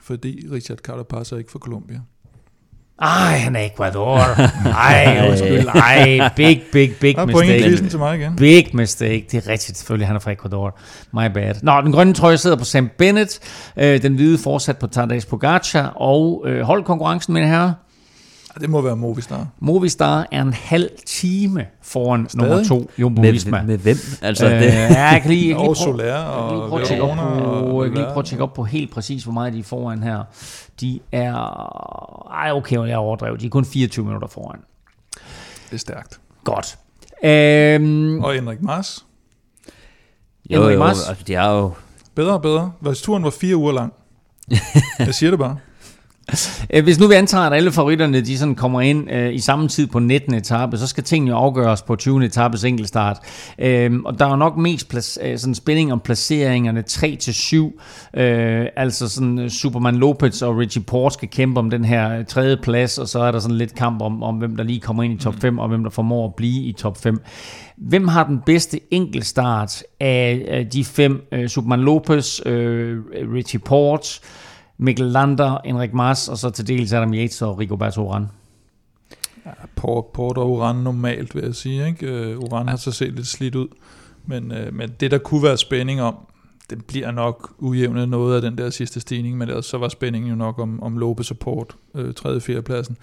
Fordi 0.01 0.49
Richard 0.53 0.79
Carapaz 0.79 1.33
er 1.33 1.37
ikke 1.37 1.51
fra 1.51 1.59
Colombia. 1.59 2.01
Ej, 3.01 3.37
han 3.39 3.57
er 3.57 3.61
Ecuador. 3.61 4.19
Ej, 4.79 5.27
undskyld. 5.31 5.67
Ej, 5.69 6.31
big, 6.37 6.63
big, 6.73 6.91
big 7.01 7.15
Der 7.17 7.23
er 7.23 7.27
mistake. 7.27 7.89
til 7.89 7.99
mig 7.99 8.19
igen. 8.19 8.37
Big 8.37 8.67
mistake. 8.75 9.27
Det 9.31 9.47
er 9.47 9.51
rigtigt, 9.53 9.79
selvfølgelig. 9.79 10.07
Han 10.07 10.17
er 10.17 10.21
fra 10.21 10.33
Ecuador. 10.33 10.79
My 11.13 11.27
bad. 11.35 11.55
Nå, 11.63 11.81
den 11.81 11.93
grønne 11.93 12.15
trøje 12.15 12.37
sidder 12.39 12.57
på 12.57 12.65
Sam 12.65 12.91
Bennett. 12.99 13.39
Øh, 13.77 14.03
den 14.03 14.15
hvide 14.15 14.39
fortsat 14.39 14.79
på 14.79 14.87
Tadej 14.87 15.21
Pogacar. 15.31 15.87
Og 15.87 16.45
øh, 16.47 16.61
holdkonkurrencen, 16.61 17.35
mine 17.35 17.47
herrer. 17.47 17.73
Det 18.61 18.71
må 18.71 18.81
være 18.81 18.97
Movistar. 18.97 19.47
Movistar 19.61 20.27
er 20.33 20.43
en 20.43 20.53
halv 20.53 20.91
time 21.07 21.67
foran 21.83 22.29
Stadig? 22.29 22.49
nummer 22.49 22.65
to, 22.65 22.91
Jumbo 22.99 23.23
med, 23.23 23.33
Visma. 23.33 23.63
med 23.63 23.79
hvem? 23.79 23.97
Altså, 24.23 24.47
Øh, 24.47 24.53
det, 24.53 24.67
ja, 24.67 24.71
jeg 24.71 24.89
kan 24.89 24.91
lige, 24.91 25.09
jeg 25.13 25.23
kan 25.23 25.31
lige 25.31 25.57
Og 25.57 25.65
prøve, 25.65 25.77
Soler 25.77 26.05
jeg 26.05 26.15
kan 26.15 26.49
lige 26.55 26.63
og 26.63 26.69
prøve 26.69 26.81
at 26.83 26.87
tjekke 26.89 27.03
op 27.05 27.17
på, 27.17 27.83
jeg 27.85 27.91
kan 27.93 27.99
lige 27.99 28.07
prøve 28.13 28.19
at 28.19 28.25
tjekke 28.25 28.43
op 28.43 28.55
på 28.55 28.65
helt 28.65 28.91
præcis, 28.91 29.25
hvor 29.25 29.33
meget 29.33 29.53
de 29.53 29.59
er 29.59 29.63
foran 29.63 30.03
her. 30.03 30.23
De 30.81 31.01
er, 31.13 31.35
ej 32.33 32.53
okay, 32.53 32.87
jeg 32.89 32.97
overdrev, 32.97 33.39
de 33.39 33.47
er 33.47 33.51
kun 33.51 33.65
24 33.65 34.05
minutter 34.05 34.29
foran. 34.29 34.59
Det 35.71 35.75
er 35.75 35.77
stærkt. 35.79 36.21
Godt. 36.45 36.79
Øhm, 37.25 38.25
Og 38.25 38.35
Henrik 38.35 38.63
Mars. 38.63 39.05
jo, 40.51 40.61
Henrik 40.61 40.75
jo, 40.75 40.79
Mars? 40.79 41.09
altså, 41.09 41.25
de 41.27 41.35
er 41.35 41.49
jo... 41.51 41.73
Bedre 42.15 42.33
og 42.33 42.43
bedre. 42.43 42.73
Hvis 42.81 43.03
turen 43.03 43.25
var 43.25 43.31
fire 43.31 43.57
uger 43.57 43.73
lang. 43.73 43.93
Jeg 44.99 45.15
siger 45.15 45.31
det 45.31 45.39
bare. 45.39 45.57
Øh, 46.75 46.85
Hvis 46.85 46.99
nu 47.01 47.07
vi 47.07 47.15
antager, 47.15 47.45
at 47.45 47.53
alle 47.53 47.73
favoritterne 47.73 48.21
de 48.21 48.39
sådan 48.39 48.55
kommer 48.55 48.81
ind 48.81 49.11
øh, 49.11 49.35
i 49.35 49.39
samme 49.39 49.69
tid 49.69 49.87
på 49.87 49.99
19. 49.99 50.35
etape, 50.35 50.79
så 50.79 50.87
skal 50.87 51.05
tingene 51.05 51.35
afgøres 51.35 51.83
på 51.83 51.97
20. 51.97 52.25
etapes 52.25 52.65
enkeltstart. 52.65 53.17
Øhm, 53.59 54.05
og 54.05 54.19
der 54.19 54.27
er 54.27 54.31
jo 54.31 54.37
nok 54.37 54.57
mest 54.57 54.89
plads, 54.89 55.19
øh, 55.23 55.39
sådan 55.39 55.55
spænding 55.55 55.93
om 55.93 56.01
placeringerne 56.01 56.85
3-7. 56.91 58.21
Øh, 58.21 58.67
altså 58.77 59.09
sådan 59.09 59.39
øh, 59.39 59.51
Superman 59.51 59.97
Lopez 59.97 60.43
og 60.43 60.57
Richie 60.57 60.83
Porte 60.83 61.13
skal 61.15 61.29
kæmpe 61.29 61.61
om 61.61 61.71
den 61.71 61.85
her 61.85 62.19
øh, 62.19 62.25
tredje 62.27 62.57
plads, 62.63 62.99
og 62.99 63.09
så 63.09 63.19
er 63.19 63.31
der 63.31 63.39
sådan 63.39 63.57
lidt 63.57 63.75
kamp 63.75 64.03
om, 64.03 64.23
om 64.23 64.35
hvem 64.35 64.57
der 64.57 64.65
lige 64.65 64.81
kommer 64.81 65.03
ind 65.03 65.21
i 65.21 65.25
top 65.25 65.35
5, 65.41 65.59
og 65.59 65.69
hvem 65.69 65.83
der 65.83 65.91
formår 65.91 66.27
at 66.27 66.35
blive 66.35 66.63
i 66.63 66.73
top 66.73 67.03
5. 67.03 67.21
Hvem 67.77 68.09
har 68.09 68.25
den 68.25 68.41
bedste 68.47 68.81
enkeltstart 68.91 69.83
af, 70.01 70.45
af 70.49 70.67
de 70.67 70.85
fem? 70.85 71.23
Øh, 71.33 71.49
Superman 71.49 71.81
Lopez, 71.81 72.41
øh, 72.47 72.99
Richie 73.35 73.61
Porte, 73.61 74.21
Mikkel 74.83 75.07
Lander, 75.07 75.59
Henrik 75.65 75.95
Mars, 75.95 76.29
og 76.29 76.39
så 76.39 76.51
til 76.51 76.67
dels 76.69 76.93
Adam 76.93 77.15
Yates 77.15 77.43
og 77.43 77.59
Rigoberto 77.59 78.13
Urán. 78.13 78.23
Ja, 79.47 79.51
Port 79.77 80.39
og 80.39 80.51
Uran 80.51 80.77
normalt, 80.77 81.35
vil 81.35 81.45
jeg 81.45 81.55
sige. 81.55 81.87
Ikke? 81.87 82.07
Øh, 82.07 82.39
Uran 82.39 82.69
har 82.69 82.77
så 82.77 82.93
set 82.93 83.15
lidt 83.15 83.27
slidt 83.27 83.55
ud. 83.55 83.69
Men, 84.27 84.53
øh, 84.53 84.75
men 84.75 84.91
det, 85.01 85.11
der 85.11 85.19
kunne 85.19 85.43
være 85.43 85.57
spænding 85.57 86.03
om, 86.03 86.17
det 86.71 86.85
bliver 86.85 87.11
nok 87.11 87.55
ujævnet 87.59 88.09
noget 88.09 88.37
af 88.37 88.43
den 88.43 88.59
der 88.59 88.71
sidste 88.71 89.01
stigning, 89.01 89.39
men 89.39 89.49
ellers 89.49 89.67
så 89.67 89.79
var 89.79 89.89
spændingen 89.89 90.31
jo 90.31 90.37
nok 90.37 90.59
om, 90.59 90.83
om 90.83 90.99
Lopez 90.99 91.31
og 91.31 91.39
Port, 91.39 91.77
øh, 91.95 92.15
3. 92.15 92.29
og 92.29 92.43
4. 92.43 92.63
pladsen. 92.63 92.97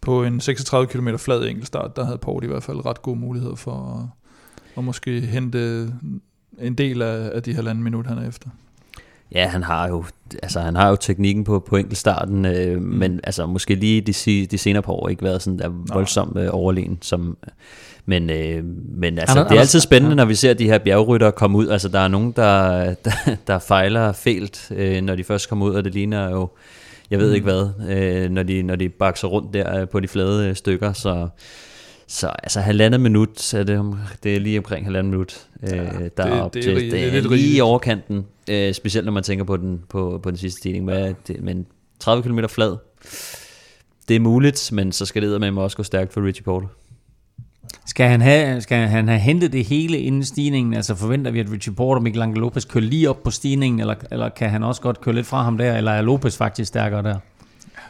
På 0.00 0.24
en 0.24 0.40
36 0.40 0.86
km 0.86 1.08
flad 1.16 1.44
enkeltstart, 1.44 1.96
der 1.96 2.04
havde 2.04 2.18
Port 2.18 2.44
i 2.44 2.46
hvert 2.46 2.62
fald 2.62 2.86
ret 2.86 3.02
gode 3.02 3.18
muligheder 3.18 3.54
for 3.54 3.98
at, 4.00 4.08
at 4.78 4.84
måske 4.84 5.20
hente 5.20 5.92
en 6.58 6.74
del 6.74 7.02
af, 7.02 7.30
af 7.34 7.42
de 7.42 7.54
halvanden 7.54 7.84
minut, 7.84 8.06
han 8.06 8.18
er 8.18 8.28
efter. 8.28 8.48
Ja, 9.34 9.46
han 9.46 9.62
har 9.62 9.88
jo, 9.88 10.04
altså, 10.42 10.60
han 10.60 10.76
har 10.76 10.88
jo 10.88 10.96
teknikken 10.96 11.44
på, 11.44 11.64
på 11.68 11.76
enkeltstarten, 11.76 12.44
øh, 12.44 12.76
mm. 12.76 12.82
men 12.82 13.20
altså, 13.24 13.46
måske 13.46 13.74
lige 13.74 14.00
de, 14.00 14.46
de 14.46 14.58
senere 14.58 14.82
par 14.82 14.92
år 14.92 15.08
ikke 15.08 15.22
været 15.22 15.42
sådan 15.42 15.58
der 15.58 15.70
voldsomt 15.94 16.38
øh, 16.38 16.48
overlegen. 16.50 16.98
Som, 17.02 17.36
men, 18.06 18.30
øh, 18.30 18.64
men 18.96 19.18
altså, 19.18 19.38
Anders- 19.38 19.48
det 19.48 19.56
er 19.56 19.60
altid 19.60 19.80
spændende, 19.80 20.16
når 20.16 20.24
vi 20.24 20.34
ser 20.34 20.54
de 20.54 20.64
her 20.64 20.78
bjergryttere 20.78 21.32
komme 21.32 21.58
ud. 21.58 21.68
Altså, 21.68 21.88
der 21.88 22.00
er 22.00 22.08
nogen, 22.08 22.32
der, 22.32 22.94
der, 23.04 23.10
der 23.46 23.58
fejler 23.58 24.12
fælt, 24.12 24.72
øh, 24.74 25.02
når 25.02 25.14
de 25.14 25.24
først 25.24 25.48
kommer 25.48 25.66
ud, 25.66 25.74
og 25.74 25.84
det 25.84 25.94
ligner 25.94 26.30
jo, 26.30 26.48
jeg 27.10 27.18
ved 27.18 27.28
mm. 27.28 27.34
ikke 27.34 27.44
hvad, 27.44 27.68
øh, 27.90 28.30
når, 28.30 28.42
de, 28.42 28.62
når 28.62 28.76
de 28.76 28.88
bakser 28.88 29.28
rundt 29.28 29.54
der 29.54 29.80
øh, 29.80 29.88
på 29.88 30.00
de 30.00 30.08
flade 30.08 30.48
øh, 30.48 30.56
stykker, 30.56 30.92
så... 30.92 31.28
Så 32.06 32.28
altså 32.42 32.60
halvandet 32.60 33.00
minut, 33.00 33.40
så 33.40 33.58
er 33.58 33.64
det, 33.64 33.78
om, 33.78 33.98
det 34.22 34.36
er 34.36 34.40
lige 34.40 34.58
omkring 34.58 34.86
halvandet 34.86 35.10
minut, 35.10 35.46
ja, 35.62 35.76
øh, 35.76 35.84
der 35.92 36.00
det- 36.00 36.10
er 36.18 36.40
op 36.40 36.54
det 36.54 36.62
til. 36.62 36.74
Det, 36.76 36.92
det 36.92 37.02
er 37.02 37.06
er 37.06 37.10
lidt 37.12 37.30
lige 37.30 37.56
i 37.56 37.60
overkanten, 37.60 38.26
øh, 38.50 38.74
specielt 38.74 39.04
når 39.04 39.12
man 39.12 39.22
tænker 39.22 39.44
på 39.44 39.56
den, 39.56 39.80
på, 39.88 40.20
på 40.22 40.30
den 40.30 40.38
sidste 40.38 40.58
stigning. 40.58 40.88
Det, 40.88 41.42
men 41.42 41.66
30 42.00 42.22
km 42.22 42.38
flad, 42.48 42.76
det 44.08 44.16
er 44.16 44.20
muligt, 44.20 44.70
men 44.72 44.92
så 44.92 45.06
skal 45.06 45.22
det 45.22 45.40
med 45.40 45.62
også 45.62 45.76
gå 45.76 45.82
stærkt 45.82 46.12
for 46.12 46.26
Richie 46.26 46.44
Porter. 46.44 46.66
Skal 47.86 48.08
han, 48.08 48.20
have, 48.20 48.60
skal 48.60 48.88
han 48.88 49.08
have 49.08 49.20
hentet 49.20 49.52
det 49.52 49.64
hele 49.64 49.98
inden 49.98 50.24
stigningen? 50.24 50.74
Altså 50.74 50.94
forventer 50.94 51.30
vi, 51.30 51.40
at 51.40 51.50
Richie 51.52 51.74
Porte 51.74 51.98
og 51.98 52.02
Miguel 52.02 52.28
Lopez 52.28 52.64
kører 52.68 52.84
lige 52.84 53.10
op 53.10 53.22
på 53.22 53.30
stigningen, 53.30 53.80
eller, 53.80 53.94
eller 54.10 54.28
kan 54.28 54.50
han 54.50 54.62
også 54.62 54.80
godt 54.82 55.00
køre 55.00 55.14
lidt 55.14 55.26
fra 55.26 55.42
ham 55.42 55.58
der, 55.58 55.76
eller 55.76 55.90
er 55.92 56.02
Lopez 56.02 56.36
faktisk 56.36 56.68
stærkere 56.68 57.02
der? 57.02 57.16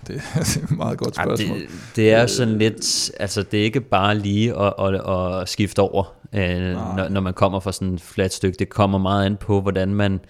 Det, 0.06 0.22
det 0.34 0.56
er 0.56 0.64
et 0.64 0.70
meget 0.70 0.98
godt 0.98 1.14
spørgsmål. 1.14 1.58
det, 1.58 1.68
det 1.96 2.12
er 2.12 2.26
sådan 2.26 2.58
lidt, 2.58 3.10
altså 3.20 3.42
det 3.42 3.60
er 3.60 3.64
ikke 3.64 3.80
bare 3.80 4.18
lige 4.18 4.60
at, 4.60 4.72
at, 4.78 4.94
at 5.40 5.48
skifte 5.48 5.80
over, 5.80 6.14
øh, 6.32 6.96
når, 6.96 7.08
når 7.08 7.20
man 7.20 7.34
kommer 7.34 7.60
fra 7.60 7.72
sådan 7.72 7.94
et 7.94 8.00
fladt 8.00 8.32
stykke. 8.32 8.56
Det 8.58 8.68
kommer 8.68 8.98
meget 8.98 9.26
an 9.26 9.36
på, 9.36 9.60
hvordan 9.60 9.94
man 9.94 10.20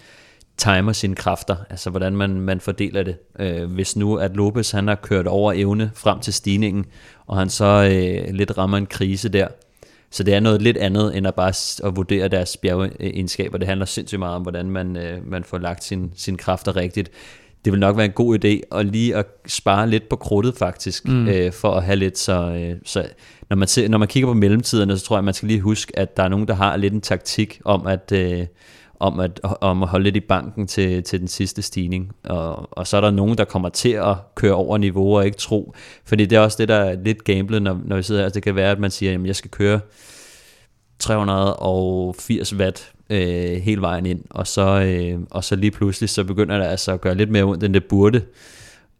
timer 0.57 0.93
sine 0.93 1.15
kræfter, 1.15 1.57
altså 1.71 1.91
hvordan 1.91 2.17
man, 2.17 2.41
man 2.41 2.61
fordeler 2.61 3.03
det. 3.03 3.17
Øh, 3.39 3.73
hvis 3.73 3.97
nu 3.97 4.17
at 4.17 4.37
Lopez 4.37 4.71
han 4.71 4.89
har 4.89 4.95
kørt 4.95 5.27
over 5.27 5.53
evne 5.57 5.91
frem 5.95 6.21
til 6.21 6.33
stigningen, 6.35 6.85
og 7.27 7.37
han 7.37 7.51
så 7.51 7.65
øh, 7.93 8.35
lidt 8.35 8.59
rammer 8.59 8.79
en 8.79 8.87
krise 8.87 9.29
der, 9.29 9.49
så 10.11 10.23
det 10.23 10.35
er 10.35 10.41
noget 10.41 10.63
lidt 10.63 10.77
andet, 10.77 11.17
end 11.17 11.27
at 11.27 11.35
bare 11.35 11.89
at 11.89 11.97
vurdere 11.97 12.29
deres 12.29 12.57
bjergeegenskaber. 12.57 13.59
Det 13.59 13.69
handler 13.69 13.87
sindssygt 13.87 14.19
meget 14.19 14.35
om, 14.35 14.43
hvordan 14.43 14.71
man, 14.71 14.97
øh, 14.97 15.31
man 15.31 15.45
får 15.45 15.59
lagt 15.59 15.85
sin, 15.85 16.13
sine 16.17 16.37
kræfter 16.37 16.77
rigtigt. 16.77 17.11
Det 17.65 17.73
vil 17.73 17.81
nok 17.81 17.97
være 17.97 18.07
en 18.07 18.13
god 18.13 18.45
idé 18.45 18.79
at 18.79 18.87
lige 18.87 19.17
at 19.17 19.27
spare 19.47 19.91
lidt 19.91 20.09
på 20.09 20.17
krudtet 20.17 20.55
faktisk, 20.57 21.09
mm. 21.09 21.29
øh, 21.29 21.53
for 21.53 21.71
at 21.71 21.83
have 21.85 21.97
lidt 21.97 22.19
så... 22.19 22.51
Øh, 22.51 22.77
så 22.85 23.07
når, 23.51 23.57
man 23.57 23.69
ser, 23.69 23.89
når 23.89 23.99
man 23.99 24.09
kigger 24.09 24.29
på 24.29 24.35
mellemtiderne, 24.35 24.99
så 24.99 25.05
tror 25.05 25.17
jeg, 25.17 25.25
man 25.25 25.35
skal 25.35 25.49
lige 25.49 25.61
huske, 25.61 25.99
at 25.99 26.17
der 26.17 26.23
er 26.23 26.29
nogen, 26.29 26.49
der 26.49 26.55
har 26.55 26.77
lidt 26.77 26.95
en 26.95 27.01
taktik 27.01 27.61
om 27.65 27.87
at... 27.87 28.13
Øh, 28.13 28.47
om 29.01 29.21
at, 29.21 29.41
om 29.61 29.83
at 29.83 29.89
holde 29.89 30.05
lidt 30.05 30.17
i 30.17 30.21
banken 30.21 30.67
til, 30.67 31.03
til 31.03 31.21
den 31.21 31.29
sidste 31.29 31.63
stigning. 31.63 32.13
Og, 32.25 32.69
og 32.79 32.87
så 32.87 32.97
er 32.97 33.01
der 33.01 33.11
nogen, 33.11 33.39
der 33.39 33.45
kommer 33.45 33.69
til 33.69 33.89
at 33.89 34.17
køre 34.35 34.55
over 34.55 34.79
niveau 34.79 35.17
og 35.17 35.27
ikke 35.27 35.39
tro. 35.39 35.75
Fordi 36.05 36.27
det 36.27 36.37
er 36.37 36.41
også 36.41 36.57
det, 36.61 36.69
der 36.69 36.75
er 36.75 36.97
lidt 37.05 37.25
gamblet, 37.25 37.63
når, 37.63 37.81
når 37.85 37.97
vi 37.97 38.03
sidder 38.03 38.23
her. 38.23 38.29
Det 38.29 38.43
kan 38.43 38.55
være, 38.55 38.71
at 38.71 38.79
man 38.79 38.91
siger, 38.91 39.15
at 39.15 39.27
jeg 39.27 39.37
skal 39.37 39.51
køre 39.51 39.81
380 40.99 42.55
watt 42.55 42.93
øh, 43.11 43.61
hele 43.63 43.81
vejen 43.81 44.07
ind, 44.07 44.21
og 44.31 44.47
så, 44.47 44.81
øh, 44.81 45.21
og 45.31 45.45
så 45.45 45.57
lige 45.57 45.71
pludselig, 45.71 46.11
så 46.11 46.25
begynder 46.25 46.59
det 46.59 46.65
altså 46.65 46.93
at 46.93 47.01
gøre 47.01 47.15
lidt 47.15 47.31
mere 47.31 47.45
ondt, 47.45 47.65
end 47.65 47.75
det 47.75 47.85
burde. 47.85 48.23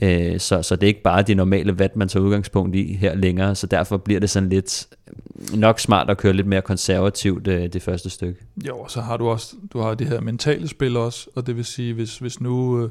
Øh, 0.01 0.41
så, 0.41 0.63
så 0.63 0.77
det 0.77 0.83
er 0.83 0.89
ikke 0.89 1.03
bare 1.03 1.23
de 1.23 1.35
normale 1.35 1.73
watt, 1.73 1.97
man 1.97 2.09
tager 2.09 2.25
udgangspunkt 2.25 2.77
i 2.77 2.93
her 2.95 3.15
længere, 3.15 3.55
så 3.55 3.67
derfor 3.67 3.97
bliver 3.97 4.21
det 4.21 4.31
sådan 4.31 4.49
lidt 4.49 4.87
nok 5.55 5.81
smart 5.81 6.11
at 6.11 6.19
køre 6.19 6.33
lidt 6.33 6.47
mere 6.47 6.63
konservativt 6.63 7.49
øh, 7.49 7.73
det 7.73 7.83
første 7.83 8.11
stykke. 8.11 8.41
Jo, 8.67 8.79
og 8.79 8.91
så 8.91 9.01
har 9.01 9.17
du 9.17 9.29
også 9.29 9.57
du 9.73 9.81
har 9.81 9.95
det 9.95 10.07
her 10.07 10.21
mentale 10.21 10.69
spil 10.69 10.97
også, 10.97 11.27
og 11.35 11.47
det 11.47 11.57
vil 11.57 11.65
sige, 11.65 11.95
hvis, 11.95 12.19
hvis 12.19 12.41
nu 12.41 12.83
øh, 12.83 12.91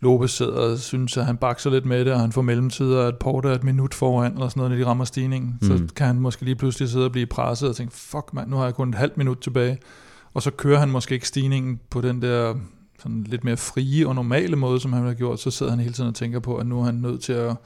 Lopez 0.00 0.30
sidder 0.30 0.52
og 0.52 0.78
synes, 0.78 1.16
at 1.16 1.26
han 1.26 1.36
bakser 1.36 1.70
lidt 1.70 1.86
med 1.86 2.04
det, 2.04 2.12
og 2.12 2.20
han 2.20 2.32
får 2.32 2.42
mellemtider, 2.42 3.06
at 3.06 3.18
Porter 3.18 3.50
er 3.50 3.54
et 3.54 3.64
minut 3.64 3.94
foran, 3.94 4.32
eller 4.32 4.48
sådan 4.48 4.60
noget, 4.60 4.70
når 4.70 4.78
de 4.78 4.86
rammer 4.86 5.04
stigningen, 5.04 5.58
mm. 5.62 5.68
så 5.68 5.94
kan 5.94 6.06
han 6.06 6.16
måske 6.16 6.44
lige 6.44 6.56
pludselig 6.56 6.88
sidde 6.88 7.04
og 7.04 7.12
blive 7.12 7.26
presset 7.26 7.68
og 7.68 7.76
tænke, 7.76 7.94
fuck 7.94 8.32
mand, 8.32 8.50
nu 8.50 8.56
har 8.56 8.64
jeg 8.64 8.74
kun 8.74 8.88
et 8.88 8.94
halvt 8.94 9.16
minut 9.16 9.38
tilbage, 9.38 9.78
og 10.36 10.42
så 10.42 10.50
kører 10.50 10.78
han 10.78 10.88
måske 10.88 11.14
ikke 11.14 11.28
stigningen 11.28 11.80
på 11.90 12.00
den 12.00 12.22
der 12.22 12.54
sådan 13.02 13.24
lidt 13.28 13.44
mere 13.44 13.56
frie 13.56 14.08
og 14.08 14.14
normale 14.14 14.56
måde, 14.56 14.80
som 14.80 14.92
han 14.92 15.06
har 15.06 15.14
gjort, 15.14 15.40
så 15.40 15.50
sidder 15.50 15.72
han 15.72 15.80
hele 15.80 15.92
tiden 15.94 16.08
og 16.08 16.14
tænker 16.14 16.40
på, 16.40 16.56
at 16.56 16.66
nu 16.66 16.80
er 16.80 16.84
han 16.84 16.94
nødt 16.94 17.22
til 17.22 17.32
at, 17.32 17.56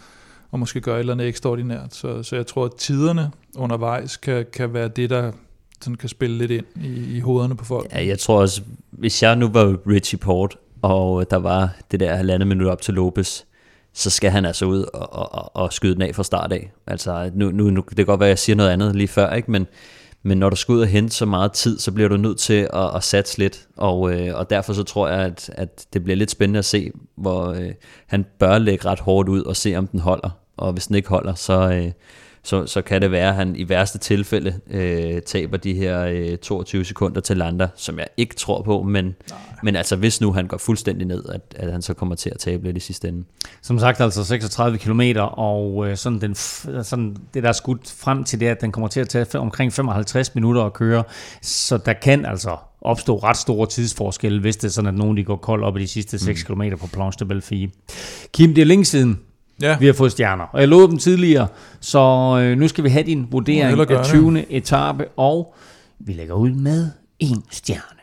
at 0.53 0.59
måske 0.59 0.81
gøre 0.81 0.97
et 0.97 1.01
eller 1.01 1.13
andet 1.13 1.29
ekstraordinært. 1.29 1.95
Så, 1.95 2.23
så 2.23 2.37
jeg 2.37 2.47
tror, 2.47 2.65
at 2.65 2.75
tiderne 2.75 3.31
undervejs 3.57 4.17
kan, 4.17 4.47
kan 4.53 4.75
være 4.75 4.89
det, 4.89 5.11
der 5.11 5.33
sådan 5.81 5.95
kan 5.97 6.09
spille 6.09 6.39
lidt 6.39 6.51
ind 6.51 6.67
i, 6.85 7.17
i 7.17 7.21
hovederne 7.21 7.57
på 7.57 7.65
folk. 7.65 7.93
Ja, 7.93 8.07
jeg 8.07 8.19
tror 8.19 8.41
også, 8.41 8.63
hvis 8.91 9.23
jeg 9.23 9.37
nu 9.37 9.49
var 9.49 9.77
Richie 9.87 10.19
Port, 10.19 10.57
og 10.83 11.31
der 11.31 11.37
var 11.37 11.71
det 11.91 12.01
der 12.01 12.17
halvandet 12.17 12.47
minut 12.47 12.67
op 12.67 12.83
til 12.83 12.95
Lopez, 12.95 13.43
så 13.93 14.11
skal 14.11 14.31
han 14.31 14.45
altså 14.45 14.65
ud 14.65 14.85
og, 14.95 15.13
og, 15.13 15.57
og 15.57 15.73
skyde 15.73 15.95
den 15.95 16.03
af 16.03 16.15
fra 16.15 16.25
start 16.25 16.53
af. 16.53 16.73
Altså, 16.87 17.31
nu, 17.35 17.51
nu, 17.51 17.71
nu, 17.71 17.85
det 17.89 17.97
kan 17.97 18.07
godt 18.07 18.21
være, 18.21 18.29
at 18.29 18.31
jeg 18.31 18.39
siger 18.39 18.57
noget 18.57 18.71
andet 18.71 18.97
lige 18.97 19.09
før, 19.09 19.33
ikke? 19.35 19.51
Men, 19.51 19.67
men 20.23 20.39
når 20.39 20.51
du 20.51 20.57
skal 20.57 20.73
ud 20.73 20.81
og 20.81 20.87
hente 20.87 21.15
så 21.15 21.27
meget 21.27 21.53
tid, 21.53 21.79
så 21.79 21.93
bliver 21.93 22.09
du 22.09 22.17
nødt 22.17 22.39
til 22.39 22.69
at, 22.73 22.97
at 22.97 23.05
satse 23.05 23.39
lidt, 23.39 23.69
og, 23.77 24.13
øh, 24.13 24.37
og 24.39 24.51
derfor 24.51 24.73
så 24.73 24.83
tror 24.83 25.09
jeg, 25.09 25.19
at, 25.19 25.51
at 25.55 25.87
det 25.93 26.05
bliver 26.05 26.17
lidt 26.17 26.31
spændende 26.31 26.59
at 26.59 26.65
se, 26.65 26.91
hvor 27.17 27.47
øh, 27.47 27.73
han 28.07 28.27
bør 28.39 28.59
lægge 28.59 28.85
ret 28.85 29.01
hårdt 29.01 29.29
ud 29.29 29.43
og 29.43 29.57
se, 29.57 29.77
om 29.77 29.87
den 29.87 30.01
holder, 30.01 30.31
og 30.57 30.73
hvis 30.73 30.87
den 30.87 30.97
ikke 30.97 31.09
holder, 31.09 31.35
så, 31.35 31.71
øh, 31.73 31.93
så, 32.43 32.67
så 32.67 32.83
kan 32.83 33.03
det 33.03 33.11
være, 33.11 33.29
at 33.29 33.35
han 33.35 33.57
i 33.57 33.69
værste 33.69 33.99
tilfælde 33.99 34.61
øh, 34.71 35.23
taber 35.23 35.57
de 35.57 35.75
her 35.75 36.01
øh, 36.01 36.39
22 36.39 36.85
sekunder 36.85 37.21
til 37.21 37.37
Landa, 37.37 37.69
som 37.77 37.99
jeg 37.99 38.07
ikke 38.17 38.35
tror 38.35 38.63
på, 38.63 38.83
men, 38.83 39.15
men 39.63 39.77
altså 39.77 39.97
hvis 39.97 40.21
nu 40.21 40.33
han 40.33 40.47
går 40.47 40.59
fuldstændig 40.59 41.07
ned, 41.07 41.25
at, 41.29 41.41
at 41.57 41.73
han 41.73 41.83
så 41.83 41.95
kommer 41.95 42.15
til 42.15 42.31
at 42.31 42.39
tabe 42.39 42.65
lidt 42.65 42.77
i 42.77 42.81
sidste 42.81 43.09
ende. 43.09 43.25
Som 43.63 43.79
sagt 43.79 44.01
altså 44.01 44.25
36 44.25 44.79
km, 44.79 45.01
og 45.21 45.89
øh, 45.89 45.97
sådan, 45.97 46.21
den, 46.21 46.35
sådan 46.35 47.17
det 47.35 47.43
der 47.43 47.49
er 47.49 47.53
skudt 47.53 47.95
frem 47.99 48.25
til 48.25 48.41
det, 48.41 48.47
at 48.47 48.61
den 48.61 48.73
kommer 48.73 48.89
til 48.89 49.01
at 49.01 49.09
tage 49.09 49.39
omkring 49.39 49.73
55 49.73 50.35
minutter 50.35 50.63
at 50.63 50.73
køre, 50.73 51.05
så 51.43 51.77
der 51.77 51.93
kan 51.93 52.25
altså 52.25 52.57
opstå 52.81 53.19
ret 53.19 53.37
store 53.37 53.67
tidsforskelle, 53.67 54.41
hvis 54.41 54.57
det 54.57 54.65
er 54.65 54.73
sådan, 54.73 54.89
at 54.89 54.95
nogen 54.95 55.17
de 55.17 55.25
går 55.25 55.37
kold 55.37 55.65
op 55.65 55.77
i 55.77 55.81
de 55.81 55.89
sidste 55.89 56.19
6 56.19 56.49
mm. 56.49 56.55
km 56.55 56.77
på 56.77 56.87
Planche 56.87 57.25
de 57.25 57.29
Belleville. 57.29 57.71
Kim, 58.33 58.55
det 58.55 58.63
er 58.63 58.67
længe 58.67 58.85
siden, 58.85 59.21
Ja. 59.61 59.79
Vi 59.79 59.87
har 59.87 59.93
fået 59.93 60.13
stjerner. 60.13 60.45
Og 60.45 60.61
jeg 60.61 60.69
lovede 60.69 60.89
dem 60.89 60.99
tidligere, 60.99 61.49
så 61.81 61.99
øh, 62.43 62.59
nu 62.59 62.69
skal 62.69 62.85
vi 62.85 62.89
have 62.89 63.05
din 63.05 63.29
vurdering 63.31 63.91
af 63.91 64.05
20. 64.05 64.35
Det. 64.35 64.47
etape, 64.51 65.09
og 65.09 65.55
vi 65.99 66.13
lægger 66.13 66.35
ud 66.35 66.51
med 66.51 66.91
en 67.19 67.45
stjerne. 67.51 68.01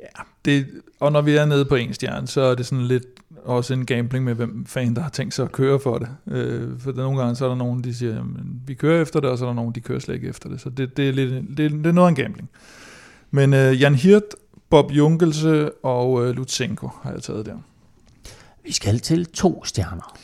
Ja, 0.00 0.22
det, 0.44 0.66
og 1.00 1.12
når 1.12 1.20
vi 1.20 1.36
er 1.36 1.44
nede 1.44 1.64
på 1.64 1.74
en 1.74 1.94
stjerne, 1.94 2.26
så 2.26 2.40
er 2.40 2.54
det 2.54 2.66
sådan 2.66 2.84
lidt 2.84 3.04
også 3.44 3.74
en 3.74 3.86
gambling 3.86 4.24
med, 4.24 4.34
hvem 4.34 4.66
fan 4.66 4.94
der 4.94 5.02
har 5.02 5.10
tænkt 5.10 5.34
sig 5.34 5.44
at 5.44 5.52
køre 5.52 5.80
for 5.80 5.98
det. 5.98 6.08
Øh, 6.26 6.80
for 6.80 6.92
nogle 6.92 7.20
gange 7.20 7.36
så 7.36 7.44
er 7.44 7.48
der 7.48 7.56
nogen, 7.56 7.84
de 7.84 7.94
siger, 7.94 8.14
jamen, 8.14 8.62
vi 8.66 8.74
kører 8.74 9.02
efter 9.02 9.20
det, 9.20 9.30
og 9.30 9.38
så 9.38 9.44
er 9.44 9.48
der 9.48 9.54
nogen, 9.54 9.74
de 9.74 9.80
kører 9.80 9.98
slet 9.98 10.14
ikke 10.14 10.28
efter 10.28 10.48
det. 10.48 10.60
Så 10.60 10.70
det, 10.70 10.96
det, 10.96 11.08
er, 11.08 11.12
lidt, 11.12 11.48
det, 11.48 11.70
det 11.70 11.86
er 11.86 11.92
noget 11.92 12.06
af 12.06 12.10
en 12.10 12.16
gambling. 12.16 12.50
Men 13.30 13.54
øh, 13.54 13.80
Jan 13.80 13.94
Hirt, 13.94 14.22
Bob 14.70 14.92
Junkelse 14.92 15.70
og 15.84 16.26
øh, 16.26 16.36
Lutsenko 16.36 16.88
har 17.02 17.12
jeg 17.12 17.22
taget 17.22 17.46
der. 17.46 17.56
Vi 18.64 18.72
skal 18.72 18.98
til 18.98 19.26
to 19.26 19.64
stjerner. 19.64 20.16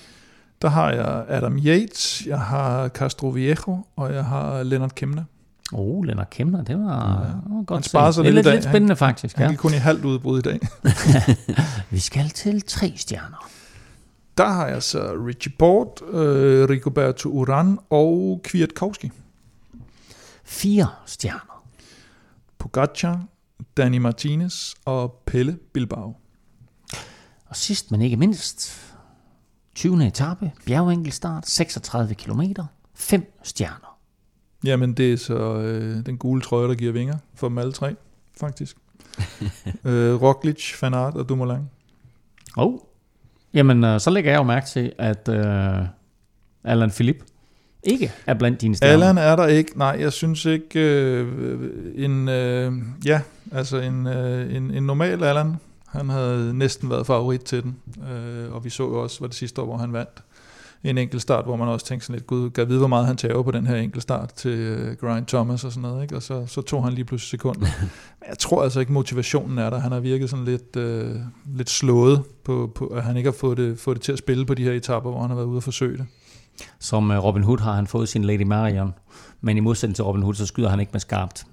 Der 0.63 0.69
har 0.69 0.91
jeg 0.91 1.25
Adam 1.29 1.59
Yates, 1.59 2.27
jeg 2.27 2.41
har 2.41 2.89
Castro 2.89 3.29
Viejo, 3.29 3.87
og 3.97 4.15
jeg 4.15 4.25
har 4.25 4.63
Leonard 4.63 4.95
Kemner. 4.95 5.25
Oh, 5.73 6.05
Leonard 6.05 6.31
Kemner, 6.31 6.65
det 6.65 6.79
var, 6.79 7.23
ja. 7.23 7.55
var 7.55 7.63
godt 7.65 7.79
han 7.79 7.83
sparer 7.83 8.11
sig 8.11 8.27
er 8.27 8.31
lidt, 8.31 8.47
lidt 8.47 8.65
spændende 8.65 8.91
han, 8.91 8.97
faktisk. 8.97 9.37
Han, 9.37 9.45
ja. 9.47 9.51
gik 9.51 9.59
kun 9.59 9.75
i 9.75 9.77
halvt 9.77 10.05
udbrud 10.05 10.39
i 10.39 10.43
dag. 10.43 10.61
Vi 11.91 11.99
skal 11.99 12.29
til 12.29 12.63
tre 12.63 12.93
stjerner. 12.97 13.51
Der 14.37 14.49
har 14.49 14.67
jeg 14.67 14.83
så 14.83 15.17
Richie 15.27 15.53
Port, 15.59 16.03
øh, 16.13 16.69
Rigoberto 16.69 17.29
Uran 17.29 17.79
og 17.91 18.41
Kwiatkowski. 18.45 19.11
Fire 20.45 20.89
stjerner. 21.07 21.65
Pogacar, 22.59 23.25
Danny 23.77 23.99
Martinez 23.99 24.75
og 24.85 25.23
Pelle 25.27 25.59
Bilbao. 25.73 26.17
Og 27.47 27.57
sidst 27.57 27.91
men 27.91 28.03
ikke 28.03 28.17
mindst, 28.17 28.86
20. 29.77 30.07
etape, 30.07 30.51
bjergenkelstart, 30.67 31.49
36 31.49 32.15
km, 32.15 32.43
5 32.95 33.33
stjerner. 33.43 33.99
Jamen 34.65 34.93
det 34.93 35.13
er 35.13 35.17
så 35.17 35.59
øh, 35.59 36.07
den 36.07 36.19
gule 36.19 36.41
trøje, 36.41 36.69
der 36.69 36.75
giver 36.75 36.93
vinger 36.93 37.17
for 37.35 37.49
dem 37.49 37.59
alle 37.59 37.73
tre, 37.73 37.95
faktisk. 38.41 38.77
øh, 39.85 40.23
Roglic, 40.23 40.75
Fanart 40.75 41.15
og 41.15 41.29
Dumoulin. 41.29 41.71
Oh. 42.57 42.79
Jamen, 43.55 43.85
øh, 43.85 44.01
så 44.01 44.11
lægger 44.11 44.31
jeg 44.31 44.39
jo 44.39 44.43
mærke 44.43 44.67
til, 44.67 44.93
at 44.99 45.29
øh, 45.29 45.87
Alan 46.65 46.91
Philip 46.91 47.25
ikke 47.83 48.13
er 48.27 48.35
blandt 48.35 48.61
dine 48.61 48.77
stjerner. 48.77 48.93
Allan 48.93 49.19
er 49.19 49.37
der 49.37 49.47
ikke. 49.47 49.79
Nej, 49.79 49.97
jeg 50.01 50.13
synes 50.13 50.45
ikke 50.45 50.81
øh, 50.81 51.71
en 51.95 52.29
øh, 52.29 52.73
ja, 53.07 53.21
altså 53.53 53.77
en, 53.77 54.07
øh, 54.07 54.57
en, 54.57 54.71
en 54.71 54.83
normal 54.83 55.25
Allan 55.25 55.57
han 55.97 56.09
havde 56.09 56.55
næsten 56.55 56.91
været 56.91 57.07
favorit 57.07 57.41
til 57.41 57.63
den, 57.63 57.77
øh, 58.11 58.53
og 58.53 58.65
vi 58.65 58.71
så 58.71 58.83
jo 58.83 59.03
også, 59.03 59.21
var 59.21 59.27
det 59.27 59.37
sidste 59.37 59.61
år, 59.61 59.67
hvor 59.67 59.77
han 59.77 59.93
vandt 59.93 60.23
en 60.85 60.99
enkelt 60.99 61.23
start, 61.23 61.45
hvor 61.45 61.57
man 61.57 61.69
også 61.69 61.87
tænkte 61.87 62.07
sådan 62.07 62.19
lidt, 62.19 62.27
gud, 62.27 62.51
kan 62.51 62.69
vide, 62.69 62.79
hvor 62.79 62.89
meget 62.89 63.07
han 63.07 63.17
tager 63.17 63.43
på 63.43 63.51
den 63.51 63.67
her 63.67 63.77
enkelt 63.77 64.03
start 64.03 64.33
til 64.35 64.73
uh, 64.73 65.09
Grind 65.09 65.27
Thomas 65.27 65.65
og 65.65 65.73
sådan 65.73 65.91
noget, 65.91 66.03
ikke? 66.03 66.17
og 66.17 66.23
så, 66.23 66.47
så 66.47 66.63
tog 66.63 66.85
han 66.85 66.93
lige 66.93 67.05
pludselig 67.05 67.29
sekunder. 67.31 67.61
Men 67.61 68.29
jeg 68.29 68.39
tror 68.39 68.63
altså 68.63 68.81
ikke, 68.81 68.93
motivationen 68.93 69.59
er 69.59 69.71
der. 69.71 69.79
Han 69.79 69.93
har 69.93 70.01
virket 70.01 70.31
sådan 70.31 70.45
lidt, 70.45 70.77
uh, 70.77 71.21
lidt 71.57 71.71
slået 71.71 72.23
på, 72.45 72.73
på, 72.75 72.87
at 72.87 73.03
han 73.03 73.17
ikke 73.17 73.31
har 73.31 73.37
fået 73.41 73.59
det, 73.59 73.79
fået 73.79 73.97
det 73.97 74.03
til 74.03 74.13
at 74.13 74.19
spille 74.19 74.47
på 74.47 74.55
de 74.55 74.65
her 74.65 74.73
etapper, 74.73 75.11
hvor 75.11 75.21
han 75.21 75.31
har 75.31 75.37
været 75.37 75.47
ude 75.47 75.57
og 75.57 75.63
forsøge 75.63 75.99
det. 75.99 76.07
Som 76.79 77.11
uh, 77.11 77.25
Robin 77.25 77.43
Hood 77.43 77.59
har 77.59 77.73
han 77.73 77.87
fået 77.87 78.09
sin 78.09 78.25
Lady 78.25 78.43
Marion 78.43 78.95
men 79.47 79.57
i 79.57 79.61
modsætning 79.61 79.97
til 79.97 80.05
Robin 80.05 80.23
Hood, 80.23 80.35
så 80.35 80.47
skyder 80.47 80.69
han 80.69 80.81
ikke 80.81 80.91
med 80.93 81.01
skarpt. 81.01 81.45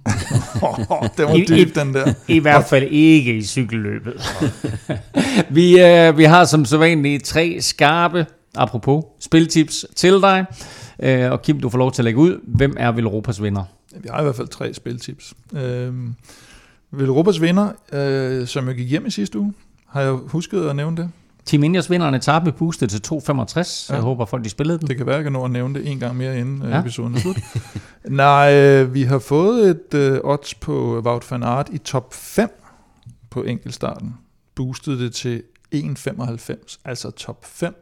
det 1.18 1.26
var 1.26 1.46
dybt, 1.48 1.76
den 1.76 1.94
der. 1.94 2.14
I, 2.28 2.36
I 2.36 2.40
hvert 2.40 2.66
fald 2.66 2.88
ikke 2.92 3.38
i 3.38 3.44
cykelløbet. 3.44 4.14
vi, 5.58 5.82
øh, 5.82 6.18
vi 6.18 6.24
har 6.24 6.46
som 6.46 6.66
sædvanligt 6.66 7.24
tre 7.24 7.58
skarpe, 7.60 8.26
apropos, 8.56 9.04
spiltips 9.20 9.86
til 9.96 10.14
dig. 10.14 10.46
Øh, 11.00 11.32
og 11.32 11.42
Kim, 11.42 11.60
du 11.60 11.70
får 11.70 11.78
lov 11.78 11.92
til 11.92 12.02
at 12.02 12.04
lægge 12.04 12.20
ud. 12.20 12.40
Hvem 12.48 12.76
er 12.80 12.94
Europas 12.98 13.44
vinder? 13.44 13.64
Vi 13.98 14.10
har 14.12 14.20
i 14.20 14.24
hvert 14.24 14.36
fald 14.36 14.48
tre 14.48 14.74
spiltips. 14.74 15.34
Øh, 15.56 15.94
Europas 17.00 17.42
vinder, 17.42 17.70
øh, 17.94 18.48
som 18.48 18.68
jeg 18.68 18.76
gik 18.76 18.90
hjem 18.90 19.06
i 19.06 19.12
sidste 19.12 19.40
uge, 19.40 19.54
har 19.90 20.02
jeg 20.02 20.12
husket 20.12 20.70
at 20.70 20.76
nævne 20.76 20.98
det? 20.98 21.10
Team 21.46 21.64
Indias 21.64 21.90
vinder 21.90 22.08
en 22.08 22.16
etape 22.16 22.52
boostet 22.52 22.90
til 22.90 23.02
2,65. 23.14 23.88
Ja. 23.90 23.94
Jeg 23.94 24.02
håber, 24.02 24.26
folk 24.26 24.44
de 24.44 24.50
spillede 24.50 24.80
den. 24.80 24.88
Det 24.88 24.98
kan 24.98 25.06
være, 25.06 25.16
jeg 25.16 25.24
kan 25.24 25.34
nå 25.34 25.46
at 25.46 25.52
nævne 25.52 25.80
det 25.80 25.92
en 25.92 26.00
gang 26.00 26.18
mere, 26.18 26.40
inden 26.40 26.62
øh, 26.62 26.70
ja. 26.70 26.80
episoden 26.80 27.16
er 27.16 27.20
slut. 27.20 27.38
Nej, 28.10 28.54
øh, 28.54 28.94
vi 28.94 29.04
har 29.04 29.20
fået 29.20 29.70
et 29.70 29.94
øh, 29.94 30.20
odds 30.24 30.56
på 30.56 31.02
Wout 31.06 31.32
van 31.32 31.44
Aert 31.44 31.70
i 31.72 31.78
top 31.78 32.14
5 32.14 32.50
på 33.30 33.44
enkeltstarten. 33.44 34.16
Boostet 34.56 35.00
det 35.00 35.14
til 35.14 35.44
1,95, 35.76 36.78
altså 36.86 37.12
top 37.12 37.46
5. 37.46 37.76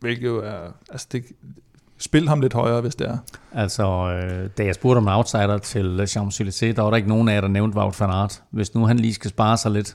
Hvilket 0.00 0.26
jo 0.26 0.38
er... 0.38 0.72
Altså 0.90 1.06
det, 1.12 1.24
spil 1.98 2.28
ham 2.28 2.40
lidt 2.40 2.52
højere, 2.52 2.80
hvis 2.80 2.94
det 2.94 3.08
er. 3.08 3.18
Altså, 3.52 3.84
øh, 3.84 4.50
da 4.58 4.64
jeg 4.64 4.74
spurgte 4.74 4.98
om 4.98 5.08
outsider 5.08 5.58
til 5.58 6.06
Champs-Élysées, 6.08 6.72
der 6.72 6.82
var 6.82 6.90
der 6.90 6.96
ikke 6.96 7.08
nogen 7.08 7.28
af 7.28 7.34
jer, 7.34 7.40
der 7.40 7.48
nævnte 7.48 7.78
Wout 7.78 8.00
van 8.00 8.10
Aert. 8.10 8.42
Hvis 8.50 8.74
nu 8.74 8.86
han 8.86 8.98
lige 8.98 9.14
skal 9.14 9.30
spare 9.30 9.56
sig 9.56 9.70
lidt 9.70 9.94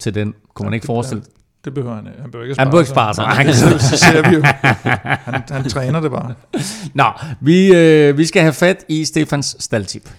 til 0.00 0.14
den, 0.14 0.34
kunne 0.54 0.64
ja, 0.64 0.70
man 0.70 0.74
ikke 0.74 0.86
forestille 0.86 1.22
det 1.66 1.74
behøver 1.74 1.94
han, 1.94 2.06
han 2.20 2.30
behøver 2.30 2.44
ikke 2.44 2.54
spare 2.54 2.64
Han 2.64 2.70
behøver 2.70 2.80
ikke 2.80 2.90
spare 2.90 3.14
sig. 3.14 3.24
Han, 3.24 3.54
så 3.80 3.96
ser 3.96 4.28
vi 4.28 4.34
jo. 4.34 4.42
Han, 5.32 5.42
han 5.50 5.64
træner 5.64 6.00
det 6.00 6.10
bare. 6.10 6.34
Nå, 6.94 7.04
vi, 7.40 7.74
øh, 7.74 8.18
vi 8.18 8.24
skal 8.24 8.42
have 8.42 8.52
fat 8.52 8.84
i 8.88 9.04
Stefans 9.04 9.56
staldtip. 9.58 10.10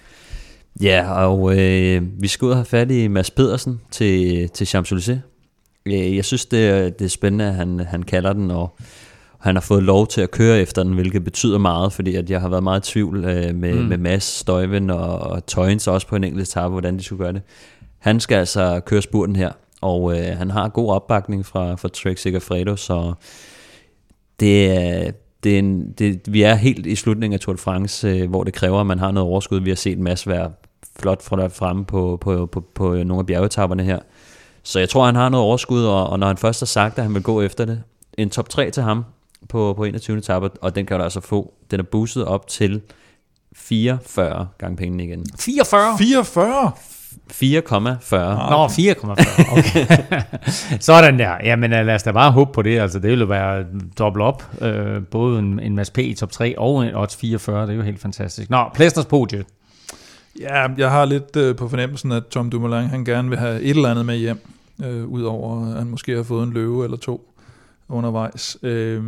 Ja, 0.82 1.12
og 1.14 1.60
øh, 1.60 2.02
vi 2.20 2.28
skal 2.28 2.46
ud 2.46 2.52
og 2.52 2.58
have 2.58 2.66
fat 2.66 2.92
i 2.92 3.08
Mads 3.08 3.32
Pedersen 3.32 3.82
til, 3.92 4.50
til 4.50 4.66
Champs-Élysées. 4.66 5.20
Øh, 5.86 6.16
jeg 6.16 6.26
synes, 6.26 6.46
det, 6.46 7.00
det 7.00 7.06
er 7.06 7.10
spændende, 7.10 7.46
at 7.46 7.54
han, 7.54 7.80
han 7.80 8.04
kalder 8.04 8.34
den, 8.34 8.52
og 8.52 8.78
han 9.40 9.56
har 9.56 9.62
fået 9.62 9.84
lov 9.84 10.08
til 10.08 10.22
at 10.22 10.32
køre 10.32 10.60
efter 10.60 10.84
den, 10.84 10.94
hvilket 10.94 11.24
betyder 11.24 11.58
meget, 11.58 11.94
fordi 11.94 12.16
at 12.16 12.30
jeg 12.30 12.42
har 12.42 12.50
været 12.50 12.64
meget 12.64 12.90
i 12.90 12.92
tvivl 12.92 13.26
øh, 13.26 13.56
med, 13.56 13.74
mm. 13.74 13.86
med 13.86 13.98
Mads, 13.98 14.24
Støjven 14.24 14.90
og, 14.90 15.20
og 15.20 15.46
Tøjens 15.46 15.88
også 15.88 16.08
på 16.08 16.16
en 16.16 16.24
enkelt 16.24 16.50
etape, 16.50 16.72
hvordan 16.72 16.98
de 16.98 17.04
skulle 17.04 17.24
gøre 17.24 17.34
det. 17.34 17.42
Han 18.00 18.20
skal 18.20 18.36
altså 18.36 18.82
køre 18.86 19.02
spurten 19.02 19.36
her, 19.36 19.52
og 19.82 20.18
øh, 20.18 20.38
han 20.38 20.52
har 20.52 20.70
god 20.70 20.92
opbakning 20.92 21.46
fra, 21.46 21.76
fra 21.76 21.88
Trek 21.88 22.18
Segafredo, 22.18 22.76
så 22.76 23.14
det 24.40 24.72
er, 24.72 25.12
det 25.44 25.56
er 25.56 25.60
en, 25.60 25.92
det, 25.92 26.22
vi 26.34 26.42
er 26.42 26.56
helt 26.56 26.86
i 26.86 26.96
slutningen 26.96 27.34
af 27.34 27.40
Tour 27.40 27.56
de 27.56 27.62
France, 27.62 28.08
øh, 28.08 28.30
hvor 28.30 28.44
det 28.44 28.54
kræver, 28.54 28.80
at 28.80 28.86
man 28.86 29.00
har 29.00 29.12
noget 29.12 29.30
overskud. 29.30 29.60
Vi 29.60 29.70
har 29.70 29.76
set 29.76 29.98
en 29.98 30.04
masse 30.04 30.30
være 30.30 30.52
flot 31.00 31.24
fra 31.24 31.36
der 31.36 31.48
fremme 31.48 31.86
på, 31.86 32.18
på, 32.22 32.46
på, 32.46 32.64
på 32.76 32.94
nogle 32.94 33.20
af 33.20 33.26
bjergetapperne 33.26 33.84
her. 33.84 34.00
Så 34.64 34.80
jeg 34.80 34.90
tror, 34.90 35.06
han 35.06 35.16
har 35.16 35.30
noget 35.30 35.46
overskud, 35.46 35.86
og, 35.86 36.10
og 36.10 36.20
når 36.20 36.28
han 36.28 36.38
først 36.38 36.62
har 36.62 36.66
sagt, 36.66 36.98
at 36.98 37.04
han 37.04 37.14
vil 37.14 37.24
gå 37.24 37.42
efter 37.42 37.66
det, 37.66 37.84
en 38.18 38.30
top 38.30 38.50
3 38.50 38.72
til 38.72 38.84
ham 38.84 39.06
på, 39.50 39.74
på 39.78 39.84
21. 39.84 40.18
etape, 40.18 40.50
og 40.62 40.76
den 40.76 40.86
kan 40.86 40.98
du 40.98 41.04
altså 41.04 41.22
få. 41.22 41.54
Den 41.72 41.80
er 41.80 41.84
boostet 41.84 42.26
op 42.26 42.48
til 42.48 42.82
44 43.56 44.48
gange 44.58 44.78
pengene 44.78 45.04
igen. 45.04 45.26
44? 45.40 45.98
44? 45.98 46.72
4,40. 47.34 48.16
Ah, 48.16 48.50
Nå, 48.50 48.68
4,40. 48.68 49.58
Okay. 49.58 49.86
Sådan 50.80 51.20
der. 51.20 51.32
Jamen 51.44 51.70
lad 51.70 51.96
os 51.96 52.04
da 52.04 52.12
bare 52.12 52.32
håbe 52.32 52.52
på 52.54 52.62
det. 52.62 52.80
Altså, 52.80 53.00
det 53.00 53.10
ville 53.10 53.30
være 53.30 53.66
dobbelt 54.00 54.24
op. 54.24 54.44
Øh, 54.62 55.04
både 55.12 55.40
en, 55.40 55.60
en 55.60 55.76
masse 55.76 55.94
P 55.94 55.98
i 55.98 56.14
top 56.14 56.32
3 56.32 56.60
og 56.60 56.86
en 56.86 56.96
odds 56.96 57.16
44. 57.16 57.62
Det 57.62 57.72
er 57.72 57.76
jo 57.76 57.82
helt 57.82 58.02
fantastisk. 58.02 58.50
Nå, 58.50 58.66
Plæsters 58.74 59.06
podie. 59.06 59.44
Ja, 60.40 60.68
jeg 60.78 60.92
har 60.92 61.06
lidt 61.06 61.36
øh, 61.36 61.56
på 61.56 61.70
fornemmelsen, 61.70 62.12
at 62.12 62.26
Tom 62.28 62.50
Dumoulin 62.50 62.88
han 62.88 63.06
gerne 63.06 63.30
vil 63.30 63.38
have 63.38 63.62
et 63.62 63.70
eller 63.70 63.90
andet 63.92 64.06
med 64.06 64.18
hjem. 64.18 64.40
Øh, 64.84 65.06
Udover 65.06 65.72
at 65.72 65.78
han 65.78 65.88
måske 65.88 66.16
har 66.16 66.24
fået 66.24 66.44
en 66.44 66.54
løve 66.54 66.84
eller 66.84 66.98
to 66.98 67.34
undervejs. 67.90 68.58
Øh, 68.64 69.04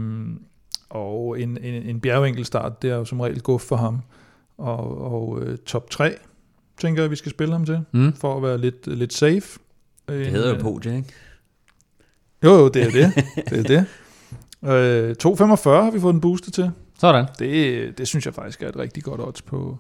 og 0.89 1.39
en, 1.39 1.57
en, 1.63 1.83
en 1.83 1.99
bjergenkelstart, 1.99 2.81
det 2.81 2.91
er 2.91 2.95
jo 2.95 3.05
som 3.05 3.19
regel 3.19 3.41
guf 3.41 3.61
for 3.61 3.75
ham. 3.75 4.01
Og, 4.57 5.11
og 5.11 5.39
øh, 5.41 5.57
top 5.57 5.89
3 5.89 6.15
tænker 6.79 7.03
jeg, 7.03 7.11
vi 7.11 7.15
skal 7.15 7.31
spille 7.31 7.53
ham 7.53 7.65
til, 7.65 7.79
mm. 7.91 8.13
for 8.13 8.37
at 8.37 8.43
være 8.43 8.57
lidt, 8.57 8.87
lidt 8.87 9.13
safe. 9.13 9.59
Det 10.07 10.27
hedder 10.27 10.49
jo 10.49 10.55
øh, 10.55 10.61
podie, 10.61 10.95
ikke? 10.95 11.13
Jo, 12.43 12.51
jo, 12.51 12.67
det 12.67 12.81
er 12.81 12.91
det. 12.91 13.25
det 13.49 13.59
er 13.59 13.63
det. 13.63 13.85
Øh, 14.63 15.15
2,45 15.23 15.69
har 15.69 15.91
vi 15.91 15.99
fået 15.99 16.13
den 16.13 16.21
boostet 16.21 16.53
til. 16.53 16.71
Sådan. 16.99 17.25
Det, 17.39 17.97
det 17.97 18.07
synes 18.07 18.25
jeg 18.25 18.33
faktisk 18.33 18.63
er 18.63 18.69
et 18.69 18.77
rigtig 18.77 19.03
godt 19.03 19.21
odds 19.21 19.41
på, 19.41 19.79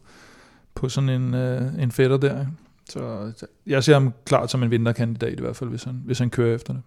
på 0.75 0.89
sådan 0.89 1.09
en, 1.09 1.33
øh, 1.33 1.83
en 1.83 1.91
fætter 1.91 2.17
der. 2.17 2.45
Så 2.89 3.31
jeg 3.67 3.83
ser 3.83 3.93
ham 3.93 4.13
klart 4.25 4.51
som 4.51 4.63
en 4.63 4.71
vinterkandidat 4.71 5.39
i 5.39 5.41
hvert 5.41 5.55
fald, 5.55 5.69
hvis 5.69 5.83
han, 5.83 6.01
hvis 6.05 6.19
han 6.19 6.29
kører 6.29 6.55
efter 6.55 6.73
det. 6.73 6.81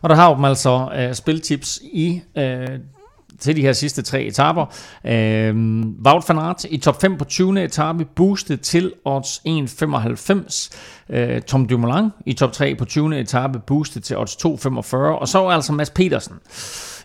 Og 0.00 0.10
der 0.10 0.14
har 0.14 0.34
vi 0.34 0.44
altså 0.44 0.90
øh, 0.96 1.14
spiltips 1.14 1.80
i 1.82 2.22
øh, 2.38 2.78
til 3.40 3.56
de 3.56 3.62
her 3.62 3.72
sidste 3.72 4.02
tre 4.02 4.22
etaper. 4.22 4.66
Øh, 5.04 5.56
Wout 6.06 6.28
van 6.28 6.38
Aert 6.38 6.64
i 6.70 6.76
top 6.76 7.00
5 7.00 7.16
på 7.18 7.24
20. 7.24 7.64
etape, 7.64 8.04
boostet 8.04 8.60
til 8.60 8.92
odds 9.04 9.40
1,95. 9.48 10.70
Øh, 11.10 11.42
Tom 11.42 11.66
Dumoulin 11.66 12.10
i 12.26 12.32
top 12.32 12.52
3 12.52 12.74
på 12.74 12.84
20. 12.84 13.20
etape, 13.20 13.58
boostet 13.58 14.04
til 14.04 14.16
odds 14.16 14.36
2,45. 14.36 14.96
Og 14.96 15.28
så 15.28 15.44
er 15.46 15.50
altså 15.50 15.72
Mads 15.72 15.90
Petersen 15.90 16.34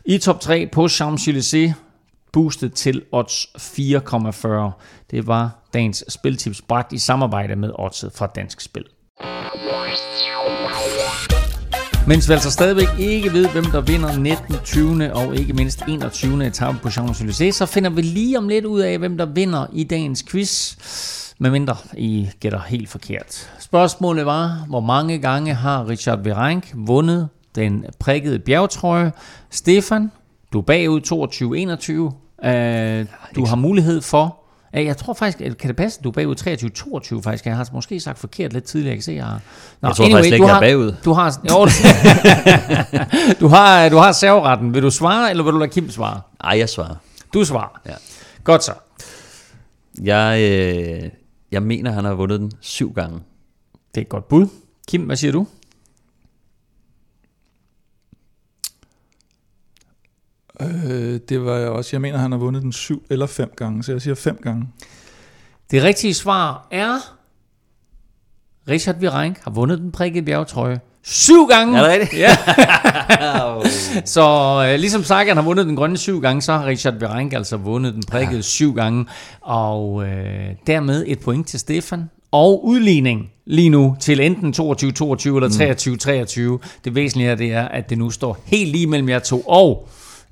i 0.05 0.17
top 0.17 0.39
3 0.39 0.69
på 0.71 0.85
Champs-Élysées, 0.85 1.73
boostet 2.33 2.73
til 2.73 3.01
odds 3.11 3.45
4,40. 3.57 4.71
Det 5.11 5.27
var 5.27 5.67
dagens 5.73 6.03
spiltips 6.09 6.61
bragt 6.61 6.93
i 6.93 6.97
samarbejde 6.97 7.55
med 7.55 7.71
oddset 7.79 8.11
fra 8.15 8.27
Dansk 8.35 8.61
Spil. 8.61 8.85
Mens 12.07 12.29
vi 12.29 12.33
altså 12.33 12.51
stadigvæk 12.51 12.87
ikke 12.99 13.33
ved, 13.33 13.49
hvem 13.49 13.65
der 13.65 13.81
vinder 13.81 14.17
19., 14.17 14.55
20. 14.63 15.13
og 15.13 15.35
ikke 15.35 15.53
mindst 15.53 15.83
21. 15.87 16.47
etape 16.47 16.77
på 16.77 16.87
Champs-Élysées, 16.87 17.51
så 17.51 17.65
finder 17.65 17.89
vi 17.89 18.01
lige 18.01 18.37
om 18.37 18.47
lidt 18.47 18.65
ud 18.65 18.79
af, 18.79 18.97
hvem 18.97 19.17
der 19.17 19.25
vinder 19.25 19.65
i 19.73 19.83
dagens 19.83 20.23
quiz. 20.23 20.75
Medmindre 21.39 21.75
I 21.97 22.29
gætter 22.39 22.59
helt 22.67 22.89
forkert. 22.89 23.51
Spørgsmålet 23.59 24.25
var, 24.25 24.65
hvor 24.67 24.79
mange 24.79 25.19
gange 25.19 25.53
har 25.53 25.89
Richard 25.89 26.23
Virenk 26.23 26.71
vundet 26.75 27.29
den 27.55 27.85
prikkede 27.99 28.39
bjergtrøje? 28.39 29.11
Stefan, 29.49 30.11
du 30.53 30.59
er 30.59 30.63
bagud 30.63 31.01
22-21. 31.01 31.91
Uh, 31.91 33.07
du 33.35 33.45
har 33.45 33.55
mulighed 33.55 34.01
for 34.01 34.46
jeg 34.73 34.97
tror 34.97 35.13
faktisk, 35.13 35.57
kan 35.57 35.67
det 35.67 35.75
passe, 35.75 35.99
at 35.99 36.03
du 36.03 36.09
er 36.09 36.13
bagud 36.13 36.35
23-22 37.19 37.21
faktisk? 37.21 37.45
Jeg 37.45 37.55
har 37.55 37.69
måske 37.73 37.99
sagt 37.99 38.19
forkert 38.19 38.53
lidt 38.53 38.63
tidligere, 38.63 38.89
jeg 38.89 38.97
kan 38.97 39.03
se, 39.03 39.11
jeg 39.11 39.25
har... 39.25 39.41
Nå, 39.81 39.87
jeg 39.87 39.95
tror 39.95 40.05
anyway, 40.05 40.17
faktisk 40.17 40.33
ikke, 40.33 40.47
jeg 40.47 40.55
er 40.55 40.59
bagud. 40.59 40.95
Du 41.05 41.13
har, 41.13 41.39
jo, 41.49 41.59
du 43.41 43.47
har, 43.47 43.89
du 43.89 43.97
har 43.97 44.11
serveretten. 44.11 44.73
Vil 44.73 44.83
du 44.83 44.91
svare, 44.91 45.29
eller 45.29 45.43
vil 45.43 45.53
du 45.53 45.57
lade 45.57 45.71
Kim 45.71 45.89
svare? 45.89 46.21
Nej, 46.43 46.57
jeg 46.57 46.69
svarer. 46.69 46.95
Du 47.33 47.45
svarer? 47.45 47.81
Ja. 47.85 47.93
Godt 48.43 48.63
så. 48.63 48.71
Jeg, 50.03 50.39
øh, 50.41 51.09
jeg 51.51 51.63
mener, 51.63 51.91
han 51.91 52.05
har 52.05 52.13
vundet 52.13 52.39
den 52.39 52.51
syv 52.61 52.93
gange. 52.93 53.19
Det 53.95 53.97
er 53.97 54.01
et 54.01 54.09
godt 54.09 54.27
bud. 54.27 54.47
Kim, 54.87 55.01
hvad 55.01 55.15
siger 55.15 55.31
du? 55.31 55.47
Øh, 60.61 61.19
det 61.29 61.45
var 61.45 61.57
jeg 61.57 61.69
også. 61.69 61.89
Jeg 61.93 62.01
mener, 62.01 62.17
han 62.17 62.31
har 62.31 62.39
vundet 62.39 62.61
den 62.61 62.71
syv 62.71 63.03
eller 63.09 63.25
fem 63.25 63.51
gange, 63.57 63.83
så 63.83 63.91
jeg 63.91 64.01
siger 64.01 64.15
fem 64.15 64.39
gange. 64.43 64.67
Det 65.71 65.83
rigtige 65.83 66.13
svar 66.13 66.67
er, 66.71 67.17
Richard 68.69 68.99
Virenk 68.99 69.39
har 69.43 69.51
vundet 69.51 69.79
den 69.79 69.91
prikkede 69.91 70.25
bjergtrøje 70.25 70.79
syv 71.07 71.47
gange. 71.47 71.77
Er 71.77 71.81
det 71.81 71.91
rigtigt? 71.91 72.21
Ja. 72.21 72.37
så 74.15 74.25
øh, 74.67 74.79
ligesom 74.79 75.03
Sagan 75.03 75.37
har 75.37 75.43
vundet 75.43 75.65
den 75.65 75.75
grønne 75.75 75.97
syv 75.97 76.21
gange, 76.21 76.41
så 76.41 76.53
har 76.53 76.65
Richard 76.65 76.93
Virenk 76.99 77.33
altså 77.33 77.57
vundet 77.57 77.93
den 77.93 78.03
prikkede 78.03 78.35
ja. 78.35 78.41
syv 78.41 78.73
gange. 78.73 79.05
Og 79.41 80.03
øh, 80.07 80.49
dermed 80.67 81.03
et 81.07 81.19
point 81.19 81.47
til 81.47 81.59
Stefan. 81.59 82.09
Og 82.31 82.65
udligning 82.65 83.29
lige 83.45 83.69
nu 83.69 83.95
til 83.99 84.19
enten 84.19 84.49
22-22 84.49 84.59
eller 84.59 86.57
23-23. 86.59 86.79
Det 86.85 86.95
væsentlige 86.95 87.29
er, 87.29 87.35
det 87.35 87.53
er, 87.53 87.67
at 87.67 87.89
det 87.89 87.97
nu 87.97 88.09
står 88.09 88.37
helt 88.45 88.71
lige 88.71 88.87
mellem 88.87 89.09
jer 89.09 89.19
to. 89.19 89.39
Og 89.39 89.87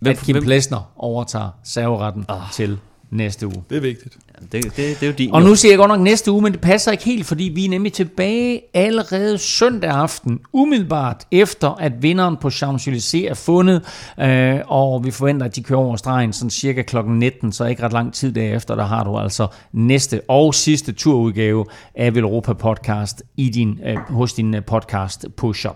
Hvem, 0.06 0.18
at 0.20 0.26
Kim 0.26 0.34
hvem? 0.34 0.44
Plesner 0.44 0.92
overtager 0.96 1.50
serveretten 1.64 2.26
oh. 2.28 2.52
til 2.54 2.80
næste 3.10 3.48
uge. 3.48 3.64
Det 3.70 3.78
er 3.78 3.82
vigtigt. 3.82 4.18
Det, 4.52 4.64
det, 4.64 4.76
det 4.76 5.04
er 5.04 5.08
jo 5.08 5.14
din. 5.14 5.32
Og 5.32 5.42
nu 5.42 5.56
siger 5.56 5.72
jeg 5.72 5.78
godt 5.78 5.90
nok 5.90 6.00
næste 6.00 6.32
uge, 6.32 6.42
men 6.42 6.52
det 6.52 6.62
passer 6.62 6.92
ikke 6.92 7.04
helt, 7.04 7.26
fordi 7.26 7.44
vi 7.44 7.66
er 7.66 7.70
nemlig 7.70 7.94
tilbage 7.94 8.62
allerede 8.74 9.38
søndag 9.38 9.90
aften, 9.90 10.40
umiddelbart 10.54 11.28
efter, 11.32 11.70
at 11.70 11.92
vinderen 12.04 12.38
på 12.42 12.48
Champs-Élysées 12.48 13.30
er 13.30 13.34
fundet, 13.34 13.82
øh, 14.20 14.60
og 14.68 15.06
vi 15.06 15.12
forventer, 15.12 15.46
at 15.46 15.56
de 15.56 15.64
kører 15.64 15.80
over 15.80 15.96
stregen 15.96 16.34
sådan 16.34 16.50
cirka 16.50 16.82
kl. 16.82 16.98
19, 17.08 17.52
så 17.52 17.66
ikke 17.66 17.84
ret 17.84 17.94
lang 17.94 18.14
tid 18.14 18.32
derefter, 18.32 18.76
der 18.76 18.86
har 18.86 19.04
du 19.04 19.18
altså 19.18 19.48
næste 19.74 20.22
og 20.28 20.56
sidste 20.56 20.92
turudgave 20.92 21.66
af 21.96 22.16
Velropa 22.16 22.54
Podcast 22.54 23.24
i 23.38 23.50
din, 23.50 23.80
øh, 23.86 23.98
hos 23.98 24.34
din 24.34 24.56
øh, 24.56 24.66
podcast 24.66 25.26
pusher. 25.38 25.72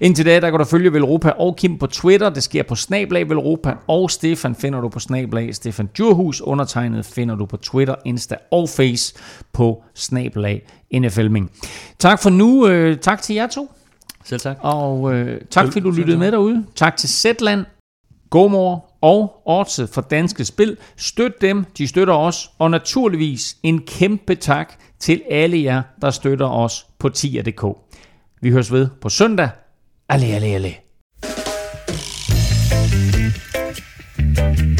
Indtil 0.00 0.26
da, 0.26 0.40
der 0.40 0.50
kan 0.50 0.58
du 0.58 0.64
følge 0.64 0.92
Velropa 0.92 1.30
og 1.30 1.56
Kim 1.56 1.78
på 1.78 1.86
Twitter. 1.86 2.30
Det 2.30 2.42
sker 2.42 2.62
på 2.62 2.74
Snablag 2.74 3.28
Velropa, 3.28 3.74
og 3.88 4.10
Stefan 4.10 4.54
finder 4.54 4.80
du 4.80 4.88
på 4.88 4.98
Snablag 4.98 5.54
Stefan 5.54 5.88
Djurhus. 5.96 6.40
Undertegnet 6.40 7.06
finder 7.06 7.34
du 7.34 7.46
på 7.46 7.56
Twitter 7.56 7.94
Insta 8.04 8.36
og 8.50 8.68
Face 8.68 9.14
på 9.52 9.84
snabelag 9.94 10.66
NFLming. 10.94 11.50
Tak 11.98 12.22
for 12.22 12.30
nu. 12.30 12.68
Øh, 12.68 12.98
tak 12.98 13.22
til 13.22 13.34
jer 13.34 13.46
to. 13.46 13.72
Selv 14.24 14.40
tak. 14.40 14.56
Og 14.60 15.14
øh, 15.14 15.40
tak 15.50 15.66
fordi 15.66 15.80
du 15.80 15.90
lyttede 15.90 16.18
med 16.18 16.32
derude. 16.32 16.64
Tak 16.74 16.96
til 16.96 17.08
Zetland, 17.08 17.64
Gomor 18.30 18.90
og 19.00 19.42
Orte 19.44 19.86
for 19.86 20.00
Danske 20.00 20.44
Spil. 20.44 20.76
Støt 20.96 21.40
dem, 21.40 21.64
de 21.78 21.88
støtter 21.88 22.14
os. 22.14 22.50
Og 22.58 22.70
naturligvis 22.70 23.56
en 23.62 23.80
kæmpe 23.86 24.34
tak 24.34 24.74
til 24.98 25.22
alle 25.30 25.62
jer, 25.62 25.82
der 26.02 26.10
støtter 26.10 26.46
os 26.46 26.86
på 26.98 27.08
tier.dk. 27.08 27.64
Vi 28.42 28.50
høres 28.50 28.72
ved 28.72 28.88
på 29.00 29.08
søndag. 29.08 29.48
Alle, 30.08 30.26
alle, 30.26 30.46
alle. 30.46 30.74
thank 34.40 34.60
you 34.60 34.79